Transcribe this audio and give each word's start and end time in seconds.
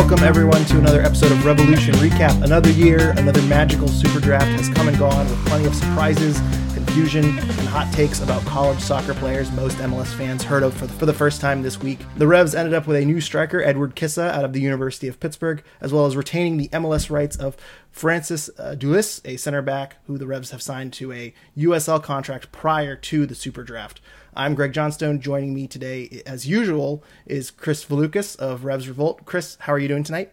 Welcome, 0.00 0.24
everyone, 0.24 0.64
to 0.64 0.78
another 0.78 1.02
episode 1.02 1.30
of 1.30 1.44
Revolution 1.44 1.92
Recap. 1.96 2.42
Another 2.42 2.70
year, 2.70 3.10
another 3.18 3.42
magical 3.42 3.86
super 3.86 4.18
draft 4.18 4.46
has 4.46 4.70
come 4.70 4.88
and 4.88 4.98
gone 4.98 5.28
with 5.28 5.46
plenty 5.46 5.66
of 5.66 5.74
surprises, 5.74 6.40
confusion, 6.72 7.26
and 7.26 7.68
hot 7.68 7.92
takes 7.92 8.22
about 8.22 8.42
college 8.46 8.80
soccer 8.80 9.12
players 9.12 9.52
most 9.52 9.76
MLS 9.76 10.12
fans 10.16 10.42
heard 10.42 10.62
of 10.62 10.72
for 10.72 10.86
the, 10.86 10.92
for 10.94 11.04
the 11.04 11.12
first 11.12 11.42
time 11.42 11.60
this 11.60 11.80
week. 11.80 12.00
The 12.16 12.26
Revs 12.26 12.54
ended 12.54 12.72
up 12.72 12.86
with 12.86 12.96
a 12.96 13.04
new 13.04 13.20
striker, 13.20 13.62
Edward 13.62 13.94
Kizza, 13.94 14.30
out 14.30 14.46
of 14.46 14.54
the 14.54 14.60
University 14.62 15.06
of 15.06 15.20
Pittsburgh, 15.20 15.62
as 15.82 15.92
well 15.92 16.06
as 16.06 16.16
retaining 16.16 16.56
the 16.56 16.68
MLS 16.68 17.10
rights 17.10 17.36
of 17.36 17.58
Francis 17.90 18.48
uh, 18.58 18.74
Dulysse, 18.74 19.20
a 19.26 19.36
center 19.36 19.60
back 19.60 19.96
who 20.06 20.16
the 20.16 20.26
Revs 20.26 20.50
have 20.50 20.62
signed 20.62 20.94
to 20.94 21.12
a 21.12 21.34
USL 21.58 22.02
contract 22.02 22.50
prior 22.52 22.96
to 22.96 23.26
the 23.26 23.34
super 23.34 23.62
draft. 23.62 24.00
I'm 24.34 24.54
Greg 24.54 24.72
Johnstone. 24.72 25.20
Joining 25.20 25.52
me 25.52 25.66
today, 25.66 26.22
as 26.24 26.46
usual, 26.46 27.02
is 27.26 27.50
Chris 27.50 27.84
Valukas 27.84 28.36
of 28.36 28.64
Revs 28.64 28.86
Revolt. 28.86 29.24
Chris, 29.24 29.56
how 29.60 29.72
are 29.72 29.78
you 29.78 29.88
doing 29.88 30.04
tonight? 30.04 30.32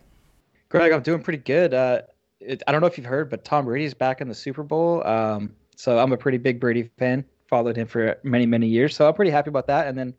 Greg, 0.70 0.92
I'm 0.92 1.02
doing 1.02 1.24
pretty 1.24 1.40
good. 1.40 1.74
Uh, 1.74 2.02
it, 2.40 2.62
I 2.68 2.72
don't 2.72 2.82
know 2.82 2.88
if 2.88 2.98
you've 2.98 3.08
heard, 3.08 3.30
but 3.30 3.44
Tom 3.44 3.66
Brady's 3.66 3.96
back 3.96 4.22
in 4.22 4.28
the 4.28 4.36
Super 4.36 4.62
Bowl. 4.62 5.06
Um, 5.06 5.56
so 5.76 5.98
I'm 5.98 6.14
a 6.14 6.18
pretty 6.18 6.38
big 6.38 6.60
Brady 6.60 6.92
fan. 7.00 7.26
Followed 7.48 7.76
him 7.76 7.88
for 7.88 8.18
many, 8.24 8.46
many 8.46 8.68
years. 8.68 8.96
So 8.96 9.08
I'm 9.08 9.16
pretty 9.16 9.32
happy 9.32 9.50
about 9.50 9.66
that. 9.68 9.88
And 9.88 9.98
then 9.98 10.14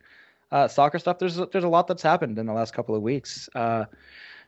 uh, 0.51 0.66
soccer 0.66 0.98
stuff. 0.98 1.18
There's 1.18 1.37
there's 1.37 1.65
a 1.65 1.68
lot 1.68 1.87
that's 1.87 2.02
happened 2.02 2.38
in 2.38 2.46
the 2.46 2.52
last 2.52 2.74
couple 2.74 2.96
of 2.96 3.02
weeks. 3.02 3.48
Uh, 3.54 3.84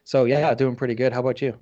so 0.02 0.24
yeah, 0.24 0.54
doing 0.54 0.74
pretty 0.74 0.94
good. 0.94 1.12
How 1.12 1.20
about 1.20 1.40
you? 1.40 1.56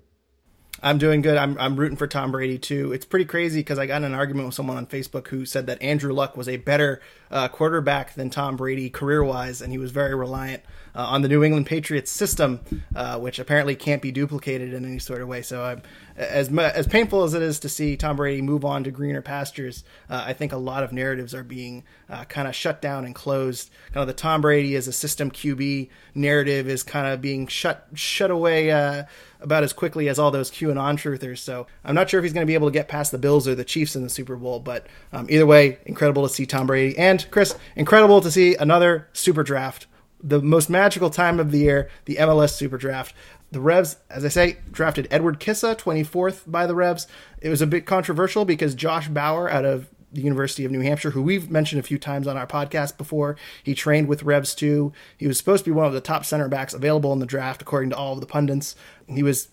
I'm 0.82 0.98
doing 0.98 1.23
good. 1.23 1.37
I'm 1.37 1.59
I'm 1.59 1.77
rooting 1.77 1.96
for 1.96 2.06
Tom 2.06 2.30
Brady 2.30 2.59
too. 2.59 2.92
It's 2.92 3.05
pretty 3.05 3.25
crazy 3.25 3.61
because 3.61 3.78
I 3.78 3.86
got 3.86 3.97
in 3.97 4.05
an 4.05 4.14
argument 4.14 4.47
with 4.47 4.55
someone 4.55 4.77
on 4.77 4.86
Facebook 4.86 5.28
who 5.28 5.44
said 5.44 5.66
that 5.66 5.83
Andrew 5.83 6.12
Luck 6.12 6.36
was 6.36 6.48
a 6.48 6.56
better 6.56 7.00
uh, 7.30 7.48
quarterback 7.48 8.14
than 8.14 8.30
Tom 8.30 8.56
Brady 8.56 8.89
career 8.89 9.25
wise, 9.25 9.61
and 9.61 9.72
he 9.72 9.78
was 9.78 9.91
very 9.91 10.14
reliant 10.14 10.62
uh, 10.98 11.04
on 11.04 11.22
the 11.22 11.28
New 11.28 11.44
England 11.44 11.64
Patriots 11.66 12.10
system, 12.10 12.60
uh, 12.96 13.18
which 13.20 13.38
apparently 13.38 13.77
can't 13.77 14.02
be 14.02 14.10
duplicated 14.10 14.74
in 14.74 14.84
any 14.84 14.98
sort 14.98 15.22
of 15.22 15.28
way. 15.28 15.42
So 15.42 15.62
I'm 15.62 15.82
as 16.16 16.50
as 16.50 16.88
painful 16.88 17.22
as 17.22 17.34
it 17.34 17.42
is 17.42 17.60
to 17.60 17.68
see 17.68 17.96
Tom 17.96 18.16
Brady 18.16 18.42
move 18.42 18.64
on 18.64 18.82
to 18.82 18.90
greener 18.90 19.22
pastures, 19.22 19.84
uh, 20.10 20.24
I 20.27 20.32
think 20.32 20.52
a 20.52 20.56
lot 20.56 20.82
of 20.82 20.92
narratives 20.92 21.36
are 21.36 21.44
being 21.44 21.84
uh, 22.10 22.24
kind 22.24 22.48
of 22.48 22.56
shut 22.56 22.82
down 22.82 23.05
and 23.05 23.14
closed. 23.14 23.70
Kind 23.92 24.02
of 24.02 24.08
the 24.08 24.12
Tom 24.12 24.40
Brady 24.40 24.74
as 24.74 24.88
a 24.88 24.92
system 24.92 25.30
QB 25.30 25.88
narrative 26.16 26.68
is 26.68 26.82
kind 26.82 27.06
of 27.06 27.20
being 27.20 27.46
shut 27.46 27.86
shut 27.94 28.33
away 28.33 28.72
uh, 28.72 29.05
about 29.40 29.62
as 29.62 29.72
quickly 29.72 30.08
as 30.08 30.18
all 30.18 30.33
those 30.33 30.50
QAnon 30.50 30.96
truthers. 30.96 31.38
So 31.38 31.68
I'm 31.84 31.94
not 31.94 32.10
sure 32.10 32.18
if 32.18 32.24
he's 32.24 32.33
going 32.33 32.44
to 32.44 32.50
be 32.50 32.55
able 32.55 32.66
to 32.66 32.72
get 32.72 32.88
past 32.88 33.12
the 33.12 33.18
Bills 33.18 33.46
or 33.46 33.55
the 33.55 33.64
Chiefs 33.64 33.94
in 33.94 34.02
the 34.02 34.10
Super 34.10 34.34
Bowl, 34.34 34.58
but 34.58 34.88
um, 35.12 35.28
either 35.30 35.46
way, 35.46 35.78
incredible 35.86 36.27
to 36.27 36.34
see 36.34 36.44
Tom 36.44 36.66
Brady 36.66 36.98
and 36.98 37.24
Chris. 37.30 37.55
Incredible 37.77 38.20
to 38.20 38.33
see 38.33 38.56
another 38.56 39.06
Super 39.12 39.44
Draft 39.44 39.86
the 40.20 40.41
most 40.41 40.69
magical 40.69 41.11
time 41.11 41.38
of 41.38 41.52
the 41.52 41.58
year, 41.58 41.88
the 42.05 42.16
MLS 42.16 42.52
Super 42.55 42.77
Draft 42.77 43.14
the 43.50 43.61
Revs, 43.61 43.97
as 44.11 44.24
I 44.24 44.28
say, 44.28 44.58
drafted 44.70 45.08
Edward 45.11 45.41
Kizza, 45.41 45.77
24th 45.77 46.42
by 46.47 46.66
the 46.66 46.74
Revs. 46.74 47.06
It 47.41 47.48
was 47.48 47.62
a 47.62 47.66
bit 47.66 47.86
controversial 47.86 48.44
because 48.44 48.74
Josh 48.74 49.08
Bauer 49.08 49.50
out 49.50 49.64
of 49.64 49.89
the 50.12 50.20
University 50.22 50.64
of 50.64 50.70
New 50.70 50.80
Hampshire, 50.80 51.11
who 51.11 51.22
we've 51.22 51.50
mentioned 51.50 51.80
a 51.80 51.83
few 51.83 51.98
times 51.98 52.27
on 52.27 52.36
our 52.36 52.46
podcast 52.46 52.96
before. 52.96 53.36
He 53.62 53.74
trained 53.74 54.08
with 54.08 54.22
Revs 54.22 54.55
too. 54.55 54.92
He 55.16 55.27
was 55.27 55.39
supposed 55.39 55.64
to 55.64 55.70
be 55.70 55.74
one 55.74 55.86
of 55.86 55.92
the 55.92 56.00
top 56.00 56.24
center 56.24 56.48
backs 56.48 56.74
available 56.74 57.12
in 57.12 57.19
the 57.19 57.27
draft, 57.27 57.62
according 57.62 57.91
to 57.91 57.96
all 57.96 58.14
of 58.14 58.20
the 58.20 58.27
pundits. 58.27 58.74
He 59.06 59.22
was 59.22 59.48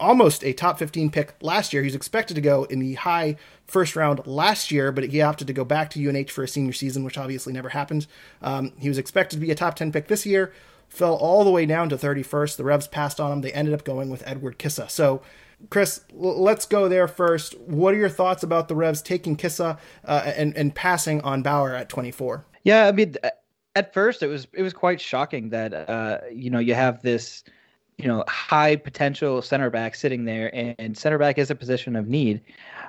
almost 0.00 0.44
a 0.44 0.52
top 0.52 0.78
15 0.78 1.10
pick 1.10 1.34
last 1.40 1.72
year. 1.72 1.82
He 1.82 1.88
was 1.88 1.94
expected 1.94 2.34
to 2.34 2.40
go 2.40 2.64
in 2.64 2.78
the 2.78 2.94
high 2.94 3.36
first 3.66 3.96
round 3.96 4.26
last 4.26 4.70
year, 4.70 4.92
but 4.92 5.04
he 5.04 5.20
opted 5.20 5.46
to 5.46 5.52
go 5.52 5.64
back 5.64 5.90
to 5.90 6.08
UNH 6.08 6.30
for 6.30 6.44
a 6.44 6.48
senior 6.48 6.72
season, 6.72 7.04
which 7.04 7.18
obviously 7.18 7.52
never 7.52 7.70
happened. 7.70 8.06
Um, 8.42 8.72
he 8.78 8.88
was 8.88 8.98
expected 8.98 9.36
to 9.36 9.40
be 9.44 9.50
a 9.50 9.54
top 9.54 9.74
10 9.76 9.92
pick 9.92 10.08
this 10.08 10.24
year 10.24 10.52
fell 10.88 11.14
all 11.14 11.44
the 11.44 11.50
way 11.50 11.66
down 11.66 11.88
to 11.90 11.96
31st. 11.96 12.56
The 12.56 12.64
Revs 12.64 12.88
passed 12.88 13.20
on 13.20 13.32
him. 13.32 13.40
They 13.40 13.52
ended 13.52 13.74
up 13.74 13.84
going 13.84 14.10
with 14.10 14.22
Edward 14.26 14.58
Kizza. 14.58 14.90
So, 14.90 15.22
Chris, 15.70 16.00
l- 16.12 16.40
let's 16.42 16.66
go 16.66 16.88
there 16.88 17.08
first. 17.08 17.58
What 17.60 17.94
are 17.94 17.98
your 17.98 18.08
thoughts 18.08 18.42
about 18.42 18.68
the 18.68 18.74
Revs 18.74 19.02
taking 19.02 19.36
Kizza 19.36 19.78
uh, 20.04 20.32
and 20.36 20.56
and 20.56 20.74
passing 20.74 21.20
on 21.22 21.42
Bauer 21.42 21.74
at 21.74 21.88
24? 21.88 22.44
Yeah, 22.64 22.86
I 22.86 22.92
mean, 22.92 23.16
at 23.74 23.94
first 23.94 24.22
it 24.22 24.28
was 24.28 24.46
it 24.52 24.62
was 24.62 24.72
quite 24.72 25.00
shocking 25.00 25.50
that 25.50 25.72
uh, 25.74 26.18
you 26.32 26.50
know 26.50 26.58
you 26.58 26.74
have 26.74 27.02
this 27.02 27.44
you 27.98 28.06
know 28.06 28.24
high 28.28 28.76
potential 28.76 29.42
center 29.42 29.70
back 29.70 29.94
sitting 29.94 30.24
there, 30.24 30.50
and, 30.54 30.96
center 30.96 31.18
back 31.18 31.36
is 31.36 31.50
a 31.50 31.54
position 31.54 31.96
of 31.96 32.08
need, 32.08 32.40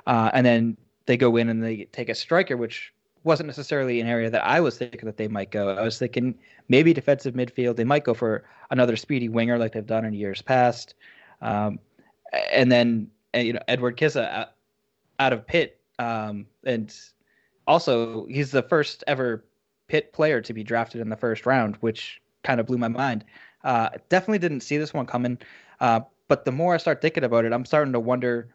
uh, 0.08 0.30
and 0.34 0.46
then 0.46 0.78
they 1.08 1.18
go 1.18 1.36
in 1.36 1.50
and 1.50 1.64
they 1.64 1.86
take 1.92 2.10
a 2.10 2.16
striker, 2.16 2.56
which 2.56 2.94
wasn't 3.24 3.48
necessarily 3.48 4.00
an 4.00 4.08
area 4.08 4.30
that 4.30 4.46
I 4.46 4.62
was 4.62 4.78
thinking 4.78 5.06
that 5.06 5.18
they 5.18 5.28
might 5.28 5.52
go. 5.52 5.70
I 5.70 5.82
was 5.82 5.98
thinking 5.98 6.36
maybe 6.70 6.94
defensive 6.94 7.34
midfield. 7.34 7.76
They 7.76 7.84
might 7.84 8.04
go 8.04 8.14
for 8.14 8.46
another 8.70 8.96
speedy 8.96 9.28
winger 9.28 9.58
like 9.58 9.74
they've 9.74 9.86
done 9.86 10.06
in 10.06 10.14
years 10.14 10.42
past. 10.42 10.94
Um, 11.42 11.80
and 12.52 12.72
then 12.72 13.10
you 13.34 13.54
know 13.54 13.60
Edward 13.68 13.98
Kizza 13.98 14.48
out, 15.20 15.34
of 15.34 15.46
Pitt, 15.46 15.80
um, 15.98 16.46
and 16.64 16.96
also 17.68 18.26
he's 18.28 18.52
the 18.52 18.64
first 18.64 19.04
ever 19.08 19.44
Pitt 19.88 20.14
player 20.14 20.40
to 20.42 20.54
be 20.54 20.64
drafted 20.64 21.02
in 21.02 21.10
the 21.10 21.18
first 21.18 21.46
round, 21.46 21.76
which 21.78 22.22
kind 22.44 22.60
of 22.60 22.68
blew 22.68 22.78
my 22.78 22.88
mind. 22.88 23.26
Uh, 23.64 23.90
definitely 24.10 24.40
didn't 24.40 24.62
see 24.62 24.78
this 24.78 24.94
one 24.94 25.06
coming. 25.06 25.38
Uh, 25.80 26.02
but 26.28 26.46
the 26.46 26.52
more 26.52 26.74
I 26.74 26.78
start 26.78 27.02
thinking 27.02 27.24
about 27.24 27.46
it, 27.46 27.54
I'm 27.54 27.66
starting 27.66 27.94
to 27.94 28.00
wonder: 28.00 28.50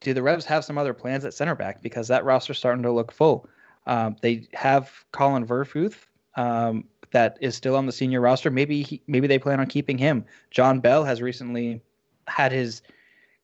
Do 0.00 0.14
the 0.14 0.22
Revs 0.22 0.44
have 0.46 0.64
some 0.64 0.78
other 0.78 0.94
plans 0.94 1.24
at 1.24 1.34
center 1.34 1.54
back? 1.54 1.82
Because 1.82 2.08
that 2.08 2.24
roster's 2.24 2.58
starting 2.58 2.82
to 2.82 2.92
look 2.92 3.12
full. 3.12 3.48
Um, 3.86 4.16
they 4.20 4.48
have 4.52 4.92
Collin 5.12 5.46
Verfurth 5.46 6.06
um, 6.36 6.84
that 7.12 7.38
is 7.40 7.54
still 7.54 7.76
on 7.76 7.86
the 7.86 7.92
senior 7.92 8.20
roster. 8.20 8.50
Maybe 8.50 8.82
he, 8.82 9.02
maybe 9.06 9.26
they 9.26 9.38
plan 9.38 9.60
on 9.60 9.66
keeping 9.66 9.98
him. 9.98 10.24
John 10.50 10.80
Bell 10.80 11.04
has 11.04 11.22
recently 11.22 11.80
had 12.26 12.52
his 12.52 12.82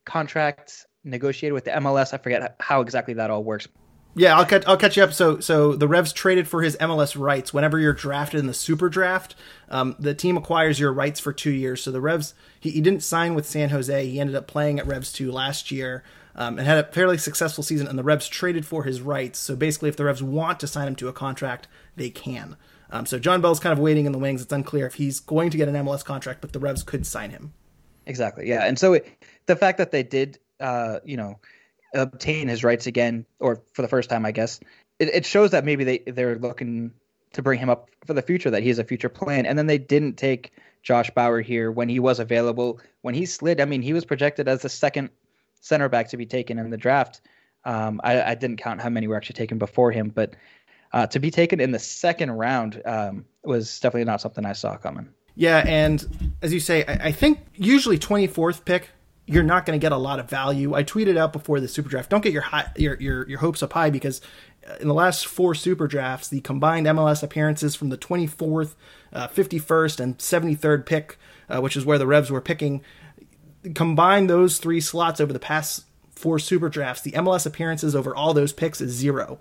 contract 0.04 0.86
negotiated 1.04 1.54
with 1.54 1.64
the 1.64 1.70
MLS. 1.72 2.12
I 2.12 2.18
forget 2.18 2.56
how 2.60 2.80
exactly 2.80 3.14
that 3.14 3.30
all 3.30 3.44
works. 3.44 3.68
Yeah, 4.14 4.36
I'll 4.36 4.44
catch 4.44 4.64
I'll 4.66 4.76
catch 4.76 4.96
you 4.96 5.02
up. 5.02 5.12
So 5.12 5.40
so 5.40 5.74
the 5.74 5.88
Revs 5.88 6.12
traded 6.12 6.46
for 6.46 6.62
his 6.62 6.76
MLS 6.76 7.18
rights. 7.18 7.54
Whenever 7.54 7.78
you're 7.78 7.94
drafted 7.94 8.40
in 8.40 8.46
the 8.46 8.54
Super 8.54 8.88
Draft, 8.88 9.34
um, 9.70 9.96
the 9.98 10.14
team 10.14 10.36
acquires 10.36 10.78
your 10.78 10.92
rights 10.92 11.18
for 11.18 11.32
two 11.32 11.50
years. 11.50 11.82
So 11.82 11.90
the 11.90 12.00
Revs 12.00 12.34
he, 12.60 12.70
he 12.70 12.80
didn't 12.80 13.02
sign 13.02 13.34
with 13.34 13.46
San 13.46 13.70
Jose. 13.70 14.06
He 14.06 14.20
ended 14.20 14.36
up 14.36 14.46
playing 14.46 14.78
at 14.78 14.86
Revs 14.86 15.12
two 15.12 15.32
last 15.32 15.70
year 15.70 16.04
um, 16.34 16.58
and 16.58 16.66
had 16.66 16.78
a 16.78 16.92
fairly 16.92 17.16
successful 17.16 17.64
season. 17.64 17.86
And 17.86 17.98
the 17.98 18.02
Revs 18.02 18.28
traded 18.28 18.66
for 18.66 18.84
his 18.84 19.00
rights. 19.00 19.38
So 19.38 19.56
basically, 19.56 19.88
if 19.88 19.96
the 19.96 20.04
Revs 20.04 20.22
want 20.22 20.60
to 20.60 20.66
sign 20.66 20.88
him 20.88 20.96
to 20.96 21.08
a 21.08 21.12
contract, 21.12 21.66
they 21.96 22.10
can. 22.10 22.56
Um, 22.90 23.06
so 23.06 23.18
John 23.18 23.40
Bell's 23.40 23.60
kind 23.60 23.72
of 23.72 23.78
waiting 23.78 24.04
in 24.04 24.12
the 24.12 24.18
wings. 24.18 24.42
It's 24.42 24.52
unclear 24.52 24.86
if 24.86 24.94
he's 24.94 25.20
going 25.20 25.48
to 25.50 25.56
get 25.56 25.68
an 25.68 25.74
MLS 25.74 26.04
contract, 26.04 26.42
but 26.42 26.52
the 26.52 26.58
Revs 26.58 26.82
could 26.82 27.06
sign 27.06 27.30
him. 27.30 27.54
Exactly. 28.04 28.46
Yeah. 28.46 28.66
And 28.66 28.78
so 28.78 28.92
it, 28.94 29.24
the 29.46 29.56
fact 29.56 29.78
that 29.78 29.90
they 29.90 30.02
did, 30.02 30.38
uh, 30.60 30.98
you 31.04 31.16
know, 31.16 31.40
obtain 31.94 32.48
his 32.48 32.64
rights 32.64 32.86
again, 32.86 33.26
or 33.38 33.62
for 33.72 33.82
the 33.82 33.88
first 33.88 34.10
time, 34.10 34.24
I 34.24 34.32
guess, 34.32 34.60
it, 34.98 35.08
it 35.08 35.26
shows 35.26 35.50
that 35.50 35.64
maybe 35.64 35.84
they 35.84 35.98
they're 35.98 36.38
looking 36.38 36.92
to 37.32 37.42
bring 37.42 37.58
him 37.58 37.70
up 37.70 37.88
for 38.06 38.14
the 38.14 38.22
future, 38.22 38.50
that 38.50 38.62
he's 38.62 38.78
a 38.78 38.84
future 38.84 39.08
plan. 39.08 39.46
And 39.46 39.58
then 39.58 39.66
they 39.66 39.78
didn't 39.78 40.16
take 40.16 40.52
Josh 40.82 41.10
Bauer 41.10 41.40
here 41.40 41.70
when 41.70 41.88
he 41.88 41.98
was 41.98 42.20
available. 42.20 42.80
When 43.02 43.14
he 43.14 43.26
slid, 43.26 43.60
I 43.60 43.64
mean, 43.64 43.82
he 43.82 43.92
was 43.92 44.04
projected 44.04 44.48
as 44.48 44.62
the 44.62 44.68
second 44.68 45.10
center 45.60 45.88
back 45.88 46.08
to 46.08 46.16
be 46.16 46.26
taken 46.26 46.58
in 46.58 46.70
the 46.70 46.76
draft. 46.76 47.20
Um, 47.64 48.00
I, 48.02 48.22
I, 48.22 48.34
didn't 48.34 48.56
count 48.56 48.80
how 48.80 48.88
many 48.88 49.06
were 49.06 49.16
actually 49.16 49.34
taken 49.34 49.58
before 49.58 49.92
him, 49.92 50.08
but 50.08 50.34
uh, 50.92 51.06
to 51.06 51.20
be 51.20 51.30
taken 51.30 51.60
in 51.60 51.70
the 51.70 51.78
second 51.78 52.32
round 52.32 52.82
um, 52.84 53.24
was 53.44 53.78
definitely 53.78 54.04
not 54.04 54.20
something 54.20 54.44
I 54.44 54.52
saw 54.52 54.76
coming. 54.76 55.08
Yeah, 55.36 55.62
and 55.64 56.34
as 56.42 56.52
you 56.52 56.58
say, 56.58 56.84
I, 56.84 57.08
I 57.08 57.12
think 57.12 57.38
usually 57.54 57.98
24th 57.98 58.64
pick, 58.64 58.90
you're 59.32 59.42
not 59.42 59.66
going 59.66 59.78
to 59.78 59.82
get 59.82 59.92
a 59.92 59.96
lot 59.96 60.18
of 60.18 60.28
value. 60.28 60.74
I 60.74 60.84
tweeted 60.84 61.16
out 61.16 61.32
before 61.32 61.60
the 61.60 61.68
super 61.68 61.88
draft, 61.88 62.10
don't 62.10 62.22
get 62.22 62.32
your 62.32 62.42
high, 62.42 62.70
your, 62.76 63.00
your 63.00 63.28
your 63.28 63.38
hopes 63.38 63.62
up 63.62 63.72
high 63.72 63.90
because 63.90 64.20
uh, 64.68 64.76
in 64.80 64.88
the 64.88 64.94
last 64.94 65.26
four 65.26 65.54
super 65.54 65.86
drafts, 65.86 66.28
the 66.28 66.40
combined 66.40 66.86
MLS 66.86 67.22
appearances 67.22 67.74
from 67.74 67.88
the 67.88 67.98
24th, 67.98 68.74
uh, 69.12 69.28
51st, 69.28 70.00
and 70.00 70.18
73rd 70.18 70.86
pick, 70.86 71.18
uh, 71.48 71.60
which 71.60 71.76
is 71.76 71.84
where 71.84 71.98
the 71.98 72.06
Revs 72.06 72.30
were 72.30 72.40
picking, 72.40 72.82
combine 73.74 74.26
those 74.26 74.58
three 74.58 74.80
slots 74.80 75.20
over 75.20 75.32
the 75.32 75.38
past 75.38 75.84
four 76.10 76.38
super 76.38 76.68
drafts, 76.68 77.02
the 77.02 77.12
MLS 77.12 77.46
appearances 77.46 77.96
over 77.96 78.14
all 78.14 78.32
those 78.32 78.52
picks 78.52 78.80
is 78.80 78.92
zero. 78.92 79.40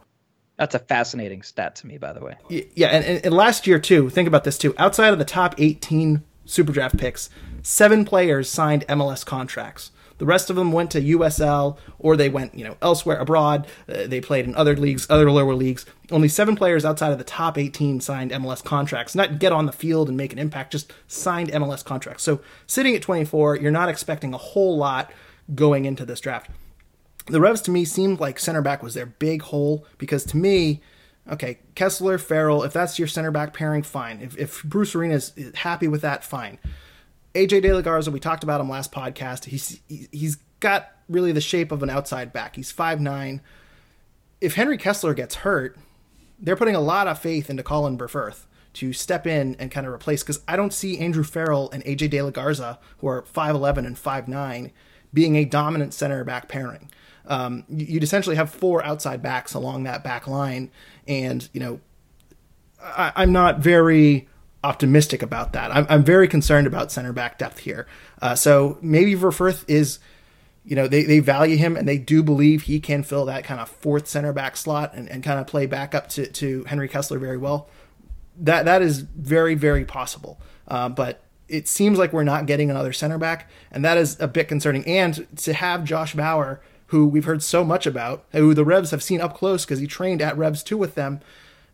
That's 0.58 0.76
a 0.76 0.80
fascinating 0.80 1.44
stat 1.44 1.76
to 1.78 1.88
me, 1.88 1.98
by 1.98 2.14
the 2.14 2.22
way. 2.24 2.38
Yeah, 2.50 2.88
and, 2.88 3.26
and 3.26 3.34
last 3.34 3.66
year 3.66 3.80
too. 3.80 4.10
Think 4.10 4.28
about 4.28 4.44
this 4.44 4.58
too. 4.58 4.76
Outside 4.78 5.14
of 5.14 5.20
the 5.20 5.26
top 5.26 5.56
18 5.58 6.24
super 6.52 6.72
draft 6.72 6.98
picks, 6.98 7.30
seven 7.64 8.06
players 8.06 8.50
signed 8.50 8.86
MLS 8.88 9.26
contracts. 9.26 9.92
The 10.18 10.28
rest 10.28 10.52
of 10.52 10.56
them 10.56 10.72
went 10.72 10.92
to 10.92 11.02
USL 11.02 11.78
or 11.98 12.16
they 12.16 12.30
went, 12.30 12.54
you 12.54 12.64
know, 12.64 12.78
elsewhere 12.80 13.18
abroad. 13.18 13.66
Uh, 13.90 14.06
they 14.06 14.22
played 14.22 14.46
in 14.46 14.54
other 14.54 14.76
leagues, 14.76 15.08
other 15.10 15.32
lower 15.32 15.56
leagues. 15.56 15.84
Only 16.12 16.28
seven 16.28 16.56
players 16.56 16.86
outside 16.86 17.12
of 17.12 17.18
the 17.18 17.24
top 17.24 17.58
18 17.58 18.02
signed 18.02 18.30
MLS 18.30 18.64
contracts. 18.64 19.16
Not 19.16 19.40
get 19.40 19.52
on 19.52 19.66
the 19.66 19.72
field 19.72 20.10
and 20.10 20.18
make 20.18 20.32
an 20.32 20.38
impact, 20.38 20.74
just 20.74 20.94
signed 21.08 21.50
MLS 21.50 21.84
contracts. 21.84 22.22
So 22.22 22.40
sitting 22.68 22.96
at 22.96 23.02
24, 23.02 23.58
you're 23.58 23.72
not 23.72 23.90
expecting 23.90 24.32
a 24.36 24.38
whole 24.38 24.78
lot 24.78 25.12
going 25.56 25.86
into 25.86 26.06
this 26.06 26.20
draft. 26.20 26.52
The 27.26 27.42
Revs 27.42 27.62
to 27.62 27.72
me 27.72 27.84
seemed 27.84 28.20
like 28.20 28.38
center 28.38 28.62
back 28.62 28.84
was 28.84 28.94
their 28.94 29.08
big 29.08 29.42
hole 29.42 29.88
because 29.98 30.24
to 30.26 30.38
me, 30.38 30.82
okay, 31.30 31.60
Kessler, 31.76 32.18
Farrell, 32.18 32.64
if 32.64 32.74
that's 32.74 32.98
your 32.98 33.08
center 33.08 33.32
back 33.32 33.54
pairing, 33.54 33.84
fine. 33.84 34.22
If, 34.22 34.38
if 34.38 34.64
Bruce 34.64 34.96
Arena 34.96 35.16
is 35.16 35.34
happy 35.56 35.88
with 35.88 36.02
that, 36.02 36.24
fine 36.24 36.60
AJ 37.34 37.62
De 37.62 37.74
La 37.74 37.82
Garza, 37.82 38.12
we 38.12 38.20
talked 38.20 38.44
about 38.44 38.62
him 38.62 38.70
last 38.70 38.92
podcast. 38.92 39.46
He's 39.46 39.80
he's 39.88 40.38
got 40.60 40.92
really 41.08 41.32
the 41.32 41.42
shape 41.42 41.72
of 41.72 41.84
an 41.84 41.90
outside 41.90 42.34
back. 42.34 42.56
He's 42.56 42.72
five 42.72 43.00
nine. 43.00 43.42
If 44.40 44.56
Henry 44.56 44.78
Kessler 44.78 45.14
gets 45.14 45.36
hurt, 45.36 45.78
they're 46.40 46.56
putting 46.56 46.76
a 46.76 46.82
lot 46.82 47.08
of 47.08 47.20
faith 47.20 47.50
into 47.50 47.64
Collin 47.64 47.98
Verfurth 47.98 48.46
to 48.74 48.94
step 48.94 49.28
in 49.28 49.56
and 49.60 49.70
kind 49.70 49.86
of 49.86 49.94
replace 49.94 50.24
because 50.24 50.42
I 50.48 50.56
don't 50.56 50.74
see 50.74 50.98
Andrew 50.98 51.24
Farrell 51.24 51.70
and 51.72 51.84
AJ 51.84 52.10
De 52.10 52.22
La 52.22 52.32
Garza, 52.32 52.80
who 53.00 53.08
are 53.08 53.22
5'11 53.24 53.86
and 53.86 53.98
5'9, 53.98 54.72
being 55.14 55.36
a 55.36 55.46
dominant 55.46 55.94
center 55.94 56.24
back 56.24 56.48
pairing. 56.48 56.90
Um, 57.28 57.66
you'd 57.70 58.04
essentially 58.04 58.36
have 58.36 58.50
four 58.50 58.84
outside 58.84 59.22
backs 59.22 59.54
along 59.54 59.84
that 59.84 60.04
back 60.04 60.28
line, 60.28 60.72
and 61.08 61.48
you 61.54 61.60
know, 61.60 61.80
I, 62.82 63.12
I'm 63.16 63.32
not 63.32 63.60
very 63.60 64.28
optimistic 64.64 65.22
about 65.22 65.54
that. 65.54 65.76
I'm, 65.76 65.86
I'm 65.90 66.04
very 66.04 66.28
concerned 66.28 66.68
about 66.68 66.92
center 66.92 67.14
back 67.14 67.38
depth 67.38 67.60
here. 67.60 67.88
Uh, 68.22 68.36
so 68.36 68.78
maybe 68.82 69.16
Verfurth 69.16 69.64
is, 69.68 70.00
you 70.64 70.76
know, 70.76 70.88
they, 70.88 71.04
they 71.04 71.20
value 71.20 71.58
him 71.58 71.76
and 71.76 71.88
they 71.88 71.98
do 71.98 72.22
believe 72.22 72.64
he 72.64 72.80
can 72.80 73.04
fill 73.04 73.26
that 73.26 73.44
kind 73.44 73.60
of 73.60 73.70
fourth 73.70 74.08
center 74.08 74.32
back 74.34 74.56
slot 74.56 74.94
and, 74.94 75.10
and 75.10 75.24
kind 75.24 75.40
of 75.40 75.48
play 75.48 75.66
back 75.66 75.96
up 75.96 76.10
to, 76.10 76.28
to 76.28 76.64
Henry 76.66 76.88
Kessler 76.88 77.18
very 77.18 77.38
well. 77.38 77.70
That 78.38 78.66
that 78.66 78.82
is 78.82 79.00
very 79.00 79.56
very 79.56 79.84
possible. 79.84 80.40
Uh, 80.68 80.90
but 80.90 81.24
it 81.50 81.68
seems 81.68 82.00
like 82.00 82.14
we're 82.14 82.24
not 82.24 82.46
getting 82.46 82.72
another 82.72 82.94
center 82.94 83.18
back, 83.18 83.50
and 83.72 83.84
that 83.84 83.98
is 83.98 84.18
a 84.22 84.28
bit 84.28 84.48
concerning. 84.48 84.86
And 84.88 85.28
to 85.40 85.54
have 85.54 85.84
Josh 85.84 86.16
Bauer, 86.16 86.62
who 86.92 87.08
we've 87.08 87.26
heard 87.26 87.42
so 87.42 87.64
much 87.64 87.88
about, 87.88 88.26
who 88.34 88.54
the 88.54 88.66
Revs 88.66 88.92
have 88.92 89.02
seen 89.02 89.22
up 89.22 89.34
close 89.34 89.64
because 89.64 89.80
he 89.80 89.88
trained 89.88 90.22
at 90.22 90.38
Revs 90.38 90.62
two 90.62 90.78
with 90.78 90.96
them, 90.96 91.22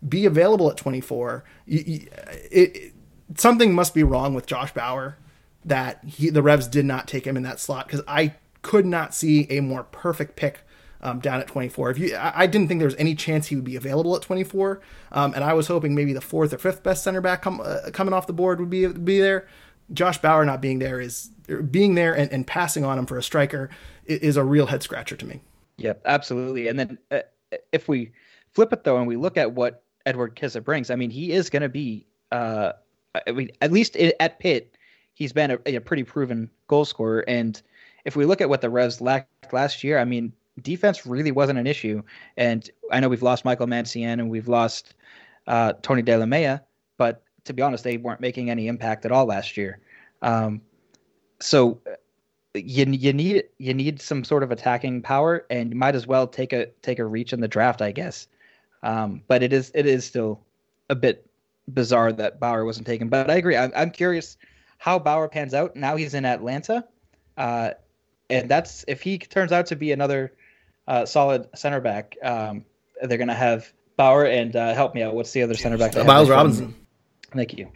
be 0.07 0.27
available 0.27 0.69
at 0.69 0.77
24. 0.77 1.43
You, 1.65 1.83
you, 1.85 2.07
it, 2.51 2.75
it, 2.75 2.93
something 3.35 3.73
must 3.73 3.95
be 3.95 4.03
wrong 4.03 4.35
with 4.35 4.45
Josh 4.45 4.71
Bauer 4.73 5.17
that 5.65 6.03
he, 6.05 6.29
the 6.29 6.43
Revs 6.43 6.67
did 6.67 6.85
not 6.85 7.07
take 7.07 7.25
him 7.25 7.35
in 7.35 7.41
that 7.41 7.59
slot 7.59 7.87
because 7.87 8.03
I 8.07 8.35
could 8.61 8.85
not 8.85 9.15
see 9.15 9.47
a 9.49 9.59
more 9.59 9.83
perfect 9.85 10.35
pick 10.35 10.59
um, 11.01 11.19
down 11.19 11.39
at 11.39 11.47
24. 11.47 11.89
If 11.89 11.97
you, 11.97 12.15
I, 12.15 12.45
didn't 12.45 12.67
think 12.67 12.79
there 12.79 12.87
was 12.87 12.95
any 12.97 13.15
chance 13.15 13.47
he 13.47 13.55
would 13.55 13.65
be 13.65 13.75
available 13.75 14.15
at 14.15 14.21
24, 14.21 14.81
um, 15.11 15.33
and 15.33 15.43
I 15.43 15.53
was 15.53 15.65
hoping 15.65 15.95
maybe 15.95 16.13
the 16.13 16.21
fourth 16.21 16.53
or 16.53 16.59
fifth 16.59 16.83
best 16.83 17.03
center 17.03 17.21
back 17.21 17.47
uh, 17.47 17.89
coming 17.91 18.13
off 18.13 18.27
the 18.27 18.33
board 18.33 18.59
would 18.59 18.69
be 18.69 18.85
be 18.85 19.19
there. 19.19 19.47
Josh 19.93 20.17
Bauer 20.17 20.45
not 20.45 20.61
being 20.61 20.79
there 20.79 20.99
is 20.99 21.31
being 21.71 21.95
there 21.95 22.13
and, 22.13 22.31
and 22.31 22.45
passing 22.45 22.83
on 22.83 22.99
him 22.99 23.05
for 23.05 23.17
a 23.17 23.23
striker 23.23 23.69
is, 24.07 24.37
a 24.37 24.43
real 24.43 24.65
head 24.65 24.83
scratcher 24.83 25.15
to 25.15 25.25
me. 25.25 25.41
Yep, 25.77 26.01
absolutely. 26.05 26.67
And 26.67 26.79
then 26.79 26.97
uh, 27.11 27.19
if 27.71 27.87
we 27.87 28.11
flip 28.53 28.73
it 28.73 28.83
though, 28.83 28.97
and 28.97 29.07
we 29.07 29.15
look 29.15 29.37
at 29.37 29.53
what 29.53 29.83
Edward 30.07 30.35
Kizza 30.35 30.63
brings. 30.63 30.89
I 30.89 30.95
mean, 30.95 31.09
he 31.09 31.31
is 31.31 31.49
going 31.49 31.61
to 31.61 31.69
be, 31.69 32.05
uh, 32.31 32.71
I 33.27 33.31
mean, 33.31 33.51
at 33.61 33.71
least 33.71 33.95
at 33.97 34.39
Pitt, 34.39 34.75
he's 35.13 35.33
been 35.33 35.51
a, 35.51 35.59
a, 35.65 35.79
pretty 35.79 36.03
proven 36.03 36.49
goal 36.67 36.85
scorer. 36.85 37.25
And 37.27 37.61
if 38.05 38.15
we 38.15 38.25
look 38.25 38.39
at 38.39 38.49
what 38.49 38.61
the 38.61 38.69
Revs 38.69 39.01
lacked 39.01 39.51
last 39.51 39.83
year, 39.83 39.99
I 39.99 40.05
mean, 40.05 40.31
defense 40.61 41.05
really 41.05 41.31
wasn't 41.31 41.59
an 41.59 41.67
issue. 41.67 42.01
And 42.37 42.69
I 42.91 43.01
know 43.01 43.09
we've 43.09 43.21
lost 43.21 43.43
Michael 43.43 43.67
Mancienne 43.67 44.21
and 44.21 44.29
we've 44.29 44.47
lost 44.47 44.95
uh, 45.45 45.73
Tony 45.81 46.03
Delamea, 46.03 46.61
but 46.97 47.23
to 47.43 47.53
be 47.53 47.61
honest, 47.61 47.83
they 47.83 47.97
weren't 47.97 48.21
making 48.21 48.49
any 48.49 48.67
impact 48.67 49.05
at 49.05 49.11
all 49.11 49.25
last 49.25 49.57
year. 49.57 49.79
Um, 50.21 50.61
so 51.39 51.81
you 52.65 52.85
you 52.85 53.13
need 53.13 53.43
you 53.57 53.73
need 53.73 54.01
some 54.01 54.23
sort 54.23 54.43
of 54.43 54.51
attacking 54.51 55.01
power, 55.01 55.45
and 55.49 55.71
you 55.71 55.75
might 55.75 55.95
as 55.95 56.07
well 56.07 56.27
take 56.27 56.53
a 56.53 56.67
take 56.81 56.99
a 56.99 57.05
reach 57.05 57.33
in 57.33 57.41
the 57.41 57.47
draft, 57.47 57.81
I 57.81 57.91
guess. 57.91 58.27
Um, 58.83 59.21
but 59.27 59.43
it 59.43 59.53
is 59.53 59.71
it 59.73 59.85
is 59.85 60.05
still 60.05 60.41
a 60.89 60.95
bit 60.95 61.25
bizarre 61.73 62.11
that 62.13 62.39
Bauer 62.39 62.65
wasn't 62.65 62.87
taken. 62.87 63.09
But 63.09 63.29
I 63.29 63.35
agree. 63.35 63.57
I'm, 63.57 63.71
I'm 63.75 63.91
curious 63.91 64.37
how 64.77 64.99
Bauer 64.99 65.27
pans 65.27 65.53
out. 65.53 65.75
Now 65.75 65.95
he's 65.95 66.13
in 66.13 66.25
Atlanta, 66.25 66.85
uh, 67.37 67.71
and 68.29 68.49
that's 68.49 68.85
if 68.87 69.01
he 69.01 69.17
turns 69.17 69.51
out 69.51 69.65
to 69.67 69.75
be 69.75 69.91
another 69.91 70.33
uh, 70.87 71.05
solid 71.05 71.47
center 71.55 71.81
back. 71.81 72.15
Um, 72.23 72.65
they're 73.01 73.17
gonna 73.17 73.33
have 73.33 73.71
Bauer 73.95 74.25
and 74.25 74.55
uh, 74.55 74.73
help 74.73 74.95
me 74.95 75.01
out. 75.01 75.15
What's 75.15 75.31
the 75.31 75.41
other 75.41 75.55
center 75.55 75.77
back? 75.77 75.95
Miles 76.05 76.29
Robinson. 76.29 76.75
Thank 77.33 77.57
you. 77.57 77.69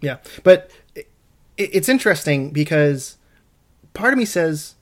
Yeah, 0.00 0.18
but 0.42 0.70
it, 0.94 1.08
it's 1.56 1.88
interesting 1.88 2.50
because 2.50 3.17
part 3.98 4.14
of 4.14 4.18
me 4.18 4.24
says 4.24 4.76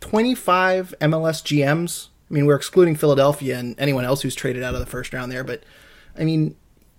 25 0.00 0.94
MLS 1.00 1.42
GMs 1.42 2.08
I 2.32 2.34
mean, 2.34 2.46
we're 2.46 2.56
excluding 2.56 2.96
Philadelphia 2.96 3.58
and 3.58 3.78
anyone 3.78 4.06
else 4.06 4.22
who's 4.22 4.34
traded 4.34 4.62
out 4.62 4.72
of 4.72 4.80
the 4.80 4.86
first 4.86 5.12
round 5.12 5.30
there, 5.30 5.44
but 5.44 5.62
I 6.16 6.24
mean, 6.24 6.56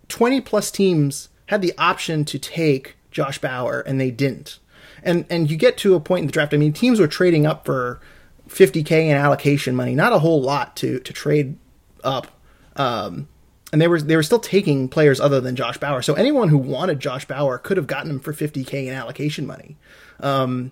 20 0.10 0.42
plus 0.42 0.70
teams 0.70 1.30
had 1.48 1.64
the 1.64 1.74
option 1.76 2.24
to 2.26 2.38
take 2.38 2.98
Josh 3.10 3.40
Bauer 3.40 3.82
and 3.82 4.00
they 4.00 4.12
didn't. 4.12 4.60
And 5.02 5.26
and 5.32 5.50
you 5.50 5.58
get 5.58 5.76
to 5.80 5.96
a 5.96 6.00
point 6.00 6.22
in 6.22 6.28
the 6.28 6.32
draft. 6.32 6.54
I 6.54 6.58
mean, 6.58 6.72
teams 6.72 7.00
were 7.00 7.08
trading 7.08 7.48
up 7.48 7.66
for 7.66 8.00
50k 8.48 9.08
in 9.08 9.18
allocation 9.18 9.76
money, 9.76 9.96
not 9.96 10.14
a 10.14 10.20
whole 10.20 10.42
lot 10.42 10.76
to 10.78 11.00
to 11.00 11.14
trade 11.14 11.58
up. 12.04 12.28
Um, 12.76 13.28
and 13.72 13.82
they 13.82 13.88
were 13.88 14.02
they 14.02 14.16
were 14.16 14.24
still 14.24 14.40
taking 14.40 14.88
players 14.88 15.20
other 15.20 15.42
than 15.42 15.56
Josh 15.56 15.80
Bauer. 15.80 16.04
So 16.04 16.14
anyone 16.14 16.50
who 16.50 16.60
wanted 16.60 17.00
Josh 17.00 17.26
Bauer 17.26 17.58
could 17.58 17.78
have 17.78 17.88
gotten 17.88 18.12
him 18.12 18.20
for 18.20 18.34
50k 18.34 18.86
in 18.86 18.94
allocation 18.94 19.48
money. 19.48 19.78
Um, 20.20 20.72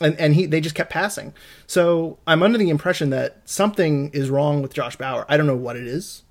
and 0.00 0.18
and 0.18 0.34
he 0.34 0.46
they 0.46 0.60
just 0.60 0.74
kept 0.74 0.90
passing. 0.90 1.34
So 1.66 2.18
I'm 2.26 2.42
under 2.42 2.58
the 2.58 2.70
impression 2.70 3.10
that 3.10 3.38
something 3.44 4.10
is 4.12 4.30
wrong 4.30 4.62
with 4.62 4.74
Josh 4.74 4.96
Bauer. 4.96 5.26
I 5.28 5.36
don't 5.36 5.46
know 5.46 5.56
what 5.56 5.76
it 5.76 5.86
is. 5.86 6.22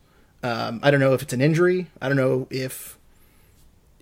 Um, 0.44 0.80
I 0.82 0.92
don't 0.92 1.00
know 1.00 1.14
if 1.14 1.22
it's 1.22 1.34
an 1.34 1.42
injury. 1.42 1.88
I 2.02 2.08
don't 2.08 2.18
know 2.18 2.48
if 2.50 2.98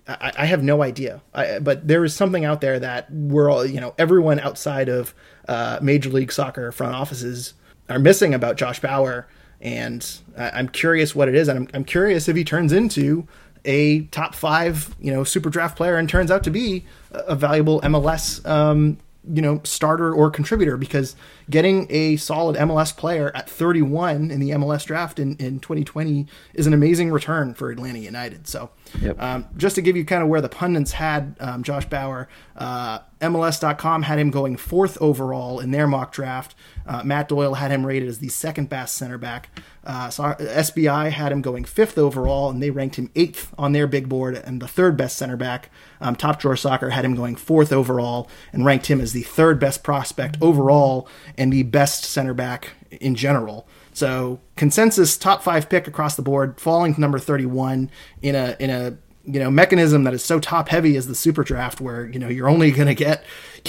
I, 0.08 0.32
I 0.38 0.46
have 0.46 0.62
no 0.62 0.82
idea. 0.82 1.20
I, 1.34 1.58
but 1.58 1.86
there 1.86 2.04
is 2.04 2.14
something 2.14 2.44
out 2.44 2.60
there 2.60 2.78
that 2.78 3.12
we're 3.12 3.50
all 3.50 3.64
you 3.64 3.80
know 3.80 3.94
everyone 3.98 4.40
outside 4.40 4.88
of 4.88 5.14
uh, 5.48 5.78
Major 5.82 6.10
League 6.10 6.32
Soccer 6.32 6.72
front 6.72 6.94
offices 6.94 7.54
are 7.88 7.98
missing 7.98 8.34
about 8.34 8.56
Josh 8.56 8.80
Bauer, 8.80 9.28
and 9.60 10.06
I, 10.36 10.50
I'm 10.50 10.68
curious 10.68 11.14
what 11.14 11.28
it 11.28 11.34
is, 11.34 11.48
and 11.48 11.58
I'm, 11.58 11.68
I'm 11.74 11.84
curious 11.84 12.28
if 12.28 12.36
he 12.36 12.44
turns 12.44 12.72
into 12.72 13.26
a 13.64 14.02
top 14.06 14.34
five, 14.34 14.94
you 15.00 15.12
know, 15.12 15.24
super 15.24 15.50
draft 15.50 15.76
player 15.76 15.96
and 15.96 16.08
turns 16.08 16.30
out 16.30 16.44
to 16.44 16.50
be 16.50 16.84
a 17.10 17.34
valuable 17.34 17.80
MLS 17.82 18.46
um, 18.48 18.96
you 19.28 19.42
know 19.42 19.60
starter 19.64 20.12
or 20.14 20.30
contributor 20.30 20.76
because 20.76 21.14
getting 21.48 21.86
a 21.90 22.16
solid 22.16 22.56
MLS 22.56 22.96
player 22.96 23.30
at 23.34 23.48
31 23.48 24.30
in 24.30 24.40
the 24.40 24.50
MLS 24.50 24.84
draft 24.86 25.18
in, 25.18 25.36
in 25.36 25.60
2020 25.60 26.26
is 26.54 26.66
an 26.66 26.72
amazing 26.72 27.10
return 27.10 27.54
for 27.54 27.70
Atlanta 27.70 27.98
United. 27.98 28.46
So, 28.46 28.70
yep. 29.00 29.20
um, 29.20 29.46
just 29.56 29.74
to 29.74 29.82
give 29.82 29.96
you 29.96 30.04
kind 30.04 30.22
of 30.22 30.28
where 30.28 30.40
the 30.40 30.48
pundits 30.48 30.92
had 30.92 31.36
um, 31.40 31.62
Josh 31.62 31.84
Bauer, 31.86 32.28
uh, 32.56 33.00
MLS.com 33.20 34.02
had 34.02 34.18
him 34.18 34.30
going 34.30 34.56
fourth 34.56 34.96
overall 35.00 35.60
in 35.60 35.70
their 35.70 35.86
mock 35.86 36.12
draft. 36.12 36.54
Uh, 36.86 37.02
Matt 37.04 37.28
Doyle 37.28 37.54
had 37.54 37.70
him 37.70 37.86
rated 37.86 38.08
as 38.08 38.18
the 38.18 38.28
second 38.28 38.68
best 38.68 38.94
center 38.94 39.18
back. 39.18 39.50
Uh, 39.84 40.10
so 40.10 40.22
SBI 40.22 41.10
had 41.10 41.32
him 41.32 41.42
going 41.42 41.64
fifth 41.64 41.98
overall, 41.98 42.50
and 42.50 42.62
they 42.62 42.70
ranked 42.70 42.96
him 42.96 43.10
eighth 43.14 43.52
on 43.58 43.72
their 43.72 43.86
big 43.86 44.08
board 44.08 44.36
and 44.36 44.60
the 44.60 44.68
third 44.68 44.96
best 44.96 45.16
center 45.16 45.36
back. 45.36 45.70
Um, 46.00 46.16
Top 46.16 46.40
Drawer 46.40 46.56
Soccer 46.56 46.90
had 46.90 47.04
him 47.04 47.14
going 47.14 47.36
fourth 47.36 47.72
overall 47.72 48.28
and 48.52 48.64
ranked 48.64 48.86
him 48.86 49.00
as 49.00 49.12
the 49.12 49.22
third 49.22 49.58
best 49.60 49.82
prospect 49.82 50.36
overall 50.40 51.08
and 51.36 51.52
the 51.52 51.62
best 51.62 52.04
center 52.04 52.34
back 52.34 52.70
in 52.90 53.14
general. 53.14 53.66
So 53.92 54.40
consensus 54.56 55.16
top 55.16 55.42
five 55.42 55.68
pick 55.68 55.86
across 55.86 56.16
the 56.16 56.22
board, 56.22 56.60
falling 56.60 56.94
to 56.94 57.00
number 57.00 57.18
31 57.18 57.90
in 58.22 58.34
a 58.34 58.56
in 58.58 58.70
a 58.70 58.96
you 59.24 59.38
know 59.38 59.50
mechanism 59.50 60.04
that 60.04 60.14
is 60.14 60.24
so 60.24 60.40
top 60.40 60.68
heavy 60.68 60.96
as 60.96 61.06
the 61.06 61.14
super 61.14 61.44
draft 61.44 61.80
where 61.80 62.06
you 62.06 62.18
know 62.18 62.28
you're 62.28 62.48
only 62.48 62.70
going 62.70 62.88
to 62.88 62.94
get 62.94 63.24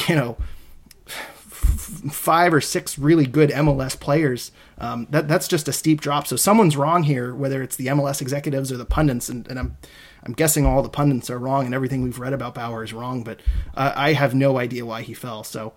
you 0.08 0.16
know 0.16 0.38
f- 1.08 2.02
five 2.12 2.54
or 2.54 2.62
six 2.62 2.98
really 2.98 3.26
good 3.26 3.50
MLS 3.52 4.00
players 4.00 4.52
um, 4.78 5.08
that 5.12 5.28
that's 5.28 5.48
just 5.48 5.68
a 5.68 5.74
steep 5.74 6.02
drop. 6.02 6.26
So 6.26 6.36
someone's 6.36 6.76
wrong 6.76 7.04
here 7.04 7.36
whether 7.36 7.62
it's 7.62 7.76
the 7.76 7.88
MLS 7.88 8.22
executives 8.22 8.72
or 8.72 8.78
the 8.78 8.86
pundits 8.86 9.30
and, 9.30 9.48
and 9.48 9.60
I'm 9.60 9.78
I'm 10.24 10.34
guessing 10.34 10.66
all 10.66 10.84
the 10.84 10.90
pundits 10.90 11.30
are 11.30 11.40
wrong 11.40 11.66
and 11.66 11.76
everything 11.76 12.02
we've 12.02 12.20
read 12.20 12.34
about 12.34 12.56
Bauer 12.56 12.84
is 12.84 12.94
wrong 12.94 13.24
but 13.24 13.42
uh, 13.76 13.94
I 13.96 14.14
have 14.14 14.34
no 14.34 14.58
idea 14.58 14.86
why 14.86 15.02
he 15.02 15.14
fell 15.14 15.44
so. 15.44 15.74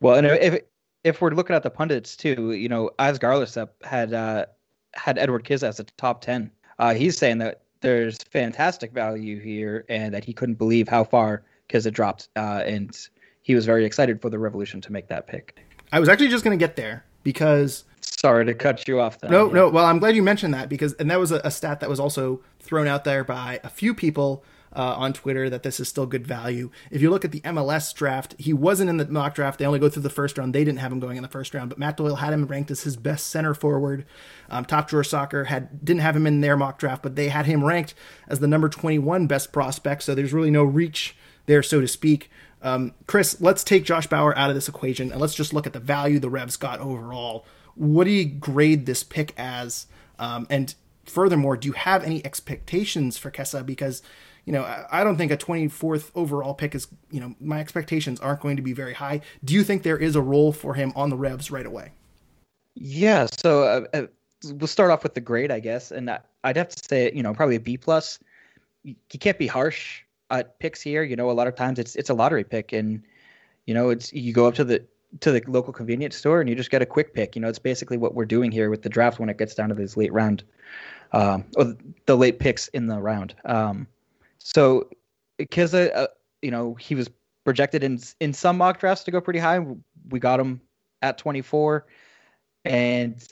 Well 0.00 0.16
and 0.16 0.26
if 0.26 0.62
if 1.04 1.20
we're 1.20 1.30
looking 1.30 1.56
at 1.56 1.62
the 1.62 1.70
pundits 1.70 2.16
too 2.16 2.52
you 2.52 2.68
know 2.68 2.90
As 2.98 3.18
Garlesep 3.18 3.68
had 3.82 4.14
uh, 4.14 4.46
had 4.94 5.18
Edward 5.18 5.44
Kiz 5.44 5.62
as 5.62 5.80
a 5.80 5.84
top 5.84 6.20
10 6.22 6.50
uh, 6.78 6.94
he's 6.94 7.18
saying 7.18 7.38
that 7.38 7.62
there's 7.80 8.18
fantastic 8.18 8.92
value 8.92 9.40
here, 9.40 9.84
and 9.88 10.12
that 10.14 10.24
he 10.24 10.32
couldn't 10.32 10.56
believe 10.56 10.88
how 10.88 11.04
far 11.04 11.42
because 11.66 11.86
it 11.86 11.92
dropped, 11.92 12.28
uh, 12.36 12.62
and 12.64 12.96
he 13.42 13.54
was 13.54 13.66
very 13.66 13.84
excited 13.84 14.20
for 14.20 14.30
the 14.30 14.38
Revolution 14.38 14.80
to 14.80 14.92
make 14.92 15.08
that 15.08 15.26
pick. 15.26 15.58
I 15.92 16.00
was 16.00 16.08
actually 16.08 16.28
just 16.28 16.44
going 16.44 16.58
to 16.58 16.62
get 16.62 16.76
there 16.76 17.04
because. 17.22 17.84
Sorry 18.00 18.44
to 18.46 18.54
cut 18.54 18.86
you 18.88 19.00
off. 19.00 19.20
Though. 19.20 19.28
No, 19.28 19.48
no. 19.48 19.68
Well, 19.68 19.84
I'm 19.84 19.98
glad 19.98 20.16
you 20.16 20.22
mentioned 20.22 20.54
that 20.54 20.68
because, 20.68 20.94
and 20.94 21.10
that 21.10 21.20
was 21.20 21.30
a, 21.30 21.40
a 21.44 21.50
stat 21.50 21.80
that 21.80 21.88
was 21.88 22.00
also 22.00 22.40
thrown 22.58 22.88
out 22.88 23.04
there 23.04 23.22
by 23.22 23.60
a 23.62 23.68
few 23.68 23.94
people 23.94 24.44
uh, 24.74 24.94
on 24.96 25.12
Twitter 25.12 25.48
that 25.50 25.62
this 25.62 25.80
is 25.80 25.88
still 25.88 26.06
good 26.06 26.26
value. 26.26 26.70
If 26.90 27.02
you 27.02 27.10
look 27.10 27.24
at 27.24 27.32
the 27.32 27.40
MLS 27.40 27.94
draft, 27.94 28.34
he 28.38 28.52
wasn't 28.52 28.90
in 28.90 28.96
the 28.96 29.06
mock 29.06 29.34
draft. 29.34 29.58
They 29.58 29.66
only 29.66 29.78
go 29.78 29.88
through 29.88 30.02
the 30.02 30.10
first 30.10 30.38
round. 30.38 30.54
They 30.54 30.64
didn't 30.64 30.80
have 30.80 30.92
him 30.92 31.00
going 31.00 31.16
in 31.16 31.22
the 31.22 31.28
first 31.28 31.54
round, 31.54 31.70
but 31.70 31.78
Matt 31.78 31.96
Doyle 31.96 32.16
had 32.16 32.32
him 32.32 32.46
ranked 32.46 32.70
as 32.70 32.82
his 32.82 32.96
best 32.96 33.28
center 33.28 33.54
forward. 33.54 34.04
Um, 34.50 34.64
Top 34.64 34.88
Drawer 34.88 35.04
Soccer 35.04 35.44
had 35.44 35.84
didn't 35.84 36.02
have 36.02 36.16
him 36.16 36.26
in 36.26 36.40
their 36.40 36.56
mock 36.56 36.78
draft, 36.78 37.02
but 37.02 37.16
they 37.16 37.28
had 37.28 37.46
him 37.46 37.64
ranked 37.64 37.94
as 38.28 38.40
the 38.40 38.46
number 38.46 38.68
21 38.68 39.26
best 39.26 39.52
prospect. 39.52 40.02
So 40.02 40.14
there's 40.14 40.32
really 40.32 40.50
no 40.50 40.64
reach 40.64 41.16
there, 41.46 41.62
so 41.62 41.80
to 41.80 41.88
speak. 41.88 42.30
Um, 42.62 42.94
Chris, 43.06 43.40
let's 43.40 43.62
take 43.62 43.84
Josh 43.84 44.06
Bauer 44.06 44.36
out 44.36 44.50
of 44.50 44.56
this 44.56 44.68
equation 44.68 45.12
and 45.12 45.20
let's 45.20 45.34
just 45.34 45.54
look 45.54 45.66
at 45.66 45.72
the 45.72 45.80
value 45.80 46.18
the 46.18 46.30
Revs 46.30 46.56
got 46.56 46.80
overall. 46.80 47.46
What 47.74 48.04
do 48.04 48.10
you 48.10 48.24
grade 48.24 48.86
this 48.86 49.04
pick 49.04 49.32
as? 49.36 49.86
Um, 50.18 50.46
and 50.50 50.74
furthermore, 51.04 51.56
do 51.56 51.68
you 51.68 51.72
have 51.72 52.02
any 52.02 52.24
expectations 52.24 53.16
for 53.16 53.30
Kessa? 53.30 53.64
Because 53.64 54.02
you 54.48 54.52
know, 54.52 54.64
I 54.90 55.04
don't 55.04 55.18
think 55.18 55.30
a 55.30 55.36
24th 55.36 56.10
overall 56.14 56.54
pick 56.54 56.74
is, 56.74 56.88
you 57.10 57.20
know, 57.20 57.34
my 57.38 57.60
expectations 57.60 58.18
aren't 58.18 58.40
going 58.40 58.56
to 58.56 58.62
be 58.62 58.72
very 58.72 58.94
high. 58.94 59.20
Do 59.44 59.52
you 59.52 59.62
think 59.62 59.82
there 59.82 59.98
is 59.98 60.16
a 60.16 60.22
role 60.22 60.52
for 60.52 60.72
him 60.72 60.90
on 60.96 61.10
the 61.10 61.18
Revs 61.18 61.50
right 61.50 61.66
away? 61.66 61.92
Yeah. 62.74 63.26
So 63.30 63.64
uh, 63.64 63.84
uh 63.92 64.06
we'll 64.54 64.66
start 64.66 64.90
off 64.90 65.02
with 65.02 65.12
the 65.12 65.20
grade, 65.20 65.50
I 65.50 65.60
guess, 65.60 65.90
and 65.90 66.10
I'd 66.44 66.56
have 66.56 66.70
to 66.70 66.82
say, 66.82 67.12
you 67.14 67.22
know, 67.22 67.34
probably 67.34 67.56
a 67.56 67.60
B 67.60 67.76
plus. 67.76 68.20
You 68.84 69.18
can't 69.20 69.38
be 69.38 69.46
harsh 69.46 70.00
at 70.30 70.58
picks 70.60 70.80
here. 70.80 71.02
You 71.02 71.16
know, 71.16 71.30
a 71.30 71.32
lot 71.32 71.46
of 71.46 71.54
times 71.54 71.78
it's 71.78 71.94
it's 71.94 72.08
a 72.08 72.14
lottery 72.14 72.44
pick, 72.44 72.72
and 72.72 73.02
you 73.66 73.74
know, 73.74 73.90
it's 73.90 74.14
you 74.14 74.32
go 74.32 74.46
up 74.46 74.54
to 74.54 74.64
the 74.64 74.82
to 75.20 75.30
the 75.30 75.42
local 75.46 75.74
convenience 75.74 76.16
store 76.16 76.40
and 76.40 76.48
you 76.48 76.56
just 76.56 76.70
get 76.70 76.80
a 76.80 76.86
quick 76.86 77.12
pick. 77.12 77.36
You 77.36 77.42
know, 77.42 77.48
it's 77.48 77.58
basically 77.58 77.98
what 77.98 78.14
we're 78.14 78.24
doing 78.24 78.50
here 78.50 78.70
with 78.70 78.80
the 78.80 78.88
draft 78.88 79.18
when 79.18 79.28
it 79.28 79.36
gets 79.36 79.54
down 79.54 79.68
to 79.68 79.74
this 79.74 79.94
late 79.94 80.12
round, 80.14 80.42
um, 81.12 81.44
or 81.54 81.76
the 82.06 82.16
late 82.16 82.38
picks 82.38 82.68
in 82.68 82.86
the 82.86 82.98
round. 82.98 83.34
Um, 83.44 83.86
so 84.38 84.88
because 85.36 85.74
uh, 85.74 86.06
you 86.42 86.50
know 86.50 86.74
he 86.74 86.94
was 86.94 87.10
projected 87.44 87.82
in 87.82 88.00
in 88.20 88.32
some 88.32 88.58
mock 88.58 88.80
drafts 88.80 89.04
to 89.04 89.10
go 89.10 89.20
pretty 89.20 89.38
high. 89.38 89.64
We 90.10 90.18
got 90.20 90.40
him 90.40 90.60
at 91.02 91.18
24, 91.18 91.86
and 92.64 93.26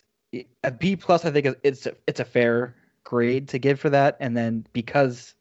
a 0.63 0.71
B 0.71 0.97
plus. 0.97 1.25
I 1.25 1.31
think 1.31 1.57
it's 1.63 1.87
a, 1.87 1.93
it's 2.07 2.21
a 2.21 2.25
fair 2.25 2.75
grade 3.05 3.49
to 3.49 3.59
give 3.59 3.81
for 3.81 3.91
that. 3.91 4.17
And 4.21 4.37
then 4.37 4.67
because 4.73 5.35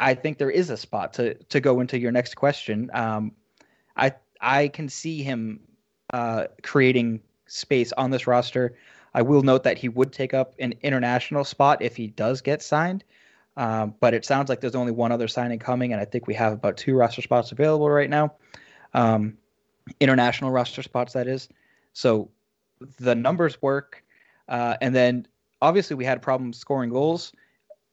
I 0.00 0.14
think 0.14 0.38
there 0.38 0.50
is 0.50 0.70
a 0.70 0.76
spot 0.76 1.14
to 1.14 1.34
to 1.34 1.60
go 1.60 1.80
into 1.80 1.98
your 1.98 2.12
next 2.12 2.34
question, 2.34 2.90
um, 2.92 3.32
I 3.96 4.12
I 4.40 4.68
can 4.68 4.88
see 4.88 5.22
him 5.22 5.60
uh, 6.12 6.46
creating 6.62 7.20
space 7.46 7.92
on 7.92 8.10
this 8.10 8.26
roster. 8.26 8.76
I 9.14 9.22
will 9.22 9.42
note 9.42 9.62
that 9.62 9.78
he 9.78 9.88
would 9.88 10.12
take 10.12 10.34
up 10.34 10.54
an 10.58 10.74
international 10.82 11.44
spot 11.44 11.80
if 11.80 11.96
he 11.96 12.08
does 12.08 12.42
get 12.42 12.60
signed. 12.62 13.02
Um, 13.56 13.94
but 14.00 14.12
it 14.12 14.24
sounds 14.24 14.48
like 14.48 14.60
there's 14.60 14.74
only 14.74 14.92
one 14.92 15.12
other 15.12 15.28
signing 15.28 15.58
coming, 15.58 15.92
and 15.92 16.00
I 16.00 16.04
think 16.04 16.26
we 16.26 16.34
have 16.34 16.52
about 16.52 16.76
two 16.76 16.94
roster 16.94 17.22
spots 17.22 17.52
available 17.52 17.88
right 17.88 18.10
now. 18.10 18.34
Um, 18.92 19.38
international 20.00 20.50
roster 20.50 20.82
spots, 20.82 21.12
that 21.14 21.26
is. 21.26 21.48
So 21.92 22.30
the 22.98 23.14
numbers 23.14 23.60
work. 23.62 24.04
Uh, 24.48 24.76
and 24.80 24.94
then 24.94 25.26
obviously 25.62 25.96
we 25.96 26.04
had 26.04 26.22
problems 26.22 26.58
scoring 26.58 26.90
goals. 26.90 27.32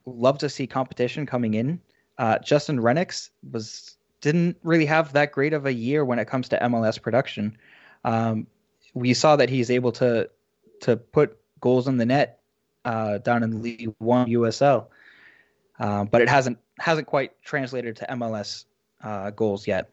Love 0.05 0.37
to 0.39 0.49
see 0.49 0.67
competition 0.67 1.25
coming 1.25 1.53
in. 1.53 1.79
Uh, 2.17 2.37
Justin 2.39 2.79
Rennicks 2.79 3.29
was 3.51 3.97
didn't 4.21 4.57
really 4.63 4.85
have 4.85 5.11
that 5.13 5.31
great 5.31 5.53
of 5.53 5.65
a 5.65 5.73
year 5.73 6.05
when 6.05 6.19
it 6.19 6.25
comes 6.25 6.47
to 6.49 6.59
MLS 6.59 7.01
production. 7.01 7.57
Um, 8.05 8.47
we 8.93 9.13
saw 9.13 9.35
that 9.35 9.49
he's 9.49 9.71
able 9.71 9.91
to 9.93 10.29
to 10.81 10.97
put 10.97 11.37
goals 11.61 11.87
in 11.87 11.97
the 11.97 12.05
net 12.05 12.41
uh, 12.85 13.17
down 13.19 13.43
in 13.43 13.61
League 13.61 13.93
One 13.99 14.27
USL 14.27 14.87
um, 15.79 16.07
but 16.07 16.21
it 16.21 16.29
hasn't 16.29 16.57
hasn't 16.79 17.07
quite 17.07 17.31
translated 17.43 17.95
to 17.97 18.05
MLS 18.11 18.65
uh, 19.03 19.29
goals 19.31 19.67
yet. 19.67 19.89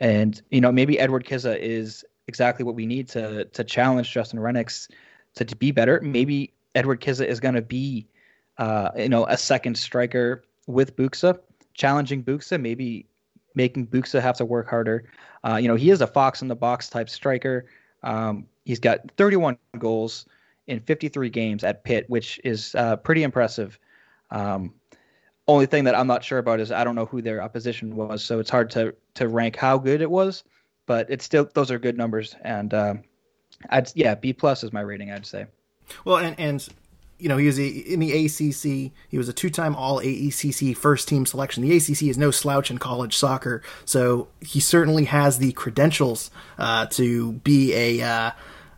And 0.00 0.40
you 0.50 0.60
know, 0.60 0.72
maybe 0.72 0.98
Edward 0.98 1.24
Kizza 1.24 1.58
is 1.58 2.04
exactly 2.26 2.64
what 2.64 2.74
we 2.74 2.86
need 2.86 3.08
to 3.10 3.44
to 3.44 3.64
challenge 3.64 4.10
Justin 4.12 4.38
Rennicks 4.38 4.88
to, 5.36 5.44
to 5.44 5.56
be 5.56 5.70
better. 5.70 6.00
Maybe 6.02 6.52
Edward 6.74 7.00
Kizza 7.00 7.26
is 7.26 7.40
going 7.40 7.54
to 7.54 7.62
be, 7.62 8.06
uh, 8.58 8.90
you 8.96 9.08
know, 9.08 9.26
a 9.26 9.36
second 9.36 9.76
striker 9.78 10.44
with 10.66 10.96
Buksa, 10.96 11.38
challenging 11.74 12.22
Buksa, 12.22 12.60
maybe 12.60 13.06
making 13.54 13.86
Buksa 13.86 14.20
have 14.20 14.36
to 14.36 14.44
work 14.44 14.68
harder. 14.68 15.04
Uh, 15.42 15.56
you 15.56 15.68
know, 15.68 15.76
he 15.76 15.90
is 15.90 16.00
a 16.00 16.06
fox 16.06 16.42
in 16.42 16.48
the 16.48 16.56
box 16.56 16.88
type 16.88 17.08
striker. 17.08 17.66
Um, 18.02 18.46
he's 18.64 18.80
got 18.80 19.10
31 19.16 19.56
goals 19.78 20.26
in 20.66 20.80
53 20.80 21.30
games 21.30 21.64
at 21.64 21.84
Pitt, 21.84 22.08
which 22.08 22.40
is 22.44 22.74
uh, 22.74 22.96
pretty 22.96 23.22
impressive. 23.22 23.78
Um, 24.30 24.74
only 25.48 25.66
thing 25.66 25.84
that 25.84 25.94
I'm 25.94 26.06
not 26.06 26.24
sure 26.24 26.38
about 26.38 26.60
is 26.60 26.72
I 26.72 26.84
don't 26.84 26.94
know 26.94 27.06
who 27.06 27.22
their 27.22 27.42
opposition 27.42 27.94
was, 27.96 28.24
so 28.24 28.38
it's 28.40 28.50
hard 28.50 28.70
to 28.70 28.94
to 29.14 29.28
rank 29.28 29.56
how 29.56 29.78
good 29.78 30.00
it 30.00 30.10
was. 30.10 30.44
But 30.86 31.10
it's 31.10 31.24
still 31.24 31.48
those 31.54 31.70
are 31.70 31.78
good 31.78 31.96
numbers, 31.96 32.34
and 32.42 32.72
uh, 32.72 32.94
I'd 33.70 33.90
yeah 33.94 34.14
B 34.14 34.32
plus 34.32 34.64
is 34.64 34.72
my 34.72 34.80
rating. 34.80 35.10
I'd 35.12 35.26
say. 35.26 35.46
Well, 36.04 36.18
and 36.18 36.38
and 36.38 36.66
you 37.18 37.28
know 37.28 37.36
he 37.36 37.46
was 37.46 37.58
in 37.58 38.00
the 38.00 38.26
ACC. 38.26 38.92
He 39.08 39.18
was 39.18 39.28
a 39.28 39.32
two-time 39.32 39.74
All 39.74 39.98
ACC 39.98 40.76
first-team 40.76 41.26
selection. 41.26 41.62
The 41.62 41.76
ACC 41.76 42.02
is 42.02 42.18
no 42.18 42.30
slouch 42.30 42.70
in 42.70 42.78
college 42.78 43.16
soccer, 43.16 43.62
so 43.84 44.28
he 44.40 44.60
certainly 44.60 45.04
has 45.04 45.38
the 45.38 45.52
credentials 45.52 46.30
uh, 46.58 46.86
to 46.86 47.32
be 47.32 47.72
a 47.74 48.02
uh, 48.02 48.30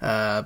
uh, 0.02 0.42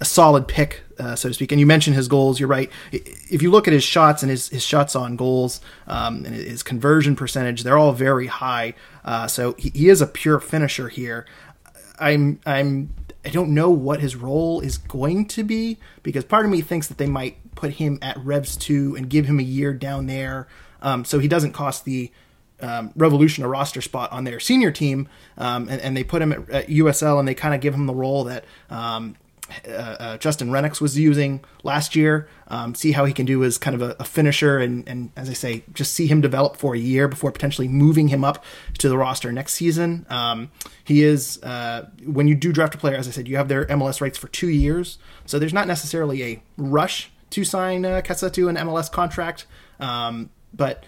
a 0.00 0.04
solid 0.04 0.48
pick, 0.48 0.82
uh, 1.02 1.16
so 1.16 1.28
to 1.28 1.34
speak. 1.34 1.50
And 1.52 1.60
you 1.60 1.66
mentioned 1.66 1.96
his 1.96 2.06
goals. 2.06 2.38
You're 2.38 2.48
right. 2.48 2.70
If 2.92 3.42
you 3.42 3.50
look 3.50 3.66
at 3.66 3.74
his 3.74 3.82
shots 3.82 4.22
and 4.22 4.30
his, 4.30 4.48
his 4.48 4.64
shots 4.64 4.94
on 4.94 5.16
goals 5.16 5.60
um, 5.86 6.24
and 6.24 6.34
his 6.34 6.62
conversion 6.62 7.16
percentage, 7.16 7.64
they're 7.64 7.78
all 7.78 7.92
very 7.92 8.28
high. 8.28 8.74
Uh, 9.04 9.26
so 9.26 9.54
he, 9.58 9.70
he, 9.70 9.88
is 9.88 10.00
a 10.00 10.06
pure 10.06 10.38
finisher 10.38 10.88
here. 10.88 11.26
I'm 11.98 12.40
I'm 12.46 12.94
I 13.24 13.30
don't 13.30 13.52
know 13.52 13.70
what 13.70 14.00
his 14.00 14.16
role 14.16 14.60
is 14.60 14.78
going 14.78 15.26
to 15.28 15.42
be 15.42 15.78
because 16.02 16.24
part 16.24 16.44
of 16.44 16.50
me 16.50 16.60
thinks 16.60 16.86
that 16.86 16.98
they 16.98 17.06
might 17.06 17.54
put 17.54 17.72
him 17.72 17.98
at 18.00 18.16
Revs 18.18 18.56
two 18.56 18.94
and 18.96 19.10
give 19.10 19.26
him 19.26 19.38
a 19.38 19.44
year 19.44 19.72
down 19.74 20.06
there, 20.06 20.46
um, 20.80 21.04
so 21.04 21.18
he 21.18 21.28
doesn't 21.28 21.52
cost 21.52 21.84
the 21.84 22.10
um, 22.60 22.92
Revolution 22.96 23.42
a 23.42 23.48
roster 23.48 23.80
spot 23.80 24.12
on 24.12 24.22
their 24.24 24.38
senior 24.38 24.70
team, 24.70 25.08
um, 25.36 25.68
and, 25.68 25.80
and, 25.80 25.96
they 25.96 26.04
put 26.04 26.22
him 26.22 26.32
at, 26.32 26.48
at 26.50 26.68
USL 26.68 27.18
and 27.18 27.26
they 27.26 27.34
kind 27.34 27.54
of 27.56 27.60
give 27.60 27.74
him 27.74 27.86
the 27.86 27.94
role 27.94 28.22
that 28.24 28.44
um, 28.70 29.16
uh, 29.66 29.70
uh, 29.70 30.18
Justin 30.18 30.50
Rennicks 30.50 30.80
was 30.80 30.98
using 30.98 31.44
last 31.62 31.94
year. 31.96 32.28
Um, 32.48 32.74
see 32.74 32.92
how 32.92 33.04
he 33.04 33.12
can 33.12 33.26
do 33.26 33.42
as 33.44 33.58
kind 33.58 33.74
of 33.74 33.82
a, 33.82 33.96
a, 33.98 34.04
finisher, 34.04 34.58
and, 34.58 34.86
and 34.88 35.10
as 35.16 35.30
I 35.30 35.32
say, 35.32 35.64
just 35.72 35.94
see 35.94 36.06
him 36.06 36.20
develop 36.20 36.56
for 36.56 36.74
a 36.74 36.78
year 36.78 37.08
before 37.08 37.32
potentially 37.32 37.68
moving 37.68 38.08
him 38.08 38.24
up 38.24 38.44
to 38.78 38.88
the 38.88 38.98
roster 38.98 39.32
next 39.32 39.54
season. 39.54 40.06
Um, 40.10 40.50
he 40.84 41.02
is 41.02 41.42
uh, 41.42 41.88
when 42.04 42.28
you 42.28 42.34
do 42.34 42.52
draft 42.52 42.74
a 42.74 42.78
player, 42.78 42.96
as 42.96 43.08
I 43.08 43.10
said, 43.10 43.28
you 43.28 43.36
have 43.36 43.48
their 43.48 43.64
MLS 43.66 44.00
rights 44.00 44.18
for 44.18 44.28
two 44.28 44.48
years, 44.48 44.98
so 45.26 45.38
there's 45.38 45.54
not 45.54 45.66
necessarily 45.66 46.22
a 46.22 46.42
rush 46.56 47.10
to 47.30 47.44
sign 47.44 47.84
uh, 47.84 48.02
Kessa 48.04 48.30
to 48.32 48.48
an 48.48 48.56
MLS 48.56 48.90
contract, 48.90 49.46
um, 49.80 50.30
but 50.52 50.84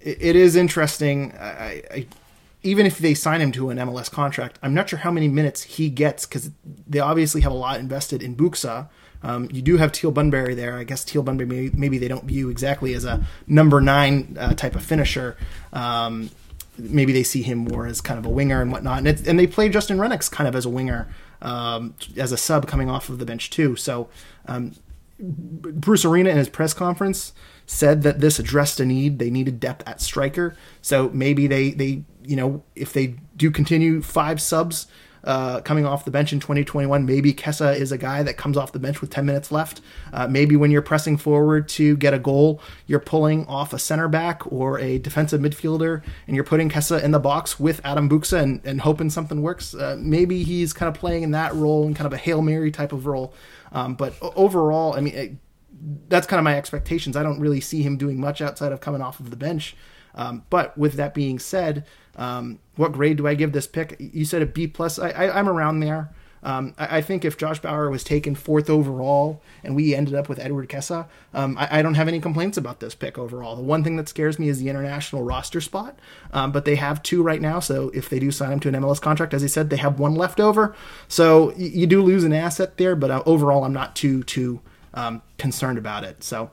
it, 0.00 0.18
it 0.20 0.36
is 0.36 0.56
interesting. 0.56 1.32
I, 1.38 1.82
I 1.90 2.06
even 2.66 2.84
if 2.84 2.98
they 2.98 3.14
sign 3.14 3.40
him 3.40 3.52
to 3.52 3.70
an 3.70 3.78
MLS 3.78 4.10
contract, 4.10 4.58
I'm 4.62 4.74
not 4.74 4.88
sure 4.90 4.98
how 4.98 5.10
many 5.10 5.28
minutes 5.28 5.62
he 5.62 5.88
gets 5.88 6.26
because 6.26 6.50
they 6.86 6.98
obviously 6.98 7.40
have 7.42 7.52
a 7.52 7.56
lot 7.56 7.78
invested 7.78 8.22
in 8.22 8.36
Buksa. 8.36 8.88
Um, 9.22 9.48
you 9.52 9.62
do 9.62 9.76
have 9.76 9.92
Teal 9.92 10.10
Bunbury 10.10 10.54
there. 10.54 10.76
I 10.76 10.84
guess 10.84 11.04
Teal 11.04 11.22
Bunbury 11.22 11.46
maybe, 11.46 11.70
maybe 11.76 11.98
they 11.98 12.08
don't 12.08 12.24
view 12.24 12.50
exactly 12.50 12.92
as 12.94 13.04
a 13.04 13.24
number 13.46 13.80
nine 13.80 14.36
uh, 14.38 14.54
type 14.54 14.74
of 14.74 14.84
finisher. 14.84 15.36
Um, 15.72 16.30
maybe 16.76 17.12
they 17.12 17.22
see 17.22 17.42
him 17.42 17.58
more 17.58 17.86
as 17.86 18.00
kind 18.00 18.18
of 18.18 18.26
a 18.26 18.30
winger 18.30 18.60
and 18.60 18.72
whatnot. 18.72 18.98
And, 18.98 19.26
and 19.26 19.38
they 19.38 19.46
play 19.46 19.68
Justin 19.68 19.98
Rennicks 19.98 20.30
kind 20.30 20.48
of 20.48 20.54
as 20.54 20.66
a 20.66 20.70
winger, 20.70 21.08
um, 21.42 21.94
as 22.16 22.32
a 22.32 22.36
sub 22.36 22.66
coming 22.66 22.90
off 22.90 23.08
of 23.08 23.18
the 23.18 23.24
bench 23.24 23.50
too. 23.50 23.76
So 23.76 24.08
um, 24.46 24.72
Bruce 25.18 26.04
Arena 26.04 26.30
in 26.30 26.36
his 26.36 26.48
press 26.48 26.74
conference 26.74 27.32
said 27.66 28.02
that 28.02 28.20
this 28.20 28.38
addressed 28.38 28.80
a 28.80 28.84
need. 28.84 29.18
They 29.18 29.30
needed 29.30 29.58
depth 29.58 29.86
at 29.88 30.00
striker. 30.00 30.56
So 30.82 31.10
maybe 31.10 31.46
they 31.46 31.70
they 31.70 32.04
you 32.26 32.36
know, 32.36 32.62
if 32.74 32.92
they 32.92 33.16
do 33.36 33.50
continue 33.50 34.02
five 34.02 34.40
subs 34.40 34.86
uh, 35.24 35.60
coming 35.62 35.84
off 35.84 36.04
the 36.04 36.10
bench 36.10 36.32
in 36.32 36.38
2021, 36.38 37.04
maybe 37.04 37.32
Kessa 37.32 37.76
is 37.76 37.90
a 37.90 37.98
guy 37.98 38.22
that 38.22 38.36
comes 38.36 38.56
off 38.56 38.72
the 38.72 38.78
bench 38.78 39.00
with 39.00 39.10
10 39.10 39.26
minutes 39.26 39.50
left. 39.50 39.80
Uh, 40.12 40.28
maybe 40.28 40.56
when 40.56 40.70
you're 40.70 40.82
pressing 40.82 41.16
forward 41.16 41.68
to 41.70 41.96
get 41.96 42.14
a 42.14 42.18
goal, 42.18 42.60
you're 42.86 43.00
pulling 43.00 43.44
off 43.46 43.72
a 43.72 43.78
center 43.78 44.06
back 44.06 44.42
or 44.52 44.78
a 44.78 44.98
defensive 44.98 45.40
midfielder 45.40 46.02
and 46.26 46.36
you're 46.36 46.44
putting 46.44 46.68
Kessa 46.68 47.02
in 47.02 47.10
the 47.10 47.18
box 47.18 47.58
with 47.58 47.80
Adam 47.84 48.08
Buksa 48.08 48.40
and, 48.40 48.60
and 48.64 48.80
hoping 48.80 49.10
something 49.10 49.42
works. 49.42 49.74
Uh, 49.74 49.96
maybe 49.98 50.44
he's 50.44 50.72
kind 50.72 50.88
of 50.88 50.94
playing 50.94 51.24
in 51.24 51.32
that 51.32 51.54
role 51.54 51.86
in 51.86 51.94
kind 51.94 52.06
of 52.06 52.12
a 52.12 52.18
Hail 52.18 52.42
Mary 52.42 52.70
type 52.70 52.92
of 52.92 53.06
role. 53.06 53.34
Um, 53.72 53.94
but 53.94 54.14
overall, 54.20 54.94
I 54.94 55.00
mean, 55.00 55.14
it, 55.14 55.32
that's 56.08 56.26
kind 56.26 56.38
of 56.38 56.44
my 56.44 56.56
expectations. 56.56 57.16
I 57.16 57.22
don't 57.22 57.40
really 57.40 57.60
see 57.60 57.82
him 57.82 57.96
doing 57.96 58.20
much 58.20 58.40
outside 58.40 58.72
of 58.72 58.80
coming 58.80 59.02
off 59.02 59.20
of 59.20 59.30
the 59.30 59.36
bench. 59.36 59.76
Um, 60.14 60.44
but 60.48 60.76
with 60.78 60.94
that 60.94 61.14
being 61.14 61.38
said, 61.38 61.84
um, 62.16 62.58
what 62.76 62.92
grade 62.92 63.18
do 63.18 63.26
I 63.26 63.34
give 63.34 63.52
this 63.52 63.66
pick? 63.66 63.96
You 63.98 64.24
said 64.24 64.42
a 64.42 64.46
B 64.46 64.66
plus. 64.66 64.98
I, 64.98 65.38
am 65.38 65.48
around 65.48 65.80
there. 65.80 66.10
Um, 66.42 66.74
I, 66.78 66.98
I, 66.98 67.00
think 67.00 67.24
if 67.24 67.36
Josh 67.36 67.60
Bauer 67.60 67.90
was 67.90 68.04
taken 68.04 68.34
fourth 68.34 68.70
overall 68.70 69.42
and 69.64 69.74
we 69.74 69.94
ended 69.94 70.14
up 70.14 70.28
with 70.28 70.38
Edward 70.38 70.68
Kessa, 70.68 71.06
um, 71.34 71.56
I, 71.58 71.78
I, 71.78 71.82
don't 71.82 71.94
have 71.94 72.08
any 72.08 72.20
complaints 72.20 72.56
about 72.56 72.80
this 72.80 72.94
pick 72.94 73.18
overall. 73.18 73.56
The 73.56 73.62
one 73.62 73.82
thing 73.82 73.96
that 73.96 74.08
scares 74.08 74.38
me 74.38 74.48
is 74.48 74.60
the 74.60 74.68
international 74.68 75.22
roster 75.22 75.60
spot, 75.60 75.98
um, 76.32 76.52
but 76.52 76.64
they 76.64 76.76
have 76.76 77.02
two 77.02 77.22
right 77.22 77.40
now. 77.40 77.60
So 77.60 77.90
if 77.94 78.08
they 78.08 78.18
do 78.18 78.30
sign 78.30 78.52
him 78.52 78.60
to 78.60 78.68
an 78.68 78.74
MLS 78.74 79.00
contract, 79.00 79.34
as 79.34 79.42
I 79.42 79.48
said, 79.48 79.70
they 79.70 79.76
have 79.76 79.98
one 79.98 80.14
left 80.14 80.38
over. 80.38 80.74
So 81.08 81.52
you, 81.56 81.68
you 81.68 81.86
do 81.86 82.02
lose 82.02 82.24
an 82.24 82.32
asset 82.32 82.76
there, 82.76 82.94
but 82.94 83.10
uh, 83.10 83.22
overall, 83.26 83.64
I'm 83.64 83.72
not 83.72 83.96
too 83.96 84.22
too 84.22 84.60
um, 84.94 85.22
concerned 85.38 85.78
about 85.78 86.04
it. 86.04 86.22
So 86.22 86.50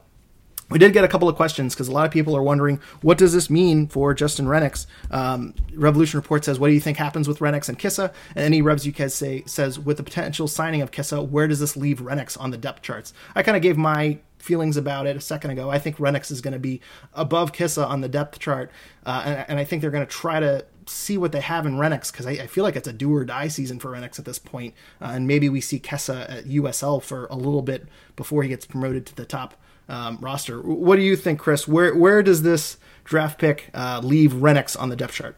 we 0.70 0.78
did 0.78 0.92
get 0.92 1.04
a 1.04 1.08
couple 1.08 1.28
of 1.28 1.36
questions 1.36 1.74
because 1.74 1.88
a 1.88 1.92
lot 1.92 2.06
of 2.06 2.12
people 2.12 2.36
are 2.36 2.42
wondering 2.42 2.80
what 3.02 3.18
does 3.18 3.32
this 3.32 3.50
mean 3.50 3.86
for 3.86 4.14
Justin 4.14 4.46
Rennicks. 4.46 4.86
Um, 5.10 5.54
Revolution 5.74 6.18
Report 6.18 6.44
says, 6.44 6.58
"What 6.58 6.68
do 6.68 6.74
you 6.74 6.80
think 6.80 6.96
happens 6.96 7.28
with 7.28 7.38
Rennicks 7.38 7.68
and 7.68 7.78
Kizza?" 7.78 8.12
And 8.34 8.44
any 8.44 8.62
Revs 8.62 8.86
UK 8.86 9.10
say 9.10 9.42
says, 9.46 9.78
"With 9.78 9.98
the 9.98 10.02
potential 10.02 10.48
signing 10.48 10.82
of 10.82 10.90
Kizza, 10.90 11.26
where 11.28 11.46
does 11.46 11.60
this 11.60 11.76
leave 11.76 12.00
Rennicks 12.00 12.40
on 12.40 12.50
the 12.50 12.56
depth 12.56 12.82
charts?" 12.82 13.12
I 13.34 13.42
kind 13.42 13.56
of 13.56 13.62
gave 13.62 13.76
my 13.76 14.18
feelings 14.38 14.76
about 14.76 15.06
it 15.06 15.16
a 15.16 15.20
second 15.20 15.50
ago. 15.50 15.70
I 15.70 15.78
think 15.78 15.96
Rennicks 15.96 16.30
is 16.30 16.40
going 16.40 16.52
to 16.52 16.58
be 16.58 16.80
above 17.14 17.52
Kizza 17.52 17.86
on 17.86 18.02
the 18.02 18.08
depth 18.08 18.38
chart, 18.38 18.70
uh, 19.06 19.22
and, 19.24 19.44
and, 19.48 19.58
I 19.58 19.64
think 19.64 19.80
they're 19.80 19.90
going 19.90 20.06
to 20.06 20.12
try 20.12 20.38
to 20.38 20.66
see 20.86 21.16
what 21.16 21.32
they 21.32 21.40
have 21.40 21.64
in 21.64 21.74
Rennicks 21.74 22.12
because 22.12 22.26
I, 22.26 22.32
I, 22.32 22.46
feel 22.46 22.62
like 22.62 22.76
it's 22.76 22.86
a 22.86 22.92
do 22.92 23.14
or 23.14 23.24
die 23.24 23.48
season 23.48 23.78
for 23.78 23.90
Rennicks 23.90 24.18
at 24.18 24.26
this 24.26 24.38
point. 24.38 24.74
Uh, 25.00 25.12
and 25.14 25.26
maybe 25.26 25.48
we 25.48 25.62
see 25.62 25.80
Kessa 25.80 26.28
at 26.30 26.44
USL 26.44 27.02
for 27.02 27.26
a 27.26 27.36
little 27.36 27.62
bit 27.62 27.86
before 28.16 28.42
he 28.42 28.50
gets 28.50 28.66
promoted 28.66 29.06
to 29.06 29.14
the 29.14 29.24
top 29.24 29.54
um, 29.88 30.18
roster. 30.20 30.60
What 30.60 30.96
do 30.96 31.02
you 31.02 31.16
think, 31.16 31.38
Chris? 31.38 31.68
Where 31.68 31.94
where 31.94 32.22
does 32.22 32.42
this 32.42 32.78
draft 33.04 33.38
pick 33.38 33.70
uh, 33.74 34.00
leave 34.02 34.32
Rennicks 34.32 34.78
on 34.78 34.88
the 34.88 34.96
depth 34.96 35.14
chart? 35.14 35.36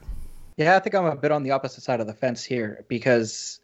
Yeah, 0.56 0.76
I 0.76 0.78
think 0.78 0.94
I'm 0.94 1.04
a 1.04 1.16
bit 1.16 1.32
on 1.32 1.42
the 1.42 1.50
opposite 1.50 1.82
side 1.82 2.00
of 2.00 2.06
the 2.06 2.14
fence 2.14 2.42
here 2.42 2.84
because 2.88 3.60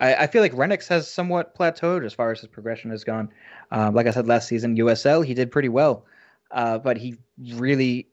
I, 0.00 0.26
feel 0.26 0.42
like 0.42 0.52
Rennicks 0.52 0.88
has 0.88 1.10
somewhat 1.10 1.56
plateaued 1.56 2.04
as 2.04 2.12
far 2.12 2.30
as 2.32 2.40
his 2.40 2.48
progression 2.48 2.90
has 2.90 3.04
gone. 3.04 3.30
Um, 3.70 3.94
like 3.94 4.06
I 4.06 4.10
said 4.10 4.26
last 4.26 4.48
season, 4.48 4.76
USL 4.76 5.24
he 5.24 5.32
did 5.32 5.50
pretty 5.50 5.70
well, 5.70 6.04
uh, 6.50 6.78
but 6.78 6.98
he 6.98 7.16
really 7.54 8.08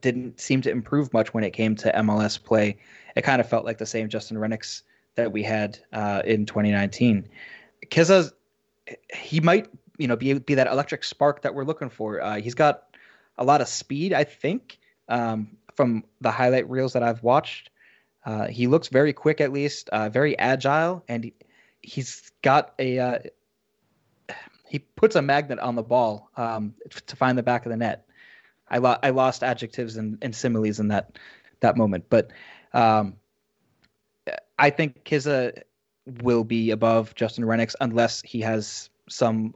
didn't 0.00 0.40
seem 0.40 0.60
to 0.62 0.70
improve 0.70 1.12
much 1.12 1.32
when 1.32 1.44
it 1.44 1.52
came 1.52 1.74
to 1.76 1.92
MLS 1.92 2.42
play. 2.42 2.76
It 3.16 3.22
kind 3.22 3.40
of 3.40 3.48
felt 3.48 3.64
like 3.64 3.78
the 3.78 3.86
same 3.86 4.08
Justin 4.08 4.36
Rennicks 4.36 4.82
that 5.14 5.32
we 5.32 5.42
had 5.42 5.78
uh, 5.92 6.22
in 6.24 6.46
2019. 6.46 7.28
Kizza, 7.86 8.32
he 9.14 9.40
might 9.40 9.68
you 9.98 10.08
know 10.08 10.16
be 10.16 10.34
be 10.34 10.54
that 10.54 10.66
electric 10.66 11.04
spark 11.04 11.42
that 11.42 11.54
we're 11.54 11.64
looking 11.64 11.90
for. 11.90 12.20
Uh, 12.20 12.36
he's 12.40 12.54
got 12.54 12.84
a 13.38 13.44
lot 13.44 13.60
of 13.60 13.68
speed, 13.68 14.12
I 14.12 14.24
think, 14.24 14.78
um, 15.08 15.56
from 15.74 16.04
the 16.20 16.30
highlight 16.30 16.68
reels 16.68 16.92
that 16.92 17.02
I've 17.02 17.22
watched. 17.22 17.70
Uh, 18.24 18.46
he 18.46 18.66
looks 18.66 18.88
very 18.88 19.12
quick, 19.12 19.40
at 19.40 19.52
least, 19.52 19.88
uh, 19.90 20.08
very 20.08 20.38
agile, 20.38 21.04
and 21.08 21.24
he, 21.82 22.00
has 22.00 22.30
got 22.42 22.72
a. 22.78 22.98
Uh, 22.98 23.18
he 24.68 24.78
puts 24.78 25.14
a 25.14 25.22
magnet 25.22 25.58
on 25.58 25.76
the 25.76 25.82
ball 25.82 26.30
um, 26.36 26.74
to 27.06 27.14
find 27.16 27.38
the 27.38 27.42
back 27.42 27.64
of 27.64 27.70
the 27.70 27.76
net. 27.76 28.08
I, 28.68 28.78
lo- 28.78 28.96
I 29.02 29.10
lost 29.10 29.44
adjectives 29.44 29.96
and, 29.96 30.18
and, 30.22 30.34
similes 30.34 30.80
in 30.80 30.88
that 30.88 31.18
that 31.60 31.76
moment, 31.76 32.06
but 32.08 32.30
um, 32.72 33.14
I 34.58 34.70
think 34.70 35.04
Kizza 35.04 35.62
will 36.22 36.44
be 36.44 36.70
above 36.70 37.14
Justin 37.14 37.44
Rennicks 37.44 37.74
unless 37.80 38.22
he 38.22 38.40
has 38.40 38.90
some 39.08 39.54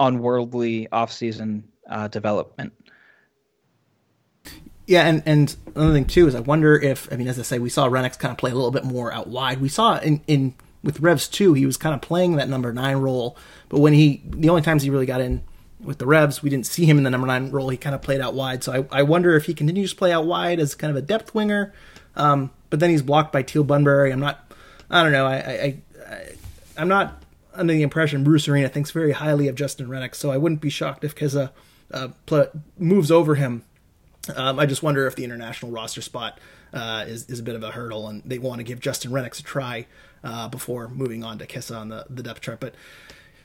unworldly 0.00 0.88
offseason 0.90 1.62
uh, 1.88 2.08
development. 2.08 2.72
Yeah, 4.86 5.06
and, 5.06 5.22
and 5.24 5.56
another 5.76 5.92
thing 5.92 6.06
too 6.06 6.26
is 6.26 6.34
I 6.34 6.40
wonder 6.40 6.74
if 6.74 7.12
I 7.12 7.16
mean 7.16 7.28
as 7.28 7.38
I 7.38 7.42
say 7.42 7.60
we 7.60 7.70
saw 7.70 7.88
Rennicks 7.88 8.18
kind 8.18 8.32
of 8.32 8.38
play 8.38 8.50
a 8.50 8.54
little 8.54 8.72
bit 8.72 8.84
more 8.84 9.12
out 9.12 9.28
wide. 9.28 9.60
We 9.60 9.68
saw 9.68 9.98
in 9.98 10.20
in 10.26 10.54
with 10.82 10.98
Revs 10.98 11.28
too 11.28 11.54
he 11.54 11.64
was 11.64 11.76
kind 11.76 11.94
of 11.94 12.00
playing 12.00 12.36
that 12.36 12.48
number 12.48 12.72
nine 12.72 12.96
role, 12.96 13.36
but 13.68 13.78
when 13.78 13.92
he 13.92 14.22
the 14.24 14.48
only 14.48 14.62
times 14.62 14.82
he 14.82 14.90
really 14.90 15.06
got 15.06 15.20
in 15.20 15.42
with 15.78 15.98
the 15.98 16.06
Revs 16.06 16.42
we 16.42 16.50
didn't 16.50 16.66
see 16.66 16.86
him 16.86 16.98
in 16.98 17.04
the 17.04 17.10
number 17.10 17.28
nine 17.28 17.52
role. 17.52 17.68
He 17.68 17.76
kind 17.76 17.94
of 17.94 18.02
played 18.02 18.20
out 18.20 18.34
wide. 18.34 18.64
So 18.64 18.88
I, 18.90 19.00
I 19.00 19.02
wonder 19.04 19.36
if 19.36 19.46
he 19.46 19.54
continues 19.54 19.90
to 19.90 19.96
play 19.96 20.10
out 20.10 20.26
wide 20.26 20.58
as 20.58 20.74
kind 20.74 20.90
of 20.90 20.96
a 20.96 21.02
depth 21.02 21.36
winger. 21.36 21.72
Um, 22.16 22.50
but 22.68 22.80
then 22.80 22.90
he's 22.90 23.02
blocked 23.02 23.32
by 23.32 23.42
Teal 23.42 23.62
Bunbury. 23.62 24.10
I'm 24.10 24.18
not 24.18 24.52
I 24.90 25.04
don't 25.04 25.12
know 25.12 25.26
I 25.26 25.36
I, 25.36 25.82
I 26.10 26.28
I'm 26.76 26.88
not 26.88 27.22
under 27.54 27.72
the 27.72 27.82
impression 27.82 28.24
Bruce 28.24 28.48
Arena 28.48 28.68
thinks 28.68 28.90
very 28.90 29.12
highly 29.12 29.48
of 29.48 29.54
Justin 29.54 29.88
Rennick, 29.88 30.14
so 30.14 30.30
I 30.30 30.36
wouldn't 30.36 30.60
be 30.60 30.70
shocked 30.70 31.04
if 31.04 31.14
Kizza 31.14 31.50
uh, 31.92 32.08
pl- 32.26 32.50
moves 32.78 33.10
over 33.10 33.34
him. 33.34 33.64
Um, 34.36 34.58
I 34.58 34.66
just 34.66 34.82
wonder 34.82 35.06
if 35.06 35.16
the 35.16 35.24
international 35.24 35.72
roster 35.72 36.02
spot 36.02 36.38
uh, 36.72 37.04
is, 37.06 37.28
is 37.28 37.40
a 37.40 37.42
bit 37.42 37.54
of 37.54 37.62
a 37.62 37.70
hurdle, 37.70 38.06
and 38.08 38.22
they 38.24 38.38
want 38.38 38.58
to 38.58 38.64
give 38.64 38.80
Justin 38.80 39.12
Rennick 39.12 39.38
a 39.38 39.42
try 39.42 39.86
uh, 40.22 40.48
before 40.48 40.88
moving 40.88 41.24
on 41.24 41.38
to 41.38 41.46
Kizza 41.46 41.78
on 41.78 41.88
the, 41.88 42.06
the 42.08 42.22
depth 42.22 42.42
chart. 42.42 42.60
But 42.60 42.74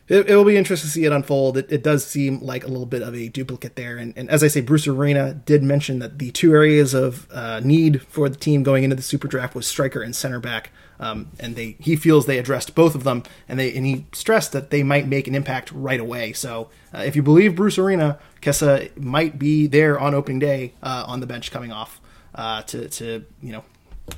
it, 0.08 0.30
it, 0.30 0.36
will 0.36 0.46
be 0.46 0.58
interesting 0.58 0.88
to 0.88 0.91
see 0.91 1.06
it 1.06 1.12
unfold. 1.12 1.58
It, 1.58 1.72
it, 1.72 1.84
does 1.84 2.06
seem 2.06 2.39
like 2.39 2.63
a 2.63 2.68
little 2.68 2.86
bit 2.86 3.02
of 3.02 3.15
a 3.15 3.28
duplicate 3.30 3.76
there. 3.76 3.98
And, 3.98 4.13
and 4.15 4.30
as 4.30 4.44
I 4.44 4.48
say, 4.48 4.62
Bruce 4.62 4.88
Arena 4.88 5.34
did 5.34 5.63
mention 5.63 6.00
that 6.00 6.20
the 6.20 6.32
two 6.32 6.54
areas 6.54 6.94
of 6.94 7.28
uh, 7.32 7.62
need 7.63 8.02
for 8.04 8.30
the 8.30 8.36
team 8.36 8.62
going 8.62 8.84
into 8.84 8.96
the 8.96 9.02
super 9.02 9.28
draft 9.28 9.56
was 9.56 9.65
striker 9.65 10.02
and 10.02 10.15
center 10.15 10.39
back. 10.39 10.72
Um, 11.00 11.32
and 11.40 11.56
they 11.56 11.76
he 11.80 11.96
feels 11.96 12.26
they 12.26 12.38
addressed 12.38 12.76
both 12.76 12.96
of 12.96 13.04
them, 13.04 13.24
and 13.50 13.60
they 13.60 13.76
and 13.76 13.86
he 13.86 14.06
stressed 14.14 14.52
that 14.54 14.70
they 14.70 14.84
might 14.84 15.08
make 15.08 15.28
an 15.28 15.36
impact 15.36 15.72
right 15.72 16.00
away. 16.00 16.34
So 16.34 16.70
uh, 16.94 17.00
if 17.00 17.16
you 17.16 17.24
believe 17.24 17.56
Bruce 17.56 17.78
Arena, 17.78 18.18
Kizza 18.42 18.96
might 18.98 19.38
be 19.38 19.68
there 19.68 20.00
on 20.00 20.14
opening 20.14 20.40
day 20.40 20.74
uh, 20.82 21.04
on 21.08 21.20
the 21.20 21.28
bench 21.28 21.52
coming 21.52 21.72
off 21.72 22.00
uh, 22.34 22.62
to 22.64 22.88
to 22.90 23.26
you 23.42 23.52
know 23.52 23.64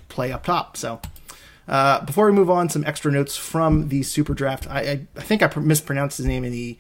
play 0.09 0.31
up 0.31 0.43
top. 0.43 0.77
So 0.77 1.01
uh, 1.67 2.03
before 2.05 2.27
we 2.27 2.31
move 2.31 2.49
on, 2.49 2.69
some 2.69 2.83
extra 2.85 3.11
notes 3.11 3.35
from 3.35 3.89
the 3.89 4.03
Super 4.03 4.33
Draft. 4.33 4.67
I, 4.69 4.79
I, 4.79 5.07
I 5.17 5.21
think 5.21 5.43
I 5.43 5.59
mispronounced 5.59 6.17
his 6.17 6.25
name 6.25 6.43
in 6.43 6.51
the 6.51 6.77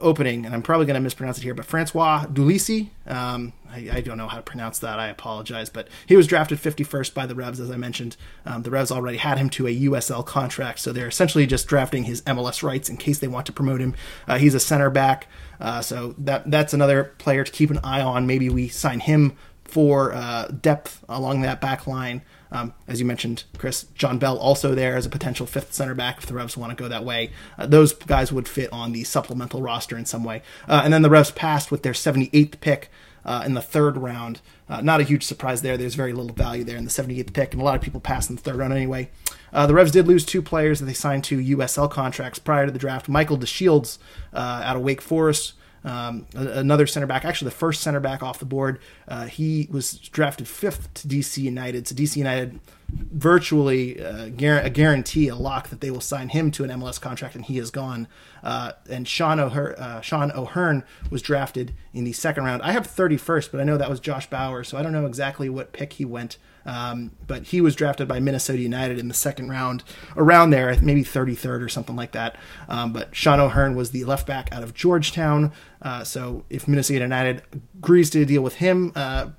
opening, 0.00 0.46
and 0.46 0.54
I'm 0.54 0.62
probably 0.62 0.86
going 0.86 0.94
to 0.94 1.00
mispronounce 1.00 1.38
it 1.38 1.42
here, 1.42 1.54
but 1.54 1.64
Francois 1.64 2.26
Dulisi. 2.26 2.90
Um, 3.06 3.52
I, 3.72 3.88
I, 3.92 4.00
don't 4.00 4.18
know 4.18 4.28
how 4.28 4.36
to 4.36 4.42
pronounce 4.42 4.78
that. 4.80 4.98
I 4.98 5.08
apologize. 5.08 5.70
But 5.70 5.88
he 6.06 6.16
was 6.16 6.26
drafted 6.26 6.58
51st 6.58 7.14
by 7.14 7.26
the 7.26 7.34
Revs, 7.34 7.60
as 7.60 7.70
I 7.70 7.76
mentioned. 7.76 8.16
Um, 8.44 8.62
the 8.62 8.70
Revs 8.70 8.90
already 8.90 9.18
had 9.18 9.38
him 9.38 9.48
to 9.50 9.66
a 9.66 9.80
USL 9.80 10.24
contract, 10.24 10.80
so 10.80 10.92
they're 10.92 11.08
essentially 11.08 11.46
just 11.46 11.66
drafting 11.66 12.04
his 12.04 12.22
MLS 12.22 12.62
rights 12.62 12.88
in 12.88 12.96
case 12.96 13.18
they 13.18 13.28
want 13.28 13.46
to 13.46 13.52
promote 13.52 13.80
him. 13.80 13.94
Uh, 14.26 14.38
he's 14.38 14.54
a 14.54 14.60
center 14.60 14.90
back, 14.90 15.26
uh, 15.60 15.80
so 15.80 16.14
that 16.18 16.50
that's 16.50 16.72
another 16.72 17.04
player 17.18 17.44
to 17.44 17.52
keep 17.52 17.70
an 17.70 17.78
eye 17.84 18.00
on. 18.00 18.26
Maybe 18.26 18.48
we 18.48 18.68
sign 18.68 19.00
him 19.00 19.36
for 19.70 20.12
uh, 20.12 20.48
depth 20.48 21.04
along 21.08 21.42
that 21.42 21.60
back 21.60 21.86
line. 21.86 22.22
Um, 22.52 22.74
as 22.88 22.98
you 22.98 23.06
mentioned, 23.06 23.44
Chris, 23.58 23.84
John 23.94 24.18
Bell 24.18 24.36
also 24.36 24.74
there 24.74 24.96
as 24.96 25.06
a 25.06 25.10
potential 25.10 25.46
fifth 25.46 25.72
center 25.72 25.94
back 25.94 26.18
if 26.18 26.26
the 26.26 26.34
Revs 26.34 26.56
want 26.56 26.76
to 26.76 26.82
go 26.82 26.88
that 26.88 27.04
way. 27.04 27.30
Uh, 27.56 27.66
those 27.66 27.92
guys 27.92 28.32
would 28.32 28.48
fit 28.48 28.72
on 28.72 28.92
the 28.92 29.04
supplemental 29.04 29.62
roster 29.62 29.96
in 29.96 30.04
some 30.04 30.24
way. 30.24 30.42
Uh, 30.68 30.82
and 30.84 30.92
then 30.92 31.02
the 31.02 31.10
Revs 31.10 31.30
passed 31.30 31.70
with 31.70 31.82
their 31.82 31.92
78th 31.92 32.60
pick 32.60 32.90
uh, 33.24 33.42
in 33.46 33.54
the 33.54 33.62
third 33.62 33.96
round. 33.96 34.40
Uh, 34.68 34.80
not 34.80 35.00
a 35.00 35.04
huge 35.04 35.22
surprise 35.22 35.62
there. 35.62 35.76
There's 35.76 35.94
very 35.94 36.12
little 36.12 36.34
value 36.34 36.64
there 36.64 36.76
in 36.76 36.84
the 36.84 36.90
78th 36.90 37.32
pick, 37.32 37.52
and 37.52 37.62
a 37.62 37.64
lot 37.64 37.76
of 37.76 37.82
people 37.82 38.00
passed 38.00 38.30
in 38.30 38.36
the 38.36 38.42
third 38.42 38.56
round 38.56 38.72
anyway. 38.72 39.10
Uh, 39.52 39.66
the 39.66 39.74
Revs 39.74 39.92
did 39.92 40.08
lose 40.08 40.24
two 40.24 40.42
players 40.42 40.80
that 40.80 40.86
they 40.86 40.92
signed 40.92 41.24
to 41.24 41.38
USL 41.38 41.90
contracts 41.90 42.38
prior 42.38 42.66
to 42.66 42.72
the 42.72 42.78
draft. 42.78 43.08
Michael 43.08 43.38
DeShields 43.38 43.98
out 44.32 44.76
of 44.76 44.82
Wake 44.82 45.00
Forest 45.00 45.54
um, 45.84 46.26
another 46.34 46.86
center 46.86 47.06
back, 47.06 47.24
actually 47.24 47.50
the 47.50 47.56
first 47.56 47.82
center 47.82 48.00
back 48.00 48.22
off 48.22 48.38
the 48.38 48.44
board. 48.44 48.80
Uh, 49.08 49.26
he 49.26 49.68
was 49.70 49.94
drafted 49.94 50.46
fifth 50.46 50.92
to 50.94 51.08
DC 51.08 51.38
United. 51.38 51.88
So 51.88 51.94
DC 51.94 52.16
United 52.16 52.60
virtually 52.92 54.02
uh, 54.02 54.26
a 54.26 54.70
guarantee, 54.70 55.28
a 55.28 55.34
lock 55.34 55.68
that 55.68 55.80
they 55.80 55.90
will 55.90 56.00
sign 56.00 56.28
him 56.28 56.50
to 56.50 56.64
an 56.64 56.70
MLS 56.70 57.00
contract, 57.00 57.34
and 57.34 57.44
he 57.44 57.58
is 57.58 57.70
gone. 57.70 58.08
Uh, 58.42 58.72
and 58.88 59.06
Sean 59.06 59.40
O'Hearn, 59.40 59.74
uh, 59.76 60.00
Sean 60.00 60.30
O'Hearn 60.32 60.84
was 61.10 61.22
drafted 61.22 61.74
in 61.92 62.04
the 62.04 62.12
second 62.12 62.44
round. 62.44 62.62
I 62.62 62.72
have 62.72 62.86
31st, 62.86 63.50
but 63.50 63.60
I 63.60 63.64
know 63.64 63.76
that 63.76 63.90
was 63.90 64.00
Josh 64.00 64.28
Bauer, 64.28 64.64
so 64.64 64.76
I 64.76 64.82
don't 64.82 64.92
know 64.92 65.06
exactly 65.06 65.48
what 65.48 65.72
pick 65.72 65.94
he 65.94 66.04
went. 66.04 66.36
Um, 66.66 67.12
but 67.26 67.44
he 67.44 67.60
was 67.60 67.74
drafted 67.74 68.08
by 68.08 68.20
Minnesota 68.20 68.60
United 68.60 68.98
in 68.98 69.08
the 69.08 69.14
second 69.14 69.48
round, 69.48 69.82
around 70.16 70.50
there, 70.50 70.76
maybe 70.80 71.02
33rd 71.02 71.62
or 71.62 71.68
something 71.68 71.96
like 71.96 72.12
that. 72.12 72.36
Um, 72.68 72.92
but 72.92 73.14
Sean 73.14 73.40
O'Hearn 73.40 73.74
was 73.74 73.90
the 73.90 74.04
left 74.04 74.26
back 74.26 74.52
out 74.52 74.62
of 74.62 74.74
Georgetown. 74.74 75.52
Uh, 75.82 76.04
so 76.04 76.44
if 76.50 76.68
Minnesota 76.68 77.00
United 77.00 77.42
agrees 77.78 78.10
to 78.10 78.24
deal 78.24 78.42
with 78.42 78.56
him 78.56 78.92
uh, 78.94 79.30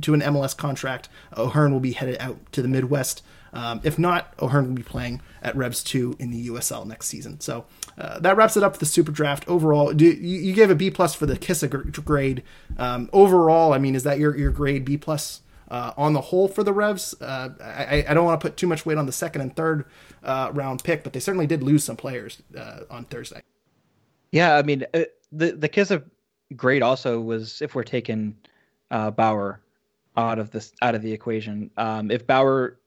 to 0.00 0.14
an 0.14 0.20
MLS 0.20 0.56
contract, 0.56 1.08
O'Hearn 1.36 1.72
will 1.72 1.80
be 1.80 1.92
headed 1.92 2.16
out 2.20 2.38
to 2.52 2.62
the 2.62 2.68
Midwest. 2.68 3.22
Um, 3.52 3.80
if 3.82 3.98
not, 3.98 4.34
O'Hearn 4.40 4.68
will 4.68 4.74
be 4.74 4.82
playing 4.82 5.22
at 5.42 5.56
Revs 5.56 5.82
2 5.82 6.16
in 6.18 6.30
the 6.30 6.48
USL 6.48 6.86
next 6.86 7.06
season. 7.06 7.40
So 7.40 7.64
uh, 7.96 8.18
that 8.20 8.36
wraps 8.36 8.56
it 8.56 8.62
up 8.62 8.74
for 8.74 8.78
the 8.78 8.86
Super 8.86 9.10
Draft. 9.10 9.48
Overall, 9.48 9.92
do, 9.92 10.04
you, 10.04 10.38
you, 10.38 10.52
gave 10.52 10.70
a 10.70 10.74
B 10.74 10.90
plus 10.90 11.14
for 11.14 11.26
the 11.26 11.36
Kizza 11.36 11.68
grade. 12.04 12.42
Um, 12.76 13.08
overall, 13.12 13.72
I 13.72 13.78
mean, 13.78 13.94
is 13.94 14.02
that 14.02 14.18
your, 14.18 14.36
your 14.36 14.50
grade 14.50 14.84
B 14.84 14.96
plus? 14.96 15.40
Uh, 15.70 15.92
on 15.98 16.14
the 16.14 16.20
whole 16.20 16.48
for 16.48 16.62
the 16.62 16.72
Revs. 16.72 17.14
Uh, 17.20 17.50
I, 17.60 18.02
I, 18.08 18.14
don't 18.14 18.24
want 18.24 18.40
to 18.40 18.46
put 18.46 18.56
too 18.56 18.66
much 18.66 18.86
weight 18.86 18.96
on 18.96 19.04
the 19.04 19.12
second 19.12 19.42
and 19.42 19.54
third 19.54 19.84
uh, 20.22 20.50
round 20.54 20.82
pick, 20.82 21.04
but 21.04 21.12
they 21.12 21.20
certainly 21.20 21.46
did 21.46 21.62
lose 21.62 21.84
some 21.84 21.96
players 21.96 22.42
uh, 22.56 22.80
on 22.90 23.04
Thursday. 23.04 23.42
Yeah, 24.32 24.56
I 24.56 24.62
mean 24.62 24.86
uh, 24.94 25.02
the 25.30 25.52
the 25.52 25.68
Kizza 25.68 26.02
grade 26.56 26.80
also 26.80 27.20
was 27.20 27.60
if 27.60 27.74
we're 27.74 27.82
taking 27.82 28.34
uh, 28.90 29.10
Bauer 29.10 29.60
out 30.16 30.38
of 30.38 30.52
this 30.52 30.72
out 30.80 30.94
of 30.94 31.02
the 31.02 31.12
equation. 31.12 31.70
Um, 31.76 32.10
if 32.10 32.26
Bauer 32.26 32.78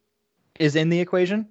is 0.60 0.76
in 0.76 0.90
the 0.90 1.00
equation 1.00 1.48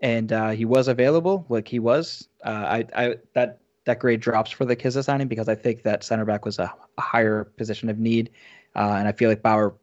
and 0.00 0.30
he 0.56 0.64
was 0.64 0.86
available, 0.86 1.44
like 1.48 1.66
he 1.66 1.80
was, 1.80 2.28
I, 2.44 2.86
I 2.94 3.16
that 3.34 3.58
that 3.84 3.98
grade 3.98 4.20
drops 4.20 4.52
for 4.52 4.64
the 4.64 4.76
Kizza 4.76 5.02
signing 5.02 5.26
because 5.26 5.48
I 5.48 5.56
think 5.56 5.82
that 5.82 6.04
center 6.04 6.24
back 6.24 6.44
was 6.44 6.60
a, 6.60 6.72
a 6.98 7.00
higher 7.00 7.42
position 7.56 7.90
of 7.90 7.98
need, 7.98 8.30
and 8.76 9.08
I 9.08 9.12
feel 9.12 9.28
like 9.28 9.42
Bauer 9.42 9.74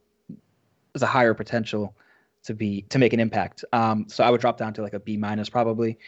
is 0.94 1.02
a 1.02 1.06
higher 1.06 1.34
potential 1.34 1.94
to 2.44 2.54
be 2.54 2.82
to 2.88 2.98
make 2.98 3.12
an 3.12 3.20
impact. 3.20 3.64
Um, 3.72 4.06
so 4.08 4.24
I 4.24 4.30
would 4.30 4.40
drop 4.40 4.56
down 4.56 4.72
to 4.74 4.82
like 4.82 4.94
a 4.94 5.00
B 5.00 5.16
minus 5.16 5.48
probably. 5.48 5.98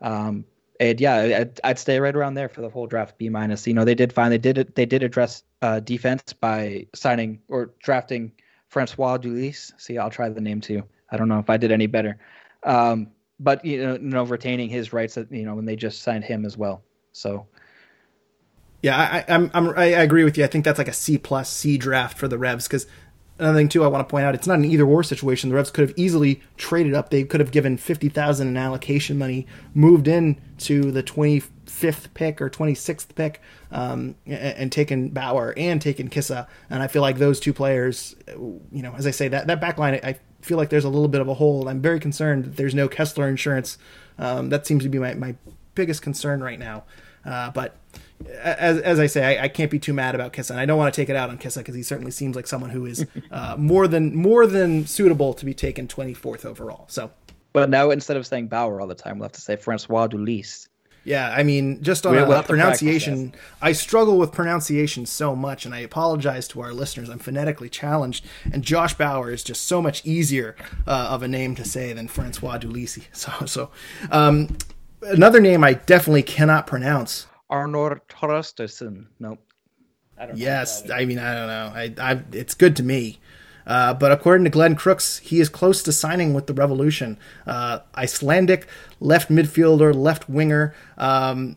Um, 0.00 0.44
and 0.80 1.00
yeah, 1.00 1.16
I'd, 1.16 1.60
I'd, 1.62 1.78
stay 1.78 2.00
right 2.00 2.14
around 2.14 2.34
there 2.34 2.48
for 2.48 2.60
the 2.60 2.68
whole 2.68 2.86
draft 2.86 3.16
B 3.18 3.28
minus. 3.28 3.66
You 3.66 3.74
know, 3.74 3.84
they 3.84 3.94
did 3.94 4.12
find 4.12 4.32
they 4.32 4.38
did 4.38 4.72
they 4.74 4.86
did 4.86 5.02
address 5.02 5.44
uh, 5.60 5.80
defense 5.80 6.32
by 6.32 6.86
signing 6.94 7.40
or 7.48 7.70
drafting 7.82 8.32
Francois 8.68 9.18
Dulysse. 9.18 9.72
See, 9.76 9.98
I'll 9.98 10.10
try 10.10 10.28
the 10.28 10.40
name 10.40 10.60
too. 10.60 10.82
I 11.10 11.16
don't 11.16 11.28
know 11.28 11.38
if 11.38 11.50
I 11.50 11.56
did 11.56 11.70
any 11.70 11.86
better. 11.86 12.18
Um, 12.64 13.08
but 13.38 13.64
you 13.64 13.82
know, 13.82 13.92
you 13.94 14.00
know, 14.00 14.24
retaining 14.24 14.68
his 14.68 14.92
rights, 14.92 15.14
That 15.14 15.30
you 15.30 15.44
know, 15.44 15.54
when 15.54 15.66
they 15.66 15.76
just 15.76 16.02
signed 16.02 16.24
him 16.24 16.44
as 16.44 16.56
well. 16.56 16.82
So, 17.12 17.46
yeah, 18.82 18.96
I, 18.96 19.32
I'm, 19.32 19.50
I'm, 19.52 19.78
I 19.78 19.84
agree 19.84 20.24
with 20.24 20.38
you. 20.38 20.44
I 20.44 20.46
think 20.46 20.64
that's 20.64 20.78
like 20.78 20.88
a 20.88 20.92
C 20.92 21.18
plus 21.18 21.50
C 21.50 21.76
draft 21.76 22.16
for 22.16 22.28
the 22.28 22.38
Revs 22.38 22.66
because 22.66 22.86
another 23.38 23.58
thing 23.58 23.68
too, 23.68 23.84
I 23.84 23.88
want 23.88 24.06
to 24.06 24.10
point 24.10 24.24
out, 24.24 24.34
it's 24.34 24.46
not 24.46 24.58
an 24.58 24.64
either 24.64 24.84
or 24.84 25.02
situation. 25.02 25.50
The 25.50 25.56
Revs 25.56 25.70
could 25.70 25.88
have 25.88 25.98
easily 25.98 26.40
traded 26.56 26.94
up. 26.94 27.10
They 27.10 27.24
could 27.24 27.40
have 27.40 27.50
given 27.50 27.76
fifty 27.76 28.08
thousand 28.08 28.48
in 28.48 28.56
allocation 28.56 29.18
money, 29.18 29.46
moved 29.74 30.08
in 30.08 30.40
to 30.58 30.90
the 30.90 31.02
twenty 31.02 31.40
fifth 31.66 32.12
pick 32.14 32.40
or 32.40 32.48
twenty 32.48 32.74
sixth 32.74 33.14
pick, 33.14 33.40
um, 33.70 34.14
and, 34.26 34.56
and, 34.56 34.72
taken 34.72 35.08
Bauer 35.08 35.54
and 35.56 35.80
taken 35.80 36.08
Kizza. 36.08 36.46
And 36.70 36.82
I 36.82 36.86
feel 36.86 37.02
like 37.02 37.18
those 37.18 37.40
two 37.40 37.52
players, 37.52 38.14
you 38.28 38.82
know, 38.82 38.94
as 38.96 39.06
I 39.06 39.10
say, 39.10 39.28
that 39.28 39.46
that 39.46 39.60
back 39.60 39.78
line, 39.78 39.98
I 40.02 40.18
feel 40.42 40.58
like 40.58 40.70
there's 40.70 40.84
a 40.84 40.90
little 40.90 41.08
bit 41.08 41.20
of 41.20 41.28
a 41.28 41.34
hole. 41.34 41.68
I'm 41.68 41.80
very 41.80 42.00
concerned 42.00 42.44
that 42.44 42.56
there's 42.56 42.74
no 42.74 42.88
Kessler 42.88 43.28
insurance. 43.28 43.78
Um, 44.18 44.50
that 44.50 44.66
seems 44.66 44.82
to 44.82 44.88
be 44.88 44.98
my, 44.98 45.14
my 45.14 45.34
biggest 45.74 46.02
concern 46.02 46.42
right 46.42 46.58
now. 46.58 46.84
Uh, 47.24 47.50
but 47.50 47.76
as, 48.42 48.78
as 48.78 49.00
I 49.00 49.06
say, 49.06 49.38
I, 49.38 49.44
I, 49.44 49.48
can't 49.48 49.70
be 49.70 49.78
too 49.78 49.92
mad 49.92 50.14
about 50.14 50.32
Kizza, 50.32 50.50
and 50.50 50.60
I 50.60 50.66
don't 50.66 50.78
want 50.78 50.92
to 50.92 51.00
take 51.00 51.08
it 51.08 51.16
out 51.16 51.30
on 51.30 51.38
Kizza 51.38 51.58
because 51.58 51.74
he 51.74 51.82
certainly 51.82 52.10
seems 52.10 52.36
like 52.36 52.46
someone 52.46 52.70
who 52.70 52.86
is 52.86 53.06
uh, 53.30 53.56
more 53.58 53.88
than 53.88 54.14
more 54.14 54.46
than 54.46 54.86
suitable 54.86 55.34
to 55.34 55.44
be 55.44 55.54
taken 55.54 55.88
24th 55.88 56.44
overall. 56.44 56.84
So, 56.88 57.10
but 57.52 57.70
now 57.70 57.90
instead 57.90 58.16
of 58.16 58.26
saying 58.26 58.48
Bauer 58.48 58.80
all 58.80 58.86
the 58.86 58.94
time, 58.94 59.18
we'll 59.18 59.26
have 59.26 59.32
to 59.32 59.40
say 59.40 59.56
Francois 59.56 60.06
Dulysse. 60.06 60.68
Yeah, 61.04 61.34
I 61.36 61.42
mean, 61.42 61.82
just 61.82 62.06
on 62.06 62.16
a, 62.16 62.30
a 62.30 62.42
pronunciation, 62.44 63.34
I 63.60 63.72
struggle 63.72 64.18
with 64.18 64.30
pronunciation 64.30 65.04
so 65.04 65.34
much, 65.34 65.66
and 65.66 65.74
I 65.74 65.80
apologize 65.80 66.46
to 66.48 66.60
our 66.60 66.72
listeners. 66.72 67.08
I'm 67.08 67.18
phonetically 67.18 67.68
challenged, 67.68 68.24
and 68.52 68.62
Josh 68.62 68.94
Bauer 68.94 69.32
is 69.32 69.42
just 69.42 69.66
so 69.66 69.82
much 69.82 70.06
easier 70.06 70.54
uh, 70.86 71.08
of 71.10 71.24
a 71.24 71.28
name 71.28 71.56
to 71.56 71.64
say 71.64 71.92
than 71.92 72.06
Francois 72.06 72.58
Dulisi. 72.58 73.02
So, 73.12 73.46
so 73.46 73.70
um, 74.10 74.56
another 75.02 75.40
name 75.40 75.64
I 75.64 75.74
definitely 75.74 76.22
cannot 76.22 76.66
pronounce. 76.66 77.26
Arnor 77.52 78.00
Traustason. 78.08 79.06
Nope. 79.20 79.38
I 80.18 80.26
don't 80.26 80.36
yes, 80.36 80.88
I 80.90 81.04
mean, 81.04 81.18
I 81.18 81.34
don't 81.34 81.48
know. 81.48 81.72
I, 81.74 82.12
I, 82.12 82.22
it's 82.32 82.54
good 82.54 82.76
to 82.76 82.82
me. 82.82 83.18
Uh, 83.66 83.94
but 83.94 84.10
according 84.10 84.44
to 84.44 84.50
Glenn 84.50 84.74
Crooks, 84.74 85.18
he 85.18 85.40
is 85.40 85.48
close 85.48 85.82
to 85.84 85.92
signing 85.92 86.34
with 86.34 86.46
the 86.46 86.54
Revolution. 86.54 87.18
Uh, 87.46 87.80
Icelandic 87.96 88.66
left 88.98 89.30
midfielder, 89.30 89.94
left 89.94 90.28
winger. 90.28 90.74
Um, 90.98 91.56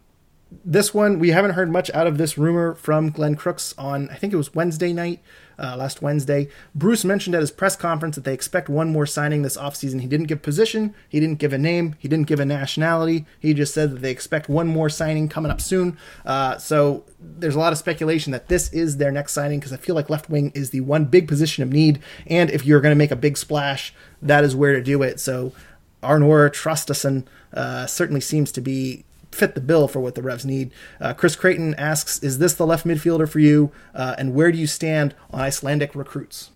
this 0.63 0.93
one, 0.93 1.19
we 1.19 1.29
haven't 1.29 1.51
heard 1.51 1.71
much 1.71 1.89
out 1.91 2.07
of 2.07 2.17
this 2.17 2.37
rumor 2.37 2.75
from 2.75 3.09
Glenn 3.09 3.35
Crooks 3.35 3.73
on, 3.77 4.09
I 4.09 4.15
think 4.15 4.33
it 4.33 4.37
was 4.37 4.53
Wednesday 4.53 4.93
night 4.93 5.21
uh, 5.57 5.75
last 5.77 6.01
Wednesday. 6.01 6.47
Bruce 6.73 7.03
mentioned 7.03 7.35
at 7.35 7.41
his 7.41 7.51
press 7.51 7.75
conference 7.75 8.15
that 8.15 8.23
they 8.23 8.33
expect 8.33 8.69
one 8.69 8.91
more 8.91 9.05
signing 9.05 9.41
this 9.41 9.57
offseason. 9.57 10.01
He 10.01 10.07
didn't 10.07 10.27
give 10.27 10.41
position, 10.41 10.93
he 11.09 11.19
didn't 11.19 11.39
give 11.39 11.53
a 11.53 11.57
name, 11.57 11.95
he 11.99 12.07
didn't 12.07 12.27
give 12.27 12.39
a 12.39 12.45
nationality. 12.45 13.25
He 13.39 13.53
just 13.53 13.73
said 13.73 13.91
that 13.91 14.01
they 14.01 14.11
expect 14.11 14.49
one 14.49 14.67
more 14.67 14.89
signing 14.89 15.29
coming 15.29 15.51
up 15.51 15.61
soon. 15.61 15.97
Uh, 16.25 16.57
so 16.57 17.03
there's 17.19 17.55
a 17.55 17.59
lot 17.59 17.71
of 17.71 17.77
speculation 17.77 18.31
that 18.31 18.47
this 18.47 18.71
is 18.71 18.97
their 18.97 19.11
next 19.11 19.33
signing 19.33 19.59
because 19.59 19.73
I 19.73 19.77
feel 19.77 19.95
like 19.95 20.09
left 20.09 20.29
wing 20.29 20.51
is 20.53 20.69
the 20.69 20.81
one 20.81 21.05
big 21.05 21.27
position 21.27 21.63
of 21.63 21.71
need. 21.71 21.99
And 22.27 22.49
if 22.49 22.65
you're 22.65 22.81
going 22.81 22.91
to 22.91 22.97
make 22.97 23.11
a 23.11 23.15
big 23.15 23.37
splash, 23.37 23.93
that 24.21 24.43
is 24.43 24.55
where 24.55 24.73
to 24.73 24.81
do 24.81 25.01
it. 25.01 25.19
So 25.19 25.53
Arnor 26.03 26.49
Traustason 26.49 27.25
uh, 27.53 27.85
certainly 27.87 28.21
seems 28.21 28.51
to 28.53 28.61
be 28.61 29.05
fit 29.35 29.55
the 29.55 29.61
bill 29.61 29.87
for 29.87 29.99
what 29.99 30.15
the 30.15 30.23
Revs 30.23 30.45
need. 30.45 30.71
Uh, 30.99 31.13
Chris 31.13 31.35
Creighton 31.35 31.75
asks, 31.75 32.19
"Is 32.23 32.39
this 32.39 32.53
the 32.53 32.65
left 32.65 32.85
midfielder 32.85 33.27
for 33.27 33.39
you? 33.39 33.71
Uh, 33.93 34.15
and 34.17 34.33
where 34.33 34.51
do 34.51 34.57
you 34.57 34.67
stand 34.67 35.15
on 35.31 35.41
Icelandic 35.41 35.95
recruits?" 35.95 36.51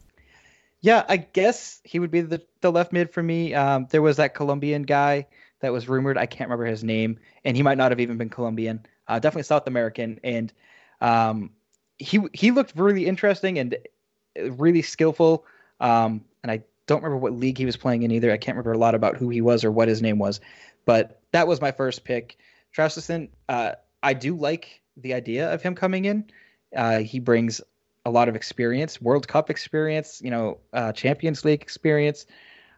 Yeah, 0.81 1.03
I 1.09 1.17
guess 1.17 1.81
he 1.83 1.99
would 1.99 2.11
be 2.11 2.21
the, 2.21 2.41
the 2.61 2.71
left 2.71 2.93
mid 2.93 3.11
for 3.11 3.21
me. 3.21 3.53
Um, 3.53 3.87
there 3.91 4.01
was 4.01 4.17
that 4.17 4.33
Colombian 4.33 4.83
guy 4.83 5.27
that 5.59 5.73
was 5.73 5.89
rumored. 5.89 6.17
I 6.17 6.25
can't 6.25 6.49
remember 6.49 6.65
his 6.65 6.83
name, 6.83 7.19
and 7.43 7.57
he 7.57 7.63
might 7.63 7.77
not 7.77 7.91
have 7.91 7.99
even 7.99 8.17
been 8.17 8.29
Colombian. 8.29 8.85
Uh, 9.07 9.19
definitely 9.19 9.43
South 9.43 9.67
American, 9.67 10.19
and 10.23 10.53
um, 11.01 11.51
he 11.97 12.21
he 12.33 12.51
looked 12.51 12.73
really 12.75 13.05
interesting 13.05 13.59
and 13.59 13.77
really 14.37 14.81
skillful. 14.81 15.45
Um, 15.81 16.23
and 16.43 16.51
I 16.51 16.63
don't 16.87 17.03
remember 17.03 17.17
what 17.17 17.33
league 17.33 17.57
he 17.57 17.65
was 17.65 17.77
playing 17.77 18.03
in 18.03 18.11
either. 18.11 18.31
I 18.31 18.37
can't 18.37 18.55
remember 18.55 18.73
a 18.73 18.77
lot 18.77 18.95
about 18.95 19.17
who 19.17 19.29
he 19.29 19.41
was 19.41 19.63
or 19.63 19.71
what 19.71 19.87
his 19.87 20.01
name 20.01 20.17
was, 20.17 20.39
but 20.85 21.21
that 21.31 21.47
was 21.47 21.61
my 21.61 21.71
first 21.71 22.03
pick. 22.03 22.37
Traustason, 22.75 23.29
uh, 23.47 23.73
I 24.03 24.13
do 24.13 24.36
like 24.36 24.82
the 24.97 25.13
idea 25.13 25.53
of 25.53 25.62
him 25.62 25.75
coming 25.75 26.05
in. 26.05 26.25
Uh, 26.75 26.99
he 26.99 27.19
brings 27.19 27.62
a 28.05 28.10
lot 28.10 28.29
of 28.29 28.36
experience, 28.36 29.01
World 29.01 29.27
Cup 29.27 29.49
experience, 29.49 30.21
you 30.23 30.32
know, 30.32 30.60
uh, 30.73 30.91
Champions 30.91 31.43
League 31.43 31.62
experience. 31.62 32.25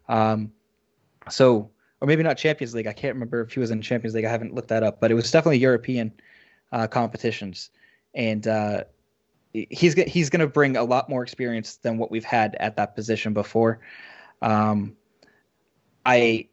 Um, 0.09 0.51
so, 1.29 1.69
or 1.99 2.07
maybe 2.07 2.23
not 2.23 2.37
Champions 2.37 2.73
League. 2.73 2.87
I 2.87 2.93
can't 2.93 3.13
remember 3.13 3.41
if 3.41 3.53
he 3.53 3.59
was 3.59 3.71
in 3.71 3.81
Champions 3.81 4.15
League. 4.15 4.25
I 4.25 4.29
haven't 4.29 4.55
looked 4.55 4.69
that 4.69 4.83
up, 4.83 4.99
but 4.99 5.11
it 5.11 5.13
was 5.13 5.29
definitely 5.29 5.59
European 5.59 6.11
uh, 6.71 6.87
competitions, 6.87 7.69
and 8.15 8.47
uh, 8.47 8.83
he's 9.53 9.93
he's 9.93 10.29
going 10.29 10.39
to 10.39 10.47
bring 10.47 10.77
a 10.77 10.83
lot 10.83 11.09
more 11.09 11.21
experience 11.21 11.75
than 11.77 11.97
what 11.97 12.09
we've 12.09 12.25
had 12.25 12.55
at 12.59 12.75
that 12.77 12.95
position 12.95 13.33
before. 13.33 13.79
Um, 14.41 14.95
I, 16.05 16.47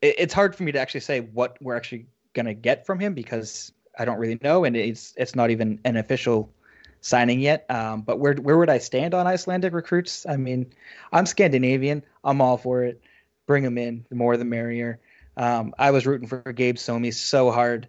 it's 0.00 0.32
hard 0.32 0.54
for 0.54 0.62
me 0.62 0.72
to 0.72 0.78
actually 0.78 1.00
say 1.00 1.20
what 1.20 1.56
we're 1.60 1.76
actually 1.76 2.06
gonna 2.34 2.54
get 2.54 2.86
from 2.86 2.98
him 2.98 3.14
because 3.14 3.72
I 3.98 4.04
don't 4.04 4.18
really 4.18 4.38
know, 4.42 4.64
and 4.64 4.76
it's 4.76 5.14
it's 5.16 5.34
not 5.34 5.50
even 5.50 5.80
an 5.84 5.96
official 5.96 6.50
signing 7.00 7.40
yet. 7.40 7.66
Um, 7.70 8.02
but 8.02 8.18
where 8.18 8.34
where 8.34 8.58
would 8.58 8.70
I 8.70 8.78
stand 8.78 9.14
on 9.14 9.26
Icelandic 9.26 9.72
recruits? 9.72 10.26
I 10.26 10.36
mean, 10.36 10.72
I'm 11.12 11.26
Scandinavian. 11.26 12.04
I'm 12.24 12.40
all 12.40 12.56
for 12.56 12.84
it. 12.84 13.00
Bring 13.46 13.64
them 13.64 13.78
in. 13.78 14.06
The 14.08 14.14
more 14.14 14.36
the 14.36 14.44
merrier. 14.44 15.00
Um, 15.36 15.74
I 15.78 15.90
was 15.90 16.06
rooting 16.06 16.28
for 16.28 16.40
Gabe 16.52 16.76
Somi 16.76 17.12
so 17.12 17.50
hard 17.50 17.88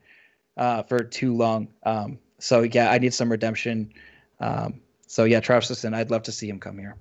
uh, 0.58 0.84
for 0.84 1.04
too 1.04 1.36
long. 1.36 1.68
Um, 1.84 2.20
so 2.40 2.62
yeah, 2.62 2.92
I 2.92 2.98
need 2.98 3.14
some 3.14 3.32
redemption. 3.32 3.94
Um, 4.40 4.82
so 5.08 5.26
yeah, 5.26 5.40
Travis 5.40 5.70
Traustason, 5.70 5.94
I'd 5.94 6.12
love 6.12 6.24
to 6.24 6.32
see 6.32 6.50
him 6.50 6.60
come 6.60 6.78
here. 6.78 6.96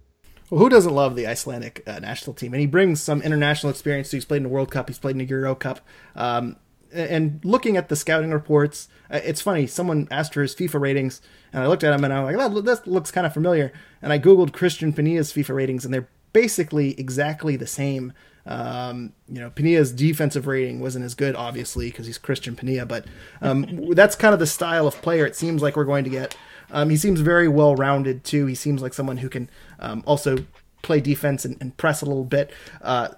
Well, 0.51 0.61
who 0.61 0.69
doesn't 0.69 0.95
love 0.95 1.17
the 1.17 1.27
Icelandic 1.27 1.83
uh, 1.87 1.99
national 2.01 2.35
team? 2.35 2.53
And 2.53 2.61
he 2.61 2.67
brings 2.67 3.01
some 3.01 3.23
international 3.23 3.71
experience. 3.71 4.11
So 4.11 4.19
He's 4.19 4.27
played 4.27 4.39
in 4.39 4.43
the 4.43 4.49
World 4.51 4.71
Cup. 4.71 4.89
He's 4.89 4.99
played 4.99 5.13
in 5.13 5.19
the 5.19 5.25
Euro 5.25 5.55
Cup. 5.55 5.81
Um, 6.15 6.57
and 6.93 7.41
looking 7.45 7.77
at 7.77 7.89
the 7.89 7.97
scouting 7.97 8.31
reports, 8.31 8.89
uh, 9.11 9.21
it's 9.25 9.41
funny. 9.41 9.67
Someone 9.67 10.09
asked 10.11 10.35
for 10.35 10.43
his 10.43 10.55
FIFA 10.55 10.81
ratings, 10.81 11.21
and 11.53 11.63
I 11.63 11.67
looked 11.67 11.85
at 11.85 11.93
him 11.93 12.05
and 12.05 12.13
I'm 12.13 12.25
like, 12.25 12.37
"That 12.37 12.87
looks 12.87 13.11
kind 13.11 13.27
of 13.27 13.33
familiar." 13.33 13.73
And 14.01 14.13
I 14.13 14.19
googled 14.19 14.51
Cristian 14.51 14.95
Penilla's 14.95 15.33
FIFA 15.33 15.55
ratings, 15.55 15.85
and 15.85 15.93
they're 15.93 16.09
basically 16.33 16.99
exactly 16.99 17.57
the 17.57 17.67
same. 17.67 18.13
Um, 18.45 19.13
you 19.29 19.41
know, 19.41 19.51
Penilla's 19.51 19.93
defensive 19.93 20.47
rating 20.47 20.81
wasn't 20.81 21.05
as 21.05 21.15
good, 21.15 21.37
obviously, 21.37 21.91
because 21.91 22.07
he's 22.07 22.19
Cristian 22.19 22.57
Penilla, 22.57 22.87
but 22.89 23.05
um, 23.41 23.91
that's 23.95 24.17
kind 24.17 24.35
of 24.35 24.41
the 24.41 24.47
style 24.47 24.87
of 24.87 25.01
player 25.03 25.25
it 25.27 25.37
seems 25.37 25.63
like 25.63 25.77
we're 25.77 25.85
going 25.85 26.05
to 26.05 26.11
get. 26.11 26.37
Um, 26.71 26.91
he 26.91 26.97
seems 26.97 27.21
very 27.21 27.49
well 27.49 27.77
rounded 27.77 28.25
too. 28.25 28.47
He 28.47 28.55
seems 28.55 28.83
like 28.83 28.95
someone 28.95 29.19
who 29.19 29.29
can 29.29 29.51
um, 29.79 30.03
also 30.07 30.39
play 30.81 31.01
defense 31.01 31.45
and, 31.45 31.57
and, 31.61 31.77
press 31.77 32.03
a 32.03 32.07
little 32.07 32.25
bit. 32.25 32.51
Uh, 32.81 33.09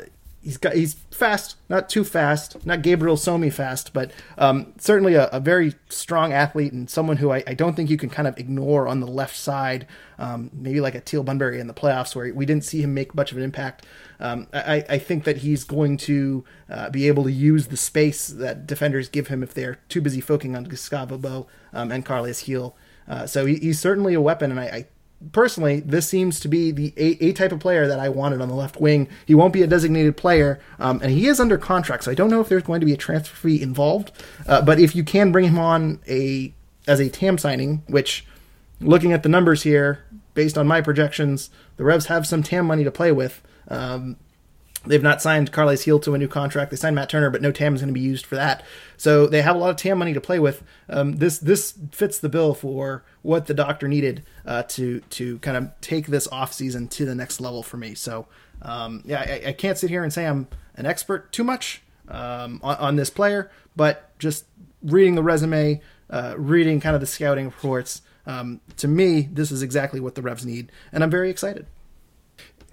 he's 0.44 0.58
got 0.58 0.74
he's 0.74 0.94
fast, 1.10 1.56
not 1.68 1.88
too 1.88 2.04
fast, 2.04 2.64
not 2.66 2.82
Gabriel 2.82 3.16
Somi 3.16 3.52
fast, 3.52 3.92
but 3.92 4.12
um, 4.38 4.72
certainly 4.78 5.14
a, 5.14 5.26
a, 5.28 5.40
very 5.40 5.74
strong 5.88 6.32
athlete 6.32 6.72
and 6.72 6.88
someone 6.88 7.16
who 7.16 7.32
I, 7.32 7.42
I, 7.46 7.54
don't 7.54 7.74
think 7.74 7.90
you 7.90 7.96
can 7.96 8.10
kind 8.10 8.28
of 8.28 8.38
ignore 8.38 8.86
on 8.86 9.00
the 9.00 9.06
left 9.06 9.36
side. 9.36 9.86
Um, 10.18 10.50
maybe 10.52 10.80
like 10.80 10.94
a 10.94 11.00
Teal 11.00 11.24
Bunbury 11.24 11.58
in 11.58 11.66
the 11.66 11.74
playoffs 11.74 12.14
where 12.14 12.32
we 12.32 12.46
didn't 12.46 12.64
see 12.64 12.82
him 12.82 12.94
make 12.94 13.14
much 13.14 13.32
of 13.32 13.38
an 13.38 13.42
impact. 13.42 13.84
Um, 14.20 14.46
I, 14.52 14.84
I, 14.88 14.98
think 14.98 15.24
that 15.24 15.38
he's 15.38 15.64
going 15.64 15.96
to 15.98 16.44
uh, 16.70 16.90
be 16.90 17.08
able 17.08 17.24
to 17.24 17.32
use 17.32 17.66
the 17.66 17.76
space 17.76 18.28
that 18.28 18.64
defenders 18.64 19.08
give 19.08 19.26
him 19.26 19.42
if 19.42 19.54
they're 19.54 19.80
too 19.88 20.00
busy 20.00 20.20
focusing 20.20 20.54
on 20.54 20.64
Gustavo 20.64 21.18
Bou 21.18 21.46
um, 21.72 21.90
and 21.90 22.04
Carles 22.04 22.42
Gil. 22.42 22.76
Uh, 23.08 23.26
so 23.26 23.44
he, 23.44 23.56
he's 23.56 23.80
certainly 23.80 24.14
a 24.14 24.20
weapon, 24.20 24.50
and 24.50 24.60
I, 24.60 24.64
I 24.64 24.86
personally, 25.32 25.80
this 25.80 26.08
seems 26.08 26.40
to 26.40 26.48
be 26.48 26.70
the 26.70 26.92
a, 26.96 27.26
a, 27.26 27.32
type 27.32 27.52
of 27.52 27.60
player 27.60 27.86
that 27.86 27.98
I 27.98 28.08
wanted 28.08 28.40
on 28.40 28.48
the 28.48 28.54
left 28.54 28.80
wing. 28.80 29.08
He 29.26 29.34
won't 29.34 29.52
be 29.52 29.62
a 29.62 29.66
designated 29.66 30.16
player, 30.16 30.60
um, 30.78 31.00
and 31.02 31.10
he 31.10 31.26
is 31.26 31.40
under 31.40 31.58
contract, 31.58 32.04
so 32.04 32.10
I 32.10 32.14
don't 32.14 32.30
know 32.30 32.40
if 32.40 32.48
there's 32.48 32.62
going 32.62 32.80
to 32.80 32.86
be 32.86 32.92
a 32.92 32.96
transfer 32.96 33.34
fee 33.34 33.62
involved. 33.62 34.12
Uh, 34.46 34.62
but 34.62 34.78
if 34.78 34.94
you 34.94 35.04
can 35.04 35.32
bring 35.32 35.46
him 35.46 35.58
on 35.58 36.00
a 36.08 36.52
as 36.86 37.00
a 37.00 37.08
TAM 37.08 37.38
signing, 37.38 37.82
which, 37.86 38.26
looking 38.80 39.12
at 39.12 39.22
the 39.22 39.28
numbers 39.28 39.62
here, 39.62 40.04
based 40.34 40.58
on 40.58 40.66
my 40.66 40.80
projections, 40.80 41.50
the 41.76 41.84
Revs 41.84 42.06
have 42.06 42.26
some 42.26 42.42
TAM 42.42 42.66
money 42.66 42.84
to 42.84 42.90
play 42.90 43.12
with. 43.12 43.42
Um, 43.68 44.16
They've 44.86 45.02
not 45.02 45.22
signed 45.22 45.50
Carles 45.50 45.84
Gil 45.84 45.98
to 46.00 46.14
a 46.14 46.18
new 46.18 46.28
contract. 46.28 46.70
They 46.70 46.76
signed 46.76 46.96
Matt 46.96 47.08
Turner, 47.08 47.30
but 47.30 47.42
no 47.42 47.52
TAM 47.52 47.74
is 47.74 47.80
going 47.80 47.92
to 47.92 47.98
be 47.98 48.04
used 48.04 48.26
for 48.26 48.36
that. 48.36 48.62
So 48.96 49.26
they 49.26 49.42
have 49.42 49.56
a 49.56 49.58
lot 49.58 49.70
of 49.70 49.76
TAM 49.76 49.98
money 49.98 50.12
to 50.12 50.20
play 50.20 50.38
with. 50.38 50.62
Um, 50.88 51.16
this 51.16 51.38
this 51.38 51.78
fits 51.92 52.18
the 52.18 52.28
bill 52.28 52.54
for 52.54 53.04
what 53.22 53.46
the 53.46 53.54
doctor 53.54 53.88
needed 53.88 54.24
uh, 54.44 54.64
to 54.64 55.00
to 55.00 55.38
kind 55.38 55.56
of 55.56 55.70
take 55.80 56.08
this 56.08 56.28
off 56.28 56.52
season 56.52 56.88
to 56.88 57.04
the 57.04 57.14
next 57.14 57.40
level 57.40 57.62
for 57.62 57.76
me. 57.76 57.94
So 57.94 58.26
um, 58.62 59.02
yeah, 59.04 59.20
I, 59.20 59.48
I, 59.48 59.52
can't 59.52 59.76
sit 59.76 59.90
here 59.90 60.02
and 60.02 60.12
say 60.12 60.26
I'm 60.26 60.48
an 60.76 60.86
expert 60.86 61.32
too 61.32 61.44
much 61.44 61.82
um, 62.08 62.60
on, 62.62 62.76
on, 62.76 62.96
this 62.96 63.10
player, 63.10 63.50
but 63.76 64.16
just 64.18 64.46
reading 64.82 65.16
the 65.16 65.22
resume, 65.22 65.82
uh, 66.08 66.34
reading 66.38 66.80
kind 66.80 66.94
of 66.94 67.00
the 67.00 67.06
scouting 67.06 67.46
reports, 67.46 68.00
Um, 68.26 68.60
to 68.78 68.88
me, 68.88 69.28
this 69.32 69.50
is 69.50 69.62
exactly 69.62 70.00
what 70.00 70.14
the 70.14 70.22
Revs 70.22 70.46
need, 70.46 70.72
and 70.92 71.04
I'm 71.04 71.10
very 71.10 71.30
excited. 71.30 71.66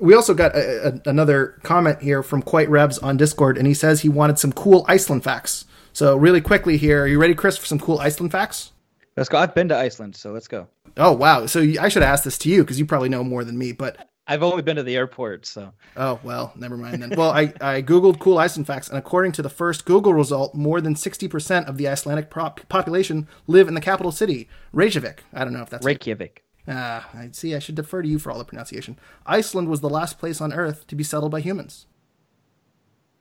We 0.01 0.15
also 0.15 0.33
got 0.33 0.55
a, 0.55 0.87
a, 0.87 1.09
another 1.09 1.59
comment 1.63 2.01
here 2.01 2.23
from 2.23 2.41
Quite 2.41 2.69
Revs 2.69 2.97
on 2.99 3.17
Discord, 3.17 3.57
and 3.57 3.67
he 3.67 3.73
says 3.73 4.01
he 4.01 4.09
wanted 4.09 4.39
some 4.39 4.51
cool 4.51 4.83
Iceland 4.87 5.23
facts. 5.23 5.65
So, 5.93 6.17
really 6.17 6.41
quickly 6.41 6.77
here, 6.77 7.03
are 7.03 7.07
you 7.07 7.19
ready, 7.19 7.35
Chris, 7.35 7.57
for 7.57 7.65
some 7.65 7.79
cool 7.79 7.99
Iceland 7.99 8.31
facts? 8.31 8.71
Let's 9.15 9.29
go. 9.29 9.37
I've 9.37 9.53
been 9.53 9.69
to 9.69 9.77
Iceland, 9.77 10.15
so 10.15 10.31
let's 10.31 10.47
go. 10.47 10.67
Oh 10.97 11.11
wow! 11.11 11.45
So 11.45 11.61
I 11.79 11.89
should 11.89 12.03
ask 12.03 12.23
this 12.23 12.37
to 12.39 12.49
you 12.49 12.63
because 12.63 12.79
you 12.79 12.85
probably 12.85 13.09
know 13.09 13.23
more 13.23 13.43
than 13.43 13.57
me. 13.57 13.71
But 13.71 14.07
I've 14.27 14.43
only 14.43 14.61
been 14.61 14.77
to 14.77 14.83
the 14.83 14.95
airport, 14.95 15.45
so. 15.45 15.73
Oh 15.97 16.19
well, 16.23 16.53
never 16.55 16.77
mind 16.77 17.01
then. 17.01 17.13
well, 17.17 17.31
I, 17.31 17.53
I 17.61 17.81
googled 17.81 18.19
cool 18.19 18.37
Iceland 18.37 18.67
facts, 18.67 18.89
and 18.89 18.97
according 18.97 19.33
to 19.33 19.41
the 19.41 19.49
first 19.49 19.85
Google 19.85 20.13
result, 20.13 20.55
more 20.55 20.81
than 20.81 20.95
sixty 20.95 21.27
percent 21.27 21.67
of 21.67 21.77
the 21.77 21.87
Icelandic 21.87 22.29
population 22.29 23.27
live 23.47 23.67
in 23.67 23.73
the 23.73 23.81
capital 23.81 24.11
city, 24.11 24.47
Reykjavik. 24.73 25.23
I 25.33 25.43
don't 25.43 25.53
know 25.53 25.61
if 25.61 25.69
that's 25.69 25.85
Reykjavik. 25.85 26.43
Ah, 26.67 27.09
uh, 27.13 27.17
I 27.17 27.29
see. 27.31 27.55
I 27.55 27.59
should 27.59 27.75
defer 27.75 28.01
to 28.01 28.07
you 28.07 28.19
for 28.19 28.31
all 28.31 28.37
the 28.37 28.45
pronunciation. 28.45 28.99
Iceland 29.25 29.67
was 29.67 29.81
the 29.81 29.89
last 29.89 30.19
place 30.19 30.41
on 30.41 30.53
Earth 30.53 30.85
to 30.87 30.95
be 30.95 31.03
settled 31.03 31.31
by 31.31 31.41
humans. 31.41 31.87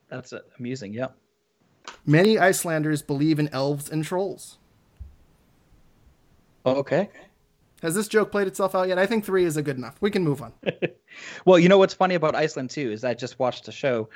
That's 0.09 0.33
amusing. 0.59 0.93
Yeah. 0.93 1.07
Many 2.05 2.37
Icelanders 2.37 3.01
believe 3.01 3.39
in 3.39 3.47
elves 3.49 3.89
and 3.89 4.03
trolls. 4.03 4.57
Oh, 6.65 6.75
okay. 6.75 7.09
Has 7.81 7.95
this 7.95 8.07
joke 8.07 8.31
played 8.31 8.47
itself 8.47 8.75
out 8.75 8.87
yet? 8.87 8.99
I 8.99 9.07
think 9.07 9.25
three 9.25 9.45
is 9.45 9.57
a 9.57 9.63
good 9.63 9.77
enough. 9.77 9.95
We 10.01 10.11
can 10.11 10.23
move 10.23 10.41
on. 10.41 10.53
well, 11.45 11.57
you 11.57 11.67
know 11.67 11.79
what's 11.79 11.95
funny 11.95 12.13
about 12.13 12.35
Iceland 12.35 12.69
too 12.69 12.91
is 12.91 13.03
I 13.03 13.15
just 13.15 13.39
watched 13.39 13.67
a 13.67 13.71
show, 13.71 14.09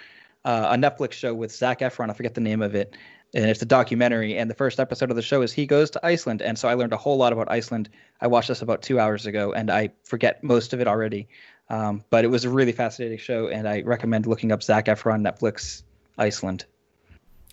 uh, 0.43 0.67
a 0.71 0.75
Netflix 0.75 1.13
show 1.13 1.33
with 1.33 1.51
Zac 1.51 1.79
Efron. 1.79 2.11
I 2.11 2.13
forget 2.13 2.35
the 2.35 2.41
name 2.41 2.61
of 2.61 2.75
it, 2.75 2.95
and 3.35 3.45
it's 3.45 3.61
a 3.61 3.65
documentary. 3.65 4.37
And 4.37 4.49
the 4.49 4.55
first 4.55 4.79
episode 4.79 5.09
of 5.09 5.15
the 5.15 5.21
show 5.21 5.41
is 5.41 5.51
he 5.51 5.65
goes 5.65 5.91
to 5.91 6.05
Iceland, 6.05 6.41
and 6.41 6.57
so 6.57 6.67
I 6.69 6.73
learned 6.73 6.93
a 6.93 6.97
whole 6.97 7.17
lot 7.17 7.33
about 7.33 7.51
Iceland. 7.51 7.89
I 8.21 8.27
watched 8.27 8.47
this 8.47 8.61
about 8.61 8.81
two 8.81 8.99
hours 8.99 9.25
ago, 9.25 9.51
and 9.51 9.69
I 9.69 9.89
forget 10.03 10.43
most 10.43 10.73
of 10.73 10.79
it 10.79 10.87
already. 10.87 11.27
Um, 11.69 12.03
but 12.09 12.23
it 12.23 12.29
was 12.29 12.45
a 12.45 12.49
really 12.49 12.71
fascinating 12.71 13.17
show, 13.17 13.47
and 13.47 13.67
I 13.67 13.81
recommend 13.81 14.25
looking 14.25 14.51
up 14.51 14.63
Zac 14.63 14.85
Efron 14.85 15.21
Netflix 15.21 15.83
Iceland. 16.17 16.65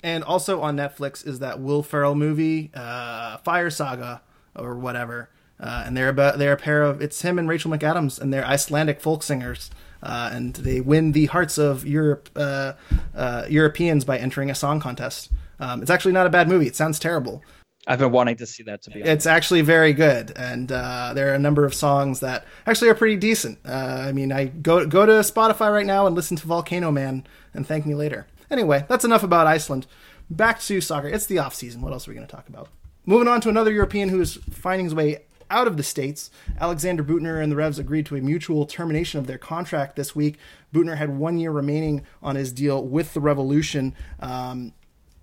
And 0.03 0.23
also 0.25 0.61
on 0.61 0.77
Netflix 0.77 1.27
is 1.27 1.41
that 1.41 1.61
Will 1.61 1.83
Ferrell 1.83 2.15
movie, 2.15 2.71
uh, 2.75 3.39
Fire 3.39 3.71
Saga 3.71 4.23
or 4.55 4.77
whatever. 4.77 5.31
Uh, 5.61 5.85
and 5.87 5.97
they're 5.97 6.09
about 6.09 6.39
they're 6.39 6.53
a 6.53 6.57
pair 6.57 6.83
of 6.83 7.01
it's 7.01 7.23
him 7.23 7.39
and 7.39 7.49
Rachel 7.49 7.71
McAdams 7.71 8.21
and 8.21 8.35
they're 8.35 8.45
Icelandic 8.45 9.01
folk 9.01 9.23
singers. 9.23 9.71
Uh, 10.03 10.31
and 10.33 10.55
they 10.55 10.81
win 10.81 11.13
the 11.13 11.27
hearts 11.27 11.57
of 11.57 11.87
Europe 11.87 12.29
uh, 12.35 12.73
uh, 13.15 13.47
Europeans 13.49 14.05
by 14.05 14.19
entering 14.19 14.51
a 14.51 14.55
song 14.57 14.81
contest. 14.81 15.31
Um, 15.63 15.81
it's 15.81 15.91
actually 15.91 16.13
not 16.13 16.27
a 16.27 16.31
bad 16.31 16.49
movie. 16.49 16.67
It 16.67 16.75
sounds 16.75 16.99
terrible. 16.99 17.43
I've 17.87 18.01
been 18.01 18.11
wanting 18.11 18.37
to 18.37 18.47
see 18.47 18.65
that. 18.65 18.83
To 18.83 18.91
be 18.91 19.01
honest, 19.01 19.13
it's 19.13 19.27
actually 19.27 19.63
very 19.63 19.93
good, 19.93 20.33
and 20.37 20.71
uh, 20.71 21.13
there 21.15 21.31
are 21.31 21.35
a 21.35 21.39
number 21.39 21.65
of 21.65 21.73
songs 21.73 22.21
that 22.21 22.45
actually 22.67 22.89
are 22.89 22.95
pretty 22.95 23.17
decent. 23.17 23.59
Uh, 23.65 24.05
I 24.09 24.13
mean, 24.13 24.33
I 24.33 24.47
go 24.47 24.87
go 24.87 25.07
to 25.07 25.13
Spotify 25.13 25.73
right 25.73 25.87
now 25.87 26.07
and 26.07 26.17
listen 26.17 26.37
to 26.37 26.47
Volcano 26.47 26.91
Man, 26.91 27.27
and 27.55 27.67
thank 27.67 27.87
me 27.87 27.95
later. 27.95 28.27
Anyway, 28.51 28.85
that's 28.89 29.05
enough 29.05 29.23
about 29.23 29.47
Iceland. 29.47 29.87
Back 30.29 30.61
to 30.63 30.81
soccer. 30.81 31.09
It's 31.09 31.27
the 31.27 31.39
off 31.39 31.55
season. 31.55 31.81
What 31.81 31.93
else 31.93 32.07
are 32.07 32.11
we 32.11 32.17
going 32.17 32.27
to 32.27 32.35
talk 32.35 32.49
about? 32.49 32.69
Moving 33.07 33.29
on 33.29 33.41
to 33.43 33.49
another 33.49 33.73
European 33.73 34.09
who 34.09 34.21
is 34.21 34.37
finding 34.51 34.87
his 34.87 34.95
way 34.95 35.25
out 35.51 35.67
of 35.67 35.77
the 35.77 35.83
States. 35.83 36.31
Alexander 36.61 37.05
Büttner 37.05 37.43
and 37.43 37.53
the 37.53 37.57
Revs 37.57 37.79
agreed 37.79 38.07
to 38.07 38.17
a 38.17 38.21
mutual 38.21 38.65
termination 38.65 39.21
of 39.21 39.27
their 39.27 39.39
contract 39.39 39.97
this 39.97 40.15
week. 40.15 40.39
Büttner 40.73 40.97
had 40.97 41.19
one 41.19 41.39
year 41.39 41.51
remaining 41.51 42.05
on 42.23 42.37
his 42.37 42.53
deal 42.53 42.83
with 42.83 43.13
the 43.13 43.21
Revolution. 43.21 43.95
Um, 44.21 44.73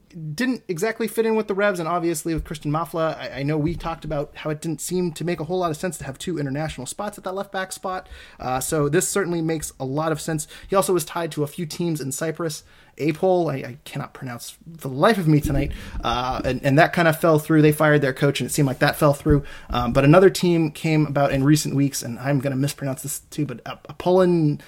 didn't 0.10 0.64
exactly 0.68 1.08
fit 1.08 1.26
in 1.26 1.36
with 1.36 1.48
the 1.48 1.54
Revs, 1.54 1.80
and 1.80 1.88
obviously 1.88 2.34
with 2.34 2.44
Christian 2.44 2.72
Mafla, 2.72 3.18
I, 3.18 3.40
I, 3.40 3.44
know 3.44 3.58
we 3.58 3.76
talked 3.76 4.06
about 4.06 4.32
how 4.36 4.50
it 4.50 4.62
didn't 4.62 4.82
seem 4.82 5.12
to 5.14 5.24
make 5.24 5.40
a 5.40 5.44
whole 5.44 5.60
lot 5.60 5.72
of 5.72 5.78
sense 5.78 5.98
to 6.00 6.04
have 6.06 6.18
two 6.18 6.40
international 6.40 6.88
spots 6.88 7.18
at 7.18 7.24
that 7.24 7.36
left 7.36 7.52
back 7.52 7.72
spot. 7.72 8.08
Uh, 8.40 8.60
so 8.60 8.90
this 8.90 9.08
certainly 9.08 9.42
makes 9.42 9.72
a 9.80 9.86
lot 9.86 10.12
of 10.12 10.20
sense. 10.20 10.48
He 10.68 10.76
also 10.76 10.94
was 10.94 11.06
tied 11.06 11.32
to 11.34 11.44
a 11.44 11.48
few 11.48 11.66
teams 11.66 12.02
in 12.02 12.12
Cyprus. 12.12 12.64
Apol, 12.98 13.50
I, 13.50 13.56
I 13.56 13.78
cannot 13.86 14.14
pronounce 14.14 14.58
for 14.78 14.88
the 14.88 14.90
life 14.90 15.18
of 15.18 15.28
me 15.28 15.40
tonight, 15.40 15.72
uh, 16.04 16.42
and, 16.44 16.64
and, 16.64 16.78
that 16.78 16.92
kind 16.92 17.08
of 17.08 17.20
fell 17.20 17.40
through. 17.40 17.62
They 17.62 17.72
fired 17.72 18.02
their 18.02 18.14
coach, 18.14 18.42
and 18.42 18.50
it 18.50 18.54
seemed 18.54 18.68
like 18.68 18.80
that 18.80 18.98
fell 18.98 19.14
through. 19.14 19.44
Um, 19.70 19.94
but 19.94 20.04
another 20.04 20.30
team 20.30 20.72
came 20.72 21.06
about 21.06 21.32
in 21.32 21.44
recent 21.44 21.76
weeks, 21.76 22.02
and 22.04 22.20
I'm 22.20 22.40
going 22.40 22.52
to 22.52 22.58
mispronounce 22.58 23.04
this 23.04 23.20
too, 23.20 23.46
but 23.46 23.62
Apollon 23.66 24.62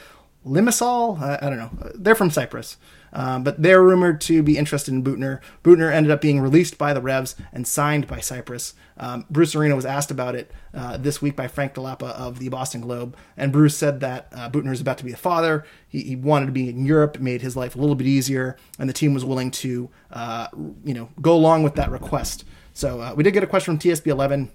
Limassol, 0.45 1.19
I, 1.19 1.39
I 1.41 1.49
don't 1.49 1.58
know. 1.58 1.91
They're 1.95 2.15
from 2.15 2.32
Cyprus. 2.32 2.77
Um, 3.13 3.43
but 3.43 3.62
they're 3.62 3.84
rumored 3.84 4.21
to 4.21 4.41
be 4.41 4.58
interested 4.58 4.93
in 4.93 5.04
Büttner. 5.04 5.39
Büttner 5.63 5.91
ended 5.91 6.12
up 6.12 6.21
being 6.21 6.39
released 6.39 6.78
by 6.78 6.93
the 6.93 7.02
Revs 7.02 7.36
and 7.52 7.67
signed 7.67 8.08
by 8.08 8.19
Cyprus. 8.19 8.74
Um, 8.97 9.26
Bruce 9.30 9.56
Arena 9.56 9.76
was 9.76 9.86
asked 9.86 10.12
about 10.12 10.36
it 10.36 10.52
uh, 10.74 10.97
this 10.97 11.21
week 11.21 11.36
by 11.36 11.47
Frank 11.47 11.74
Dell'Apa 11.74 12.12
of 12.12 12.39
the 12.39 12.50
Boston 12.50 12.82
Globe, 12.82 13.15
and 13.36 13.52
Bruce 13.52 13.76
said 13.76 14.00
that 14.00 14.28
uh, 14.32 14.50
Büttner 14.50 14.71
is 14.71 14.82
about 14.82 14.97
to 15.00 15.06
be 15.06 15.12
a 15.12 15.17
father. 15.17 15.65
He, 15.88 16.02
he, 16.02 16.15
wanted 16.15 16.45
to 16.45 16.52
be 16.52 16.69
in 16.69 16.86
Europe, 16.86 17.19
made 17.19 17.41
his 17.41 17.58
life 17.58 17.76
a 17.76 17.80
little 17.80 17.95
bit 17.95 18.08
easier, 18.08 18.58
and 18.78 18.88
the 18.88 18.93
team 18.93 19.13
was 19.13 19.26
willing 19.26 19.52
to, 19.52 19.89
uh, 20.12 20.47
you 20.86 20.93
know, 20.93 21.10
go 21.19 21.34
along 21.34 21.63
with 21.63 21.76
that 21.76 21.89
request. 21.89 22.45
So 22.74 23.02
uh, 23.02 23.13
we 23.15 23.24
did 23.24 23.32
get 23.32 23.43
a 23.43 23.47
question 23.47 23.78
from 23.78 23.89
TSB11 23.89 24.50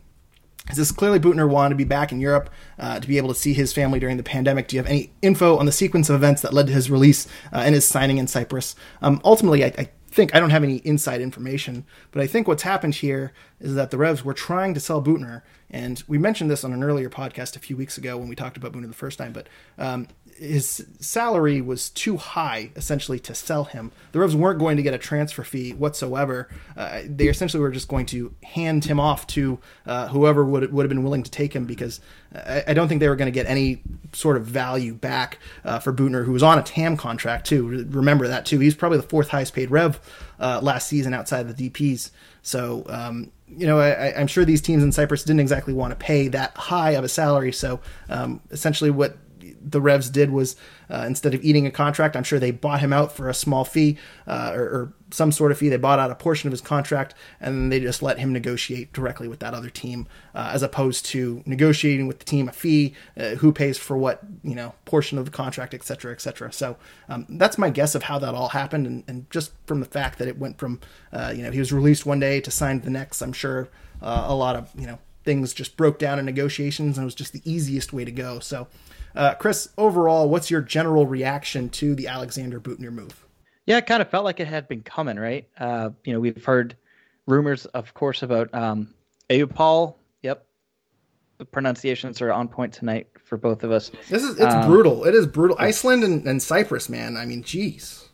this 0.74 0.90
clearly 0.90 1.20
Büttner 1.20 1.48
wanted 1.48 1.70
to 1.70 1.76
be 1.76 1.84
back 1.84 2.10
in 2.10 2.20
Europe 2.20 2.50
uh, 2.78 2.98
to 2.98 3.06
be 3.06 3.18
able 3.18 3.28
to 3.28 3.34
see 3.34 3.52
his 3.52 3.72
family 3.72 4.00
during 4.00 4.16
the 4.16 4.22
pandemic. 4.22 4.68
Do 4.68 4.76
you 4.76 4.82
have 4.82 4.90
any 4.90 5.12
info 5.22 5.56
on 5.58 5.66
the 5.66 5.72
sequence 5.72 6.10
of 6.10 6.16
events 6.16 6.42
that 6.42 6.52
led 6.52 6.66
to 6.66 6.72
his 6.72 6.90
release 6.90 7.26
uh, 7.52 7.58
and 7.58 7.74
his 7.74 7.86
signing 7.86 8.18
in 8.18 8.26
Cyprus? 8.26 8.74
Um, 9.00 9.20
ultimately, 9.24 9.64
I, 9.64 9.68
I, 9.78 9.88
think 10.08 10.34
I 10.34 10.40
don't 10.40 10.48
have 10.48 10.64
any 10.64 10.76
inside 10.76 11.20
information, 11.20 11.84
but 12.10 12.22
I 12.22 12.26
think 12.26 12.48
what's 12.48 12.62
happened 12.62 12.94
here 12.94 13.34
is 13.60 13.74
that 13.74 13.90
the 13.90 13.98
Revs 13.98 14.24
were 14.24 14.32
trying 14.32 14.72
to 14.72 14.80
sell 14.80 15.02
Büttner, 15.02 15.42
and 15.68 16.02
we 16.08 16.16
mentioned 16.16 16.50
this 16.50 16.64
on 16.64 16.72
an 16.72 16.82
earlier 16.82 17.10
podcast 17.10 17.54
a 17.54 17.58
few 17.58 17.76
weeks 17.76 17.98
ago 17.98 18.16
when 18.16 18.26
we 18.26 18.34
talked 18.34 18.56
about 18.56 18.72
Büttner 18.72 18.86
the 18.86 18.94
first 18.94 19.18
time. 19.18 19.34
But 19.34 19.46
um, 19.76 20.08
his 20.38 20.86
salary 21.00 21.60
was 21.60 21.90
too 21.90 22.16
high 22.16 22.70
essentially 22.76 23.18
to 23.20 23.34
sell 23.34 23.64
him. 23.64 23.92
The 24.12 24.18
Revs 24.18 24.36
weren't 24.36 24.58
going 24.58 24.76
to 24.76 24.82
get 24.82 24.94
a 24.94 24.98
transfer 24.98 25.42
fee 25.42 25.72
whatsoever. 25.72 26.48
Uh, 26.76 27.02
they 27.04 27.28
essentially 27.28 27.60
were 27.60 27.70
just 27.70 27.88
going 27.88 28.06
to 28.06 28.34
hand 28.42 28.84
him 28.84 29.00
off 29.00 29.26
to 29.28 29.58
uh, 29.86 30.08
whoever 30.08 30.44
would 30.44 30.72
would 30.72 30.82
have 30.84 30.88
been 30.88 31.02
willing 31.02 31.22
to 31.22 31.30
take 31.30 31.54
him 31.54 31.64
because 31.64 32.00
I, 32.34 32.64
I 32.68 32.74
don't 32.74 32.88
think 32.88 33.00
they 33.00 33.08
were 33.08 33.16
going 33.16 33.32
to 33.32 33.32
get 33.32 33.46
any 33.46 33.82
sort 34.12 34.36
of 34.36 34.44
value 34.44 34.94
back 34.94 35.38
uh, 35.64 35.78
for 35.78 35.92
Büttner, 35.92 36.24
who 36.24 36.32
was 36.32 36.42
on 36.42 36.58
a 36.58 36.62
TAM 36.62 36.96
contract 36.96 37.46
too. 37.46 37.86
Remember 37.88 38.28
that 38.28 38.46
too. 38.46 38.58
He's 38.58 38.74
probably 38.74 38.98
the 38.98 39.08
fourth 39.08 39.28
highest 39.28 39.54
paid 39.54 39.70
Rev 39.70 39.98
uh, 40.38 40.60
last 40.62 40.88
season 40.88 41.14
outside 41.14 41.46
of 41.46 41.56
the 41.56 41.70
DPS. 41.70 42.10
So 42.42 42.84
um, 42.88 43.32
you 43.48 43.66
know, 43.66 43.78
I, 43.78 44.08
am 44.20 44.26
sure 44.26 44.44
these 44.44 44.60
teams 44.60 44.82
in 44.82 44.92
Cyprus 44.92 45.22
didn't 45.22 45.40
exactly 45.40 45.72
want 45.72 45.92
to 45.92 45.96
pay 45.96 46.28
that 46.28 46.56
high 46.56 46.92
of 46.92 47.04
a 47.04 47.08
salary. 47.08 47.52
So 47.52 47.80
um, 48.08 48.40
essentially, 48.50 48.90
what 48.90 49.16
the 49.68 49.80
Revs 49.80 50.08
did 50.08 50.30
was 50.30 50.56
uh, 50.88 51.04
instead 51.06 51.34
of 51.34 51.44
eating 51.44 51.66
a 51.66 51.70
contract, 51.70 52.14
I'm 52.14 52.22
sure 52.22 52.38
they 52.38 52.52
bought 52.52 52.80
him 52.80 52.92
out 52.92 53.12
for 53.12 53.28
a 53.28 53.34
small 53.34 53.64
fee 53.64 53.98
uh, 54.26 54.52
or, 54.54 54.62
or, 54.62 54.92
some 55.12 55.30
sort 55.30 55.52
of 55.52 55.58
fee. 55.58 55.68
They 55.68 55.76
bought 55.76 56.00
out 56.00 56.10
a 56.10 56.16
portion 56.16 56.48
of 56.48 56.52
his 56.52 56.60
contract 56.60 57.14
and 57.40 57.70
they 57.70 57.78
just 57.78 58.02
let 58.02 58.18
him 58.18 58.32
negotiate 58.32 58.92
directly 58.92 59.28
with 59.28 59.38
that 59.38 59.54
other 59.54 59.70
team, 59.70 60.08
uh, 60.34 60.50
as 60.52 60.64
opposed 60.64 61.06
to 61.06 61.44
negotiating 61.46 62.08
with 62.08 62.18
the 62.18 62.24
team 62.24 62.48
a 62.48 62.52
fee, 62.52 62.92
uh, 63.16 63.36
who 63.36 63.52
pays 63.52 63.78
for 63.78 63.96
what 63.96 64.20
you 64.42 64.54
know 64.54 64.74
portion 64.84 65.16
of 65.16 65.24
the 65.24 65.30
contract, 65.30 65.74
et 65.74 65.84
cetera, 65.84 66.12
et 66.12 66.20
cetera. 66.20 66.52
So 66.52 66.76
um, 67.08 67.24
that's 67.28 67.56
my 67.56 67.70
guess 67.70 67.94
of 67.94 68.02
how 68.02 68.18
that 68.18 68.34
all 68.34 68.48
happened, 68.48 68.86
and, 68.86 69.04
and 69.06 69.30
just 69.30 69.52
from 69.66 69.78
the 69.78 69.86
fact 69.86 70.18
that 70.18 70.26
it 70.26 70.38
went 70.38 70.58
from 70.58 70.80
uh, 71.12 71.32
you 71.34 71.44
know 71.44 71.52
he 71.52 71.60
was 71.60 71.72
released 71.72 72.04
one 72.04 72.18
day 72.18 72.40
to 72.40 72.50
signed 72.50 72.82
the 72.82 72.90
next, 72.90 73.22
I'm 73.22 73.32
sure 73.32 73.68
uh, 74.02 74.24
a 74.26 74.34
lot 74.34 74.56
of 74.56 74.70
you 74.76 74.88
know 74.88 74.98
things 75.22 75.54
just 75.54 75.76
broke 75.76 76.00
down 76.00 76.18
in 76.18 76.24
negotiations 76.24 76.96
and 76.96 77.04
it 77.04 77.06
was 77.06 77.14
just 77.14 77.32
the 77.32 77.42
easiest 77.44 77.92
way 77.92 78.04
to 78.04 78.12
go. 78.12 78.40
So. 78.40 78.66
Uh, 79.16 79.34
Chris, 79.34 79.70
overall, 79.78 80.28
what's 80.28 80.50
your 80.50 80.60
general 80.60 81.06
reaction 81.06 81.70
to 81.70 81.94
the 81.94 82.06
Alexander 82.06 82.60
Büttner 82.60 82.92
move? 82.92 83.26
Yeah, 83.64 83.78
it 83.78 83.86
kind 83.86 84.02
of 84.02 84.10
felt 84.10 84.24
like 84.24 84.40
it 84.40 84.46
had 84.46 84.68
been 84.68 84.82
coming, 84.82 85.16
right? 85.16 85.48
Uh, 85.58 85.90
you 86.04 86.12
know, 86.12 86.20
we've 86.20 86.44
heard 86.44 86.76
rumors, 87.26 87.64
of 87.66 87.94
course, 87.94 88.22
about 88.22 88.52
um, 88.54 88.94
Paul. 89.54 89.98
Yep, 90.22 90.46
the 91.38 91.44
pronunciations 91.46 92.20
are 92.20 92.32
on 92.32 92.46
point 92.46 92.72
tonight 92.72 93.08
for 93.24 93.38
both 93.38 93.64
of 93.64 93.72
us. 93.72 93.90
This 94.08 94.22
is 94.22 94.38
it's 94.38 94.54
um, 94.54 94.66
brutal. 94.66 95.04
It 95.04 95.14
is 95.14 95.26
brutal. 95.26 95.56
Iceland 95.58 96.04
and, 96.04 96.26
and, 96.26 96.42
Cyprus, 96.42 96.88
man. 96.88 97.16
I 97.16 97.24
mean, 97.24 97.42
jeez. 97.42 98.06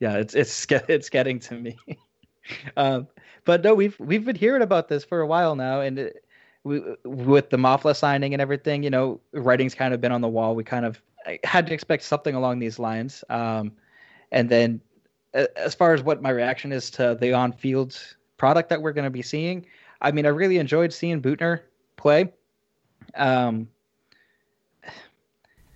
Yeah, 0.00 0.18
it's 0.18 0.34
it's 0.34 0.66
it's 0.88 1.08
getting 1.08 1.40
to 1.40 1.54
me. 1.54 1.76
um, 2.76 3.08
but 3.44 3.64
no, 3.64 3.74
we've 3.74 3.98
we've 3.98 4.24
been 4.24 4.36
hearing 4.36 4.62
about 4.62 4.88
this 4.88 5.04
for 5.04 5.20
a 5.20 5.26
while 5.26 5.56
now, 5.56 5.80
and 5.80 5.98
it, 5.98 6.24
with 6.64 7.50
the 7.50 7.56
Mafla 7.56 7.96
signing 7.96 8.34
and 8.34 8.40
everything, 8.40 8.82
you 8.82 8.90
know, 8.90 9.20
writing's 9.32 9.74
kind 9.74 9.92
of 9.92 10.00
been 10.00 10.12
on 10.12 10.20
the 10.20 10.28
wall. 10.28 10.54
We 10.54 10.64
kind 10.64 10.84
of 10.86 11.02
had 11.44 11.66
to 11.66 11.74
expect 11.74 12.04
something 12.04 12.34
along 12.34 12.58
these 12.58 12.78
lines. 12.78 13.24
Um, 13.28 13.72
and 14.30 14.48
then, 14.48 14.80
as 15.34 15.74
far 15.74 15.94
as 15.94 16.02
what 16.02 16.22
my 16.22 16.30
reaction 16.30 16.72
is 16.72 16.90
to 16.92 17.16
the 17.18 17.32
on-field 17.32 17.98
product 18.36 18.68
that 18.68 18.82
we're 18.82 18.92
going 18.92 19.04
to 19.04 19.10
be 19.10 19.22
seeing, 19.22 19.64
I 20.00 20.12
mean, 20.12 20.26
I 20.26 20.30
really 20.30 20.58
enjoyed 20.58 20.92
seeing 20.92 21.22
Büttner 21.22 21.60
play. 21.96 22.32
Um, 23.14 23.68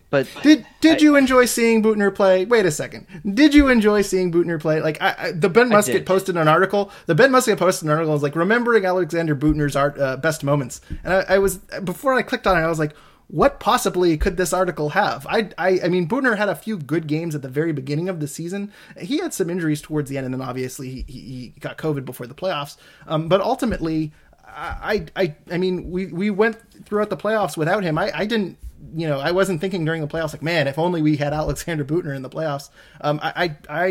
But 0.08 0.28
did 0.42 0.64
did 0.80 0.98
I, 0.98 1.00
you 1.00 1.16
enjoy 1.16 1.46
seeing 1.46 1.82
Büttner 1.82 2.14
play? 2.14 2.44
Wait 2.44 2.64
a 2.64 2.70
second. 2.70 3.06
Did 3.34 3.54
you 3.54 3.68
enjoy 3.68 4.02
seeing 4.02 4.30
Büttner 4.30 4.60
play? 4.60 4.80
Like 4.80 5.02
I, 5.02 5.14
I, 5.18 5.32
the 5.32 5.48
Bent 5.48 5.70
Musket 5.70 6.06
posted 6.06 6.36
an 6.36 6.46
article. 6.46 6.92
The 7.06 7.14
Bent 7.14 7.32
Musket 7.32 7.58
posted 7.58 7.86
an 7.86 7.92
article. 7.92 8.12
was 8.12 8.22
like 8.22 8.36
remembering 8.36 8.84
Alexander 8.84 9.34
Büttner's 9.34 9.74
art 9.74 9.98
uh, 9.98 10.16
best 10.16 10.44
moments. 10.44 10.80
And 11.02 11.12
I, 11.12 11.34
I, 11.34 11.38
was 11.38 11.56
before 11.82 12.14
I 12.14 12.22
clicked 12.22 12.46
on 12.46 12.56
it, 12.56 12.60
I 12.60 12.68
was 12.68 12.78
like, 12.78 12.94
what 13.26 13.58
possibly 13.58 14.16
could 14.16 14.36
this 14.36 14.52
article 14.52 14.90
have? 14.90 15.26
I 15.28 15.50
I, 15.58 15.80
I 15.84 15.88
mean, 15.88 16.08
Büttner 16.08 16.36
had 16.36 16.48
a 16.48 16.54
few 16.54 16.78
good 16.78 17.08
games 17.08 17.34
at 17.34 17.42
the 17.42 17.48
very 17.48 17.72
beginning 17.72 18.08
of 18.08 18.20
the 18.20 18.28
season. 18.28 18.72
He 19.00 19.18
had 19.18 19.34
some 19.34 19.50
injuries 19.50 19.82
towards 19.82 20.08
the 20.08 20.18
end, 20.18 20.26
and 20.26 20.34
then 20.34 20.42
obviously 20.42 21.04
he, 21.08 21.20
he 21.20 21.54
got 21.58 21.78
COVID 21.78 22.04
before 22.04 22.28
the 22.28 22.34
playoffs. 22.34 22.76
Um, 23.06 23.28
but 23.28 23.40
ultimately. 23.40 24.12
I, 24.58 25.06
I 25.16 25.34
I 25.50 25.58
mean 25.58 25.90
we, 25.90 26.06
we 26.06 26.30
went 26.30 26.56
throughout 26.86 27.10
the 27.10 27.16
playoffs 27.16 27.58
without 27.58 27.82
him. 27.82 27.98
I, 27.98 28.10
I 28.14 28.24
didn't 28.24 28.56
you 28.94 29.08
know, 29.08 29.18
I 29.18 29.32
wasn't 29.32 29.60
thinking 29.60 29.84
during 29.84 30.00
the 30.00 30.08
playoffs 30.08 30.32
like, 30.32 30.42
man, 30.42 30.66
if 30.66 30.78
only 30.78 31.02
we 31.02 31.16
had 31.16 31.32
Alexander 31.32 31.84
Büttner 31.84 32.14
in 32.14 32.22
the 32.22 32.30
playoffs. 32.30 32.70
Um, 33.00 33.20
I, 33.22 33.56
I, 33.68 33.84
I 33.84 33.88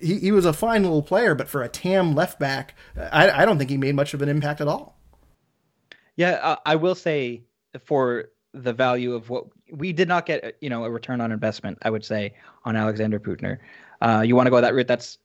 he, 0.00 0.18
he, 0.18 0.32
was 0.32 0.44
a 0.44 0.52
fine 0.52 0.82
little 0.82 1.02
player, 1.02 1.34
but 1.34 1.48
for 1.48 1.62
a 1.62 1.68
TAM 1.68 2.14
left 2.14 2.38
back, 2.38 2.74
I, 2.96 3.30
I 3.30 3.44
don't 3.44 3.58
think 3.58 3.70
he 3.70 3.76
made 3.76 3.94
much 3.94 4.14
of 4.14 4.22
an 4.22 4.28
impact 4.28 4.60
at 4.60 4.68
all. 4.68 4.98
Yeah, 6.16 6.32
uh, 6.42 6.56
I 6.64 6.76
will 6.76 6.94
say 6.94 7.42
for 7.84 8.30
the 8.52 8.72
value 8.72 9.14
of 9.14 9.28
what 9.28 9.44
we 9.70 9.92
did 9.92 10.08
not 10.08 10.26
get, 10.26 10.56
you 10.60 10.70
know, 10.70 10.84
a 10.84 10.90
return 10.90 11.20
on 11.20 11.32
investment. 11.32 11.78
I 11.82 11.90
would 11.90 12.04
say 12.04 12.34
on 12.64 12.76
Alexander 12.76 13.20
Büttner. 13.20 13.58
Uh, 14.00 14.22
you 14.26 14.34
want 14.36 14.46
to 14.46 14.50
go 14.50 14.60
that 14.60 14.74
route? 14.74 14.88
That's 14.88 15.18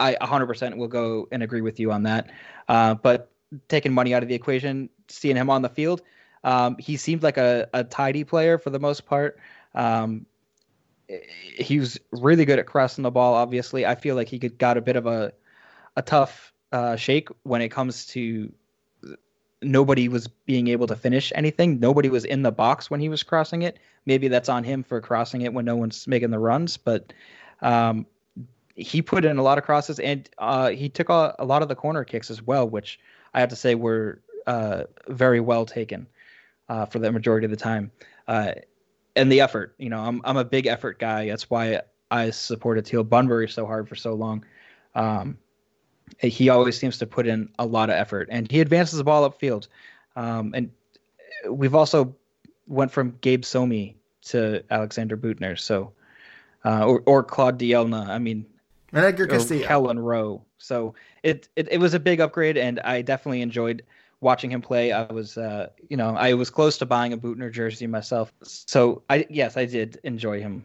I 0.00 0.16
100% 0.20 0.76
will 0.76 0.88
go 0.88 1.28
and 1.32 1.42
agree 1.42 1.60
with 1.60 1.80
you 1.80 1.92
on 1.92 2.04
that. 2.04 2.30
Uh, 2.68 2.94
but 2.94 3.30
taking 3.68 3.92
money 3.92 4.14
out 4.14 4.22
of 4.22 4.28
the 4.28 4.34
equation, 4.34 4.88
seeing 5.08 5.36
him 5.36 5.50
on 5.50 5.62
the 5.62 5.68
field, 5.68 6.02
um, 6.48 6.76
he 6.78 6.96
seemed 6.96 7.22
like 7.22 7.36
a, 7.36 7.68
a 7.74 7.84
tidy 7.84 8.24
player 8.24 8.56
for 8.56 8.70
the 8.70 8.78
most 8.78 9.04
part. 9.04 9.38
Um, 9.74 10.24
he 11.58 11.78
was 11.78 12.00
really 12.10 12.46
good 12.46 12.58
at 12.58 12.64
crossing 12.64 13.02
the 13.02 13.10
ball. 13.10 13.34
Obviously, 13.34 13.84
I 13.84 13.94
feel 13.94 14.16
like 14.16 14.28
he 14.28 14.38
could, 14.38 14.56
got 14.56 14.78
a 14.78 14.80
bit 14.80 14.96
of 14.96 15.06
a 15.06 15.34
a 15.96 16.00
tough 16.00 16.54
uh, 16.72 16.96
shake 16.96 17.28
when 17.42 17.60
it 17.60 17.68
comes 17.68 18.06
to 18.06 18.50
nobody 19.60 20.08
was 20.08 20.26
being 20.26 20.68
able 20.68 20.86
to 20.86 20.96
finish 20.96 21.32
anything. 21.34 21.80
Nobody 21.80 22.08
was 22.08 22.24
in 22.24 22.42
the 22.42 22.52
box 22.52 22.90
when 22.90 23.00
he 23.00 23.10
was 23.10 23.22
crossing 23.22 23.60
it. 23.60 23.78
Maybe 24.06 24.28
that's 24.28 24.48
on 24.48 24.64
him 24.64 24.82
for 24.84 25.02
crossing 25.02 25.42
it 25.42 25.52
when 25.52 25.66
no 25.66 25.76
one's 25.76 26.06
making 26.06 26.30
the 26.30 26.38
runs, 26.38 26.78
but 26.78 27.12
um, 27.60 28.06
he 28.74 29.02
put 29.02 29.26
in 29.26 29.36
a 29.36 29.42
lot 29.42 29.58
of 29.58 29.64
crosses 29.64 29.98
and 29.98 30.30
uh, 30.38 30.70
he 30.70 30.88
took 30.88 31.10
a, 31.10 31.34
a, 31.38 31.44
lot 31.44 31.60
of 31.60 31.68
the 31.68 31.74
corner 31.74 32.04
kicks 32.04 32.30
as 32.30 32.40
well, 32.40 32.66
which 32.66 33.00
I 33.34 33.40
have 33.40 33.48
to 33.50 33.56
say 33.56 33.74
were 33.74 34.22
uh, 34.46 34.84
very 35.08 35.40
well 35.40 35.66
taken 35.66 36.06
uh, 36.68 36.86
for 36.86 36.98
the 36.98 37.10
majority 37.12 37.44
of 37.44 37.50
the 37.50 37.56
time. 37.56 37.90
Uh, 38.26 38.52
and 39.16 39.32
the 39.32 39.40
effort, 39.40 39.74
you 39.78 39.88
know, 39.90 40.00
I'm 40.00 40.20
I'm 40.24 40.36
a 40.36 40.44
big 40.44 40.66
effort 40.66 40.98
guy. 40.98 41.26
That's 41.26 41.50
why 41.50 41.80
I 42.10 42.30
supported 42.30 42.86
Teal 42.86 43.04
Bunbury 43.04 43.48
so 43.48 43.66
hard 43.66 43.88
for 43.88 43.96
so 43.96 44.14
long. 44.14 44.44
Um, 44.94 45.38
he 46.18 46.48
always 46.48 46.78
seems 46.78 46.98
to 46.98 47.06
put 47.06 47.26
in 47.26 47.50
a 47.58 47.66
lot 47.66 47.90
of 47.90 47.96
effort, 47.96 48.28
and 48.30 48.50
he 48.50 48.60
advances 48.60 48.98
the 48.98 49.04
ball 49.04 49.28
upfield. 49.28 49.68
Um, 50.16 50.52
and 50.54 50.70
we've 51.48 51.74
also 51.74 52.14
went 52.66 52.90
from 52.90 53.16
Gabe 53.20 53.42
Somi 53.42 53.94
to 54.22 54.62
Alexander 54.70 55.16
Büttner, 55.16 55.58
so 55.58 55.92
uh, 56.64 56.84
or 56.84 57.02
or 57.06 57.22
Claude 57.22 57.58
Dielna. 57.58 58.08
I 58.08 58.18
mean, 58.18 58.46
and 58.92 59.04
Edgar 59.04 59.26
Castillo, 59.26 59.66
Kelyn 59.66 60.02
Rowe. 60.02 60.42
So 60.58 60.94
it, 61.22 61.48
it 61.56 61.68
it 61.72 61.78
was 61.78 61.94
a 61.94 62.00
big 62.00 62.20
upgrade, 62.20 62.56
and 62.56 62.80
I 62.80 63.02
definitely 63.02 63.42
enjoyed 63.42 63.82
watching 64.20 64.50
him 64.50 64.60
play. 64.60 64.92
I 64.92 65.04
was, 65.12 65.38
uh, 65.38 65.68
you 65.88 65.96
know, 65.96 66.16
I 66.16 66.34
was 66.34 66.50
close 66.50 66.78
to 66.78 66.86
buying 66.86 67.12
a 67.12 67.18
Büttner 67.18 67.52
jersey 67.52 67.86
myself. 67.86 68.32
So 68.42 69.02
I, 69.08 69.26
yes, 69.30 69.56
I 69.56 69.64
did 69.64 70.00
enjoy 70.04 70.40
him. 70.40 70.64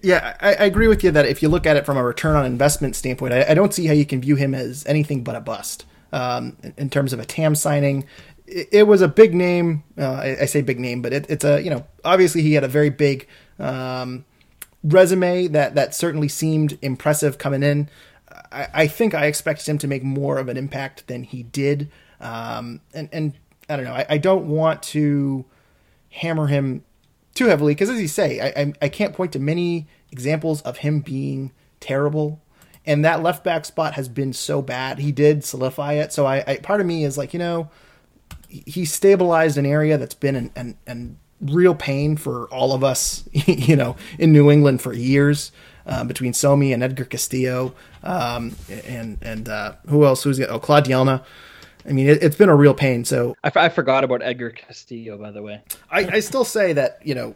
Yeah, 0.00 0.36
I, 0.40 0.54
I, 0.54 0.64
agree 0.64 0.88
with 0.88 1.04
you 1.04 1.10
that 1.10 1.26
if 1.26 1.42
you 1.42 1.50
look 1.50 1.66
at 1.66 1.76
it 1.76 1.84
from 1.84 1.98
a 1.98 2.04
return 2.04 2.34
on 2.34 2.46
investment 2.46 2.96
standpoint, 2.96 3.34
I, 3.34 3.50
I 3.50 3.54
don't 3.54 3.74
see 3.74 3.84
how 3.86 3.92
you 3.92 4.06
can 4.06 4.22
view 4.22 4.34
him 4.36 4.54
as 4.54 4.86
anything 4.86 5.22
but 5.22 5.36
a 5.36 5.40
bust. 5.40 5.84
Um, 6.12 6.56
in, 6.62 6.74
in, 6.78 6.90
terms 6.90 7.12
of 7.12 7.20
a 7.20 7.26
TAM 7.26 7.54
signing, 7.54 8.06
it, 8.46 8.68
it 8.72 8.82
was 8.84 9.02
a 9.02 9.08
big 9.08 9.34
name. 9.34 9.84
Uh, 9.98 10.12
I, 10.12 10.36
I, 10.42 10.44
say 10.46 10.62
big 10.62 10.80
name, 10.80 11.02
but 11.02 11.12
it, 11.12 11.26
it's 11.28 11.44
a 11.44 11.60
you 11.60 11.68
know 11.68 11.84
obviously 12.04 12.40
he 12.40 12.54
had 12.54 12.64
a 12.64 12.68
very 12.68 12.88
big 12.88 13.28
um, 13.58 14.24
resume 14.82 15.48
that 15.48 15.74
that 15.74 15.94
certainly 15.94 16.28
seemed 16.28 16.78
impressive 16.80 17.36
coming 17.36 17.62
in. 17.62 17.90
I, 18.50 18.68
I 18.72 18.86
think 18.86 19.14
I 19.14 19.26
expected 19.26 19.68
him 19.68 19.78
to 19.78 19.88
make 19.88 20.02
more 20.02 20.38
of 20.38 20.48
an 20.48 20.56
impact 20.56 21.06
than 21.06 21.24
he 21.24 21.42
did. 21.42 21.90
Um, 22.20 22.80
and, 22.94 23.08
and 23.12 23.34
I 23.68 23.76
don't 23.76 23.84
know, 23.84 23.94
I, 23.94 24.06
I 24.10 24.18
don't 24.18 24.46
want 24.46 24.82
to 24.84 25.44
hammer 26.10 26.46
him 26.46 26.84
too 27.34 27.46
heavily 27.46 27.74
because, 27.74 27.90
as 27.90 28.00
you 28.00 28.08
say, 28.08 28.40
I, 28.40 28.62
I, 28.62 28.72
I 28.82 28.88
can't 28.88 29.14
point 29.14 29.32
to 29.32 29.38
many 29.38 29.86
examples 30.10 30.62
of 30.62 30.78
him 30.78 31.00
being 31.00 31.52
terrible. 31.80 32.40
And 32.84 33.04
that 33.04 33.22
left 33.22 33.42
back 33.44 33.64
spot 33.64 33.94
has 33.94 34.08
been 34.08 34.32
so 34.32 34.62
bad. 34.62 34.98
He 34.98 35.12
did 35.12 35.44
solidify 35.44 35.94
it. 35.94 36.12
So 36.12 36.24
I, 36.24 36.44
I 36.46 36.56
part 36.58 36.80
of 36.80 36.86
me 36.86 37.04
is 37.04 37.18
like, 37.18 37.32
you 37.32 37.38
know, 37.38 37.68
he 38.48 38.84
stabilized 38.84 39.58
an 39.58 39.66
area 39.66 39.98
that's 39.98 40.14
been 40.14 40.36
an, 40.36 40.52
an, 40.54 40.76
an 40.86 41.18
real 41.40 41.74
pain 41.74 42.16
for 42.16 42.46
all 42.46 42.72
of 42.72 42.84
us, 42.84 43.28
you 43.32 43.76
know, 43.76 43.96
in 44.18 44.32
New 44.32 44.50
England 44.50 44.80
for 44.82 44.92
years. 44.92 45.52
Uh, 45.88 46.02
between 46.02 46.32
Somi 46.32 46.74
and 46.74 46.82
Edgar 46.82 47.04
Castillo, 47.04 47.72
um, 48.02 48.56
and 48.88 49.18
and 49.22 49.48
uh, 49.48 49.74
who 49.88 50.04
else? 50.04 50.24
Who's 50.24 50.36
got? 50.36 50.50
Oh, 50.50 50.58
Claude 50.58 50.84
Dielna. 50.84 51.24
I 51.88 51.92
mean, 51.92 52.08
it, 52.08 52.22
has 52.22 52.36
been 52.36 52.48
a 52.48 52.56
real 52.56 52.74
pain. 52.74 53.04
So 53.04 53.36
I, 53.44 53.48
f- 53.48 53.56
I 53.56 53.68
forgot 53.68 54.04
about 54.04 54.22
Edgar 54.22 54.50
Castillo, 54.50 55.16
by 55.18 55.30
the 55.30 55.42
way. 55.42 55.62
I, 55.90 56.06
I 56.06 56.20
still 56.20 56.44
say 56.44 56.72
that 56.72 56.98
you 57.04 57.14
know 57.14 57.34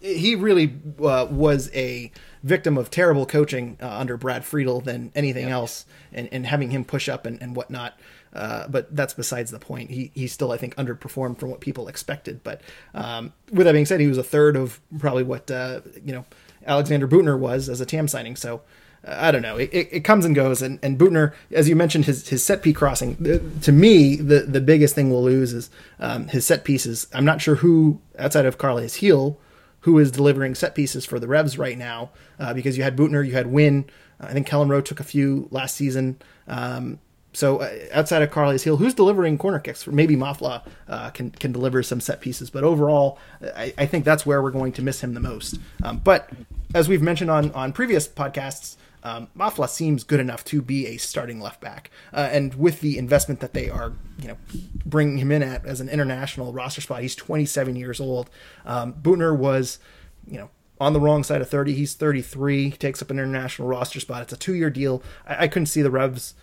he 0.00 0.34
really 0.34 0.74
uh, 1.02 1.26
was 1.30 1.70
a 1.74 2.10
victim 2.42 2.78
of 2.78 2.90
terrible 2.90 3.26
coaching 3.26 3.76
uh, 3.80 3.88
under 3.88 4.16
Brad 4.16 4.44
Friedel 4.44 4.80
than 4.80 5.10
anything 5.14 5.48
else, 5.48 5.86
and, 6.12 6.28
and 6.32 6.46
having 6.46 6.70
him 6.70 6.84
push 6.84 7.08
up 7.08 7.26
and, 7.26 7.40
and 7.42 7.56
whatnot. 7.56 7.98
Uh, 8.32 8.68
but 8.68 8.94
that's 8.94 9.14
besides 9.14 9.50
the 9.50 9.58
point. 9.58 9.90
He 9.90 10.10
he 10.14 10.26
still 10.26 10.52
I 10.52 10.56
think 10.56 10.74
underperformed 10.76 11.38
from 11.38 11.50
what 11.50 11.60
people 11.60 11.88
expected. 11.88 12.42
But 12.42 12.60
um, 12.94 13.32
with 13.50 13.66
that 13.66 13.72
being 13.72 13.86
said, 13.86 14.00
he 14.00 14.08
was 14.08 14.18
a 14.18 14.24
third 14.24 14.56
of 14.56 14.80
probably 14.98 15.22
what 15.22 15.50
uh, 15.50 15.80
you 16.04 16.12
know 16.12 16.24
Alexander 16.66 17.08
Büttner 17.08 17.38
was 17.38 17.68
as 17.68 17.80
a 17.80 17.86
TAM 17.86 18.08
signing. 18.08 18.36
So 18.36 18.62
I 19.06 19.30
don't 19.30 19.42
know. 19.42 19.56
It, 19.56 19.70
it, 19.72 20.00
comes 20.04 20.24
and 20.24 20.34
goes. 20.34 20.62
And, 20.62 20.80
and 20.82 20.98
Büttner, 20.98 21.32
as 21.52 21.68
you 21.68 21.76
mentioned, 21.76 22.06
his, 22.06 22.28
his 22.28 22.42
set 22.42 22.62
piece 22.62 22.76
crossing, 22.76 23.16
to 23.62 23.72
me, 23.72 24.16
the, 24.16 24.40
the 24.40 24.60
biggest 24.60 24.94
thing 24.94 25.10
we'll 25.10 25.22
lose 25.22 25.52
is 25.52 25.70
um, 26.00 26.26
his 26.28 26.44
set 26.44 26.64
pieces. 26.64 27.06
I'm 27.14 27.24
not 27.24 27.40
sure 27.40 27.56
who, 27.56 28.00
outside 28.18 28.46
of 28.46 28.58
Carles 28.58 28.98
Gil, 28.98 29.38
who 29.80 29.98
is 29.98 30.10
delivering 30.10 30.56
set 30.56 30.74
pieces 30.74 31.04
for 31.04 31.20
the 31.20 31.28
Revs 31.28 31.56
right 31.56 31.78
now, 31.78 32.10
uh, 32.40 32.52
because 32.52 32.76
you 32.76 32.82
had 32.82 32.96
Büttner, 32.96 33.24
you 33.24 33.34
had 33.34 33.46
Wynn. 33.46 33.88
I 34.18 34.32
think 34.32 34.48
Kelyn 34.48 34.68
Rowe 34.68 34.80
took 34.80 34.98
a 34.98 35.04
few 35.04 35.46
last 35.52 35.76
season. 35.76 36.18
Um, 36.48 36.98
so 37.36 37.58
uh, 37.58 37.70
outside 37.92 38.22
of 38.22 38.30
Carles 38.30 38.64
Gil, 38.64 38.78
who's 38.78 38.94
delivering 38.94 39.36
corner 39.36 39.58
kicks? 39.58 39.86
Maybe 39.86 40.16
Mafla 40.16 40.66
uh, 40.88 41.10
can 41.10 41.30
can 41.32 41.52
deliver 41.52 41.82
some 41.82 42.00
set 42.00 42.22
pieces, 42.22 42.48
but 42.48 42.64
overall, 42.64 43.18
I, 43.54 43.74
I, 43.76 43.84
think 43.84 44.06
that's 44.06 44.24
where 44.24 44.42
we're 44.42 44.50
going 44.50 44.72
to 44.72 44.82
miss 44.82 45.02
him 45.02 45.12
the 45.12 45.20
most. 45.20 45.58
Um, 45.82 45.98
but 45.98 46.30
as 46.74 46.88
we've 46.88 47.02
mentioned 47.02 47.30
on 47.30 47.52
on 47.52 47.74
previous 47.74 48.08
podcasts, 48.08 48.75
um, 49.06 49.28
Mafla 49.38 49.68
seems 49.68 50.02
good 50.02 50.18
enough 50.18 50.44
to 50.46 50.60
be 50.60 50.88
a 50.88 50.96
starting 50.96 51.38
left 51.40 51.60
back, 51.60 51.92
uh, 52.12 52.28
and 52.32 52.54
with 52.54 52.80
the 52.80 52.98
investment 52.98 53.38
that 53.38 53.54
they 53.54 53.70
are, 53.70 53.92
you 54.20 54.26
know, 54.26 54.36
bringing 54.84 55.18
him 55.18 55.30
in 55.30 55.44
at 55.44 55.64
as 55.64 55.80
an 55.80 55.88
international 55.88 56.52
roster 56.52 56.80
spot, 56.80 57.02
he's 57.02 57.14
27 57.14 57.76
years 57.76 58.00
old. 58.00 58.28
Um, 58.64 58.96
was, 59.04 59.78
you 60.26 60.38
know, 60.38 60.50
on 60.80 60.92
the 60.92 60.98
wrong 60.98 61.22
side 61.22 61.40
of 61.40 61.48
30. 61.48 61.74
He's 61.74 61.94
33. 61.94 62.70
He 62.70 62.76
takes 62.76 63.00
up 63.00 63.10
an 63.12 63.20
international 63.20 63.68
roster 63.68 64.00
spot. 64.00 64.22
It's 64.22 64.32
a 64.32 64.36
two-year 64.36 64.70
deal. 64.70 65.04
I, 65.24 65.44
I 65.44 65.48
couldn't 65.48 65.66
see 65.66 65.82
the 65.82 65.90
Revs 65.90 66.34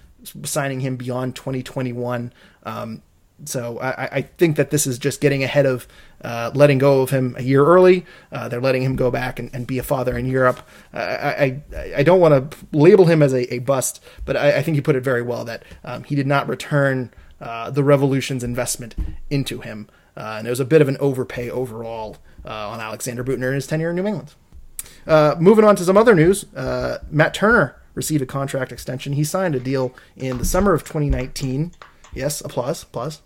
signing 0.43 0.80
him 0.80 0.95
beyond 0.95 1.36
2021. 1.36 2.32
Um, 2.63 3.02
so 3.45 3.79
I, 3.79 4.17
I, 4.17 4.21
think 4.21 4.55
that 4.57 4.69
this 4.69 4.87
is 4.87 4.97
just 4.97 5.19
getting 5.19 5.43
ahead 5.43 5.65
of 5.65 5.87
uh, 6.23 6.51
letting 6.53 6.77
go 6.77 7.01
of 7.01 7.09
him 7.09 7.36
a 7.38 7.43
year 7.43 7.65
early. 7.65 8.05
Uh, 8.31 8.47
they're 8.47 8.61
letting 8.61 8.84
him 8.84 8.95
go 8.95 9.11
back 9.11 9.39
and, 9.39 9.53
and 9.53 9.67
be 9.67 9.77
a 9.77 9.84
father 9.84 10.17
in 10.17 10.25
Europe. 10.25 10.61
I, 10.93 11.61
I, 11.75 11.93
I 11.97 12.03
don't 12.03 12.19
want 12.19 12.51
to 12.51 12.57
label 12.71 13.05
him 13.05 13.21
as 13.21 13.34
a, 13.34 13.53
a 13.53 13.59
bust, 13.59 14.03
but 14.25 14.38
I, 14.38 14.57
I, 14.57 14.61
think 14.61 14.75
you 14.75 14.81
put 14.81 14.95
it 14.95 15.03
very 15.03 15.21
well 15.21 15.43
that 15.45 15.63
um, 15.84 16.03
he 16.03 16.15
did 16.15 16.27
not 16.27 16.47
return 16.47 17.11
uh, 17.41 17.69
the 17.69 17.84
Revolution's 17.84 18.43
investment 18.43 18.95
into 19.29 19.59
him. 19.59 19.89
Uh, 20.15 20.36
and 20.38 20.47
it 20.47 20.49
was 20.49 20.59
a 20.59 20.65
bit 20.65 20.81
of 20.81 20.88
an 20.88 20.97
overpay 20.99 21.49
overall 21.49 22.17
uh, 22.45 22.69
on 22.69 22.79
Alexander 22.79 23.23
Büttner 23.23 23.49
in 23.49 23.55
his 23.55 23.67
tenure 23.67 23.89
in 23.89 23.95
New 23.95 24.07
England. 24.07 24.36
Moving 25.41 25.65
on 25.65 25.75
to 25.75 25.84
some 25.84 25.97
other 25.97 26.15
news, 26.15 26.45
Matt 26.53 27.34
Turner 27.34 27.81
received 27.95 28.21
a 28.21 28.25
contract 28.25 28.71
extension. 28.71 29.13
He 29.13 29.23
signed 29.23 29.55
a 29.55 29.59
deal 29.59 29.93
in 30.15 30.38
the 30.38 30.45
summer 30.45 30.73
of 30.73 30.84
2019 30.84 31.73
Yes, 32.14 32.41
applause, 32.41 32.84
applause. 32.84 33.22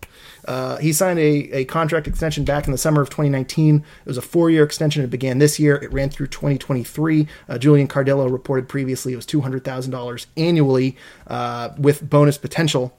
Uh, 0.46 0.78
he 0.78 0.94
signed 0.94 1.20
a, 1.20 1.52
a 1.52 1.66
contract 1.66 2.08
extension 2.08 2.46
back 2.46 2.66
in 2.66 2.72
the 2.72 2.78
summer 2.78 3.02
of 3.02 3.10
2019. 3.10 3.78
It 3.78 3.84
was 4.06 4.18
a 4.18 4.22
four 4.22 4.50
year 4.50 4.64
extension. 4.64 5.04
It 5.04 5.10
began 5.10 5.40
this 5.40 5.60
year. 5.60 5.76
It 5.76 5.92
ran 5.92 6.10
through 6.10 6.28
2023. 6.28 7.28
Uh, 7.50 7.58
Julian 7.58 7.88
Cardillo 7.88 8.32
reported 8.32 8.70
previously 8.70 9.14
it 9.14 9.18
was 9.18 9.26
$200,000 9.26 10.26
annually 10.38 10.96
uh, 11.28 11.70
with 11.78 12.10
bonus 12.10 12.38
potential. 12.38 12.98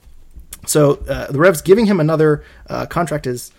So 0.67 1.03
uh, 1.09 1.31
the 1.31 1.39
Revs 1.39 1.61
giving 1.61 1.85
him 1.85 1.99
another 1.99 2.43
uh, 2.67 2.85
contract 2.85 3.25
is 3.25 3.51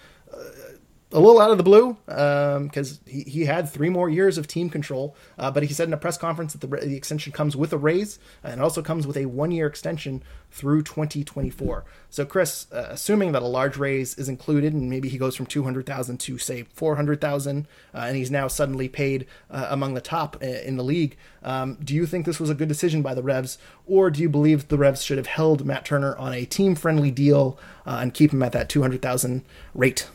a 1.12 1.18
little 1.18 1.40
out 1.40 1.50
of 1.50 1.58
the 1.58 1.64
blue 1.64 1.96
because 2.06 2.92
um, 2.92 2.98
he, 3.06 3.22
he 3.22 3.44
had 3.44 3.68
three 3.68 3.88
more 3.88 4.08
years 4.08 4.38
of 4.38 4.46
team 4.46 4.70
control. 4.70 5.16
Uh, 5.38 5.50
but 5.50 5.64
he 5.64 5.74
said 5.74 5.88
in 5.88 5.94
a 5.94 5.96
press 5.96 6.16
conference 6.16 6.52
that 6.52 6.60
the, 6.60 6.76
the 6.86 6.96
extension 6.96 7.32
comes 7.32 7.56
with 7.56 7.72
a 7.72 7.78
raise 7.78 8.18
and 8.44 8.60
also 8.62 8.80
comes 8.80 9.06
with 9.06 9.16
a 9.16 9.26
one 9.26 9.50
year 9.50 9.66
extension 9.66 10.22
through 10.52 10.82
2024. 10.82 11.84
So, 12.10 12.24
Chris, 12.24 12.66
uh, 12.72 12.86
assuming 12.90 13.32
that 13.32 13.42
a 13.42 13.46
large 13.46 13.76
raise 13.76 14.16
is 14.18 14.28
included 14.28 14.72
and 14.72 14.88
maybe 14.88 15.08
he 15.08 15.18
goes 15.18 15.34
from 15.34 15.46
200,000 15.46 16.18
to 16.20 16.38
say 16.38 16.64
400,000 16.74 17.66
uh, 17.92 17.98
and 17.98 18.16
he's 18.16 18.30
now 18.30 18.46
suddenly 18.46 18.88
paid 18.88 19.26
uh, 19.50 19.66
among 19.70 19.94
the 19.94 20.00
top 20.00 20.40
in 20.42 20.76
the 20.76 20.84
league, 20.84 21.16
um, 21.42 21.76
do 21.82 21.94
you 21.94 22.06
think 22.06 22.26
this 22.26 22.40
was 22.40 22.50
a 22.50 22.54
good 22.54 22.68
decision 22.68 23.02
by 23.02 23.14
the 23.14 23.22
Revs 23.22 23.58
or 23.86 24.10
do 24.10 24.20
you 24.20 24.28
believe 24.28 24.68
the 24.68 24.78
Revs 24.78 25.02
should 25.02 25.18
have 25.18 25.26
held 25.26 25.64
Matt 25.64 25.84
Turner 25.84 26.16
on 26.16 26.32
a 26.32 26.44
team 26.44 26.74
friendly 26.74 27.10
deal 27.10 27.58
uh, 27.86 27.98
and 28.00 28.14
keep 28.14 28.32
him 28.32 28.42
at 28.42 28.52
that 28.52 28.68
200,000 28.68 29.44
rate? 29.74 30.06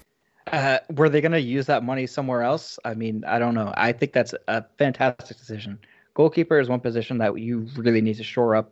Uh, 0.51 0.79
were 0.95 1.09
they 1.09 1.21
going 1.21 1.31
to 1.31 1.41
use 1.41 1.65
that 1.65 1.83
money 1.83 2.05
somewhere 2.05 2.43
else? 2.43 2.77
I 2.85 2.93
mean, 2.93 3.23
I 3.25 3.39
don't 3.39 3.55
know. 3.55 3.73
I 3.77 3.91
think 3.91 4.13
that's 4.13 4.33
a 4.47 4.63
fantastic 4.77 5.37
decision. 5.37 5.79
Goalkeeper 6.13 6.59
is 6.59 6.69
one 6.69 6.79
position 6.79 7.17
that 7.17 7.37
you 7.39 7.67
really 7.75 8.01
need 8.01 8.17
to 8.17 8.23
shore 8.23 8.55
up. 8.55 8.71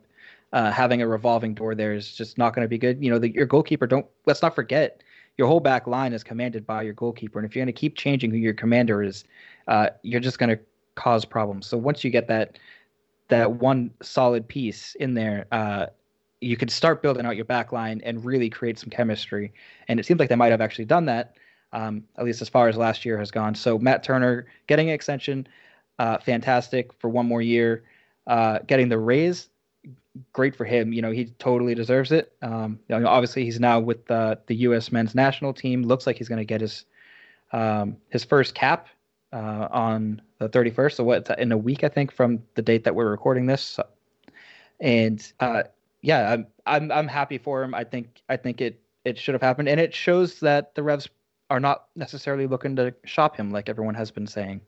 Uh, 0.52 0.70
having 0.70 1.02
a 1.02 1.08
revolving 1.08 1.52
door 1.52 1.74
there 1.74 1.92
is 1.92 2.14
just 2.14 2.38
not 2.38 2.54
going 2.54 2.64
to 2.64 2.68
be 2.68 2.78
good. 2.78 3.02
You 3.02 3.10
know, 3.10 3.18
the, 3.18 3.30
your 3.30 3.46
goalkeeper 3.46 3.88
don't. 3.88 4.06
Let's 4.24 4.40
not 4.40 4.54
forget 4.54 5.02
your 5.36 5.48
whole 5.48 5.58
back 5.58 5.88
line 5.88 6.12
is 6.12 6.22
commanded 6.22 6.64
by 6.64 6.82
your 6.82 6.92
goalkeeper, 6.94 7.40
and 7.40 7.46
if 7.46 7.56
you're 7.56 7.64
going 7.64 7.74
to 7.74 7.78
keep 7.78 7.96
changing 7.96 8.30
who 8.30 8.36
your 8.36 8.54
commander 8.54 9.02
is, 9.02 9.24
uh, 9.66 9.88
you're 10.02 10.20
just 10.20 10.38
going 10.38 10.50
to 10.50 10.58
cause 10.94 11.24
problems. 11.24 11.66
So 11.66 11.76
once 11.76 12.04
you 12.04 12.10
get 12.10 12.28
that 12.28 12.56
that 13.28 13.52
one 13.52 13.90
solid 14.00 14.46
piece 14.46 14.94
in 15.00 15.14
there, 15.14 15.46
uh, 15.50 15.86
you 16.40 16.56
could 16.56 16.70
start 16.70 17.02
building 17.02 17.26
out 17.26 17.34
your 17.34 17.46
back 17.46 17.72
line 17.72 18.00
and 18.04 18.24
really 18.24 18.48
create 18.48 18.78
some 18.78 18.90
chemistry. 18.90 19.52
And 19.88 19.98
it 19.98 20.06
seems 20.06 20.20
like 20.20 20.28
they 20.28 20.36
might 20.36 20.52
have 20.52 20.60
actually 20.60 20.84
done 20.84 21.06
that 21.06 21.34
um, 21.74 22.04
at 22.16 22.24
least 22.24 22.40
as 22.40 22.48
far 22.48 22.68
as 22.68 22.76
last 22.76 23.04
year 23.04 23.18
has 23.18 23.30
gone. 23.30 23.54
So 23.54 23.78
Matt 23.78 24.02
Turner 24.02 24.46
getting 24.68 24.88
an 24.88 24.94
extension, 24.94 25.46
uh, 25.98 26.18
fantastic 26.18 26.92
for 26.94 27.08
one 27.10 27.26
more 27.26 27.42
year. 27.42 27.82
Uh, 28.26 28.60
getting 28.66 28.88
the 28.88 28.98
raise, 28.98 29.50
great 30.32 30.56
for 30.56 30.64
him. 30.64 30.92
You 30.94 31.02
know, 31.02 31.10
he 31.10 31.26
totally 31.38 31.74
deserves 31.74 32.10
it. 32.10 32.32
Um, 32.40 32.78
you 32.88 32.98
know, 32.98 33.06
obviously, 33.06 33.44
he's 33.44 33.60
now 33.60 33.80
with 33.80 34.10
uh, 34.10 34.36
the 34.46 34.54
U.S. 34.56 34.90
men's 34.90 35.14
national 35.14 35.52
team. 35.52 35.82
Looks 35.82 36.06
like 36.06 36.16
he's 36.16 36.28
going 36.28 36.38
to 36.38 36.44
get 36.44 36.62
his 36.62 36.86
um, 37.52 37.98
his 38.08 38.24
first 38.24 38.54
cap 38.54 38.88
uh, 39.32 39.68
on 39.70 40.22
the 40.38 40.48
31st. 40.48 40.94
So 40.94 41.04
what 41.04 41.38
in 41.38 41.52
a 41.52 41.58
week, 41.58 41.84
I 41.84 41.88
think, 41.88 42.12
from 42.12 42.42
the 42.54 42.62
date 42.62 42.84
that 42.84 42.94
we're 42.94 43.10
recording 43.10 43.46
this. 43.46 43.62
So, 43.62 43.86
and 44.80 45.32
uh, 45.40 45.64
yeah, 46.00 46.32
I'm 46.32 46.46
I'm 46.64 46.92
I'm 46.92 47.08
happy 47.08 47.36
for 47.36 47.62
him. 47.62 47.74
I 47.74 47.84
think 47.84 48.22
I 48.28 48.36
think 48.36 48.60
it 48.60 48.80
it 49.04 49.18
should 49.18 49.34
have 49.34 49.42
happened, 49.42 49.68
and 49.68 49.78
it 49.78 49.92
shows 49.92 50.40
that 50.40 50.74
the 50.74 50.82
Revs 50.82 51.08
are 51.50 51.60
not 51.60 51.86
necessarily 51.94 52.46
looking 52.46 52.76
to 52.76 52.94
shop 53.04 53.36
him 53.36 53.50
like 53.50 53.68
everyone 53.68 53.94
has 53.94 54.10
been 54.10 54.26
saying. 54.26 54.60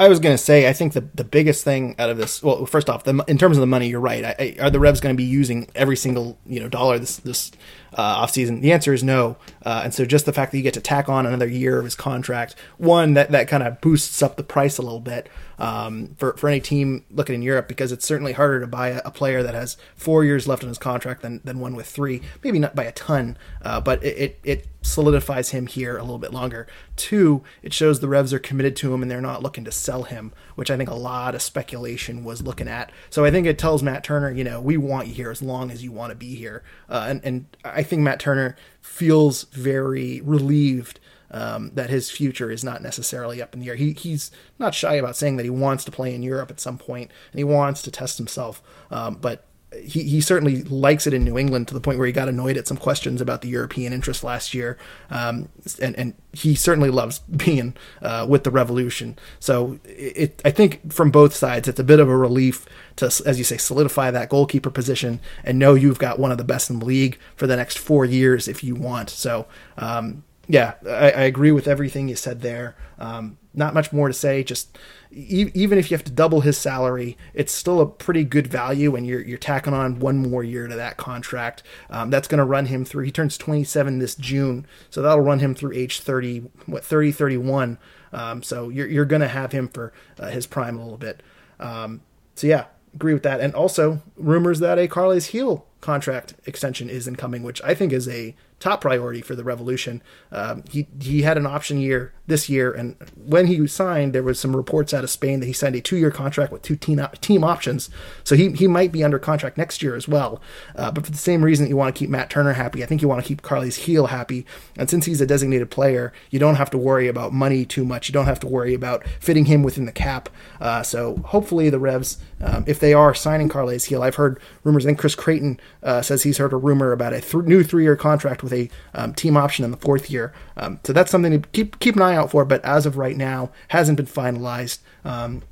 I 0.00 0.08
was 0.08 0.20
going 0.20 0.34
to 0.34 0.42
say, 0.42 0.68
I 0.68 0.72
think 0.72 0.92
the, 0.92 1.00
the 1.00 1.24
biggest 1.24 1.64
thing 1.64 1.96
out 1.98 2.08
of 2.08 2.18
this, 2.18 2.40
well, 2.40 2.64
first 2.66 2.88
off, 2.88 3.02
the, 3.02 3.24
in 3.26 3.36
terms 3.36 3.56
of 3.56 3.60
the 3.60 3.66
money, 3.66 3.88
you're 3.88 3.98
right. 3.98 4.24
I, 4.24 4.34
I, 4.38 4.56
are 4.60 4.70
the 4.70 4.78
Revs 4.78 5.00
going 5.00 5.12
to 5.12 5.16
be 5.16 5.24
using 5.24 5.68
every 5.74 5.96
single 5.96 6.38
you 6.46 6.60
know 6.60 6.68
dollar 6.68 7.00
this 7.00 7.16
this 7.16 7.50
uh, 7.94 8.24
offseason? 8.24 8.60
The 8.60 8.70
answer 8.70 8.94
is 8.94 9.02
no. 9.02 9.38
Uh, 9.66 9.80
and 9.84 9.92
so 9.92 10.04
just 10.04 10.24
the 10.24 10.32
fact 10.32 10.52
that 10.52 10.58
you 10.58 10.62
get 10.62 10.74
to 10.74 10.80
tack 10.80 11.08
on 11.08 11.26
another 11.26 11.48
year 11.48 11.78
of 11.78 11.84
his 11.84 11.96
contract, 11.96 12.54
one 12.76 13.14
that 13.14 13.32
that 13.32 13.48
kind 13.48 13.64
of 13.64 13.80
boosts 13.80 14.22
up 14.22 14.36
the 14.36 14.44
price 14.44 14.78
a 14.78 14.82
little 14.82 15.00
bit 15.00 15.28
um, 15.58 16.14
for 16.18 16.36
for 16.36 16.48
any 16.48 16.60
team 16.60 17.04
looking 17.10 17.34
in 17.34 17.42
Europe 17.42 17.68
because 17.68 17.92
it's 17.92 18.06
certainly 18.06 18.32
harder 18.32 18.60
to 18.60 18.66
buy 18.66 18.88
a, 18.88 19.02
a, 19.04 19.10
player 19.10 19.42
that 19.42 19.54
has 19.54 19.76
four 19.96 20.24
years 20.24 20.46
left 20.46 20.62
on 20.62 20.68
his 20.68 20.78
contract 20.78 21.22
than 21.22 21.40
than 21.44 21.58
one 21.58 21.74
with 21.74 21.86
three. 21.86 22.22
Maybe 22.44 22.58
not 22.58 22.74
by 22.74 22.84
a 22.84 22.92
ton, 22.92 23.36
uh, 23.62 23.80
but 23.80 24.02
it, 24.04 24.18
it, 24.18 24.40
it 24.44 24.66
solidifies 24.82 25.50
him 25.50 25.66
here 25.66 25.96
a 25.96 26.02
little 26.02 26.18
bit 26.18 26.32
longer. 26.32 26.66
Two, 26.96 27.42
it 27.62 27.72
shows 27.72 28.00
the 28.00 28.08
Revs 28.08 28.32
are 28.32 28.38
committed 28.38 28.76
to 28.76 28.94
him 28.94 29.02
and 29.02 29.10
they're 29.10 29.20
not 29.20 29.42
looking 29.42 29.64
to 29.64 29.72
sell 29.72 30.04
him, 30.04 30.32
which 30.54 30.70
I 30.70 30.76
think 30.76 30.88
a 30.88 30.94
lot 30.94 31.34
of 31.34 31.42
speculation 31.42 32.24
was 32.24 32.42
looking 32.42 32.68
at. 32.68 32.92
So 33.10 33.24
I 33.24 33.30
think 33.30 33.46
it 33.46 33.58
tells 33.58 33.82
Matt 33.82 34.04
Turner, 34.04 34.30
you 34.30 34.44
know, 34.44 34.60
we 34.60 34.76
want 34.76 35.08
you 35.08 35.14
here 35.14 35.30
as 35.30 35.42
long 35.42 35.70
as 35.70 35.82
you 35.82 35.92
want 35.92 36.10
to 36.10 36.16
be 36.16 36.36
here. 36.36 36.62
Uh, 36.88 37.06
and, 37.08 37.20
and 37.24 37.46
I 37.64 37.82
think 37.82 38.02
Matt 38.02 38.20
Turner 38.20 38.56
feels 38.80 39.44
very 39.44 40.20
relieved 40.22 41.00
um, 41.30 41.70
that 41.74 41.90
his 41.90 42.10
future 42.10 42.50
is 42.50 42.64
not 42.64 42.82
necessarily 42.82 43.42
up 43.42 43.54
in 43.54 43.60
the 43.60 43.68
air. 43.68 43.76
He, 43.76 43.92
he's 43.92 44.30
not 44.58 44.74
shy 44.74 44.94
about 44.94 45.16
saying 45.16 45.36
that 45.36 45.44
he 45.44 45.50
wants 45.50 45.84
to 45.84 45.90
play 45.90 46.14
in 46.14 46.22
Europe 46.22 46.50
at 46.50 46.60
some 46.60 46.78
point 46.78 47.10
and 47.32 47.38
he 47.38 47.44
wants 47.44 47.82
to 47.82 47.90
test 47.90 48.18
himself. 48.18 48.62
Um, 48.90 49.16
but 49.16 49.44
he, 49.82 50.02
he 50.04 50.20
certainly 50.20 50.62
likes 50.62 51.06
it 51.06 51.12
in 51.12 51.24
New 51.24 51.36
England 51.36 51.68
to 51.68 51.74
the 51.74 51.80
point 51.80 51.98
where 51.98 52.06
he 52.06 52.12
got 52.12 52.28
annoyed 52.28 52.56
at 52.56 52.66
some 52.66 52.78
questions 52.78 53.20
about 53.20 53.42
the 53.42 53.48
European 53.48 53.92
interest 53.92 54.24
last 54.24 54.54
year. 54.54 54.78
Um, 55.10 55.50
and, 55.80 55.94
and 55.98 56.14
he 56.32 56.54
certainly 56.54 56.90
loves 56.90 57.18
being 57.36 57.76
uh, 58.00 58.26
with 58.28 58.44
the 58.44 58.50
Revolution. 58.50 59.18
So 59.40 59.78
it, 59.84 60.40
I 60.44 60.50
think 60.50 60.92
from 60.92 61.10
both 61.10 61.34
sides, 61.34 61.68
it's 61.68 61.80
a 61.80 61.84
bit 61.84 62.00
of 62.00 62.08
a 62.08 62.16
relief 62.16 62.66
to, 62.96 63.06
as 63.26 63.36
you 63.36 63.44
say, 63.44 63.58
solidify 63.58 64.10
that 64.10 64.30
goalkeeper 64.30 64.70
position 64.70 65.20
and 65.44 65.58
know 65.58 65.74
you've 65.74 65.98
got 65.98 66.18
one 66.18 66.32
of 66.32 66.38
the 66.38 66.44
best 66.44 66.70
in 66.70 66.78
the 66.78 66.86
league 66.86 67.18
for 67.36 67.46
the 67.46 67.56
next 67.56 67.78
four 67.78 68.06
years 68.06 68.48
if 68.48 68.64
you 68.64 68.74
want. 68.74 69.10
So 69.10 69.46
um, 69.76 70.24
yeah, 70.48 70.74
I, 70.86 71.10
I, 71.10 71.22
agree 71.24 71.52
with 71.52 71.68
everything 71.68 72.08
you 72.08 72.16
said 72.16 72.40
there. 72.40 72.74
Um, 72.98 73.36
not 73.52 73.74
much 73.74 73.92
more 73.92 74.08
to 74.08 74.14
say. 74.14 74.42
Just 74.42 74.78
e- 75.12 75.50
even 75.52 75.76
if 75.76 75.90
you 75.90 75.96
have 75.96 76.04
to 76.04 76.10
double 76.12 76.40
his 76.40 76.56
salary, 76.56 77.18
it's 77.34 77.52
still 77.52 77.82
a 77.82 77.86
pretty 77.86 78.24
good 78.24 78.46
value, 78.46 78.96
and 78.96 79.06
you're 79.06 79.20
you're 79.20 79.36
tacking 79.36 79.74
on 79.74 80.00
one 80.00 80.16
more 80.16 80.42
year 80.42 80.66
to 80.66 80.74
that 80.74 80.96
contract. 80.96 81.62
Um, 81.90 82.08
that's 82.08 82.28
going 82.28 82.38
to 82.38 82.44
run 82.44 82.66
him 82.66 82.86
through. 82.86 83.04
He 83.04 83.12
turns 83.12 83.36
27 83.36 83.98
this 83.98 84.14
June, 84.14 84.66
so 84.88 85.02
that'll 85.02 85.20
run 85.20 85.40
him 85.40 85.54
through 85.54 85.74
age 85.74 86.00
30, 86.00 86.50
what 86.64 86.82
30, 86.82 87.12
31. 87.12 87.78
Um, 88.14 88.42
so 88.42 88.70
you're 88.70 88.88
you're 88.88 89.04
going 89.04 89.22
to 89.22 89.28
have 89.28 89.52
him 89.52 89.68
for 89.68 89.92
uh, 90.18 90.30
his 90.30 90.46
prime 90.46 90.78
a 90.78 90.82
little 90.82 90.98
bit. 90.98 91.22
Um, 91.60 92.00
so 92.34 92.46
yeah, 92.46 92.66
agree 92.94 93.12
with 93.12 93.22
that. 93.24 93.40
And 93.40 93.54
also 93.54 94.00
rumors 94.16 94.60
that 94.60 94.78
a 94.78 94.88
Carles 94.88 95.28
Gil 95.28 95.66
contract 95.82 96.34
extension 96.46 96.88
is 96.88 97.06
incoming, 97.06 97.42
which 97.42 97.60
I 97.62 97.74
think 97.74 97.92
is 97.92 98.08
a 98.08 98.34
top 98.60 98.80
priority 98.80 99.20
for 99.20 99.34
the 99.34 99.44
Revolution. 99.44 100.02
Um, 100.32 100.64
he 100.70 100.88
he 101.00 101.22
had 101.22 101.36
an 101.36 101.46
option 101.46 101.78
year 101.78 102.12
this 102.28 102.48
year, 102.48 102.70
and 102.70 102.94
when 103.16 103.46
he 103.48 103.66
signed, 103.66 104.12
there 104.12 104.22
was 104.22 104.38
some 104.38 104.54
reports 104.54 104.94
out 104.94 105.02
of 105.02 105.10
Spain 105.10 105.40
that 105.40 105.46
he 105.46 105.52
signed 105.52 105.74
a 105.74 105.80
two-year 105.80 106.12
contract 106.12 106.52
with 106.52 106.62
two 106.62 106.76
team 106.76 107.04
team 107.20 107.42
options. 107.42 107.90
So 108.22 108.36
he 108.36 108.52
he 108.52 108.68
might 108.68 108.92
be 108.92 109.02
under 109.02 109.18
contract 109.18 109.58
next 109.58 109.82
year 109.82 109.96
as 109.96 110.06
well. 110.06 110.40
Uh, 110.76 110.90
but 110.92 111.04
for 111.04 111.10
the 111.10 111.18
same 111.18 111.42
reason 111.42 111.64
that 111.64 111.70
you 111.70 111.76
want 111.76 111.94
to 111.94 111.98
keep 111.98 112.10
Matt 112.10 112.30
Turner 112.30 112.52
happy, 112.52 112.82
I 112.82 112.86
think 112.86 113.02
you 113.02 113.08
want 113.08 113.22
to 113.22 113.26
keep 113.26 113.42
Carles 113.42 113.78
Gil 113.78 114.08
happy. 114.08 114.46
And 114.76 114.90
since 114.90 115.06
he's 115.06 115.20
a 115.20 115.26
designated 115.26 115.70
player, 115.70 116.12
you 116.30 116.38
don't 116.38 116.56
have 116.56 116.70
to 116.70 116.78
worry 116.78 117.08
about 117.08 117.32
money 117.32 117.64
too 117.64 117.84
much. 117.84 118.08
You 118.08 118.12
don't 118.12 118.26
have 118.26 118.40
to 118.40 118.46
worry 118.46 118.74
about 118.74 119.06
fitting 119.20 119.46
him 119.46 119.62
within 119.62 119.86
the 119.86 119.92
cap. 119.92 120.28
Uh, 120.60 120.82
so 120.82 121.16
hopefully 121.24 121.70
the 121.70 121.78
Revs, 121.78 122.18
um, 122.40 122.64
if 122.66 122.78
they 122.78 122.92
are 122.92 123.14
signing 123.14 123.48
Carles 123.48 123.86
Gil, 123.86 124.02
I've 124.02 124.16
heard 124.16 124.38
rumors. 124.64 124.84
Think 124.84 124.98
Chris 124.98 125.14
Creighton 125.14 125.58
uh, 125.82 126.02
says 126.02 126.22
he's 126.22 126.38
heard 126.38 126.52
a 126.52 126.56
rumor 126.56 126.92
about 126.92 127.12
a 127.12 127.20
th- 127.20 127.44
new 127.44 127.62
three-year 127.62 127.96
contract 127.96 128.42
with 128.42 128.52
a 128.52 128.68
um, 128.94 129.14
team 129.14 129.36
option 129.36 129.64
in 129.64 129.70
the 129.70 129.76
fourth 129.76 130.10
year. 130.10 130.32
Um, 130.56 130.78
so 130.84 130.92
that's 130.92 131.10
something 131.10 131.42
to 131.42 131.48
keep 131.48 131.78
keep 131.78 131.96
an 131.96 132.02
eye 132.02 132.16
out 132.18 132.30
for. 132.30 132.44
But 132.44 132.64
as 132.64 132.84
of 132.84 132.96
right 132.96 133.16
now, 133.16 133.50
hasn't 133.68 133.96
been 133.96 134.06
finalized. 134.06 134.80
Um, 135.04 135.42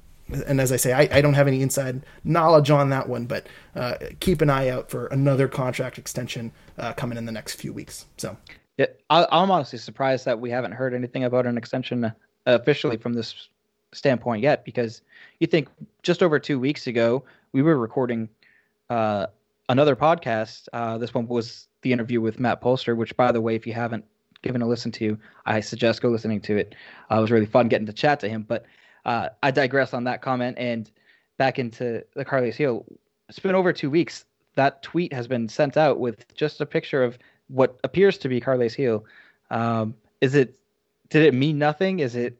and 0.46 0.60
as 0.60 0.72
I 0.72 0.76
say, 0.76 0.92
I, 0.92 1.08
I, 1.18 1.20
don't 1.20 1.34
have 1.34 1.46
any 1.46 1.62
inside 1.62 2.02
knowledge 2.24 2.68
on 2.70 2.90
that 2.90 3.08
one, 3.08 3.26
but 3.26 3.46
uh, 3.76 3.94
keep 4.18 4.40
an 4.40 4.50
eye 4.50 4.68
out 4.68 4.90
for 4.90 5.06
another 5.06 5.46
contract 5.46 5.98
extension 5.98 6.50
uh, 6.78 6.92
coming 6.94 7.16
in 7.16 7.26
the 7.26 7.32
next 7.32 7.54
few 7.54 7.72
weeks. 7.72 8.06
So, 8.16 8.36
yeah, 8.76 8.86
I'm 9.08 9.50
honestly 9.50 9.78
surprised 9.78 10.24
that 10.24 10.40
we 10.40 10.50
haven't 10.50 10.72
heard 10.72 10.94
anything 10.94 11.24
about 11.24 11.46
an 11.46 11.56
extension 11.56 12.04
uh, 12.04 12.12
officially 12.46 12.96
from 12.96 13.12
this 13.12 13.48
standpoint 13.94 14.42
yet, 14.42 14.64
because 14.64 15.02
you 15.38 15.46
think 15.46 15.68
just 16.02 16.22
over 16.22 16.38
two 16.38 16.58
weeks 16.58 16.86
ago 16.88 17.24
we 17.52 17.62
were 17.62 17.78
recording 17.78 18.28
uh, 18.90 19.26
another 19.68 19.96
podcast. 19.96 20.68
Uh, 20.72 20.98
this 20.98 21.14
one 21.14 21.26
was 21.28 21.68
the 21.82 21.92
interview 21.92 22.20
with 22.20 22.40
Matt 22.40 22.60
Polster, 22.60 22.96
which, 22.96 23.16
by 23.16 23.32
the 23.32 23.40
way, 23.40 23.54
if 23.54 23.66
you 23.66 23.72
haven't 23.72 24.04
given 24.46 24.62
a 24.62 24.66
listen 24.66 24.92
to, 24.92 25.18
I 25.44 25.60
suggest 25.60 26.02
go 26.02 26.08
listening 26.08 26.40
to 26.42 26.56
it. 26.56 26.74
Uh, 27.10 27.18
it 27.18 27.20
was 27.20 27.30
really 27.30 27.46
fun 27.46 27.68
getting 27.68 27.86
to 27.86 27.92
chat 27.92 28.20
to 28.20 28.28
him. 28.28 28.44
But 28.46 28.64
uh, 29.04 29.30
I 29.42 29.50
digress 29.50 29.92
on 29.92 30.04
that 30.04 30.22
comment 30.22 30.56
and 30.58 30.90
back 31.36 31.58
into 31.58 32.04
the 32.14 32.24
Carles 32.24 32.56
Gil. 32.56 32.84
It's 33.28 33.38
been 33.38 33.54
over 33.54 33.72
two 33.72 33.90
weeks. 33.90 34.24
That 34.54 34.82
tweet 34.82 35.12
has 35.12 35.26
been 35.26 35.48
sent 35.48 35.76
out 35.76 35.98
with 35.98 36.32
just 36.34 36.60
a 36.60 36.66
picture 36.66 37.02
of 37.02 37.18
what 37.48 37.78
appears 37.84 38.18
to 38.18 38.28
be 38.28 38.40
Carles 38.40 38.76
Gil. 38.76 39.04
Um, 39.50 39.94
is 40.20 40.34
it? 40.34 40.58
Did 41.08 41.22
it 41.22 41.34
mean 41.34 41.58
nothing? 41.58 42.00
Is 42.00 42.16
it? 42.16 42.38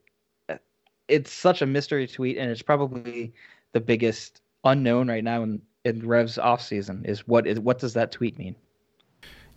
It's 1.08 1.32
such 1.32 1.62
a 1.62 1.66
mystery 1.66 2.06
tweet, 2.06 2.36
and 2.36 2.50
it's 2.50 2.62
probably 2.62 3.32
the 3.72 3.80
biggest 3.80 4.40
unknown 4.64 5.08
right 5.08 5.22
now 5.22 5.42
in, 5.42 5.62
in 5.84 6.06
Rev's 6.06 6.38
off 6.38 6.62
season. 6.62 7.04
Is 7.04 7.28
what 7.28 7.46
is 7.46 7.60
what 7.60 7.78
does 7.78 7.94
that 7.94 8.12
tweet 8.12 8.38
mean? 8.38 8.56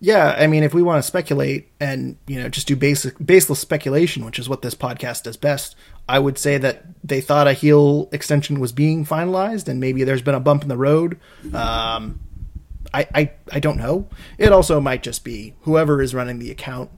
Yeah, 0.02 0.34
I 0.38 0.46
mean, 0.46 0.62
if 0.62 0.72
we 0.72 0.82
want 0.82 1.02
to 1.02 1.06
speculate 1.06 1.68
and 1.78 2.16
you 2.26 2.40
know 2.40 2.48
just 2.48 2.66
do 2.66 2.74
basic 2.74 3.14
baseless 3.24 3.58
speculation, 3.58 4.24
which 4.24 4.38
is 4.38 4.48
what 4.48 4.62
this 4.62 4.74
podcast 4.74 5.24
does 5.24 5.36
best, 5.36 5.76
I 6.08 6.18
would 6.18 6.38
say 6.38 6.56
that 6.56 6.84
they 7.04 7.20
thought 7.20 7.46
a 7.46 7.54
Gil 7.54 8.08
extension 8.10 8.60
was 8.60 8.72
being 8.72 9.04
finalized, 9.04 9.68
and 9.68 9.78
maybe 9.78 10.04
there's 10.04 10.22
been 10.22 10.34
a 10.34 10.40
bump 10.40 10.62
in 10.62 10.68
the 10.68 10.76
road. 10.76 11.18
Um, 11.54 12.20
I, 12.94 13.06
I 13.14 13.30
I 13.52 13.60
don't 13.60 13.76
know. 13.76 14.08
It 14.38 14.52
also 14.52 14.80
might 14.80 15.02
just 15.02 15.22
be 15.22 15.54
whoever 15.62 16.00
is 16.00 16.14
running 16.14 16.38
the 16.38 16.50
account 16.50 16.90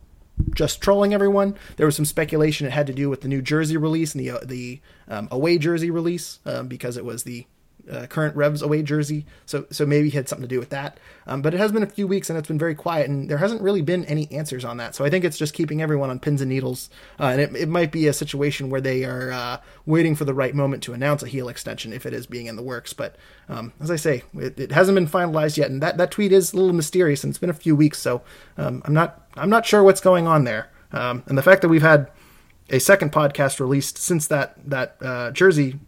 just 0.55 0.80
trolling 0.80 1.12
everyone. 1.12 1.57
There 1.76 1.86
was 1.86 1.96
some 1.96 2.05
speculation 2.05 2.66
it 2.66 2.72
had 2.72 2.86
to 2.86 2.92
do 2.92 3.11
with 3.11 3.20
the 3.20 3.28
New 3.28 3.42
Jersey 3.42 3.76
release 3.76 4.14
and 4.14 4.24
the 4.24 4.30
uh, 4.30 4.38
the 4.44 4.80
um, 5.09 5.28
away 5.30 5.59
jersey 5.59 5.90
release 5.90 6.38
um, 6.46 6.68
because 6.68 6.96
it 6.96 7.05
was 7.05 7.24
the 7.24 7.46
uh, 7.91 8.07
current 8.07 8.37
Revs 8.37 8.62
away 8.62 8.83
jersey. 8.83 9.26
So 9.47 9.66
so 9.70 9.85
maybe 9.87 10.09
it 10.09 10.14
had 10.14 10.28
something 10.28 10.49
to 10.49 10.55
do 10.55 10.59
with 10.59 10.70
that. 10.70 10.99
Um, 11.26 11.43
but 11.43 11.55
it 11.55 11.59
has 11.59 11.72
been 11.72 11.83
a 11.83 11.87
few 11.87 12.07
weeks 12.07 12.30
and 12.30 12.39
it's 12.39 12.49
been 12.49 12.59
very 12.59 12.74
quiet 12.74 13.09
and 13.09 13.28
there 13.28 13.39
hasn't 13.39 13.61
really 13.61 13.83
been 13.83 14.05
any 14.07 14.30
answers 14.30 14.64
on 14.64 14.76
that. 14.78 14.95
So 14.95 15.05
I 15.05 15.11
think 15.11 15.24
it's 15.24 15.39
just 15.39 15.55
keeping 15.55 15.83
everyone 15.83 16.11
on 16.11 16.18
pins 16.18 16.41
and 16.41 16.49
needles. 16.49 16.91
Uh, 17.18 17.24
and 17.26 17.41
it, 17.41 17.55
it 17.57 17.68
might 17.68 17.93
be 17.93 18.07
a 18.07 18.12
situation 18.12 18.70
where 18.70 18.80
they 18.80 19.05
are 19.05 19.33
uh, 19.33 19.59
waiting 19.87 20.14
for 20.14 20.24
the 20.24 20.35
right 20.35 20.55
moment 20.55 20.83
to 20.85 20.93
announce 20.93 21.22
a 21.22 21.28
Gil 21.28 21.49
extension 21.49 21.93
if 21.93 22.07
it 22.07 22.12
is 22.12 22.26
being 22.26 22.47
in 22.47 22.57
the 22.57 22.62
works. 22.62 22.93
But 22.93 23.16
um, 23.49 23.72
as 23.80 23.91
I 23.91 23.97
say, 23.97 24.22
it, 24.35 24.59
it, 24.59 24.72
hasn't 24.72 24.95
been 24.95 25.09
finalized 25.09 25.57
yet. 25.57 25.70
And 25.70 25.83
that, 25.83 25.97
that 25.99 26.11
tweet 26.11 26.33
is 26.33 26.53
a 26.53 26.57
little 26.57 26.72
mysterious 26.72 27.22
and 27.24 27.30
it's 27.30 27.39
been 27.39 27.51
a 27.51 27.55
few 27.55 27.76
weeks. 27.76 27.99
So 27.99 28.22
um, 28.57 28.83
I'm 28.85 28.95
not 28.95 29.28
I'm 29.35 29.51
not 29.51 29.66
sure 29.66 29.83
what's 29.83 30.01
going 30.01 30.26
on 30.26 30.45
there. 30.45 30.70
Um, 30.93 31.22
and 31.26 31.39
the 31.39 31.43
fact 31.43 31.62
that 31.62 31.68
we've 31.68 31.83
had 31.83 32.11
a 32.70 32.78
second 32.78 33.12
podcast 33.12 33.61
released 33.61 33.99
since 33.99 34.26
that 34.28 34.57
that 34.68 34.97
uh, 35.01 35.30
Jersey 35.30 35.78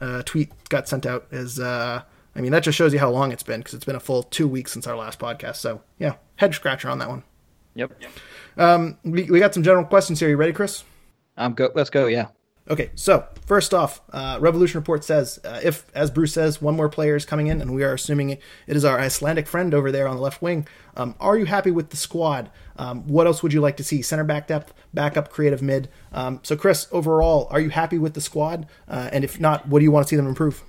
uh, 0.00 0.22
tweet 0.22 0.50
got 0.68 0.88
sent 0.88 1.06
out 1.06 1.26
is, 1.30 1.58
uh, 1.58 2.02
I 2.34 2.40
mean, 2.40 2.52
that 2.52 2.62
just 2.62 2.76
shows 2.78 2.92
you 2.92 2.98
how 2.98 3.10
long 3.10 3.32
it's 3.32 3.42
been 3.42 3.60
because 3.60 3.74
it's 3.74 3.84
been 3.84 3.96
a 3.96 4.00
full 4.00 4.22
two 4.22 4.46
weeks 4.48 4.72
since 4.72 4.86
our 4.86 4.96
last 4.96 5.18
podcast. 5.18 5.56
So, 5.56 5.82
yeah, 5.98 6.14
head 6.36 6.54
scratcher 6.54 6.88
on 6.88 6.98
that 6.98 7.08
one. 7.08 7.24
Yep. 7.74 7.92
Um, 8.56 8.98
we, 9.04 9.24
we 9.24 9.38
got 9.38 9.54
some 9.54 9.62
general 9.62 9.84
questions 9.84 10.20
here. 10.20 10.28
You 10.28 10.36
ready, 10.36 10.52
Chris? 10.52 10.84
I'm 11.36 11.54
go. 11.54 11.70
Let's 11.74 11.90
go. 11.90 12.06
Yeah. 12.06 12.28
Okay, 12.68 12.90
so 12.94 13.26
first 13.48 13.72
off, 13.72 14.02
uh, 14.12 14.36
Revolution 14.40 14.78
Report 14.78 15.02
says 15.02 15.40
uh, 15.42 15.60
if, 15.64 15.86
as 15.94 16.10
Bruce 16.10 16.34
says, 16.34 16.60
one 16.60 16.76
more 16.76 16.90
player 16.90 17.16
is 17.16 17.24
coming 17.24 17.46
in, 17.46 17.62
and 17.62 17.74
we 17.74 17.82
are 17.82 17.94
assuming 17.94 18.30
it 18.30 18.40
is 18.66 18.84
our 18.84 19.00
Icelandic 19.00 19.46
friend 19.46 19.72
over 19.72 19.90
there 19.90 20.06
on 20.06 20.16
the 20.16 20.22
left 20.22 20.42
wing. 20.42 20.68
Um, 20.96 21.14
are 21.18 21.36
you 21.38 21.46
happy 21.46 21.70
with 21.70 21.88
the 21.88 21.96
squad? 21.96 22.50
Um, 22.76 23.08
what 23.08 23.26
else 23.26 23.42
would 23.42 23.54
you 23.54 23.62
like 23.62 23.78
to 23.78 23.84
see? 23.84 24.02
Center 24.02 24.24
back 24.24 24.46
depth, 24.48 24.74
backup, 24.92 25.30
creative 25.30 25.62
mid. 25.62 25.88
Um, 26.12 26.40
so, 26.42 26.56
Chris, 26.56 26.86
overall, 26.92 27.48
are 27.50 27.58
you 27.58 27.70
happy 27.70 27.98
with 27.98 28.12
the 28.12 28.20
squad? 28.20 28.66
Uh, 28.86 29.08
and 29.12 29.24
if 29.24 29.40
not, 29.40 29.66
what 29.66 29.78
do 29.78 29.84
you 29.84 29.90
want 29.90 30.06
to 30.06 30.08
see 30.08 30.16
them 30.16 30.26
improve? 30.26 30.62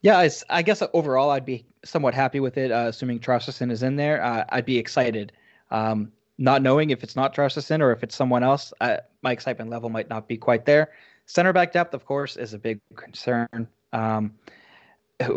Yeah, 0.00 0.26
I 0.48 0.62
guess 0.62 0.82
overall, 0.94 1.28
I'd 1.28 1.44
be 1.44 1.66
somewhat 1.84 2.14
happy 2.14 2.40
with 2.40 2.56
it, 2.56 2.72
uh, 2.72 2.86
assuming 2.88 3.20
Traustason 3.20 3.70
is 3.70 3.82
in 3.82 3.96
there. 3.96 4.24
Uh, 4.24 4.44
I'd 4.48 4.64
be 4.64 4.78
excited. 4.78 5.32
Um, 5.70 6.12
not 6.38 6.62
knowing 6.62 6.88
if 6.88 7.02
it's 7.02 7.14
not 7.14 7.34
Traustason 7.34 7.82
or 7.82 7.92
if 7.92 8.02
it's 8.02 8.16
someone 8.16 8.42
else, 8.42 8.72
my 8.80 9.32
excitement 9.32 9.68
level 9.68 9.90
might 9.90 10.08
not 10.08 10.26
be 10.26 10.38
quite 10.38 10.64
there. 10.64 10.90
Center 11.30 11.52
back 11.52 11.72
depth, 11.72 11.94
of 11.94 12.04
course, 12.04 12.36
is 12.36 12.54
a 12.54 12.58
big 12.58 12.80
concern. 12.96 13.68
Um, 13.92 14.34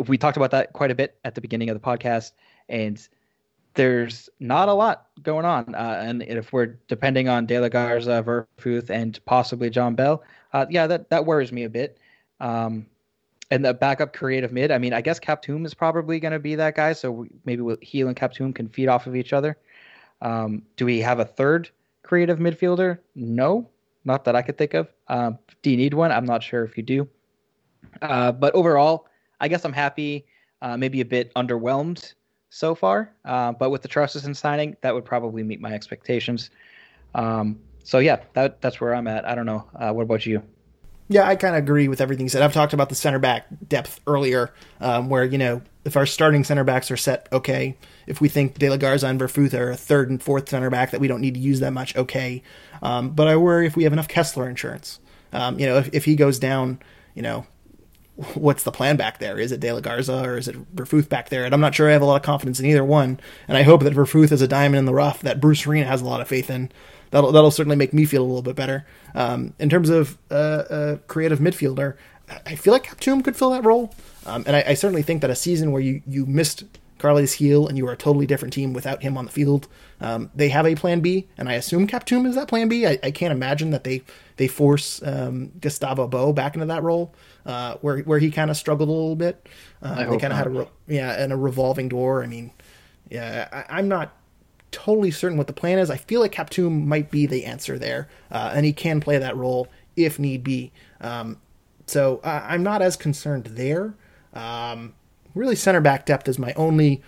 we 0.07 0.17
talked 0.17 0.37
about 0.37 0.49
that 0.49 0.73
quite 0.73 0.89
a 0.89 0.95
bit 0.95 1.19
at 1.23 1.35
the 1.35 1.41
beginning 1.41 1.69
of 1.69 1.79
the 1.79 1.87
podcast, 1.87 2.31
and 2.67 3.07
there's 3.75 4.27
not 4.39 4.69
a 4.69 4.73
lot 4.73 5.05
going 5.21 5.45
on. 5.45 5.75
Uh, 5.75 6.01
and 6.03 6.23
if 6.23 6.51
we're 6.51 6.77
depending 6.87 7.29
on 7.29 7.45
De 7.45 7.59
La 7.59 7.69
Garza, 7.69 8.23
Verfurth, 8.25 8.89
and 8.89 9.23
possibly 9.25 9.69
John 9.69 9.93
Bell, 9.93 10.23
uh, 10.51 10.65
yeah, 10.67 10.87
that, 10.87 11.11
that 11.11 11.27
worries 11.27 11.51
me 11.51 11.63
a 11.63 11.69
bit. 11.69 11.99
Um, 12.39 12.87
and 13.51 13.63
the 13.63 13.75
backup 13.75 14.13
creative 14.13 14.51
mid, 14.51 14.71
I 14.71 14.79
mean, 14.79 14.93
I 14.93 15.01
guess 15.01 15.19
Kaptoum 15.19 15.63
is 15.63 15.75
probably 15.75 16.19
going 16.19 16.31
to 16.31 16.39
be 16.39 16.55
that 16.55 16.75
guy. 16.75 16.93
So 16.93 17.11
we, 17.11 17.29
maybe 17.45 17.61
we'll, 17.61 17.75
Gil 17.75 18.07
and 18.07 18.17
Kaptoum 18.17 18.55
can 18.55 18.67
feed 18.67 18.87
off 18.87 19.05
of 19.05 19.15
each 19.15 19.31
other. 19.31 19.57
Um, 20.23 20.63
do 20.75 20.85
we 20.85 21.01
have 21.01 21.19
a 21.19 21.25
third 21.25 21.69
creative 22.01 22.39
midfielder? 22.39 22.97
No, 23.13 23.69
not 24.05 24.25
that 24.25 24.35
I 24.35 24.41
could 24.41 24.57
think 24.57 24.73
of. 24.73 24.87
Um, 25.07 25.39
do 25.61 25.71
you 25.71 25.77
need 25.77 25.93
one? 25.93 26.11
I'm 26.11 26.25
not 26.25 26.43
sure 26.43 26.63
if 26.63 26.77
you 26.77 26.83
do. 26.83 27.07
Uh, 28.01 28.31
but 28.31 28.53
overall, 28.55 29.07
I 29.39 29.47
guess 29.47 29.65
I'm 29.65 29.73
happy. 29.73 30.25
Uh, 30.61 30.77
maybe 30.77 31.01
a 31.01 31.05
bit 31.05 31.33
underwhelmed 31.35 32.13
so 32.49 32.73
far. 32.75 33.13
Uh, 33.25 33.51
but 33.51 33.69
with 33.69 33.81
the 33.81 33.87
Traustason 33.87 34.35
signing, 34.35 34.77
that 34.81 34.93
would 34.93 35.05
probably 35.05 35.43
meet 35.43 35.59
my 35.59 35.73
expectations. 35.73 36.49
Um, 37.15 37.59
so 37.83 37.99
yeah, 37.99 38.21
that 38.33 38.61
that's 38.61 38.79
where 38.79 38.95
I'm 38.95 39.07
at. 39.07 39.27
I 39.27 39.35
don't 39.35 39.45
know. 39.45 39.67
Uh, 39.75 39.91
what 39.91 40.03
about 40.03 40.25
you? 40.25 40.41
Yeah, 41.13 41.27
I 41.27 41.35
kind 41.35 41.55
of 41.55 41.61
agree 41.61 41.87
with 41.87 42.01
everything 42.01 42.27
said. 42.27 42.41
I've 42.41 42.53
talked 42.53 42.73
about 42.73 42.89
the 42.89 42.95
center 42.95 43.19
back 43.19 43.45
depth 43.69 43.99
earlier, 44.07 44.51
um, 44.81 45.09
where 45.09 45.23
you 45.23 45.37
know 45.37 45.61
if 45.85 45.95
our 45.95 46.07
starting 46.07 46.43
center 46.43 46.63
backs 46.63 46.89
are 46.89 46.97
set, 46.97 47.29
okay. 47.31 47.77
If 48.07 48.19
we 48.19 48.29
think 48.29 48.57
De 48.57 48.67
La 48.67 48.77
Garza 48.77 49.05
and 49.05 49.19
Verfurth 49.19 49.53
are 49.53 49.69
a 49.69 49.77
third 49.77 50.09
and 50.09 50.21
fourth 50.21 50.49
center 50.49 50.71
back 50.71 50.89
that 50.89 50.99
we 50.99 51.07
don't 51.07 51.21
need 51.21 51.35
to 51.35 51.39
use 51.39 51.59
that 51.59 51.71
much, 51.71 51.95
okay. 51.95 52.41
Um, 52.81 53.11
but 53.11 53.27
I 53.27 53.35
worry 53.35 53.67
if 53.67 53.75
we 53.75 53.83
have 53.83 53.93
enough 53.93 54.07
Kessler 54.07 54.49
insurance. 54.49 54.99
Um, 55.31 55.59
you 55.59 55.67
know, 55.67 55.77
if, 55.77 55.93
if 55.93 56.05
he 56.05 56.15
goes 56.15 56.39
down, 56.39 56.79
you 57.13 57.21
know, 57.21 57.45
what's 58.33 58.63
the 58.63 58.71
plan 58.71 58.97
back 58.97 59.19
there? 59.19 59.37
Is 59.37 59.51
it 59.51 59.59
De 59.59 59.71
La 59.71 59.81
Garza 59.81 60.19
or 60.23 60.37
is 60.39 60.47
it 60.47 60.75
Verfurth 60.75 61.09
back 61.09 61.29
there? 61.29 61.45
And 61.45 61.53
I'm 61.53 61.61
not 61.61 61.75
sure 61.75 61.87
I 61.87 61.93
have 61.93 62.01
a 62.01 62.05
lot 62.05 62.15
of 62.15 62.23
confidence 62.23 62.59
in 62.59 62.65
either 62.65 62.83
one. 62.83 63.19
And 63.47 63.55
I 63.55 63.61
hope 63.61 63.83
that 63.83 63.93
Verfurth 63.93 64.31
is 64.31 64.41
a 64.41 64.47
diamond 64.47 64.79
in 64.79 64.85
the 64.85 64.95
rough 64.95 65.21
that 65.21 65.39
Bruce 65.39 65.67
Arena 65.67 65.85
has 65.85 66.01
a 66.01 66.05
lot 66.05 66.21
of 66.21 66.27
faith 66.27 66.49
in. 66.49 66.71
That'll 67.13 67.31
that'll 67.31 67.51
certainly 67.51 67.75
make 67.75 67.93
me 67.93 68.05
feel 68.05 68.23
a 68.23 68.25
little 68.25 68.41
bit 68.41 68.55
better. 68.55 68.87
Um, 69.13 69.53
in 69.59 69.69
terms 69.69 69.91
of 69.91 70.17
uh, 70.31 70.63
a 70.67 70.97
creative 71.05 71.37
midfielder, 71.37 71.95
I 72.47 72.55
feel 72.55 72.73
like 72.73 72.87
Kaptoum 72.87 73.23
could 73.23 73.35
fill 73.35 73.51
that 73.51 73.63
role. 73.63 73.93
Um, 74.25 74.43
and 74.47 74.55
I, 74.55 74.63
I, 74.69 74.73
certainly 74.73 75.03
think 75.03 75.21
that 75.21 75.29
a 75.29 75.35
season 75.35 75.71
where 75.71 75.81
you, 75.81 76.01
you 76.07 76.25
missed 76.25 76.63
Carles 76.97 77.35
Gil 77.35 77.67
and 77.67 77.77
you 77.77 77.85
were 77.85 77.91
a 77.91 77.97
totally 77.97 78.25
different 78.25 78.51
team 78.53 78.73
without 78.73 79.03
him 79.03 79.15
on 79.15 79.25
the 79.25 79.31
field, 79.31 79.67
um, 80.01 80.31
they 80.33 80.49
have 80.49 80.65
a 80.65 80.73
plan 80.73 81.01
B, 81.01 81.27
and 81.37 81.47
I 81.47 81.53
assume 81.53 81.85
Kaptoum 81.85 82.25
is 82.25 82.33
that 82.33 82.47
plan 82.47 82.67
B. 82.67 82.87
I, 82.87 82.97
I 83.03 83.11
can't 83.11 83.31
imagine 83.31 83.69
that 83.71 83.83
they 83.83 84.01
they 84.37 84.47
force 84.47 84.99
um, 85.03 85.51
Gustavo 85.59 86.07
Bou 86.07 86.33
back 86.33 86.55
into 86.55 86.65
that 86.65 86.81
role 86.81 87.13
uh, 87.45 87.75
where 87.81 87.99
where 87.99 88.17
he 88.17 88.31
kind 88.31 88.49
of 88.49 88.57
struggled 88.57 88.89
a 88.89 88.91
little 88.91 89.15
bit. 89.15 89.47
Uh, 89.83 90.09
they 90.09 90.17
kind 90.17 90.33
of 90.33 90.37
had 90.37 90.47
a 90.47 90.49
re- 90.49 90.67
yeah 90.87 91.11
and 91.11 91.31
a 91.31 91.37
revolving 91.37 91.89
door. 91.89 92.23
I 92.23 92.27
mean, 92.27 92.51
yeah, 93.11 93.49
I, 93.51 93.77
I'm 93.77 93.87
not 93.87 94.17
totally 94.73 95.11
certain 95.11 95.37
what 95.37 95.47
the 95.47 95.53
plan 95.53 95.79
is. 95.79 95.89
I 95.89 95.97
feel 95.97 96.19
like 96.19 96.33
Kaptoum 96.33 96.85
might 96.85 97.09
be 97.09 97.25
the 97.25 97.45
answer 97.45 97.79
there, 97.79 98.09
uh, 98.31 98.51
and 98.53 98.65
he 98.65 98.73
can 98.73 98.99
play 98.99 99.17
that 99.17 99.37
role 99.37 99.67
if 99.95 100.19
need 100.19 100.43
be. 100.43 100.71
Um, 100.99 101.39
so 101.87 102.19
uh, 102.23 102.45
I'm 102.47 102.63
not 102.63 102.81
as 102.81 102.95
concerned 102.97 103.45
there. 103.45 103.93
Um, 104.33 104.93
really, 105.35 105.55
center 105.55 105.81
back 105.81 106.05
depth 106.05 106.27
is 106.27 106.39
my 106.39 106.53
only 106.53 107.01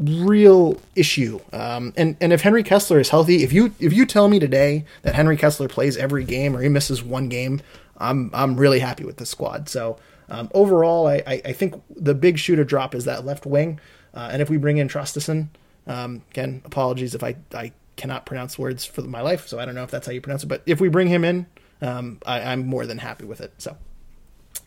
real 0.00 0.80
issue. 0.94 1.40
Um, 1.52 1.92
and 1.96 2.16
and 2.20 2.32
if 2.32 2.42
Henry 2.42 2.62
Kessler 2.62 3.00
is 3.00 3.10
healthy, 3.10 3.42
if 3.42 3.52
you 3.52 3.74
if 3.78 3.92
you 3.92 4.06
tell 4.06 4.28
me 4.28 4.38
today 4.38 4.84
that 5.02 5.14
Henry 5.14 5.36
Kessler 5.36 5.68
plays 5.68 5.96
every 5.96 6.24
game 6.24 6.56
or 6.56 6.62
he 6.62 6.68
misses 6.68 7.02
one 7.02 7.28
game, 7.28 7.60
I'm 7.98 8.30
I'm 8.32 8.56
really 8.56 8.78
happy 8.80 9.04
with 9.04 9.16
the 9.16 9.26
squad. 9.26 9.68
So 9.68 9.98
um, 10.28 10.50
overall, 10.54 11.06
I, 11.06 11.22
I, 11.26 11.42
I 11.46 11.52
think 11.52 11.80
the 11.90 12.14
big 12.14 12.38
shooter 12.38 12.64
drop 12.64 12.94
is 12.94 13.04
that 13.04 13.24
left 13.24 13.46
wing. 13.46 13.80
Uh, 14.12 14.30
and 14.32 14.40
if 14.40 14.48
we 14.48 14.56
bring 14.56 14.78
in 14.78 14.88
Traustason, 14.88 15.48
um, 15.86 16.22
again, 16.30 16.62
apologies 16.64 17.14
if 17.14 17.22
I 17.22 17.36
I 17.52 17.72
cannot 17.96 18.26
pronounce 18.26 18.58
words 18.58 18.84
for 18.84 19.02
my 19.02 19.20
life, 19.20 19.46
so 19.46 19.58
I 19.58 19.64
don't 19.64 19.74
know 19.74 19.84
if 19.84 19.90
that's 19.90 20.06
how 20.06 20.12
you 20.12 20.20
pronounce 20.20 20.42
it. 20.42 20.48
But 20.48 20.62
if 20.66 20.80
we 20.80 20.88
bring 20.88 21.08
him 21.08 21.24
in, 21.24 21.46
um, 21.80 22.18
I, 22.26 22.40
I'm 22.40 22.66
more 22.66 22.86
than 22.86 22.98
happy 22.98 23.24
with 23.24 23.40
it. 23.40 23.52
So. 23.58 23.76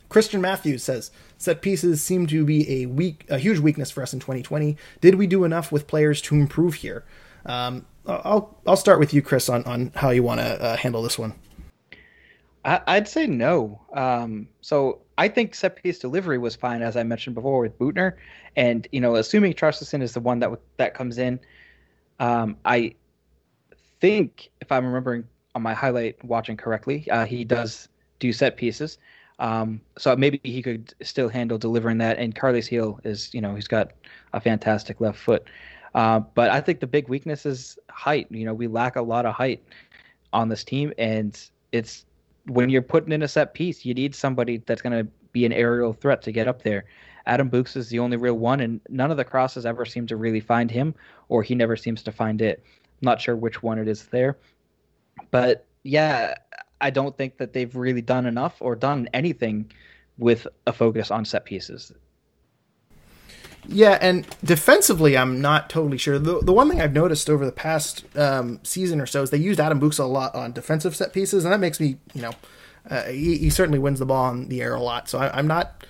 Christian 0.09 0.39
Matthews 0.39 0.84
says 0.84 1.11
set 1.38 1.61
pieces 1.61 2.01
seem 2.01 2.28
to 2.28 2.45
be 2.45 2.84
a 2.84 2.86
weak, 2.86 3.26
a 3.28 3.38
huge 3.38 3.59
weakness 3.59 3.91
for 3.91 4.01
us 4.01 4.13
in 4.13 4.22
2020. 4.22 4.78
Did 5.01 5.15
we 5.15 5.28
do 5.28 5.43
enough 5.43 5.70
with 5.70 5.86
players 5.86 6.22
to 6.22 6.36
improve 6.36 6.76
here? 6.76 7.03
Um, 7.45 7.86
I'll 8.05 8.57
I'll 8.65 8.78
start 8.78 8.99
with 8.99 9.13
you, 9.13 9.22
Chris, 9.22 9.49
on 9.49 9.63
on 9.65 9.91
how 9.95 10.11
you 10.11 10.24
want 10.24 10.39
to 10.39 10.63
uh, 10.63 10.78
handle 10.78 11.01
this 11.01 11.20
one. 11.20 11.34
I'd 12.68 13.07
say 13.07 13.28
no. 13.28 13.82
Um, 13.93 14.49
so 14.61 14.99
I 15.18 15.30
think 15.30 15.55
set 15.55 15.82
piece 15.82 15.99
delivery 15.99 16.38
was 16.38 16.55
fine, 16.55 16.82
as 16.82 16.97
I 16.97 17.03
mentioned 17.03 17.34
before 17.34 17.61
with 17.61 17.80
Büttner, 17.80 18.13
and 18.57 18.88
you 18.91 18.99
know, 18.99 19.15
assuming 19.15 19.53
Traustason 19.53 20.01
is 20.01 20.13
the 20.13 20.20
one 20.20 20.39
that 20.39 20.51
that 20.76 20.93
comes 20.93 21.18
in, 21.18 21.39
um, 22.20 22.57
I 22.65 22.95
think 24.01 24.49
if 24.59 24.72
I'm 24.72 24.86
remembering 24.86 25.24
on 25.55 25.61
my 25.61 25.74
highlight 25.74 26.24
watching 26.26 26.57
correctly, 26.57 27.09
uh, 27.09 27.26
he 27.26 27.45
does 27.45 27.88
do 28.20 28.34
set 28.34 28.57
pieces. 28.57 28.97
Um, 29.39 29.82
so 29.97 30.15
maybe 30.15 30.41
he 30.43 30.61
could 30.61 30.93
still 31.01 31.30
handle 31.30 31.57
delivering 31.57 31.99
that. 31.99 32.18
And 32.18 32.36
Carles 32.36 32.68
Gil 32.68 32.99
is, 33.03 33.34
you 33.34 33.41
know, 33.41 33.55
he's 33.55 33.68
got 33.68 33.91
a 34.34 34.41
fantastic 34.41 34.99
left 34.99 35.20
foot. 35.20 35.47
Uh, 35.95 36.20
but 36.20 36.49
I 36.49 36.59
think 36.59 36.80
the 36.80 36.88
big 36.88 37.07
weakness 37.07 37.45
is 37.45 37.78
height. 37.89 38.28
You 38.30 38.45
know, 38.45 38.53
we 38.53 38.68
lack 38.68 38.95
a 38.95 39.01
lot 39.01 39.26
of 39.26 39.36
height 39.36 39.63
on 40.34 40.49
this 40.49 40.63
team, 40.63 40.91
and 40.97 41.39
it's 41.72 42.05
when 42.48 42.70
you're 42.70 42.82
putting 42.82 43.12
in 43.12 43.24
a 43.24 43.28
set 43.28 43.54
piece, 43.54 43.86
you 43.86 43.93
need 43.93 44.16
somebody 44.16 44.58
that's 44.58 44.82
going 44.82 45.06
to 45.06 45.12
be 45.32 45.45
an 45.45 45.54
aerial 45.54 45.93
threat 45.93 46.22
to 46.24 46.32
get 46.32 46.48
up 46.48 46.64
there. 46.64 46.86
Adam 47.26 47.50
Buksa 47.50 47.78
is 47.78 47.89
the 47.89 48.00
only 48.00 48.18
real 48.18 48.38
one, 48.38 48.62
and 48.62 48.80
none 48.89 49.12
of 49.12 49.18
the 49.18 49.26
crosses 49.26 49.66
ever 49.66 49.86
seem 49.86 50.08
to 50.08 50.16
really 50.16 50.39
find 50.39 50.72
him, 50.72 50.95
or 51.28 51.43
he 51.43 51.56
never 51.56 51.76
seems 51.76 52.02
to 52.04 52.12
find 52.12 52.41
it. 52.41 52.64
I'm 52.66 53.06
not 53.06 53.22
sure 53.22 53.36
which 53.36 53.62
one 53.62 53.78
it 53.80 53.88
is 53.88 54.06
there, 54.06 54.38
but 55.30 55.66
yeah, 55.84 56.36
I 56.80 56.89
don't 56.89 57.18
think 57.18 57.38
that 57.38 57.54
they've 57.54 57.76
really 57.76 58.02
done 58.02 58.26
enough 58.26 58.56
or 58.62 58.76
done 58.76 59.10
anything 59.14 59.72
with 60.18 60.48
a 60.66 60.74
focus 60.74 61.12
on 61.12 61.26
set 61.26 61.45
pieces. 61.45 61.91
Yeah, 63.70 63.97
and 63.99 64.26
defensively, 64.43 65.18
I'm 65.18 65.41
not 65.41 65.70
totally 65.70 65.97
sure. 65.97 66.18
The, 66.18 66.39
the 66.41 66.53
one 66.53 66.70
thing 66.70 66.82
I've 66.82 66.93
noticed 66.93 67.30
over 67.30 67.45
the 67.45 67.51
past 67.51 68.05
um, 68.15 68.59
season 68.63 69.01
or 69.01 69.05
so 69.05 69.24
is 69.24 69.30
they 69.30 69.38
used 69.38 69.59
Adam 69.59 69.80
Buksa 69.80 69.99
a 69.99 70.03
lot 70.03 70.34
on 70.36 70.53
defensive 70.53 70.95
set 70.95 71.11
pieces, 71.11 71.43
and 71.43 71.53
that 71.53 71.59
makes 71.59 71.80
me, 71.80 71.97
you 72.13 72.22
know, 72.22 72.32
uh, 72.89 73.03
he, 73.03 73.38
he, 73.38 73.49
certainly 73.49 73.80
wins 73.80 73.99
the 73.99 74.05
ball 74.05 74.26
on 74.26 74.47
the 74.47 74.61
air 74.61 74.74
a 74.74 74.82
lot. 74.82 75.09
So 75.09 75.20
I, 75.20 75.38
am 75.38 75.47
not 75.47 75.84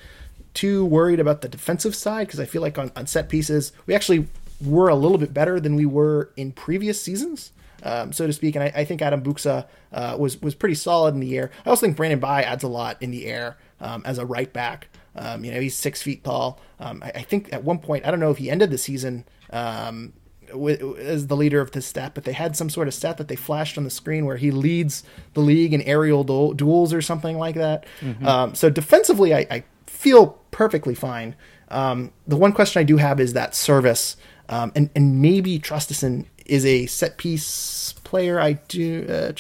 too 0.55 0.84
worried 0.84 1.19
about 1.19 1.41
the 1.41 1.47
defensive 1.47 1.95
side 1.95 2.25
because 2.25 2.39
I 2.39 2.45
feel 2.45 2.63
like 2.63 2.80
on, 2.80 2.91
on 2.95 3.05
set 3.05 3.30
pieces, 3.30 3.71
we 3.86 3.93
actually 3.93 4.28
were 4.59 4.89
a 4.89 4.95
little 4.95 5.19
bit 5.19 5.32
better 5.32 5.59
than 5.59 5.75
we 5.75 5.86
were 5.86 6.32
in 6.36 6.51
previous 6.51 6.99
seasons. 6.99 7.51
um, 7.84 8.11
so 8.11 8.25
to 8.25 8.34
speak. 8.34 8.55
And 8.55 8.63
I, 8.63 8.71
I 8.75 8.86
think 8.86 9.03
Adam 9.03 9.21
Buksa 9.21 9.67
uh, 9.93 10.15
was 10.17 10.41
was 10.41 10.55
pretty 10.55 10.73
solid 10.73 11.13
in 11.13 11.19
the 11.19 11.38
air. 11.38 11.51
I 11.65 11.69
also 11.69 11.86
think 11.86 11.95
Brandon 11.95 12.19
Bye 12.19 12.41
adds 12.41 12.63
a 12.63 12.67
lot 12.67 12.97
in 13.01 13.11
the 13.11 13.28
air 13.28 13.57
um, 13.80 14.01
as 14.05 14.17
a 14.17 14.25
right 14.25 14.51
back. 14.51 14.88
Um, 15.18 15.43
you 15.43 15.51
know, 15.51 15.59
he's 15.59 15.76
six 15.76 16.01
feet 16.01 16.24
tall. 16.24 16.59
Um, 16.80 17.01
I, 17.03 17.11
I, 17.15 17.22
think 17.22 17.51
at 17.51 17.63
one 17.63 17.80
point, 17.80 18.05
I 18.05 18.11
don't 18.11 18.20
know 18.20 18.32
if 18.32 18.38
he 18.38 18.49
ended 18.49 18.70
the 18.70 18.78
season 18.78 19.26
um, 19.51 20.13
with, 20.53 20.82
as 20.99 21.28
the 21.28 21.36
leader 21.36 21.59
of 21.59 21.72
this 21.72 21.86
stat, 21.86 22.13
but 22.13 22.24
they 22.24 22.34
had 22.34 22.55
some 22.55 22.70
sort 22.70 22.88
of 22.88 22.93
stat 22.93 23.18
that 23.18 23.28
they 23.28 23.36
flashed 23.36 23.78
on 23.78 23.84
the 23.84 23.89
screen 23.89 24.26
where 24.26 24.38
he 24.38 24.51
leads 24.51 25.03
the 25.34 25.39
league 25.39 25.74
in 25.74 25.82
aerial 25.82 26.24
du- 26.24 26.53
duels 26.55 26.93
or 26.93 27.01
something 27.01 27.38
like 27.38 27.55
that. 27.55 27.86
Mm-hmm. 28.01 28.28
Um, 28.28 28.55
so 28.55 28.70
defensively, 28.70 29.34
I, 29.34 29.47
I, 29.49 29.63
feel 29.88 30.39
perfectly 30.51 30.93
fine. 30.93 31.36
Um, 31.70 32.11
the 32.28 32.38
one 32.38 32.53
question 32.53 32.80
I 32.80 32.84
do 32.84 32.97
have 32.97 33.20
is 33.20 33.34
that 33.34 33.55
service, 33.55 34.15
um, 34.47 34.72
and 34.76 34.91
and 34.95 35.22
maybe 35.24 35.59
Traustason 35.59 36.26
is 36.45 36.65
a 36.65 36.86
set 36.86 37.18
piece 37.18 37.93
player. 38.03 38.39
I 38.39 38.53
do. 38.53 39.05
Uh, 39.09 39.34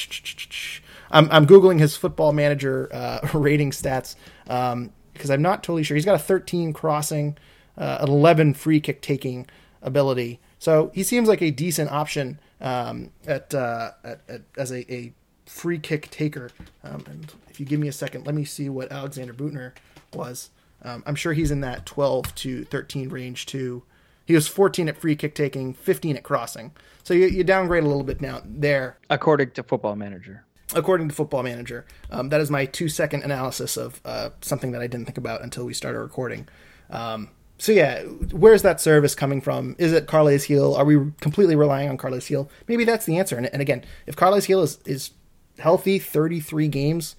I'm, 1.11 1.29
I'm 1.31 1.47
googling 1.47 1.79
his 1.79 1.95
football 1.95 2.33
manager 2.33 2.89
uh, 2.91 3.19
rating 3.33 3.71
stats 3.71 4.15
um, 4.49 4.91
because 5.17 5.31
I'm 5.31 5.41
not 5.41 5.63
totally 5.63 5.83
sure. 5.83 5.95
He's 5.95 6.05
got 6.05 6.15
a 6.15 6.19
13 6.19 6.73
crossing, 6.73 7.37
uh, 7.77 7.99
11 8.01 8.53
free 8.53 8.79
kick 8.79 9.01
taking 9.01 9.47
ability. 9.81 10.39
So 10.59 10.91
he 10.93 11.03
seems 11.03 11.27
like 11.27 11.41
a 11.41 11.51
decent 11.51 11.91
option 11.91 12.39
um, 12.61 13.11
at, 13.25 13.53
uh, 13.53 13.91
at, 14.03 14.21
at, 14.27 14.41
as 14.57 14.71
a, 14.71 14.91
a, 14.91 15.13
free 15.45 15.79
kick 15.79 16.11
taker. 16.11 16.51
Um, 16.83 17.05
and 17.09 17.33
if 17.49 17.57
you 17.57 17.65
give 17.65 17.79
me 17.79 17.87
a 17.87 17.93
second, 17.93 18.25
let 18.25 18.35
me 18.35 18.43
see 18.43 18.67
what 18.67 18.91
Alexander 18.91 19.33
Büttner 19.33 19.71
was. 20.13 20.49
Um, 20.83 21.03
I'm 21.05 21.15
sure 21.15 21.31
he's 21.31 21.51
in 21.51 21.61
that 21.61 21.85
12 21.85 22.35
to 22.35 22.65
13 22.65 23.07
range 23.07 23.45
too. 23.45 23.83
He 24.25 24.35
was 24.35 24.49
14 24.49 24.89
at 24.89 24.97
free 24.97 25.15
kick 25.15 25.35
taking, 25.35 25.73
15 25.73 26.17
at 26.17 26.23
crossing. 26.23 26.73
So 27.03 27.13
you, 27.13 27.27
you 27.27 27.45
downgrade 27.45 27.85
a 27.85 27.87
little 27.87 28.03
bit 28.03 28.19
now 28.19 28.41
there. 28.43 28.97
According 29.09 29.51
to 29.51 29.63
Football 29.63 29.95
Manager 29.95 30.43
according 30.75 31.09
to 31.09 31.15
Football 31.15 31.43
Manager. 31.43 31.85
Um, 32.11 32.29
that 32.29 32.41
is 32.41 32.51
my 32.51 32.65
two 32.65 32.89
second 32.89 33.23
analysis 33.23 33.77
of 33.77 34.01
uh, 34.05 34.29
something 34.41 34.71
that 34.71 34.81
I 34.81 34.87
didn't 34.87 35.05
think 35.05 35.17
about 35.17 35.41
until 35.41 35.65
we 35.65 35.73
started 35.73 35.99
recording. 35.99 36.47
Um, 36.89 37.29
so 37.57 37.71
yeah, 37.71 38.03
where's 38.03 38.61
that 38.61 38.79
service 38.79 39.15
coming 39.15 39.41
from? 39.41 39.75
Is 39.79 39.91
it 39.91 40.07
Carles 40.07 40.45
Gil? 40.45 40.75
Are 40.75 40.85
we 40.85 41.11
completely 41.21 41.55
relying 41.55 41.89
on 41.89 41.97
Carles 41.97 42.27
Gil? 42.27 42.49
Maybe 42.67 42.83
that's 42.83 43.05
the 43.05 43.17
answer. 43.17 43.35
And, 43.35 43.47
and 43.47 43.61
again, 43.61 43.83
if 44.05 44.15
Carles 44.15 44.45
Gil 44.45 44.61
is, 44.61 44.79
is 44.85 45.11
healthy, 45.57 45.97
33 45.97 46.67
games, 46.67 47.15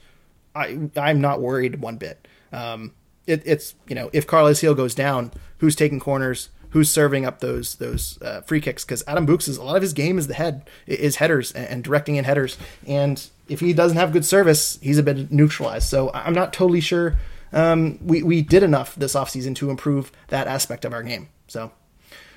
I 0.55 0.91
I'm 0.97 1.21
not 1.21 1.41
worried 1.41 1.81
one 1.81 1.97
bit. 1.97 2.29
Um, 2.53 2.93
it, 3.27 3.43
it's 3.45 3.75
you 3.89 3.95
know 3.95 4.11
if 4.13 4.27
Carles 4.27 4.61
Gil 4.61 4.75
goes 4.75 4.95
down, 4.95 5.33
who's 5.59 5.77
taking 5.77 6.01
corners? 6.01 6.51
Who's 6.71 6.91
serving 6.91 7.25
up 7.25 7.41
those 7.41 7.77
those 7.77 8.21
uh, 8.23 8.43
free 8.43 8.61
kicks 8.61 8.85
because 8.85 9.03
Adam 9.07 9.27
Buksa 9.27 9.49
is 9.49 9.57
a 9.57 9.62
lot 9.62 9.77
of 9.77 9.83
his 9.83 9.93
game 9.93 10.19
is 10.19 10.27
the 10.27 10.35
head 10.35 10.69
is 10.87 11.16
headers 11.16 11.53
and, 11.53 11.66
and, 11.66 11.85
directing 11.85 12.16
in 12.16 12.25
headers. 12.25 12.59
And 12.87 13.27
if 13.49 13.61
he 13.61 13.73
doesn't 13.73 13.97
have 13.97 14.12
good 14.12 14.25
service 14.25 14.79
he's 14.83 14.99
a 14.99 15.03
bit 15.03 15.33
neutralized. 15.33 15.89
So 15.89 16.11
I'm 16.12 16.35
not 16.35 16.53
totally 16.53 16.81
sure 16.81 17.16
um, 17.53 17.99
we, 18.03 18.23
we 18.23 18.43
did 18.43 18.62
enough 18.62 18.95
this 18.95 19.14
offseason 19.14 19.55
to 19.57 19.71
improve 19.71 20.12
that 20.29 20.47
aspect 20.47 20.85
of 20.85 20.93
our 20.93 21.03
game. 21.03 21.29
So 21.47 21.73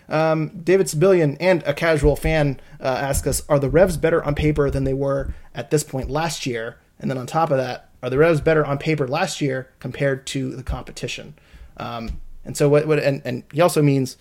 um, 0.08 0.62
David 0.64 0.88
Sibilian 0.88 1.38
and 1.40 1.64
a 1.64 1.74
casual 1.74 2.16
fan 2.16 2.60
uh, 2.80 2.84
ask 2.84 3.28
us 3.28 3.44
are 3.50 3.60
the 3.60 3.70
Revs 3.70 3.98
better 3.98 4.24
on 4.24 4.36
paper 4.36 4.70
than 4.70 4.84
they 4.84 4.94
were 4.94 5.34
at 5.54 5.72
this 5.72 5.84
point 5.84 6.10
last 6.10 6.46
year? 6.46 6.78
And 7.00 7.10
then 7.10 7.18
on 7.18 7.28
top 7.28 7.52
of 7.52 7.58
that 7.58 7.90
are 8.04 8.10
the 8.10 8.18
Revs 8.18 8.42
better 8.42 8.66
on 8.66 8.78
paper 8.78 9.08
last 9.08 9.42
year 9.42 9.70
compared 9.80 10.26
to 10.28 10.56
the 10.56 10.64
competition? 10.64 11.36
Um, 11.78 12.22
and 12.46 12.58
so 12.58 12.70
what? 12.70 12.88
What? 12.88 13.00
And, 13.00 13.22
and 13.26 13.44
he 13.52 13.62
also 13.62 13.82
means, 13.82 14.18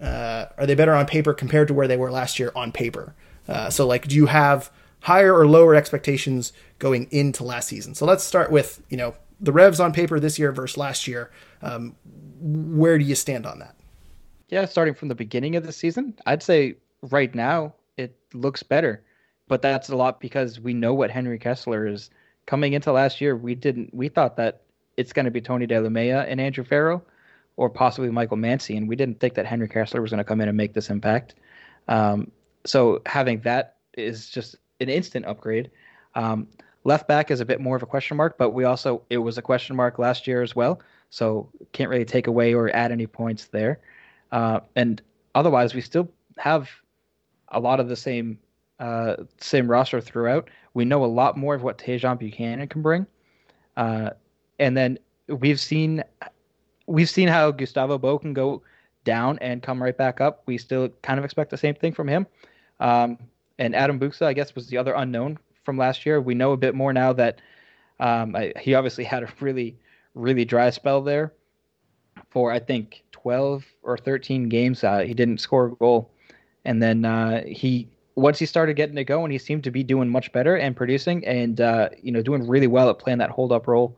uh, 0.00 0.46
are 0.56 0.66
they 0.66 0.74
better 0.74 0.94
on 0.94 1.06
paper 1.06 1.34
compared 1.34 1.68
to 1.68 1.74
where 1.74 1.88
they 1.88 1.96
were 1.96 2.10
last 2.10 2.38
year 2.38 2.52
on 2.54 2.72
paper? 2.72 3.14
Uh, 3.48 3.70
so 3.70 3.86
like, 3.86 4.08
do 4.08 4.14
you 4.14 4.26
have 4.26 4.70
higher 5.00 5.34
or 5.34 5.46
lower 5.46 5.74
expectations 5.74 6.52
going 6.78 7.08
into 7.10 7.44
last 7.44 7.68
season? 7.68 7.94
So 7.94 8.06
let's 8.06 8.24
start 8.24 8.50
with 8.50 8.82
you 8.88 8.96
know 8.96 9.14
the 9.40 9.52
Revs 9.52 9.80
on 9.80 9.92
paper 9.92 10.20
this 10.20 10.38
year 10.38 10.52
versus 10.52 10.76
last 10.76 11.06
year. 11.06 11.30
Um, 11.62 11.96
where 12.40 12.98
do 12.98 13.04
you 13.04 13.14
stand 13.14 13.46
on 13.46 13.58
that? 13.58 13.74
Yeah, 14.48 14.64
starting 14.64 14.94
from 14.94 15.08
the 15.08 15.14
beginning 15.14 15.56
of 15.56 15.66
the 15.66 15.72
season, 15.72 16.14
I'd 16.26 16.42
say 16.42 16.76
right 17.02 17.34
now 17.34 17.74
it 17.96 18.16
looks 18.32 18.62
better, 18.62 19.02
but 19.48 19.60
that's 19.60 19.88
a 19.88 19.96
lot 19.96 20.20
because 20.20 20.60
we 20.60 20.72
know 20.72 20.94
what 20.94 21.10
Henry 21.10 21.38
Kessler 21.38 21.86
is 21.86 22.10
coming 22.46 22.74
into 22.74 22.92
last 22.92 23.20
year. 23.20 23.36
We 23.36 23.56
didn't. 23.56 23.92
We 23.92 24.08
thought 24.08 24.36
that 24.36 24.62
it's 24.96 25.12
going 25.12 25.24
to 25.24 25.32
be 25.32 25.40
Tony 25.40 25.66
Delamea 25.66 26.24
and 26.28 26.40
Andrew 26.40 26.64
Farrell 26.64 27.04
or 27.56 27.70
possibly 27.70 28.10
Michael 28.10 28.36
Mancy, 28.36 28.76
and 28.76 28.88
we 28.88 28.96
didn't 28.96 29.18
think 29.18 29.34
that 29.34 29.46
Henry 29.46 29.68
Kessler 29.68 30.02
was 30.02 30.10
going 30.10 30.18
to 30.18 30.24
come 30.24 30.40
in 30.40 30.48
and 30.48 30.56
make 30.56 30.74
this 30.74 30.90
impact. 30.90 31.34
Um, 31.88 32.30
so 32.64 33.00
having 33.06 33.40
that 33.40 33.76
is 33.96 34.28
just 34.28 34.56
an 34.80 34.88
instant 34.88 35.24
upgrade. 35.24 35.70
Um, 36.14 36.48
left 36.84 37.08
back 37.08 37.30
is 37.30 37.40
a 37.40 37.44
bit 37.44 37.60
more 37.60 37.76
of 37.76 37.82
a 37.82 37.86
question 37.86 38.16
mark, 38.16 38.36
but 38.38 38.50
we 38.50 38.64
also 38.64 39.02
it 39.10 39.18
was 39.18 39.38
a 39.38 39.42
question 39.42 39.74
mark 39.76 39.98
last 39.98 40.26
year 40.26 40.42
as 40.42 40.54
well, 40.54 40.80
so 41.10 41.48
can't 41.72 41.90
really 41.90 42.04
take 42.04 42.26
away 42.26 42.54
or 42.54 42.74
add 42.74 42.92
any 42.92 43.06
points 43.06 43.46
there. 43.46 43.80
Uh, 44.32 44.60
and 44.74 45.00
otherwise, 45.34 45.74
we 45.74 45.80
still 45.80 46.10
have 46.38 46.68
a 47.48 47.60
lot 47.60 47.80
of 47.80 47.88
the 47.88 47.96
same 47.96 48.38
uh, 48.80 49.16
same 49.40 49.70
roster 49.70 50.00
throughout. 50.00 50.50
We 50.74 50.84
know 50.84 51.04
a 51.04 51.06
lot 51.06 51.38
more 51.38 51.54
of 51.54 51.62
what 51.62 51.78
Tajon 51.78 52.18
Buchanan 52.18 52.68
can 52.68 52.82
bring, 52.82 53.06
uh, 53.76 54.10
and 54.58 54.76
then 54.76 54.98
we've 55.28 55.60
seen 55.60 56.04
we've 56.86 57.10
seen 57.10 57.28
how 57.28 57.50
Gustavo 57.50 57.98
Bou 57.98 58.18
can 58.18 58.32
go 58.32 58.62
down 59.04 59.38
and 59.40 59.62
come 59.62 59.82
right 59.82 59.96
back 59.96 60.20
up. 60.20 60.42
We 60.46 60.58
still 60.58 60.88
kind 61.02 61.18
of 61.18 61.24
expect 61.24 61.50
the 61.50 61.56
same 61.56 61.74
thing 61.74 61.92
from 61.92 62.08
him. 62.08 62.26
Um, 62.80 63.18
and 63.58 63.74
Adam 63.74 63.98
Buksa, 63.98 64.22
I 64.22 64.32
guess, 64.32 64.54
was 64.54 64.66
the 64.66 64.76
other 64.76 64.94
unknown 64.94 65.38
from 65.64 65.78
last 65.78 66.04
year. 66.04 66.20
We 66.20 66.34
know 66.34 66.52
a 66.52 66.56
bit 66.56 66.74
more 66.74 66.92
now 66.92 67.12
that 67.14 67.40
um, 68.00 68.36
I, 68.36 68.52
he 68.60 68.74
obviously 68.74 69.04
had 69.04 69.22
a 69.22 69.28
really, 69.40 69.76
really 70.14 70.44
dry 70.44 70.70
spell 70.70 71.02
there 71.02 71.32
for 72.30 72.52
I 72.52 72.58
think 72.58 73.02
12 73.12 73.64
or 73.82 73.96
13 73.96 74.48
games. 74.48 74.84
Uh, 74.84 74.98
he 74.98 75.14
didn't 75.14 75.38
score 75.38 75.66
a 75.66 75.74
goal, 75.76 76.10
and 76.64 76.82
then 76.82 77.04
uh, 77.04 77.44
he 77.46 77.88
once 78.14 78.38
he 78.38 78.46
started 78.46 78.74
getting 78.74 78.96
it 78.96 79.04
going, 79.04 79.30
he 79.30 79.38
seemed 79.38 79.62
to 79.64 79.70
be 79.70 79.82
doing 79.82 80.08
much 80.08 80.32
better 80.32 80.56
and 80.56 80.74
producing, 80.76 81.26
and 81.26 81.60
uh, 81.60 81.88
you 82.02 82.12
know 82.12 82.22
doing 82.22 82.46
really 82.46 82.66
well 82.66 82.90
at 82.90 82.98
playing 82.98 83.18
that 83.18 83.30
hold 83.30 83.52
up 83.52 83.66
role. 83.66 83.96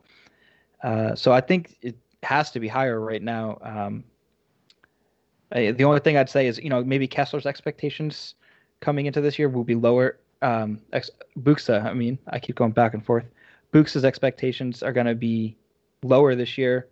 Uh, 0.82 1.14
so 1.14 1.32
I 1.32 1.41
think 1.41 1.76
it, 1.82 1.97
has 2.22 2.50
to 2.52 2.60
be 2.60 2.68
higher 2.68 3.00
right 3.00 3.22
now. 3.22 3.58
Um, 3.62 4.04
the 5.50 5.84
only 5.84 6.00
thing 6.00 6.16
I'd 6.16 6.28
say 6.28 6.46
is, 6.46 6.58
you 6.58 6.68
know, 6.68 6.84
maybe 6.84 7.08
Kessler's 7.08 7.46
expectations 7.46 8.34
coming 8.80 9.06
into 9.06 9.20
this 9.20 9.38
year 9.38 9.48
will 9.48 9.64
be 9.64 9.74
lower. 9.74 10.18
Um, 10.42 10.80
ex- 10.92 11.10
Buksa, 11.40 11.84
I 11.84 11.94
mean, 11.94 12.18
I 12.28 12.38
keep 12.38 12.56
going 12.56 12.72
back 12.72 12.94
and 12.94 13.04
forth. 13.04 13.24
Buksa's 13.72 14.04
expectations 14.04 14.82
are 14.82 14.92
going 14.92 15.06
to 15.06 15.14
be 15.14 15.56
lower 16.02 16.34
this 16.34 16.58
year. 16.58 16.88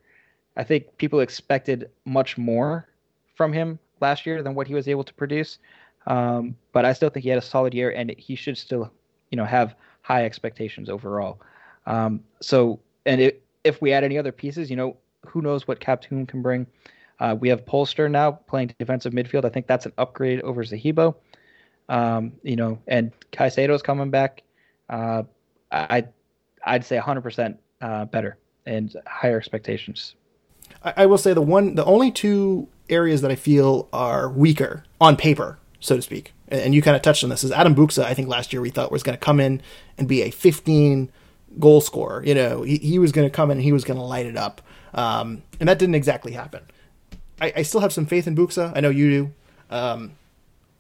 I 0.57 0.65
think 0.65 0.97
people 0.97 1.21
expected 1.21 1.91
much 2.05 2.39
more 2.39 2.89
from 3.35 3.53
him 3.53 3.79
last 4.01 4.27
year 4.27 4.43
than 4.43 4.55
what 4.55 4.67
he 4.67 4.75
was 4.75 4.89
able 4.89 5.05
to 5.05 5.15
produce. 5.15 5.59
Um, 6.07 6.57
but 6.73 6.85
I 6.85 6.93
still 6.93 7.11
think 7.11 7.25
he 7.25 7.29
had 7.29 7.39
a 7.39 7.43
solid 7.43 7.75
year, 7.75 7.91
and 7.91 8.15
he 8.17 8.37
should 8.37 8.57
still, 8.57 8.91
you 9.31 9.37
know, 9.37 9.45
have 9.45 9.75
high 10.03 10.25
expectations 10.25 10.89
overall. 10.89 11.41
Um, 11.87 12.23
so, 12.41 12.81
and 13.05 13.21
it, 13.21 13.43
if 13.65 13.83
we 13.83 13.93
add 13.93 14.05
any 14.05 14.17
other 14.17 14.33
pieces, 14.33 14.71
you 14.71 14.77
know, 14.77 14.97
who 15.29 15.43
knows 15.43 15.67
what 15.67 15.81
Kaptoum 15.81 16.27
can 16.27 16.43
bring. 16.43 16.67
Uh, 17.19 17.37
we 17.39 17.49
have 17.49 17.65
Polster 17.65 18.11
now 18.11 18.33
playing 18.33 18.75
defensive 18.79 19.13
midfield. 19.13 19.45
I 19.45 19.49
think 19.49 19.67
that's 19.67 19.87
an 19.87 19.93
upgrade 19.99 20.41
over 20.43 20.63
Zahibo. 20.65 21.15
Um, 21.89 22.33
you 22.43 22.57
know, 22.57 22.79
and 22.87 23.13
Caicedo's 23.33 23.83
coming 23.83 24.11
back. 24.11 24.43
Uh, 24.89 25.23
I, 25.71 26.07
I'd 26.65 26.85
say 26.85 26.99
100% 26.99 27.57
uh, 27.81 28.05
better 28.07 28.39
and 28.67 28.95
higher 29.07 29.39
expectations. 29.39 30.15
I, 30.83 30.95
I 30.99 31.07
will 31.07 31.19
say 31.19 31.33
the 31.33 31.43
one, 31.43 31.75
the 31.75 31.85
only 31.85 32.11
two 32.11 32.69
areas 32.89 33.23
that 33.23 33.31
I 33.31 33.37
feel 33.37 33.89
are 33.93 34.29
weaker 34.29 34.85
on 35.01 35.17
paper, 35.17 35.59
so 35.81 35.97
to 35.97 36.03
speak, 36.03 36.33
and 36.49 36.75
you 36.75 36.83
kind 36.83 36.97
of 36.97 37.03
touched 37.03 37.25
on 37.25 37.31
this, 37.31 37.45
is 37.45 37.53
Adam 37.53 37.75
Buksa. 37.75 38.05
I 38.05 38.15
think 38.15 38.29
last 38.29 38.53
year 38.53 38.61
we 38.61 38.71
thought 38.71 38.93
was 38.93 39.03
going 39.03 39.17
to 39.17 39.25
come 39.25 39.41
in 39.41 39.63
and 39.97 40.09
be 40.09 40.23
a 40.23 40.31
15 40.31 41.11
goal 41.59 41.81
scorer. 41.81 42.23
You 42.25 42.35
know, 42.35 42.63
he, 42.63 42.77
he 42.77 42.99
was 42.99 43.13
going 43.13 43.27
to 43.27 43.35
come 43.35 43.51
in 43.51 43.59
and 43.59 43.65
he 43.65 43.73
was 43.73 43.85
going 43.85 43.99
to 43.99 44.05
light 44.05 44.27
it 44.27 44.37
up. 44.37 44.61
Um, 44.97 45.43
and 45.61 45.69
that 45.69 45.79
didn't 45.79 45.95
exactly 45.95 46.33
happen. 46.33 46.63
I, 47.41 47.53
I, 47.57 47.63
still 47.63 47.81
have 47.81 47.93
some 47.93 48.07
faith 48.07 48.27
in 48.27 48.35
Buksa. 48.35 48.73
I 48.75 48.81
know 48.81 48.89
you 48.89 49.11
do. 49.11 49.33
Um, 49.77 50.13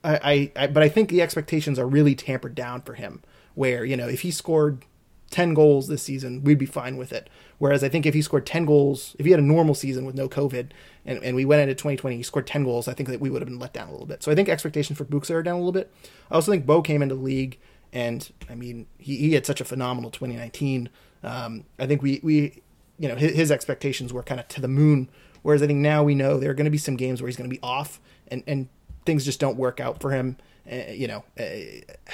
I, 0.03 0.51
I, 0.57 0.67
but 0.69 0.83
I 0.83 0.89
think 0.89 1.11
the 1.11 1.21
expectations 1.21 1.79
are 1.79 1.87
really 1.87 2.14
tampered 2.14 2.55
down 2.55 2.81
for 2.81 2.95
him. 2.95 3.23
Where 3.55 3.85
you 3.85 3.97
know 3.97 4.09
if 4.09 4.21
he 4.21 4.31
scored 4.31 4.85
ten 5.31 5.55
goals 5.55 5.89
this 5.89 6.03
season, 6.03 6.45
we'd 6.45 6.59
be 6.59 6.67
fine 6.67 6.97
with 6.97 7.12
it. 7.12 7.29
Whereas 7.59 7.83
I 7.83 7.89
think 7.89 8.07
if 8.07 8.14
he 8.14 8.23
scored 8.23 8.47
ten 8.47 8.64
goals, 8.64 9.17
if 9.19 9.25
he 9.25 9.33
had 9.33 9.41
a 9.41 9.45
normal 9.45 9.75
season 9.75 10.05
with 10.05 10.14
no 10.14 10.29
COVID, 10.29 10.71
and, 11.05 11.23
and 11.23 11.35
we 11.35 11.45
went 11.45 11.62
into 11.62 11.75
2020, 11.75 12.17
he 12.17 12.23
scored 12.23 12.47
ten 12.47 12.64
goals, 12.64 12.87
I 12.87 12.95
think 12.95 13.09
that 13.09 13.21
we 13.21 13.31
would 13.31 13.43
have 13.43 13.49
been 13.49 13.59
let 13.59 13.73
down 13.73 13.89
a 13.89 13.93
little 13.93 14.07
bit. 14.07 14.23
So 14.23 14.31
I 14.31 14.35
think 14.35 14.49
expectations 14.49 14.99
for 14.99 15.05
Buksa 15.05 15.35
are 15.35 15.43
down 15.43 15.55
a 15.55 15.59
little 15.59 15.73
bit. 15.73 15.93
I 16.31 16.35
also 16.35 16.53
think 16.53 16.67
Bou 16.67 16.83
came 16.83 17.03
into 17.03 17.14
the 17.14 17.23
league, 17.23 17.59
and 17.93 18.31
I 18.49 18.55
mean 18.55 18.87
he, 18.99 19.17
he 19.17 19.33
had 19.33 19.47
such 19.47 19.61
a 19.61 19.64
phenomenal 19.64 20.11
2019. 20.11 20.91
Um, 21.23 21.64
I 21.79 21.87
think 21.87 22.03
we 22.03 22.21
we 22.23 22.62
you 22.99 23.09
know 23.09 23.16
his, 23.16 23.34
his 23.34 23.51
expectations 23.51 24.12
were 24.12 24.22
kind 24.22 24.40
of 24.40 24.49
to 24.49 24.61
the 24.61 24.68
moon. 24.68 25.09
Whereas 25.42 25.62
I 25.62 25.68
think 25.68 25.78
now 25.78 26.03
we 26.03 26.14
know 26.14 26.38
there 26.38 26.51
are 26.51 26.55
going 26.55 26.64
to 26.64 26.70
be 26.70 26.78
some 26.78 26.97
games 26.97 27.22
where 27.22 27.28
he's 27.28 27.36
going 27.36 27.49
to 27.49 27.55
be 27.55 27.62
off, 27.62 28.01
and 28.28 28.42
and 28.47 28.68
things 29.05 29.24
just 29.24 29.40
don't 29.40 29.57
work 29.57 29.80
out 29.80 30.01
for 30.01 30.11
him. 30.11 30.36
Uh, 30.70 30.90
you 30.90 31.07
know, 31.07 31.22
uh, 31.38 31.44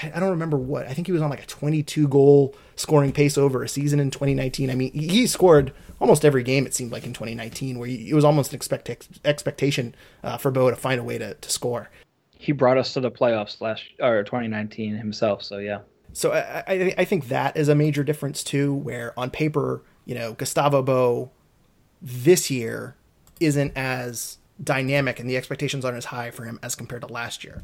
I 0.02 0.20
don't 0.20 0.30
remember 0.30 0.58
what. 0.58 0.86
I 0.86 0.92
think 0.92 1.06
he 1.06 1.12
was 1.12 1.22
on 1.22 1.30
like 1.30 1.42
a 1.42 1.46
22 1.46 2.06
goal 2.08 2.54
scoring 2.76 3.10
pace 3.10 3.38
over 3.38 3.62
a 3.62 3.68
season 3.68 3.98
in 3.98 4.10
2019. 4.10 4.68
I 4.68 4.74
mean, 4.74 4.92
he 4.92 5.26
scored 5.26 5.72
almost 6.00 6.24
every 6.24 6.42
game 6.42 6.66
it 6.66 6.74
seemed 6.74 6.92
like 6.92 7.04
in 7.04 7.14
2019, 7.14 7.78
where 7.78 7.88
it 7.88 8.12
was 8.12 8.24
almost 8.24 8.52
an 8.52 8.56
expect 8.56 8.90
expectation 9.24 9.94
uh, 10.22 10.36
for 10.36 10.50
Bou 10.50 10.68
to 10.68 10.76
find 10.76 11.00
a 11.00 11.04
way 11.04 11.16
to, 11.16 11.32
to 11.32 11.50
score. 11.50 11.88
He 12.36 12.52
brought 12.52 12.76
us 12.76 12.92
to 12.92 13.00
the 13.00 13.10
playoffs 13.10 13.60
last 13.62 13.84
or 14.00 14.22
2019 14.22 14.96
himself. 14.96 15.42
So 15.42 15.56
yeah. 15.58 15.80
So 16.12 16.32
I, 16.32 16.64
I, 16.66 16.94
I 16.98 17.04
think 17.06 17.28
that 17.28 17.56
is 17.56 17.68
a 17.68 17.74
major 17.74 18.04
difference 18.04 18.44
too, 18.44 18.74
where 18.74 19.18
on 19.18 19.30
paper, 19.30 19.82
you 20.04 20.14
know, 20.14 20.32
Gustavo 20.32 20.82
Bou 20.82 21.30
this 22.00 22.50
year 22.50 22.96
isn't 23.40 23.72
as 23.76 24.38
dynamic 24.62 25.18
and 25.18 25.28
the 25.28 25.36
expectations 25.36 25.84
aren't 25.84 25.98
as 25.98 26.06
high 26.06 26.30
for 26.30 26.44
him 26.44 26.58
as 26.62 26.74
compared 26.74 27.02
to 27.02 27.12
last 27.12 27.44
year. 27.44 27.62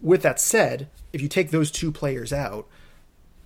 With 0.00 0.22
that 0.22 0.40
said, 0.40 0.88
if 1.12 1.20
you 1.20 1.28
take 1.28 1.50
those 1.50 1.70
two 1.70 1.90
players 1.90 2.32
out, 2.32 2.66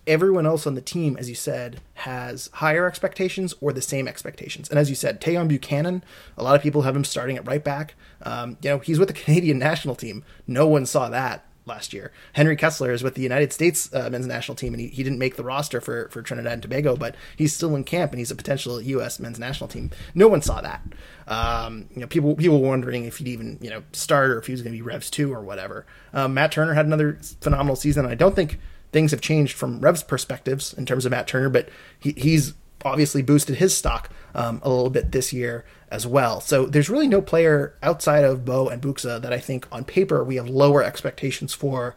everyone 0.06 0.46
else 0.46 0.66
on 0.66 0.74
the 0.74 0.80
team, 0.80 1.16
as 1.16 1.28
you 1.28 1.34
said, 1.34 1.80
has 1.94 2.50
higher 2.54 2.86
expectations 2.86 3.54
or 3.60 3.72
the 3.72 3.80
same 3.80 4.08
expectations. 4.08 4.68
And 4.68 4.78
as 4.78 4.90
you 4.90 4.96
said, 4.96 5.20
Tajon 5.20 5.48
Buchanan, 5.48 6.02
a 6.36 6.42
lot 6.42 6.56
of 6.56 6.62
people 6.62 6.82
have 6.82 6.96
him 6.96 7.04
starting 7.04 7.36
at 7.36 7.46
right 7.46 7.62
back. 7.62 7.94
Um, 8.22 8.56
you 8.62 8.70
know, 8.70 8.78
he's 8.80 8.98
with 8.98 9.08
the 9.08 9.14
Canadian 9.24 9.58
national 9.58 9.94
team. 9.94 10.24
No 10.46 10.66
one 10.66 10.86
saw 10.86 11.08
that 11.08 11.46
last 11.64 11.92
year. 11.92 12.12
Henry 12.32 12.56
Kessler 12.56 12.92
is 12.92 13.02
with 13.02 13.14
the 13.14 13.22
United 13.22 13.52
States 13.52 13.92
uh, 13.94 14.08
men's 14.10 14.26
national 14.26 14.56
team, 14.56 14.74
and 14.74 14.80
he, 14.80 14.88
he 14.88 15.02
didn't 15.02 15.18
make 15.18 15.36
the 15.36 15.44
roster 15.44 15.80
for, 15.80 16.08
for 16.08 16.22
Trinidad 16.22 16.52
and 16.52 16.62
Tobago, 16.62 16.96
but 16.96 17.14
he's 17.36 17.54
still 17.54 17.74
in 17.76 17.84
camp 17.84 18.12
and 18.12 18.18
he's 18.18 18.30
a 18.30 18.36
potential 18.36 18.80
U.S. 18.80 19.20
men's 19.20 19.38
national 19.38 19.68
team. 19.68 19.90
No 20.14 20.28
one 20.28 20.42
saw 20.42 20.60
that. 20.60 20.82
Um, 21.26 21.88
you 21.94 22.00
know, 22.00 22.06
people 22.06 22.34
people 22.34 22.60
were 22.60 22.68
wondering 22.68 23.04
if 23.04 23.18
he'd 23.18 23.28
even 23.28 23.58
you 23.60 23.70
know 23.70 23.82
start 23.92 24.30
or 24.30 24.38
if 24.38 24.46
he 24.46 24.52
was 24.52 24.62
going 24.62 24.72
to 24.72 24.78
be 24.78 24.82
Revs 24.82 25.10
two 25.10 25.32
or 25.32 25.40
whatever. 25.40 25.86
Um, 26.12 26.34
Matt 26.34 26.52
Turner 26.52 26.74
had 26.74 26.86
another 26.86 27.18
phenomenal 27.40 27.76
season. 27.76 28.06
I 28.06 28.14
don't 28.14 28.34
think 28.34 28.58
things 28.90 29.10
have 29.10 29.20
changed 29.20 29.54
from 29.54 29.80
Revs 29.80 30.02
perspectives 30.02 30.72
in 30.74 30.84
terms 30.84 31.06
of 31.06 31.10
Matt 31.10 31.26
Turner, 31.26 31.48
but 31.48 31.68
he, 31.98 32.12
he's 32.12 32.54
obviously 32.84 33.22
boosted 33.22 33.56
his 33.56 33.76
stock 33.76 34.10
um, 34.34 34.60
a 34.64 34.68
little 34.68 34.90
bit 34.90 35.12
this 35.12 35.32
year 35.32 35.64
as 35.92 36.06
well. 36.06 36.40
So 36.40 36.64
there's 36.64 36.88
really 36.88 37.06
no 37.06 37.20
player 37.20 37.74
outside 37.82 38.24
of 38.24 38.46
Bou 38.46 38.68
and 38.68 38.80
Buksa 38.80 39.20
that 39.20 39.32
I 39.32 39.38
think 39.38 39.68
on 39.70 39.84
paper 39.84 40.24
we 40.24 40.36
have 40.36 40.48
lower 40.48 40.82
expectations 40.82 41.52
for 41.52 41.94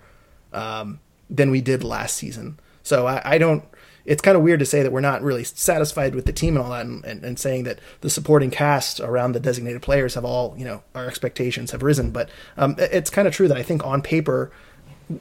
um, 0.51 0.99
than 1.29 1.49
we 1.49 1.61
did 1.61 1.81
last 1.81 2.17
season. 2.17 2.59
So 2.83 3.07
I, 3.07 3.21
I 3.23 3.37
don't. 3.37 3.63
It's 4.03 4.21
kind 4.21 4.37
of 4.37 4.43
weird 4.43 4.59
to 4.59 4.65
say 4.67 4.83
that 4.83 4.91
we're 4.91 4.99
not 4.99 5.23
really 5.23 5.43
satisfied 5.43 6.13
with 6.13 6.27
the 6.27 6.33
team 6.33 6.57
and 6.57 6.63
all 6.63 6.69
that, 6.71 6.85
and, 6.85 7.03
and, 7.05 7.23
and, 7.23 7.39
saying 7.39 7.63
that 7.63 7.79
the 8.01 8.09
supporting 8.09 8.51
cast 8.51 8.99
around 8.99 9.31
the 9.31 9.39
designated 9.39 9.81
players 9.81 10.13
have 10.13 10.23
all, 10.23 10.53
you 10.55 10.63
know, 10.63 10.83
our 10.93 11.07
expectations 11.07 11.71
have 11.71 11.81
risen. 11.81 12.11
But 12.11 12.29
um, 12.55 12.75
it's 12.77 13.09
kind 13.09 13.27
of 13.27 13.33
true 13.33 13.47
that 13.47 13.57
I 13.57 13.63
think 13.63 13.83
on 13.83 14.03
paper 14.03 14.51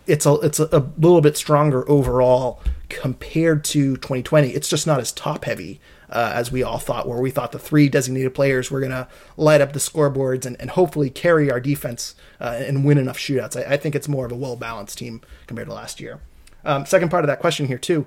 it's 0.06 0.26
a 0.26 0.34
it's 0.40 0.60
a, 0.60 0.68
a, 0.72 0.80
little 0.98 1.20
bit 1.22 1.36
stronger 1.36 1.88
overall 1.88 2.60
compared 2.90 3.64
to 3.64 3.96
2020. 3.96 4.50
It's 4.50 4.68
just 4.68 4.86
not 4.86 5.00
as 5.00 5.12
top 5.12 5.44
heavy 5.44 5.80
uh, 6.10 6.32
as 6.34 6.52
we 6.52 6.62
all 6.62 6.78
thought, 6.78 7.08
where 7.08 7.20
we 7.20 7.30
thought 7.30 7.52
the 7.52 7.58
three 7.58 7.88
designated 7.88 8.34
players 8.34 8.70
were 8.70 8.80
going 8.80 8.92
to 8.92 9.08
light 9.36 9.60
up 9.60 9.72
the 9.72 9.78
scoreboards 9.78 10.46
and, 10.46 10.60
and 10.60 10.70
hopefully 10.70 11.10
carry 11.10 11.50
our 11.50 11.60
defense 11.60 12.14
uh, 12.40 12.60
and 12.66 12.84
win 12.84 12.98
enough 12.98 13.18
shootouts. 13.18 13.56
I, 13.56 13.74
I, 13.74 13.76
think 13.76 13.94
it's 13.94 14.08
more 14.08 14.26
of 14.26 14.32
a 14.32 14.36
well 14.36 14.56
balanced 14.56 14.98
team 14.98 15.20
compared 15.46 15.68
to 15.68 15.74
last 15.74 16.00
year. 16.00 16.20
Um, 16.64 16.86
second 16.86 17.10
part 17.10 17.24
of 17.24 17.28
that 17.28 17.40
question 17.40 17.66
here 17.66 17.78
too, 17.78 18.06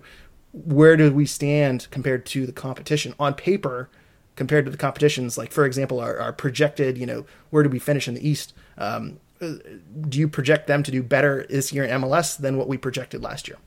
where 0.54 0.98
do 0.98 1.12
we 1.12 1.26
stand 1.26 1.88
compared 1.92 2.26
to 2.28 2.46
the 2.46 2.52
competition 2.52 3.14
on 3.20 3.34
paper? 3.34 3.90
Compared 4.36 4.66
to 4.66 4.72
the 4.72 4.78
competitions, 4.78 5.36
like 5.36 5.52
for 5.52 5.66
example, 5.66 6.00
our, 6.00 6.20
our 6.20 6.32
projected, 6.32 6.96
you 6.96 7.08
know, 7.08 7.26
where 7.50 7.64
do 7.64 7.70
we 7.70 7.80
finish 7.80 8.08
in 8.08 8.14
the 8.14 8.28
East? 8.28 8.54
Um, 8.78 9.20
do 9.40 10.20
you 10.20 10.28
project 10.28 10.68
them 10.68 10.84
to 10.84 10.92
do 10.92 11.02
better 11.04 11.46
this 11.50 11.74
year 11.74 11.84
in 11.84 12.02
MLS 12.02 12.38
than 12.38 12.58
what 12.58 12.68
we 12.68 12.78
projected 12.78 13.24
last 13.24 13.48
year? 13.48 13.58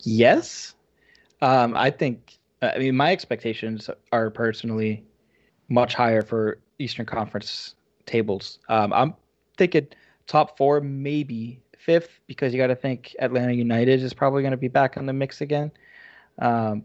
Yes. 0.00 0.74
Um, 1.42 1.76
I 1.76 1.90
think, 1.90 2.38
I 2.62 2.78
mean, 2.78 2.96
my 2.96 3.12
expectations 3.12 3.88
are 4.12 4.30
personally 4.30 5.04
much 5.68 5.94
higher 5.94 6.22
for 6.22 6.58
Eastern 6.78 7.06
Conference 7.06 7.74
tables. 8.06 8.58
Um, 8.68 8.92
I'm 8.92 9.14
thinking 9.56 9.86
top 10.26 10.56
four, 10.58 10.80
maybe 10.80 11.60
fifth, 11.78 12.20
because 12.26 12.52
you 12.52 12.58
got 12.58 12.66
to 12.66 12.76
think 12.76 13.16
Atlanta 13.20 13.52
United 13.52 14.02
is 14.02 14.12
probably 14.12 14.42
going 14.42 14.50
to 14.50 14.58
be 14.58 14.68
back 14.68 14.96
in 14.96 15.06
the 15.06 15.12
mix 15.12 15.40
again. 15.40 15.70
Um, 16.38 16.84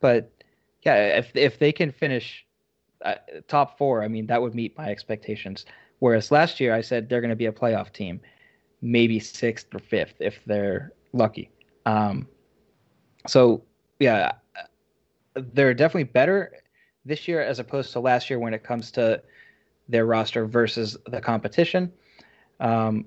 but 0.00 0.30
yeah, 0.82 1.18
if 1.18 1.34
if 1.34 1.58
they 1.58 1.72
can 1.72 1.90
finish 1.90 2.46
uh, 3.04 3.14
top 3.48 3.76
four, 3.76 4.02
I 4.04 4.08
mean, 4.08 4.26
that 4.28 4.40
would 4.40 4.54
meet 4.54 4.76
my 4.78 4.88
expectations. 4.88 5.66
Whereas 5.98 6.30
last 6.30 6.60
year 6.60 6.74
I 6.74 6.80
said 6.80 7.08
they're 7.08 7.20
going 7.20 7.30
to 7.30 7.36
be 7.36 7.46
a 7.46 7.52
playoff 7.52 7.92
team, 7.92 8.20
maybe 8.82 9.18
sixth 9.18 9.74
or 9.74 9.80
fifth 9.80 10.14
if 10.20 10.40
they're 10.46 10.92
lucky. 11.12 11.50
Um, 11.86 12.28
so 13.26 13.64
yeah, 13.98 14.32
they're 15.34 15.74
definitely 15.74 16.04
better 16.04 16.52
this 17.04 17.28
year 17.28 17.40
as 17.40 17.58
opposed 17.58 17.92
to 17.92 18.00
last 18.00 18.28
year 18.30 18.38
when 18.38 18.54
it 18.54 18.62
comes 18.62 18.90
to 18.92 19.22
their 19.88 20.06
roster 20.06 20.46
versus 20.46 20.96
the 21.06 21.20
competition. 21.20 21.92
Um, 22.60 23.06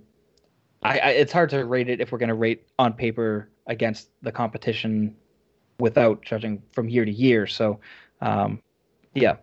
I, 0.83 0.99
I, 0.99 1.09
it's 1.11 1.31
hard 1.31 1.49
to 1.51 1.63
rate 1.65 1.89
it 1.89 2.01
if 2.01 2.11
we're 2.11 2.17
going 2.17 2.29
to 2.29 2.35
rate 2.35 2.67
on 2.79 2.93
paper 2.93 3.49
against 3.67 4.09
the 4.21 4.31
competition 4.31 5.15
without 5.79 6.23
judging 6.23 6.61
from 6.71 6.89
year 6.89 7.05
to 7.05 7.11
year. 7.11 7.45
So, 7.45 7.79
um, 8.21 8.61
yeah, 9.13 9.35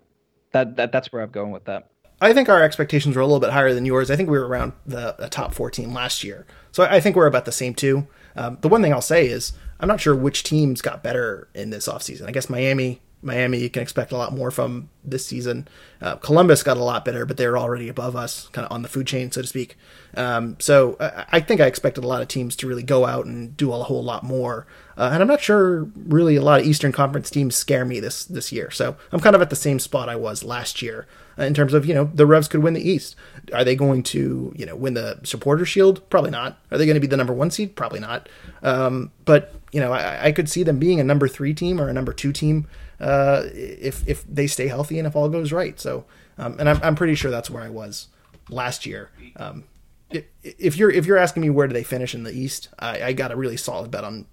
that, 0.52 0.76
that 0.76 0.92
that's 0.92 1.12
where 1.12 1.22
I'm 1.22 1.30
going 1.30 1.52
with 1.52 1.64
that. 1.66 1.90
I 2.20 2.32
think 2.32 2.48
our 2.48 2.62
expectations 2.62 3.14
were 3.14 3.22
a 3.22 3.26
little 3.26 3.40
bit 3.40 3.50
higher 3.50 3.72
than 3.72 3.86
yours. 3.86 4.10
I 4.10 4.16
think 4.16 4.28
we 4.28 4.38
were 4.38 4.48
around 4.48 4.72
the, 4.84 5.14
the 5.18 5.28
top 5.28 5.54
14 5.54 5.92
last 5.92 6.24
year. 6.24 6.46
So 6.72 6.82
I 6.82 6.98
think 6.98 7.14
we're 7.14 7.26
about 7.26 7.44
the 7.44 7.52
same 7.52 7.74
too. 7.74 8.08
Um, 8.38 8.58
the 8.60 8.68
one 8.68 8.82
thing 8.82 8.92
I'll 8.92 9.00
say 9.00 9.26
is 9.26 9.52
I'm 9.80 9.88
not 9.88 10.00
sure 10.00 10.14
which 10.14 10.44
teams 10.44 10.80
got 10.80 11.02
better 11.02 11.48
in 11.54 11.70
this 11.70 11.88
offseason. 11.88 12.26
I 12.26 12.30
guess 12.30 12.48
Miami 12.48 13.00
Miami, 13.20 13.58
you 13.58 13.68
can 13.68 13.82
expect 13.82 14.12
a 14.12 14.16
lot 14.16 14.32
more 14.32 14.50
from 14.50 14.90
this 15.04 15.26
season. 15.26 15.66
Uh, 16.00 16.16
Columbus 16.16 16.62
got 16.62 16.76
a 16.76 16.84
lot 16.84 17.04
better, 17.04 17.26
but 17.26 17.36
they're 17.36 17.58
already 17.58 17.88
above 17.88 18.14
us, 18.14 18.48
kind 18.48 18.64
of 18.64 18.70
on 18.70 18.82
the 18.82 18.88
food 18.88 19.08
chain, 19.08 19.32
so 19.32 19.42
to 19.42 19.46
speak. 19.46 19.76
Um, 20.14 20.56
so 20.60 20.96
I, 21.00 21.24
I, 21.32 21.40
think 21.40 21.60
I 21.60 21.66
expected 21.66 22.04
a 22.04 22.06
lot 22.06 22.22
of 22.22 22.28
teams 22.28 22.54
to 22.56 22.68
really 22.68 22.84
go 22.84 23.06
out 23.06 23.26
and 23.26 23.56
do 23.56 23.72
a 23.72 23.82
whole 23.82 24.04
lot 24.04 24.22
more. 24.22 24.66
Uh, 24.96 25.10
and 25.12 25.20
I'm 25.20 25.28
not 25.28 25.40
sure 25.40 25.84
really 25.96 26.36
a 26.36 26.42
lot 26.42 26.60
of 26.60 26.66
Eastern 26.66 26.92
Conference 26.92 27.28
teams 27.28 27.56
scare 27.56 27.84
me 27.84 27.98
this 27.98 28.24
this 28.24 28.52
year. 28.52 28.70
So 28.70 28.96
I'm 29.10 29.20
kind 29.20 29.34
of 29.34 29.42
at 29.42 29.50
the 29.50 29.56
same 29.56 29.80
spot 29.80 30.08
I 30.08 30.16
was 30.16 30.44
last 30.44 30.80
year 30.80 31.08
in 31.38 31.54
terms 31.54 31.74
of 31.74 31.86
you 31.86 31.94
know 31.94 32.10
the 32.12 32.26
Revs 32.26 32.48
could 32.48 32.62
win 32.62 32.74
the 32.74 32.88
East. 32.88 33.16
Are 33.52 33.64
they 33.64 33.76
going 33.76 34.02
to 34.04 34.52
you 34.56 34.66
know 34.66 34.76
win 34.76 34.94
the 34.94 35.20
Supporter 35.24 35.64
Shield? 35.64 36.08
Probably 36.10 36.30
not. 36.30 36.58
Are 36.70 36.78
they 36.78 36.86
going 36.86 36.94
to 36.94 37.00
be 37.00 37.06
the 37.06 37.16
number 37.16 37.32
one 37.32 37.50
seed? 37.50 37.76
Probably 37.76 38.00
not. 38.00 38.28
Um, 38.62 39.12
but 39.24 39.54
you 39.72 39.80
know 39.80 39.92
I, 39.92 40.26
I 40.26 40.32
could 40.32 40.48
see 40.48 40.62
them 40.62 40.78
being 40.78 41.00
a 41.00 41.04
number 41.04 41.28
three 41.28 41.54
team 41.54 41.80
or 41.80 41.88
a 41.88 41.92
number 41.92 42.12
two 42.12 42.32
team 42.32 42.66
uh, 43.00 43.44
if 43.52 44.06
if 44.08 44.24
they 44.26 44.46
stay 44.46 44.68
healthy 44.68 44.98
and 44.98 45.06
if 45.06 45.14
all 45.14 45.28
goes 45.28 45.52
right. 45.52 45.78
So, 45.78 46.04
um, 46.36 46.56
and 46.58 46.68
I'm 46.68 46.80
I'm 46.82 46.94
pretty 46.94 47.14
sure 47.14 47.30
that's 47.30 47.50
where 47.50 47.62
I 47.62 47.68
was 47.68 48.08
last 48.50 48.86
year. 48.86 49.10
Um, 49.36 49.64
if 50.10 50.76
you're 50.76 50.90
if 50.90 51.06
you're 51.06 51.18
asking 51.18 51.42
me 51.42 51.50
where 51.50 51.66
do 51.66 51.74
they 51.74 51.84
finish 51.84 52.14
in 52.14 52.24
the 52.24 52.32
East, 52.32 52.68
I, 52.78 53.02
I 53.02 53.12
got 53.12 53.30
a 53.30 53.36
really 53.36 53.56
solid 53.56 53.90
bet 53.90 54.04
on 54.04 54.26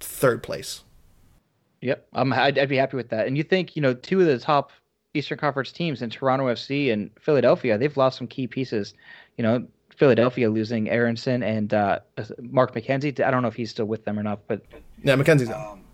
third 0.00 0.42
place. 0.42 0.82
Yep, 1.82 2.08
I'm, 2.14 2.32
I'd, 2.32 2.58
I'd 2.58 2.68
be 2.70 2.78
happy 2.78 2.96
with 2.96 3.10
that. 3.10 3.26
And 3.26 3.36
you 3.36 3.42
think 3.42 3.76
you 3.76 3.82
know 3.82 3.94
two 3.94 4.20
of 4.20 4.26
the 4.26 4.38
top 4.38 4.72
Eastern 5.14 5.38
Conference 5.38 5.72
teams 5.72 6.02
in 6.02 6.10
Toronto 6.10 6.46
FC 6.46 6.92
and 6.92 7.10
Philadelphia, 7.20 7.78
they've 7.78 7.96
lost 7.96 8.18
some 8.18 8.26
key 8.26 8.46
pieces. 8.46 8.94
You 9.38 9.42
know, 9.42 9.66
Philadelphia 9.96 10.50
losing 10.50 10.90
Aaronson 10.90 11.42
and 11.42 11.72
uh, 11.72 12.00
Mark 12.40 12.74
McKenzie. 12.74 13.24
I 13.24 13.30
don't 13.30 13.42
know 13.42 13.48
if 13.48 13.54
he's 13.54 13.70
still 13.70 13.86
with 13.86 14.04
them 14.04 14.18
or 14.18 14.22
not, 14.22 14.46
but 14.48 14.62
yeah, 15.02 15.14
McKenzie's 15.14 15.48
gone. 15.48 15.84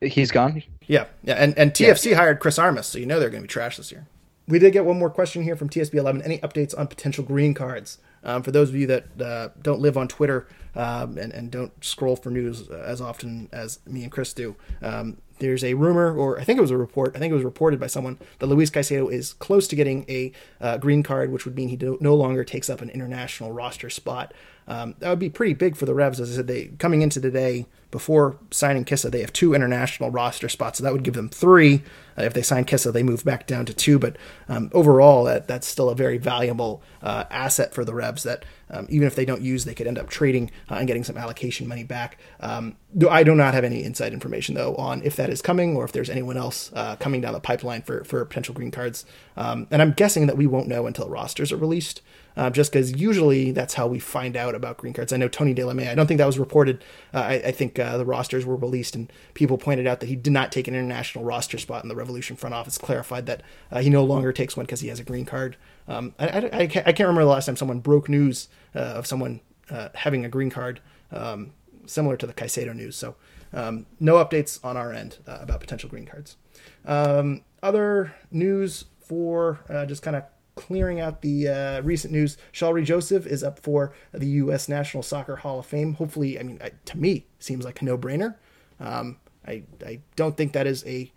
He's 0.00 0.30
gone. 0.30 0.62
Yeah, 0.86 1.06
yeah, 1.22 1.34
and 1.34 1.56
and 1.56 1.72
TFC 1.72 2.10
yeah. 2.10 2.16
hired 2.16 2.40
Chris 2.40 2.58
Armas, 2.58 2.86
so 2.86 2.98
you 2.98 3.06
know 3.06 3.18
they're 3.18 3.30
going 3.30 3.42
to 3.42 3.48
be 3.48 3.52
trash 3.52 3.76
this 3.76 3.90
year. 3.90 4.06
We 4.48 4.58
did 4.58 4.72
get 4.72 4.84
one 4.84 4.98
more 4.98 5.10
question 5.10 5.42
here 5.42 5.56
from 5.56 5.68
TSB11. 5.68 6.24
Any 6.24 6.38
updates 6.38 6.78
on 6.78 6.86
potential 6.86 7.24
green 7.24 7.54
cards? 7.54 7.98
Um, 8.22 8.42
for 8.42 8.50
those 8.50 8.68
of 8.68 8.74
you 8.74 8.86
that 8.88 9.20
uh, 9.20 9.48
don't 9.62 9.80
live 9.80 9.96
on 9.96 10.08
Twitter 10.08 10.48
um, 10.74 11.16
and, 11.16 11.32
and 11.32 11.50
don't 11.50 11.72
scroll 11.84 12.16
for 12.16 12.30
news 12.30 12.68
as 12.68 13.00
often 13.00 13.48
as 13.52 13.78
me 13.86 14.02
and 14.02 14.10
Chris 14.10 14.32
do, 14.32 14.56
um, 14.82 15.18
there's 15.38 15.62
a 15.64 15.74
rumor, 15.74 16.16
or 16.16 16.38
I 16.38 16.44
think 16.44 16.58
it 16.58 16.62
was 16.62 16.70
a 16.70 16.76
report, 16.76 17.14
I 17.14 17.18
think 17.18 17.30
it 17.30 17.34
was 17.34 17.44
reported 17.44 17.78
by 17.78 17.86
someone, 17.86 18.18
that 18.38 18.46
Luis 18.46 18.70
Caicedo 18.70 19.10
is 19.12 19.34
close 19.34 19.68
to 19.68 19.76
getting 19.76 20.04
a 20.08 20.32
uh, 20.60 20.78
green 20.78 21.02
card, 21.02 21.32
which 21.32 21.44
would 21.44 21.56
mean 21.56 21.68
he 21.68 21.76
do, 21.76 21.98
no 22.00 22.14
longer 22.14 22.44
takes 22.44 22.70
up 22.70 22.80
an 22.80 22.90
international 22.90 23.52
roster 23.52 23.90
spot. 23.90 24.32
Um, 24.68 24.94
that 24.98 25.10
would 25.10 25.18
be 25.18 25.30
pretty 25.30 25.54
big 25.54 25.76
for 25.76 25.86
the 25.86 25.94
Revs. 25.94 26.20
As 26.20 26.32
I 26.32 26.36
said, 26.36 26.46
they 26.46 26.66
coming 26.78 27.02
into 27.02 27.20
today 27.20 27.66
before 27.90 28.36
signing 28.50 28.84
Kizza, 28.84 29.10
they 29.10 29.20
have 29.20 29.32
two 29.32 29.54
international 29.54 30.10
roster 30.10 30.48
spots, 30.48 30.78
so 30.78 30.84
that 30.84 30.92
would 30.92 31.04
give 31.04 31.14
them 31.14 31.28
three. 31.28 31.82
Uh, 32.18 32.22
if 32.22 32.34
they 32.34 32.42
sign 32.42 32.64
Kizza, 32.64 32.92
they 32.92 33.02
move 33.02 33.24
back 33.24 33.46
down 33.46 33.64
to 33.66 33.72
two. 33.72 33.98
But 33.98 34.16
um, 34.48 34.70
overall, 34.74 35.24
that, 35.24 35.46
that's 35.46 35.66
still 35.66 35.88
a 35.88 35.94
very 35.94 36.18
valuable 36.18 36.82
uh, 37.00 37.24
asset 37.30 37.72
for 37.72 37.84
the 37.84 37.94
Revs. 37.94 38.24
That 38.24 38.44
um, 38.68 38.86
even 38.90 39.06
if 39.06 39.14
they 39.14 39.24
don't 39.24 39.40
use, 39.40 39.64
they 39.64 39.74
could 39.74 39.86
end 39.86 39.98
up 39.98 40.10
trading 40.10 40.50
uh, 40.70 40.74
and 40.74 40.86
getting 40.86 41.04
some 41.04 41.16
allocation 41.16 41.68
money 41.68 41.84
back. 41.84 42.18
Um, 42.40 42.76
I 43.08 43.22
do 43.22 43.34
not 43.34 43.54
have 43.54 43.64
any 43.64 43.84
inside 43.84 44.12
information 44.12 44.54
though 44.54 44.74
on 44.76 45.02
if 45.02 45.14
that 45.16 45.30
is 45.30 45.40
coming 45.40 45.76
or 45.76 45.84
if 45.84 45.92
there's 45.92 46.10
anyone 46.10 46.36
else 46.36 46.72
uh, 46.74 46.96
coming 46.96 47.20
down 47.20 47.34
the 47.34 47.40
pipeline 47.40 47.82
for 47.82 48.02
for 48.04 48.24
potential 48.24 48.54
green 48.54 48.70
cards. 48.70 49.04
Um, 49.36 49.68
and 49.70 49.80
I'm 49.80 49.92
guessing 49.92 50.26
that 50.26 50.36
we 50.36 50.46
won't 50.46 50.66
know 50.66 50.86
until 50.86 51.08
rosters 51.08 51.52
are 51.52 51.56
released. 51.56 52.02
Uh, 52.36 52.50
just 52.50 52.70
because 52.70 52.92
usually 52.92 53.50
that's 53.50 53.74
how 53.74 53.86
we 53.86 53.98
find 53.98 54.36
out 54.36 54.54
about 54.54 54.76
green 54.76 54.92
cards. 54.92 55.12
I 55.12 55.16
know 55.16 55.28
Tony 55.28 55.54
Delamea. 55.54 55.88
I 55.88 55.94
don't 55.94 56.06
think 56.06 56.18
that 56.18 56.26
was 56.26 56.38
reported. 56.38 56.84
Uh, 57.14 57.20
I, 57.20 57.32
I, 57.34 57.50
think 57.50 57.78
uh, 57.78 57.96
the 57.96 58.04
rosters 58.04 58.44
were 58.44 58.56
released, 58.56 58.94
and 58.94 59.10
people 59.34 59.56
pointed 59.56 59.86
out 59.86 60.00
that 60.00 60.06
he 60.06 60.16
did 60.16 60.32
not 60.32 60.52
take 60.52 60.68
an 60.68 60.74
international 60.74 61.24
roster 61.24 61.56
spot, 61.56 61.82
and 61.82 61.90
the 61.90 61.96
Revolution 61.96 62.36
front 62.36 62.54
office 62.54 62.76
clarified 62.78 63.26
that 63.26 63.42
uh, 63.72 63.80
he 63.80 63.88
no 63.88 64.04
longer 64.04 64.32
takes 64.32 64.56
one 64.56 64.66
because 64.66 64.80
he 64.80 64.88
has 64.88 65.00
a 65.00 65.04
green 65.04 65.24
card. 65.24 65.56
Um, 65.88 66.14
I, 66.18 66.26
I, 66.26 66.60
I, 66.62 66.66
can't, 66.66 66.98
remember 66.98 67.22
the 67.22 67.30
last 67.30 67.46
time 67.46 67.56
someone 67.56 67.80
broke 67.80 68.08
news 68.08 68.48
uh, 68.74 68.80
of 68.80 69.06
someone 69.06 69.40
uh, 69.70 69.88
having 69.94 70.24
a 70.24 70.28
green 70.28 70.50
card, 70.50 70.80
um, 71.12 71.52
similar 71.86 72.16
to 72.16 72.26
the 72.26 72.34
Caicedo 72.34 72.74
news. 72.74 72.96
So 72.96 73.14
um, 73.52 73.86
no 73.98 74.22
updates 74.22 74.62
on 74.64 74.76
our 74.76 74.92
end 74.92 75.18
about 75.26 75.60
potential 75.60 75.88
green 75.88 76.06
cards. 76.06 76.36
Um, 76.84 77.42
other 77.62 78.14
news 78.30 78.86
for 79.00 79.60
just 79.86 80.02
kind 80.02 80.16
of 80.16 80.24
clearing 80.56 81.00
out 81.00 81.22
the 81.22 81.48
uh, 81.48 81.82
recent 81.82 82.12
news. 82.12 82.36
Shalrie 82.52 82.84
Joseph 82.84 83.26
is 83.26 83.44
up 83.44 83.58
for 83.58 83.92
the 84.12 84.26
U.S. 84.26 84.68
National 84.68 85.02
Soccer 85.02 85.36
Hall 85.36 85.60
of 85.60 85.66
Fame. 85.66 85.94
Hopefully, 85.94 86.40
I 86.40 86.42
mean, 86.42 86.60
to 86.86 86.98
me, 86.98 87.26
seems 87.38 87.64
like 87.64 87.80
a 87.80 87.84
no-brainer. 87.84 88.34
Um, 88.80 89.18
I 89.46 89.62
I 89.84 90.00
don't 90.16 90.36
think 90.36 90.52
that 90.52 90.66
is 90.66 90.84
a 90.86 91.12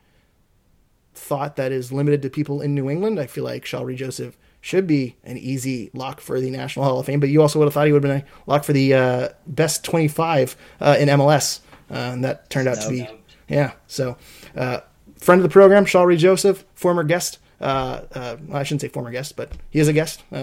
thought 1.16 1.56
that 1.56 1.72
is 1.72 1.92
limited 1.92 2.22
to 2.22 2.30
people 2.30 2.62
in 2.62 2.76
New 2.76 2.90
England. 2.90 3.20
I 3.20 3.26
feel 3.26 3.44
like 3.44 3.66
Shalrie 3.66 3.96
Joseph 3.96 4.38
should 4.62 4.86
be 4.86 5.16
an 5.24 5.38
easy 5.38 5.90
lock 5.94 6.20
for 6.20 6.40
the 6.40 6.50
National 6.50 6.86
Hall 6.86 7.00
of 7.00 7.06
Fame, 7.06 7.20
but 7.20 7.30
you 7.30 7.42
also 7.42 7.60
would 7.60 7.66
have 7.66 7.74
thought 7.74 7.88
he 7.88 7.94
would 7.94 8.04
have 8.04 8.12
been 8.12 8.22
a 8.22 8.52
lock 8.52 8.64
for 8.64 8.74
the 8.74 8.94
uh, 8.94 9.30
best 9.48 9.84
25 9.84 10.56
uh, 10.82 10.98
in 11.00 11.08
MLS, 11.10 11.62
uh, 11.90 11.94
and 11.94 12.24
that 12.24 12.50
turned 12.50 12.68
out 12.68 12.78
no, 12.78 12.84
to 12.84 12.90
be, 12.90 13.02
no. 13.04 13.18
yeah. 13.48 13.72
So, 13.88 14.18
uh, 14.56 14.82
friend 15.18 15.40
of 15.40 15.44
the 15.44 15.50
program, 15.50 15.86
Shalrie 15.86 16.18
Joseph, 16.18 16.66
former 16.76 17.04
guest 17.04 17.40
uh, 17.62 18.01
uh, 18.14 18.38
I 18.53 18.64
shouldn't 18.64 18.82
say 18.82 18.88
former 18.88 19.12
guest, 19.12 19.36
but 19.36 19.51
he 19.70 19.80
is 19.80 19.88
a 19.88 19.93
guest. 19.93 20.24
Uh, 20.32 20.36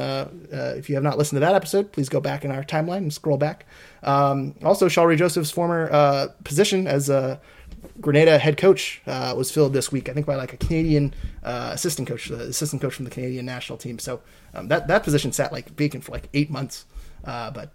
uh, 0.53 0.75
if 0.77 0.89
you 0.89 0.95
have 0.97 1.05
not 1.05 1.17
listened 1.17 1.37
to 1.37 1.41
that 1.41 1.55
episode, 1.55 1.93
please 1.93 2.09
go 2.09 2.21
back 2.21 2.45
in 2.45 2.51
our 2.51 2.63
timeline 2.63 2.99
and 2.99 3.13
scroll 3.13 3.39
back. 3.39 3.67
Um, 4.03 4.55
also, 4.63 4.89
Shalrie 4.89 5.17
Joseph's 5.17 5.51
former 5.51 5.91
uh, 5.91 6.29
position 6.45 6.87
as 6.87 7.09
a 7.09 7.41
Grenada 8.01 8.39
head 8.39 8.57
coach 8.59 9.01
uh, 9.07 9.35
was 9.37 9.51
filled 9.51 9.73
this 9.73 9.91
week, 9.91 10.09
I 10.09 10.13
think 10.13 10.27
by 10.27 10.37
like 10.37 10.53
a 10.53 10.57
Canadian 10.57 11.15
assistant 11.43 12.09
coach, 12.09 12.29
the 12.29 12.41
assistant 12.41 12.83
coach 12.83 12.95
from 12.95 13.05
the 13.05 13.11
Canadian 13.11 13.47
national 13.47 13.79
team. 13.79 13.99
So 13.99 14.21
um, 14.55 14.69
that 14.69 14.89
that 14.89 15.03
position 15.03 15.33
sat 15.33 15.53
like 15.53 15.71
vacant 15.71 16.05
for 16.05 16.13
like 16.13 16.29
eight 16.35 16.51
months. 16.51 16.85
but 17.25 17.75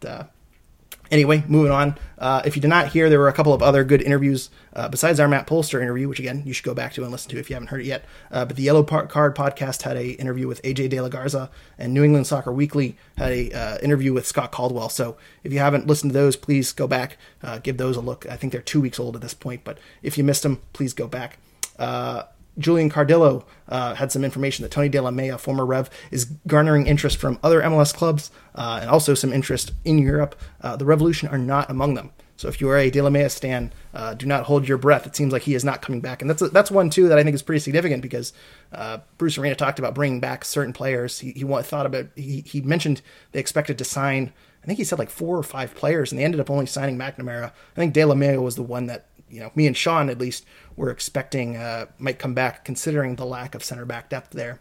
Anyway, 1.12 1.44
moving 1.50 1.74
on. 1.74 1.98
Uh, 2.18 2.42
if 2.46 2.56
you 2.56 2.62
did 2.62 2.70
not 2.70 2.88
hear, 2.88 3.10
there 3.10 3.20
were 3.20 3.28
a 3.28 3.34
couple 3.34 3.54
of 3.54 3.62
other 3.62 3.84
good 3.84 4.02
interviews 4.02 4.50
uh, 4.74 4.88
besides 4.88 5.20
our 5.20 5.28
Matt 5.28 5.46
Polster 5.46 5.82
interview, 5.82 6.08
which 6.08 6.20
again 6.20 6.42
you 6.46 6.54
should 6.54 6.64
go 6.64 6.74
back 6.74 6.94
to 6.94 7.04
and 7.04 7.12
listen 7.12 7.30
to 7.32 7.38
if 7.38 7.50
you 7.50 7.54
haven't 7.56 7.68
heard 7.68 7.82
it 7.82 7.88
yet. 7.88 8.06
Uh, 8.32 8.46
but 8.46 8.56
the 8.56 8.64
Yellow 8.64 8.82
Card 8.82 9.36
podcast 9.36 9.82
had 9.82 9.98
a 9.98 10.12
interview 10.12 10.48
with 10.48 10.62
AJ 10.62 10.90
De 10.90 11.02
La 11.02 11.10
Garza, 11.10 11.50
and 11.78 11.94
New 11.94 12.04
England 12.04 12.28
Soccer 12.28 12.54
Weekly 12.54 12.96
had 13.18 13.34
a 13.34 13.52
uh, 13.52 13.78
interview 13.80 14.14
with 14.14 14.26
Scott 14.26 14.52
Caldwell. 14.52 14.88
So 14.88 15.18
if 15.44 15.52
you 15.52 15.60
haven't 15.60 15.86
listened 15.86 16.14
to 16.14 16.18
those, 16.18 16.38
please 16.38 16.72
go 16.72 16.88
back, 16.88 17.18
uh, 17.44 17.60
give 17.60 17.76
those 17.76 17.98
a 17.98 18.02
look. 18.02 18.26
I 18.28 18.38
think 18.38 18.54
they're 18.54 18.62
two 18.62 18.80
weeks 18.80 18.98
old 18.98 19.16
at 19.16 19.22
this 19.22 19.34
point, 19.34 19.66
but 19.66 19.80
if 20.02 20.18
you 20.18 20.24
missed 20.24 20.44
them, 20.44 20.62
please 20.72 20.94
go 20.94 21.08
back. 21.08 21.40
Uh, 21.78 22.24
Julian 22.58 22.90
Cardillo 22.90 23.46
uh, 23.70 23.96
had 23.96 24.12
some 24.12 24.24
information 24.24 24.64
that 24.64 24.72
Tony 24.72 24.90
Delamea, 24.90 25.40
former 25.40 25.66
Rev, 25.66 25.90
is 26.12 26.26
garnering 26.48 26.88
interest 26.88 27.18
from 27.18 27.40
other 27.44 27.62
MLS 27.62 27.94
clubs 27.94 28.32
uh, 28.56 28.80
and 28.82 28.90
also 28.90 29.14
some 29.14 29.32
interest 29.32 29.72
in 29.86 29.98
Europe. 29.98 30.36
Uh, 30.62 30.76
the 30.76 30.86
Revolution 30.86 31.30
are 31.30 31.38
not 31.38 31.70
among 31.70 31.94
them. 31.94 32.12
So 32.42 32.48
if 32.48 32.60
you 32.60 32.68
are 32.70 32.78
a 32.78 32.90
Delamea 32.90 33.30
stan, 33.30 33.72
uh, 33.94 34.16
do 34.16 34.26
not 34.26 34.46
hold 34.46 34.68
your 34.68 34.80
breath. 34.80 35.06
It 35.06 35.16
seems 35.16 35.32
like 35.32 35.44
he 35.44 35.54
is 35.54 35.64
not 35.64 35.84
coming 35.84 36.02
back, 36.02 36.22
and 36.22 36.30
that's 36.30 36.42
a, 36.42 36.50
that's 36.50 36.72
one 36.72 36.90
too 36.90 37.08
that 37.08 37.20
I 37.20 37.24
think 37.24 37.36
is 37.36 37.44
pretty 37.44 37.60
significant 37.60 38.02
because 38.02 38.34
uh, 38.74 38.98
Bruce 39.20 39.38
Arena 39.38 39.54
talked 39.54 39.78
about 39.78 39.94
bringing 39.94 40.20
back 40.20 40.44
certain 40.44 40.74
players. 40.74 41.20
He, 41.20 41.34
he 41.34 41.44
thought 41.44 41.86
about 41.86 42.08
he, 42.16 42.42
he 42.42 42.62
mentioned 42.62 43.04
they 43.32 43.40
expected 43.40 43.78
to 43.78 43.84
sign. 43.84 44.34
I 44.64 44.66
think 44.66 44.78
he 44.80 44.84
said 44.84 44.98
like 44.98 45.12
four 45.12 45.38
or 45.38 45.44
five 45.44 45.76
players, 45.76 46.12
and 46.12 46.18
they 46.18 46.24
ended 46.24 46.40
up 46.40 46.50
only 46.50 46.66
signing 46.66 46.98
McNamara. 46.98 47.52
I 47.52 47.76
think 47.76 47.94
Delamea 47.94 48.42
was 48.42 48.56
the 48.56 48.64
one 48.64 48.88
that 48.88 49.06
you 49.32 49.40
know 49.40 49.52
me 49.56 49.68
and 49.68 49.76
Sean 49.76 50.10
at 50.10 50.20
least 50.20 50.46
were 50.76 50.90
expecting 50.90 51.58
uh, 51.58 51.86
might 51.98 52.20
come 52.20 52.34
back, 52.34 52.66
considering 52.66 53.16
the 53.16 53.26
lack 53.26 53.56
of 53.56 53.64
center 53.64 53.86
back 53.86 54.10
depth 54.10 54.32
there. 54.32 54.60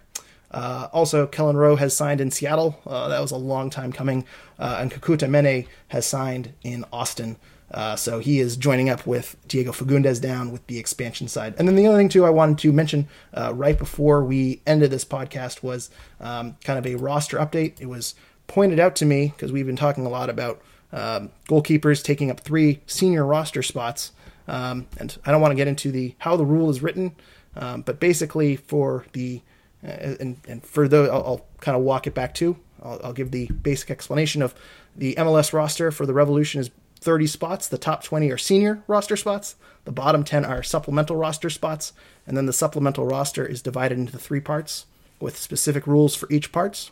Uh, 0.50 0.88
also, 0.92 1.26
Kelyn 1.26 1.54
Rowe 1.54 1.76
has 1.76 1.96
signed 1.96 2.20
in 2.20 2.30
Seattle. 2.30 2.80
Uh, 2.86 3.08
that 3.08 3.20
was 3.20 3.30
a 3.30 3.36
long 3.36 3.70
time 3.70 3.92
coming. 3.92 4.24
Uh, 4.58 4.78
and 4.80 4.90
Kakuta 4.90 5.28
Manneh 5.28 5.66
has 5.88 6.06
signed 6.06 6.54
in 6.62 6.84
Austin. 6.92 7.36
Uh, 7.70 7.94
so 7.94 8.18
he 8.18 8.40
is 8.40 8.56
joining 8.56 8.90
up 8.90 9.06
with 9.06 9.36
Diego 9.46 9.70
Fagundez 9.70 10.20
down 10.20 10.50
with 10.50 10.66
the 10.66 10.78
expansion 10.78 11.28
side. 11.28 11.54
And 11.56 11.68
then 11.68 11.76
the 11.76 11.86
other 11.86 11.96
thing, 11.96 12.08
too, 12.08 12.24
I 12.24 12.30
wanted 12.30 12.58
to 12.58 12.72
mention 12.72 13.08
uh, 13.32 13.52
right 13.54 13.78
before 13.78 14.24
we 14.24 14.60
ended 14.66 14.90
this 14.90 15.04
podcast 15.04 15.62
was 15.62 15.88
um, 16.20 16.56
kind 16.64 16.78
of 16.78 16.86
a 16.86 16.96
roster 16.96 17.38
update. 17.38 17.80
It 17.80 17.86
was 17.86 18.16
pointed 18.48 18.80
out 18.80 18.96
to 18.96 19.04
me 19.04 19.28
because 19.28 19.52
we've 19.52 19.66
been 19.66 19.76
talking 19.76 20.04
a 20.04 20.08
lot 20.08 20.28
about 20.28 20.60
um, 20.92 21.30
goalkeepers 21.48 22.02
taking 22.02 22.28
up 22.28 22.40
three 22.40 22.80
senior 22.86 23.24
roster 23.24 23.62
spots. 23.62 24.10
Um, 24.51 24.88
and 24.98 25.16
I 25.24 25.30
don't 25.30 25.40
want 25.40 25.53
to 25.53 25.57
get 25.57 25.68
into 25.68 25.92
the 25.92 26.16
how 26.18 26.36
the 26.36 26.44
rule 26.44 26.70
is 26.70 26.82
written, 26.82 27.14
um, 27.55 27.82
but 27.82 28.01
basically 28.01 28.57
for 28.57 29.07
the 29.12 29.42
uh, 29.84 30.16
and, 30.18 30.38
and 30.48 30.64
for 30.64 30.88
those, 30.88 31.09
I'll, 31.09 31.24
I'll, 31.24 31.46
kind 31.61 31.76
of 31.76 31.82
walk 31.82 32.07
it 32.07 32.14
back 32.14 32.34
to. 32.34 32.57
I'll, 32.82 33.01
I'll, 33.05 33.12
give 33.12 33.30
the 33.30 33.46
basic 33.46 33.90
explanation 33.90 34.42
of 34.42 34.55
the 34.96 35.14
MLS 35.14 35.53
roster 35.53 35.90
for 35.90 36.05
the 36.05 36.12
Revolution 36.12 36.61
is 36.61 36.70
30 37.01 37.26
spots. 37.28 37.68
The 37.68 37.78
top 37.78 38.03
20 38.03 38.30
are 38.30 38.38
senior 38.38 38.82
roster 38.86 39.16
spots. 39.16 39.57
The 39.84 39.92
bottom 39.92 40.24
10 40.24 40.44
are 40.44 40.62
supplemental 40.62 41.16
roster 41.16 41.48
spots, 41.48 41.92
and 42.26 42.36
then 42.36 42.46
the 42.46 42.53
supplemental 42.53 43.07
roster 43.07 43.46
is 43.46 43.62
divided 43.62 43.98
into 43.98 44.18
three 44.18 44.40
parts 44.40 44.86
with 45.20 45.38
specific 45.38 45.86
rules 45.86 46.16
for 46.16 46.30
each 46.30 46.51
parts. 46.51 46.90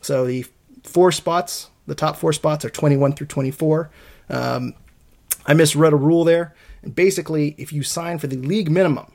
So 0.00 0.24
the 0.24 0.46
four 0.84 1.12
spots, 1.12 1.68
the 1.86 1.94
top 1.94 2.16
four 2.16 2.32
spots 2.32 2.64
are 2.64 2.70
21 2.70 3.12
through 3.12 3.26
24. 3.26 3.90
Um, 4.30 4.74
I 5.46 5.54
misread 5.54 5.92
a 5.92 5.96
rule 5.96 6.24
there. 6.24 6.54
And 6.84 6.94
basically, 6.94 7.54
if 7.58 7.72
you 7.72 7.82
sign 7.82 8.18
for 8.18 8.26
the 8.26 8.36
league 8.36 8.70
minimum, 8.70 9.10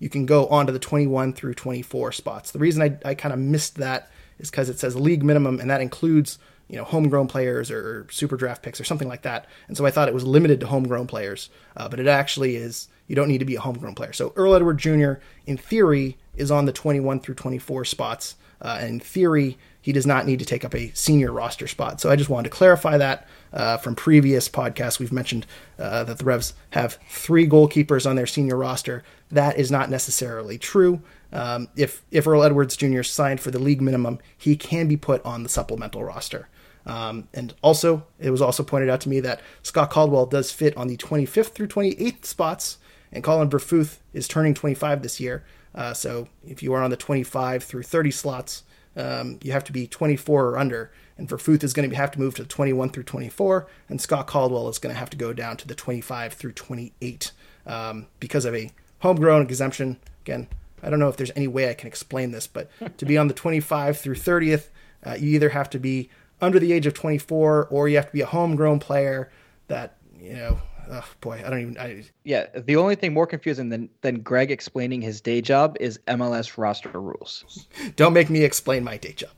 you 0.00 0.08
can 0.08 0.26
go 0.26 0.48
on 0.48 0.66
to 0.66 0.72
the 0.72 0.80
21 0.80 1.32
through 1.32 1.54
24 1.54 2.10
spots. 2.10 2.50
The 2.50 2.58
reason 2.58 2.82
I, 2.82 3.08
I 3.08 3.14
kind 3.14 3.32
of 3.32 3.38
missed 3.38 3.76
that 3.76 4.10
is 4.40 4.50
because 4.50 4.68
it 4.68 4.80
says 4.80 4.96
league 4.96 5.22
minimum, 5.22 5.60
and 5.60 5.70
that 5.70 5.80
includes 5.80 6.38
you 6.68 6.76
know 6.76 6.84
homegrown 6.84 7.28
players 7.28 7.70
or 7.70 8.08
super 8.10 8.36
draft 8.36 8.62
picks 8.62 8.80
or 8.80 8.84
something 8.84 9.06
like 9.06 9.22
that. 9.22 9.46
And 9.68 9.76
so 9.76 9.86
I 9.86 9.92
thought 9.92 10.08
it 10.08 10.14
was 10.14 10.24
limited 10.24 10.58
to 10.60 10.66
homegrown 10.66 11.06
players, 11.06 11.48
uh, 11.76 11.88
but 11.88 12.00
it 12.00 12.08
actually 12.08 12.56
is. 12.56 12.88
You 13.06 13.14
don't 13.14 13.28
need 13.28 13.38
to 13.38 13.44
be 13.44 13.54
a 13.54 13.60
homegrown 13.60 13.94
player. 13.94 14.12
So 14.12 14.32
Earl 14.34 14.54
Edward 14.54 14.78
Jr. 14.78 15.14
in 15.46 15.56
theory 15.56 16.18
is 16.34 16.50
on 16.50 16.64
the 16.64 16.72
21 16.72 17.20
through 17.20 17.34
24 17.36 17.84
spots, 17.84 18.36
uh, 18.62 18.78
in 18.82 19.00
theory 19.00 19.58
he 19.82 19.92
does 19.92 20.06
not 20.06 20.24
need 20.24 20.38
to 20.38 20.44
take 20.44 20.64
up 20.64 20.74
a 20.74 20.92
senior 20.94 21.32
roster 21.32 21.66
spot. 21.66 22.00
So 22.00 22.08
I 22.08 22.16
just 22.16 22.30
wanted 22.30 22.50
to 22.50 22.56
clarify 22.56 22.96
that 22.98 23.26
uh, 23.52 23.76
from 23.76 23.96
previous 23.96 24.48
podcasts. 24.48 25.00
We've 25.00 25.12
mentioned 25.12 25.44
uh, 25.78 26.04
that 26.04 26.18
the 26.18 26.24
Revs 26.24 26.54
have 26.70 26.98
three 27.08 27.48
goalkeepers 27.48 28.08
on 28.08 28.14
their 28.14 28.26
senior 28.26 28.56
roster. 28.56 29.02
That 29.32 29.58
is 29.58 29.70
not 29.72 29.90
necessarily 29.90 30.56
true. 30.56 31.02
Um, 31.32 31.68
if 31.76 32.02
if 32.10 32.26
Earl 32.26 32.44
Edwards 32.44 32.76
Jr. 32.76 33.02
signed 33.02 33.40
for 33.40 33.50
the 33.50 33.58
league 33.58 33.82
minimum, 33.82 34.20
he 34.38 34.54
can 34.56 34.86
be 34.86 34.96
put 34.96 35.24
on 35.24 35.42
the 35.42 35.48
supplemental 35.48 36.04
roster. 36.04 36.48
Um, 36.86 37.28
and 37.34 37.54
also, 37.62 38.04
it 38.18 38.30
was 38.30 38.42
also 38.42 38.62
pointed 38.62 38.88
out 38.88 39.00
to 39.02 39.08
me 39.08 39.20
that 39.20 39.40
Scott 39.62 39.90
Caldwell 39.90 40.26
does 40.26 40.50
fit 40.50 40.76
on 40.76 40.88
the 40.88 40.96
25th 40.96 41.50
through 41.50 41.68
28th 41.68 42.24
spots, 42.24 42.78
and 43.12 43.22
Collin 43.22 43.50
Verfurth 43.50 43.98
is 44.12 44.26
turning 44.26 44.52
25 44.52 45.02
this 45.02 45.20
year. 45.20 45.44
Uh, 45.74 45.94
so 45.94 46.28
if 46.46 46.62
you 46.62 46.72
are 46.74 46.82
on 46.82 46.90
the 46.90 46.96
25 46.96 47.64
through 47.64 47.82
30 47.82 48.10
slots, 48.10 48.62
um, 48.96 49.38
you 49.42 49.52
have 49.52 49.64
to 49.64 49.72
be 49.72 49.86
24 49.86 50.46
or 50.48 50.58
under. 50.58 50.92
And 51.16 51.28
Verfurth 51.28 51.62
is 51.62 51.72
going 51.72 51.88
to 51.88 51.96
have 51.96 52.10
to 52.12 52.18
move 52.18 52.34
to 52.36 52.42
the 52.42 52.48
21 52.48 52.90
through 52.90 53.02
24, 53.04 53.66
and 53.88 54.00
Scott 54.00 54.26
Caldwell 54.26 54.68
is 54.68 54.78
going 54.78 54.94
to 54.94 54.98
have 54.98 55.10
to 55.10 55.16
go 55.16 55.32
down 55.32 55.56
to 55.58 55.68
the 55.68 55.74
25 55.74 56.32
through 56.32 56.52
28 56.52 57.32
um, 57.66 58.06
because 58.18 58.44
of 58.44 58.54
a 58.54 58.70
homegrown 59.00 59.42
exemption. 59.42 59.98
Again, 60.22 60.48
I 60.82 60.90
don't 60.90 60.98
know 60.98 61.08
if 61.08 61.16
there's 61.16 61.30
any 61.36 61.46
way 61.46 61.70
I 61.70 61.74
can 61.74 61.86
explain 61.86 62.32
this, 62.32 62.46
but 62.46 62.70
to 62.98 63.04
be 63.04 63.18
on 63.18 63.28
the 63.28 63.34
25 63.34 63.98
through 63.98 64.16
30th, 64.16 64.68
uh, 65.04 65.14
you 65.14 65.30
either 65.30 65.50
have 65.50 65.70
to 65.70 65.78
be 65.78 66.08
under 66.40 66.58
the 66.58 66.72
age 66.72 66.86
of 66.86 66.94
24 66.94 67.68
or 67.70 67.88
you 67.88 67.96
have 67.96 68.06
to 68.06 68.12
be 68.12 68.20
a 68.20 68.26
homegrown 68.26 68.80
player 68.80 69.30
that, 69.68 69.96
you 70.18 70.34
know, 70.34 70.60
oh 70.90 71.04
boy, 71.20 71.42
I 71.44 71.50
don't 71.50 71.60
even. 71.60 71.78
I... 71.78 72.04
Yeah, 72.24 72.46
the 72.54 72.76
only 72.76 72.94
thing 72.94 73.12
more 73.12 73.26
confusing 73.26 73.68
than 73.68 73.88
than 74.00 74.20
Greg 74.20 74.50
explaining 74.50 75.02
his 75.02 75.20
day 75.20 75.40
job 75.40 75.76
is 75.80 75.98
MLS 76.08 76.58
roster 76.58 77.00
rules. 77.00 77.66
don't 77.96 78.12
make 78.12 78.30
me 78.30 78.44
explain 78.44 78.84
my 78.84 78.96
day 78.96 79.12
job. 79.12 79.30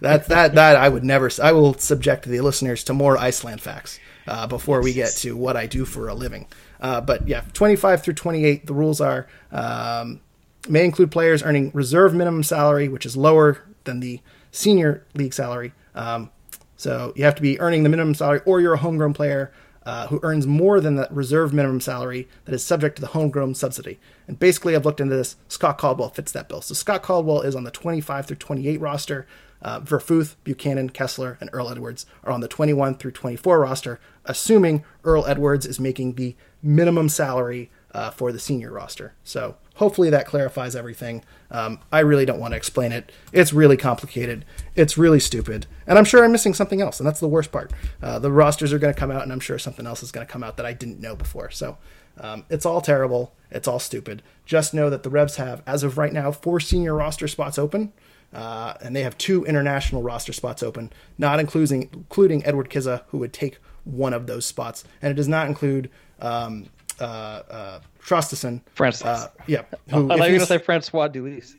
That 0.00 0.26
that 0.26 0.54
that 0.54 0.76
I 0.76 0.88
would 0.88 1.04
never. 1.04 1.30
I 1.42 1.52
will 1.52 1.74
subject 1.74 2.24
the 2.24 2.40
listeners 2.40 2.84
to 2.84 2.94
more 2.94 3.16
Iceland 3.16 3.60
facts 3.60 3.98
uh, 4.26 4.46
before 4.46 4.82
we 4.82 4.92
get 4.92 5.10
to 5.16 5.36
what 5.36 5.56
I 5.56 5.66
do 5.66 5.84
for 5.84 6.08
a 6.08 6.14
living. 6.14 6.46
Uh, 6.80 7.00
but 7.00 7.28
yeah, 7.28 7.42
25 7.52 8.02
through 8.02 8.14
28, 8.14 8.66
the 8.66 8.72
rules 8.72 9.00
are 9.00 9.26
um, 9.52 10.20
may 10.68 10.84
include 10.84 11.10
players 11.10 11.42
earning 11.42 11.70
reserve 11.74 12.14
minimum 12.14 12.42
salary, 12.42 12.88
which 12.88 13.04
is 13.04 13.16
lower 13.16 13.62
than 13.84 14.00
the 14.00 14.20
senior 14.50 15.04
league 15.14 15.34
salary. 15.34 15.72
Um, 15.94 16.30
so 16.76 17.12
you 17.14 17.24
have 17.24 17.34
to 17.34 17.42
be 17.42 17.60
earning 17.60 17.82
the 17.82 17.88
minimum 17.88 18.14
salary, 18.14 18.40
or 18.46 18.60
you're 18.60 18.74
a 18.74 18.78
homegrown 18.78 19.12
player 19.12 19.52
uh, 19.84 20.08
who 20.08 20.20
earns 20.22 20.46
more 20.46 20.80
than 20.80 20.96
the 20.96 21.08
reserve 21.10 21.52
minimum 21.52 21.80
salary 21.80 22.28
that 22.44 22.54
is 22.54 22.62
subject 22.62 22.96
to 22.96 23.00
the 23.00 23.08
homegrown 23.08 23.54
subsidy. 23.54 23.98
And 24.26 24.38
basically, 24.38 24.76
I've 24.76 24.84
looked 24.84 25.00
into 25.00 25.16
this. 25.16 25.36
Scott 25.48 25.78
Caldwell 25.78 26.10
fits 26.10 26.32
that 26.32 26.48
bill. 26.48 26.60
So 26.60 26.74
Scott 26.74 27.02
Caldwell 27.02 27.42
is 27.42 27.56
on 27.56 27.64
the 27.64 27.70
25 27.70 28.26
through 28.26 28.36
28 28.36 28.80
roster. 28.80 29.26
Uh, 29.62 29.80
Verfurth, 29.80 30.36
Buchanan, 30.42 30.88
Kessler, 30.88 31.36
and 31.38 31.50
Earl 31.52 31.68
Edwards 31.68 32.06
are 32.24 32.32
on 32.32 32.40
the 32.40 32.48
21 32.48 32.94
through 32.94 33.10
24 33.10 33.60
roster, 33.60 34.00
assuming 34.24 34.84
Earl 35.04 35.26
Edwards 35.26 35.66
is 35.66 35.78
making 35.78 36.14
the 36.14 36.34
minimum 36.62 37.10
salary 37.10 37.70
uh, 37.92 38.10
for 38.10 38.32
the 38.32 38.38
senior 38.38 38.72
roster. 38.72 39.14
So 39.24 39.56
hopefully 39.76 40.10
that 40.10 40.26
clarifies 40.26 40.76
everything. 40.76 41.24
Um, 41.50 41.80
I 41.90 42.00
really 42.00 42.24
don't 42.24 42.40
want 42.40 42.52
to 42.52 42.56
explain 42.56 42.92
it. 42.92 43.10
It's 43.32 43.52
really 43.52 43.76
complicated. 43.76 44.44
It's 44.76 44.96
really 44.96 45.20
stupid. 45.20 45.66
And 45.86 45.98
I'm 45.98 46.04
sure 46.04 46.24
I'm 46.24 46.32
missing 46.32 46.54
something 46.54 46.80
else. 46.80 47.00
And 47.00 47.06
that's 47.06 47.20
the 47.20 47.28
worst 47.28 47.50
part. 47.50 47.72
Uh, 48.02 48.18
the 48.18 48.30
rosters 48.30 48.72
are 48.72 48.78
going 48.78 48.94
to 48.94 48.98
come 48.98 49.10
out, 49.10 49.22
and 49.22 49.32
I'm 49.32 49.40
sure 49.40 49.58
something 49.58 49.86
else 49.86 50.02
is 50.02 50.12
going 50.12 50.26
to 50.26 50.32
come 50.32 50.44
out 50.44 50.56
that 50.56 50.66
I 50.66 50.72
didn't 50.72 51.00
know 51.00 51.16
before. 51.16 51.50
So 51.50 51.78
um, 52.18 52.44
it's 52.48 52.66
all 52.66 52.80
terrible. 52.80 53.34
It's 53.50 53.66
all 53.66 53.80
stupid. 53.80 54.22
Just 54.44 54.74
know 54.74 54.90
that 54.90 55.02
the 55.02 55.10
Revs 55.10 55.36
have, 55.36 55.62
as 55.66 55.82
of 55.82 55.98
right 55.98 56.12
now, 56.12 56.30
four 56.30 56.60
senior 56.60 56.94
roster 56.94 57.28
spots 57.28 57.58
open. 57.58 57.92
Uh, 58.32 58.74
and 58.80 58.94
they 58.94 59.02
have 59.02 59.18
two 59.18 59.44
international 59.44 60.02
roster 60.02 60.32
spots 60.32 60.62
open, 60.62 60.92
not 61.18 61.40
including 61.40 61.90
including 61.92 62.44
Edward 62.46 62.70
Kizza, 62.70 63.02
who 63.08 63.18
would 63.18 63.32
take 63.32 63.58
one 63.82 64.12
of 64.12 64.28
those 64.28 64.46
spots, 64.46 64.84
and 65.02 65.10
it 65.10 65.14
does 65.14 65.26
not 65.26 65.48
include 65.48 65.90
um, 66.20 66.68
uh, 67.00 67.42
uh, 67.50 67.80
Traustason. 68.02 68.60
Francis. 68.74 69.06
Uh, 69.06 69.28
yeah. 69.46 69.62
Who, 69.90 70.10
I 70.10 70.16
thought 70.16 70.16
you 70.16 70.18
were 70.18 70.18
going 70.18 70.40
to 70.40 70.46
say 70.46 70.58
Francois 70.58 71.08
Dulysse. 71.08 71.56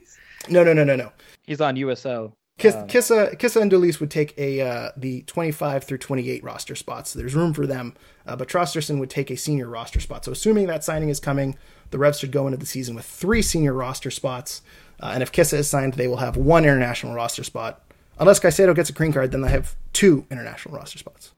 No, 0.49 0.63
no, 0.63 0.73
no, 0.73 0.83
no, 0.83 0.95
no. 0.95 1.11
He's 1.43 1.61
on 1.61 1.75
USO. 1.75 2.33
Kiss, 2.57 2.75
um, 2.75 2.87
Kizza, 2.87 3.35
Kizza 3.37 3.61
and 3.61 3.71
Dulysse 3.71 3.99
would 3.99 4.11
take 4.11 4.37
a 4.37 4.61
uh, 4.61 4.91
the 4.95 5.23
25 5.23 5.83
through 5.83 5.97
28 5.97 6.43
roster 6.43 6.75
spots. 6.75 7.11
So 7.11 7.19
there's 7.19 7.33
room 7.33 7.53
for 7.53 7.65
them, 7.65 7.95
uh, 8.27 8.35
but 8.35 8.47
Traustason 8.47 8.99
would 8.99 9.09
take 9.09 9.31
a 9.31 9.35
senior 9.35 9.67
roster 9.67 9.99
spot. 9.99 10.25
So 10.25 10.31
assuming 10.31 10.67
that 10.67 10.83
signing 10.83 11.09
is 11.09 11.19
coming, 11.19 11.57
the 11.89 11.97
Revs 11.97 12.19
should 12.19 12.31
go 12.31 12.45
into 12.45 12.57
the 12.57 12.65
season 12.65 12.95
with 12.95 13.05
three 13.05 13.41
senior 13.41 13.73
roster 13.73 14.11
spots. 14.11 14.61
Uh, 14.99 15.11
and 15.13 15.23
if 15.23 15.31
Kizza 15.31 15.55
is 15.55 15.67
signed, 15.67 15.93
they 15.93 16.07
will 16.07 16.17
have 16.17 16.37
one 16.37 16.63
international 16.63 17.15
roster 17.15 17.43
spot. 17.43 17.81
Unless 18.19 18.39
Caicedo 18.39 18.75
gets 18.75 18.91
a 18.91 18.93
green 18.93 19.11
card, 19.11 19.31
then 19.31 19.41
they 19.41 19.49
have 19.49 19.75
two 19.93 20.27
international 20.29 20.75
roster 20.75 20.99
spots. 20.99 21.33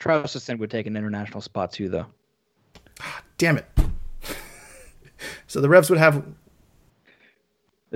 Traustason 0.00 0.58
would 0.58 0.70
take 0.70 0.86
an 0.86 0.96
international 0.96 1.40
spot 1.40 1.72
too, 1.72 1.88
though. 1.88 2.06
Damn 3.38 3.58
it. 3.58 3.66
so 5.46 5.60
the 5.60 5.68
Revs 5.68 5.90
would 5.90 5.98
have 5.98 6.24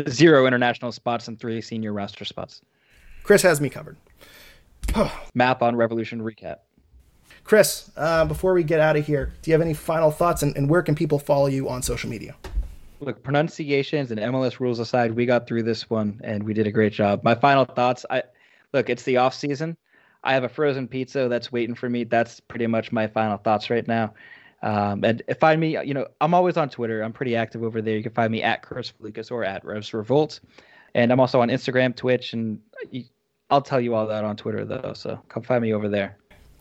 zero 0.08 0.46
international 0.46 0.92
spots 0.92 1.28
and 1.28 1.38
three 1.38 1.60
senior 1.60 1.92
roster 1.92 2.24
spots. 2.24 2.62
Chris 3.22 3.42
has 3.42 3.60
me 3.60 3.68
covered. 3.68 3.96
Map 5.34 5.62
on 5.62 5.76
Revolution 5.76 6.20
recap. 6.20 6.58
Chris, 7.44 7.90
uh, 7.96 8.24
before 8.24 8.52
we 8.52 8.62
get 8.62 8.80
out 8.80 8.96
of 8.96 9.06
here, 9.06 9.32
do 9.42 9.50
you 9.50 9.54
have 9.54 9.62
any 9.62 9.74
final 9.74 10.10
thoughts 10.10 10.42
and, 10.42 10.56
and 10.56 10.68
where 10.68 10.82
can 10.82 10.94
people 10.94 11.18
follow 11.18 11.46
you 11.46 11.68
on 11.68 11.82
social 11.82 12.10
media? 12.10 12.34
Look, 13.00 13.22
pronunciations 13.22 14.10
and 14.10 14.20
MLS 14.20 14.60
rules 14.60 14.80
aside, 14.80 15.12
we 15.12 15.24
got 15.24 15.46
through 15.46 15.62
this 15.62 15.88
one 15.88 16.20
and 16.24 16.42
we 16.42 16.52
did 16.52 16.66
a 16.66 16.72
great 16.72 16.92
job. 16.92 17.22
My 17.22 17.34
final 17.34 17.64
thoughts, 17.64 18.04
I 18.10 18.22
look, 18.72 18.90
it's 18.90 19.04
the 19.04 19.16
off 19.16 19.34
season. 19.34 19.76
I 20.24 20.34
have 20.34 20.44
a 20.44 20.48
frozen 20.48 20.88
pizza 20.88 21.28
that's 21.28 21.52
waiting 21.52 21.74
for 21.74 21.88
me. 21.88 22.04
That's 22.04 22.40
pretty 22.40 22.66
much 22.66 22.92
my 22.92 23.06
final 23.06 23.38
thoughts 23.38 23.70
right 23.70 23.86
now. 23.86 24.12
Um, 24.62 25.04
and 25.04 25.22
find 25.38 25.60
me, 25.60 25.80
you 25.84 25.94
know, 25.94 26.06
I'm 26.20 26.34
always 26.34 26.56
on 26.56 26.68
Twitter. 26.68 27.02
I'm 27.02 27.12
pretty 27.12 27.36
active 27.36 27.62
over 27.62 27.80
there. 27.80 27.96
You 27.96 28.02
can 28.02 28.12
find 28.12 28.32
me 28.32 28.42
at 28.42 28.62
Chris 28.62 28.92
Lucas 28.98 29.30
or 29.30 29.44
at 29.44 29.64
Revs 29.64 29.94
Revolt. 29.94 30.40
And 30.94 31.12
I'm 31.12 31.20
also 31.20 31.40
on 31.40 31.48
Instagram, 31.48 31.94
Twitch, 31.94 32.32
and 32.32 32.60
I'll 33.50 33.62
tell 33.62 33.80
you 33.80 33.94
all 33.94 34.06
that 34.06 34.24
on 34.24 34.36
Twitter, 34.36 34.64
though. 34.64 34.92
So 34.94 35.20
come 35.28 35.42
find 35.42 35.62
me 35.62 35.72
over 35.72 35.88
there. 35.88 36.16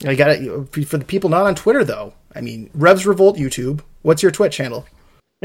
I 0.05 0.15
got 0.15 0.29
it. 0.29 0.85
For 0.85 0.97
the 0.97 1.05
people 1.05 1.29
not 1.29 1.45
on 1.45 1.55
Twitter, 1.55 1.83
though, 1.83 2.13
I 2.35 2.41
mean, 2.41 2.69
Revs 2.75 3.05
Revolt 3.07 3.37
YouTube. 3.37 3.81
What's 4.03 4.21
your 4.21 4.31
Twitch 4.31 4.57
handle? 4.57 4.85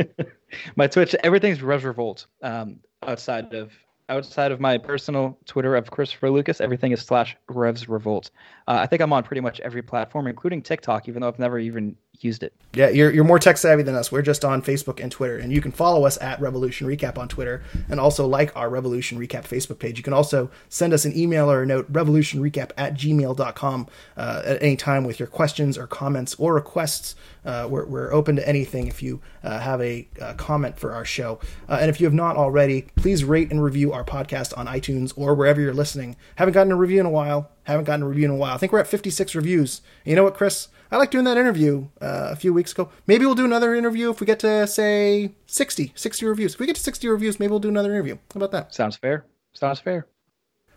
my 0.77 0.87
Twitch, 0.87 1.15
everything's 1.25 1.63
Revs 1.63 1.85
Revolt. 1.85 2.27
Um, 2.43 2.81
outside 3.03 3.55
of 3.55 3.73
outside 4.09 4.53
of 4.53 4.61
my 4.61 4.77
personal 4.77 5.39
Twitter 5.47 5.75
of 5.75 5.91
Christopher 5.91 6.31
Lucas, 6.31 6.61
everything 6.61 6.93
is 6.93 7.01
slash 7.01 7.37
Revs 7.49 7.89
Revolt. 7.89 8.31
Uh, 8.69 8.79
I 8.83 8.87
think 8.87 9.01
I'm 9.01 9.13
on 9.13 9.23
pretty 9.23 9.41
much 9.41 9.59
every 9.61 9.83
platform, 9.83 10.27
including 10.27 10.61
TikTok, 10.61 11.09
even 11.09 11.23
though 11.23 11.29
I've 11.29 11.39
never 11.39 11.59
even 11.59 11.97
used 12.21 12.43
it. 12.43 12.53
Yeah, 12.75 12.89
you're, 12.89 13.11
you're 13.11 13.25
more 13.25 13.39
tech 13.39 13.59
savvy 13.59 13.83
than 13.83 13.95
us. 13.95 14.11
We're 14.11 14.23
just 14.23 14.45
on 14.45 14.63
Facebook 14.63 15.03
and 15.03 15.11
Twitter. 15.11 15.39
And 15.39 15.53
you 15.53 15.61
can 15.61 15.73
follow 15.73 16.07
us 16.07 16.21
at 16.23 16.41
Revolution 16.41 16.87
Recap 16.87 17.19
on 17.19 17.29
Twitter 17.29 17.63
and 17.89 17.99
also 18.01 18.27
like 18.27 18.55
our 18.57 18.71
Revolution 18.71 19.19
Recap 19.19 19.45
Facebook 19.45 19.79
page. 19.79 19.99
You 19.99 20.03
can 20.03 20.13
also 20.13 20.51
send 20.69 20.93
us 20.93 21.05
an 21.05 21.17
email 21.17 21.51
or 21.51 21.63
a 21.63 21.67
note, 21.67 21.93
revolutionrecap 21.93 22.71
at 22.77 22.95
gmail.com 22.95 23.89
uh, 24.17 24.43
at 24.45 24.63
any 24.63 24.77
time 24.77 25.05
with 25.05 25.19
your 25.19 25.27
questions 25.27 25.77
or 25.77 25.87
comments 25.87 26.35
or 26.39 26.55
requests. 26.55 27.15
Uh, 27.45 27.67
we're, 27.69 27.85
we're 27.87 28.13
open 28.13 28.37
to 28.37 28.49
anything 28.49 28.87
if 28.87 29.03
you 29.03 29.21
uh, 29.43 29.59
have 29.59 29.81
a 29.83 30.07
uh, 30.21 30.35
comment 30.35 30.79
for 30.79 30.93
our 30.93 31.05
show. 31.05 31.41
Uh, 31.69 31.79
and 31.81 31.91
if 31.91 32.01
you 32.01 32.07
have 32.07 32.15
not 32.15 32.37
already, 32.37 32.83
please 32.97 33.25
rate 33.25 33.51
and 33.51 33.63
review 33.63 33.93
our 33.93 34.05
podcast 34.05 34.57
on 34.57 34.67
iTunes 34.67 35.13
or 35.17 35.35
wherever 35.35 35.61
you're 35.61 35.75
listening. 35.75 36.17
Haven't 36.37 36.55
gotten 36.55 36.73
a 36.73 36.77
review 36.77 37.01
in 37.01 37.07
a 37.07 37.11
while. 37.11 37.51
Haven't 37.65 37.85
gotten 37.85 38.03
a 38.03 38.09
review 38.09 38.25
in 38.25 38.31
a 38.31 38.37
while. 38.37 38.55
I 38.55 38.59
think 38.59 38.73
we're 38.73 38.81
at 38.81 38.87
56 38.87 39.35
reviews. 39.35 39.83
And 40.05 40.11
you 40.11 40.17
know 40.17 40.25
what, 40.25 40.35
Chris? 40.35 40.69
I 40.93 40.99
like 40.99 41.11
doing 41.11 41.25
that 41.25 41.39
interview 41.39 41.87
uh, 42.03 42.29
a 42.31 42.37
few 42.37 42.53
weeks 42.53 42.73
ago. 42.73 42.91
Maybe 43.07 43.25
we'll 43.25 43.35
do 43.35 43.47
another 43.47 43.75
interview 43.75 44.11
if 44.11 44.21
we 44.21 44.27
get 44.27 44.39
to 44.41 44.67
say 44.67 45.33
60, 45.47 45.93
60 45.95 46.27
reviews. 46.27 46.53
If 46.53 46.61
we 46.61 46.67
get 46.67 46.77
to 46.77 46.83
60 46.83 47.09
reviews, 47.09 47.41
maybe 47.41 47.49
we'll 47.49 47.61
do 47.61 47.71
another 47.71 47.95
interview. 47.95 48.17
How 48.17 48.37
about 48.37 48.53
that? 48.53 48.75
Sounds 48.75 48.97
fair. 48.97 49.25
Sounds 49.55 49.81
fair. 49.81 50.07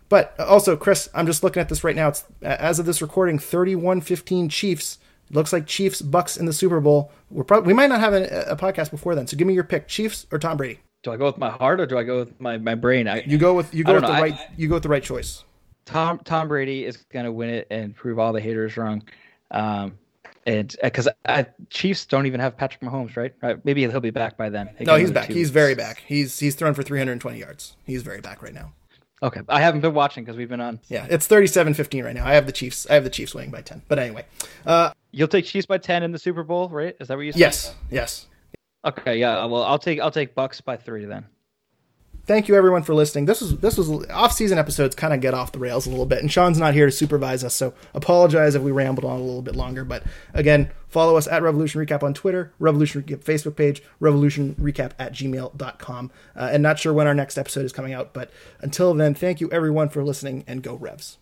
But 0.08 0.34
uh, 0.38 0.46
also, 0.46 0.74
Chris, 0.74 1.10
I'm 1.14 1.26
just 1.26 1.44
looking 1.44 1.60
at 1.60 1.68
this 1.68 1.84
right 1.84 1.94
now. 1.94 2.08
It's 2.08 2.24
as 2.40 2.78
of 2.78 2.86
this 2.86 3.02
recording, 3.02 3.38
31-15 3.38 4.50
Chiefs. 4.50 4.98
looks 5.30 5.52
like 5.52 5.66
Chiefs 5.66 6.00
Bucks 6.00 6.38
in 6.38 6.46
the 6.46 6.52
Super 6.54 6.80
Bowl. 6.80 7.12
We're 7.30 7.44
probably 7.44 7.66
we 7.66 7.74
might 7.74 7.88
not 7.88 8.00
have 8.00 8.14
a, 8.14 8.46
a, 8.48 8.56
podcast 8.56 8.90
before 8.90 9.14
then. 9.14 9.26
So 9.26 9.36
give 9.36 9.46
me 9.46 9.52
your 9.52 9.64
pick: 9.64 9.86
Chiefs 9.86 10.26
or 10.32 10.38
Tom 10.38 10.56
Brady. 10.56 10.80
Do 11.02 11.12
I 11.12 11.18
go 11.18 11.26
with 11.26 11.36
my 11.36 11.50
heart 11.50 11.78
or 11.78 11.84
do 11.84 11.98
I 11.98 12.04
go 12.04 12.20
with 12.20 12.40
my, 12.40 12.56
my 12.56 12.74
brain? 12.74 13.06
I, 13.06 13.22
you 13.26 13.36
go 13.36 13.52
with 13.52 13.74
you 13.74 13.84
go 13.84 13.94
with 13.94 14.02
know. 14.02 14.14
the 14.14 14.22
right 14.22 14.32
I, 14.32 14.48
you 14.56 14.68
go 14.68 14.74
with 14.74 14.82
the 14.82 14.88
right 14.88 15.02
choice. 15.02 15.44
Tom 15.84 16.20
Tom 16.24 16.48
Brady 16.48 16.86
is 16.86 16.96
going 17.12 17.26
to 17.26 17.32
win 17.32 17.50
it 17.50 17.66
and 17.70 17.94
prove 17.94 18.18
all 18.18 18.32
the 18.32 18.40
haters 18.40 18.78
wrong. 18.78 19.02
Um, 19.50 19.98
and 20.46 20.74
because 20.82 21.08
uh, 21.24 21.44
Chiefs 21.70 22.06
don't 22.06 22.26
even 22.26 22.40
have 22.40 22.56
Patrick 22.56 22.80
Mahomes, 22.80 23.16
right? 23.16 23.34
right? 23.42 23.62
Maybe 23.64 23.82
he'll 23.82 24.00
be 24.00 24.10
back 24.10 24.36
by 24.36 24.48
then. 24.48 24.70
No, 24.80 24.96
he's 24.96 25.10
back. 25.10 25.28
He's 25.28 25.50
very 25.50 25.74
back. 25.74 26.02
He's 26.06 26.38
he's 26.38 26.54
thrown 26.54 26.72
for 26.72 26.82
320 26.82 27.38
yards. 27.38 27.76
He's 27.84 28.02
very 28.02 28.20
back 28.20 28.42
right 28.42 28.54
now. 28.54 28.72
Okay, 29.22 29.40
I 29.48 29.60
haven't 29.60 29.80
been 29.80 29.94
watching 29.94 30.24
because 30.24 30.36
we've 30.36 30.48
been 30.48 30.60
on. 30.60 30.78
Yeah, 30.88 31.06
it's 31.08 31.26
37-15 31.26 32.04
right 32.04 32.14
now. 32.14 32.26
I 32.26 32.34
have 32.34 32.46
the 32.46 32.52
Chiefs. 32.52 32.86
I 32.88 32.94
have 32.94 33.04
the 33.04 33.10
Chiefs 33.10 33.34
winning 33.34 33.50
by 33.50 33.62
10. 33.62 33.82
But 33.88 33.98
anyway, 33.98 34.26
uh, 34.66 34.92
you'll 35.10 35.26
take 35.26 35.46
Chiefs 35.46 35.66
by 35.66 35.78
10 35.78 36.02
in 36.02 36.12
the 36.12 36.18
Super 36.18 36.44
Bowl, 36.44 36.68
right? 36.68 36.94
Is 37.00 37.08
that 37.08 37.16
what 37.16 37.24
you 37.24 37.32
said? 37.32 37.40
Yes. 37.40 37.74
Yes. 37.90 38.26
Okay. 38.84 39.18
Yeah. 39.18 39.46
Well, 39.46 39.64
I'll 39.64 39.78
take 39.78 40.00
I'll 40.00 40.10
take 40.10 40.34
Bucks 40.34 40.60
by 40.60 40.76
three 40.76 41.06
then 41.06 41.24
thank 42.26 42.48
you 42.48 42.54
everyone 42.54 42.82
for 42.82 42.94
listening. 42.94 43.26
This 43.26 43.40
was 43.40 43.56
this 43.58 43.78
was 43.78 43.90
off-season 44.10 44.58
episodes 44.58 44.94
kind 44.94 45.14
of 45.14 45.20
get 45.20 45.34
off 45.34 45.52
the 45.52 45.58
rails 45.58 45.86
a 45.86 45.90
little 45.90 46.06
bit, 46.06 46.18
and 46.18 46.30
Sean's 46.30 46.58
not 46.58 46.74
here 46.74 46.86
to 46.86 46.92
supervise 46.92 47.44
us, 47.44 47.54
so 47.54 47.72
apologize 47.94 48.54
if 48.54 48.62
we 48.62 48.72
rambled 48.72 49.04
on 49.04 49.18
a 49.18 49.24
little 49.24 49.42
bit 49.42 49.56
longer. 49.56 49.84
But 49.84 50.02
again, 50.34 50.70
follow 50.88 51.16
us 51.16 51.26
at 51.28 51.42
Revolution 51.42 51.84
Recap 51.84 52.02
on 52.02 52.14
Twitter, 52.14 52.52
Revolution 52.58 53.02
Recap 53.02 53.24
Facebook 53.24 53.56
page, 53.56 53.82
Revolution 54.00 54.54
Recap 54.56 54.92
at 54.98 55.12
gmail.com. 55.12 56.10
Uh, 56.34 56.48
and 56.52 56.62
not 56.62 56.78
sure 56.78 56.92
when 56.92 57.06
our 57.06 57.14
next 57.14 57.38
episode 57.38 57.64
is 57.64 57.72
coming 57.72 57.92
out, 57.92 58.12
but 58.12 58.30
until 58.60 58.92
then, 58.94 59.14
thank 59.14 59.40
you 59.40 59.50
everyone 59.50 59.88
for 59.88 60.04
listening, 60.04 60.44
and 60.46 60.62
go 60.62 60.74
Revs. 60.74 61.18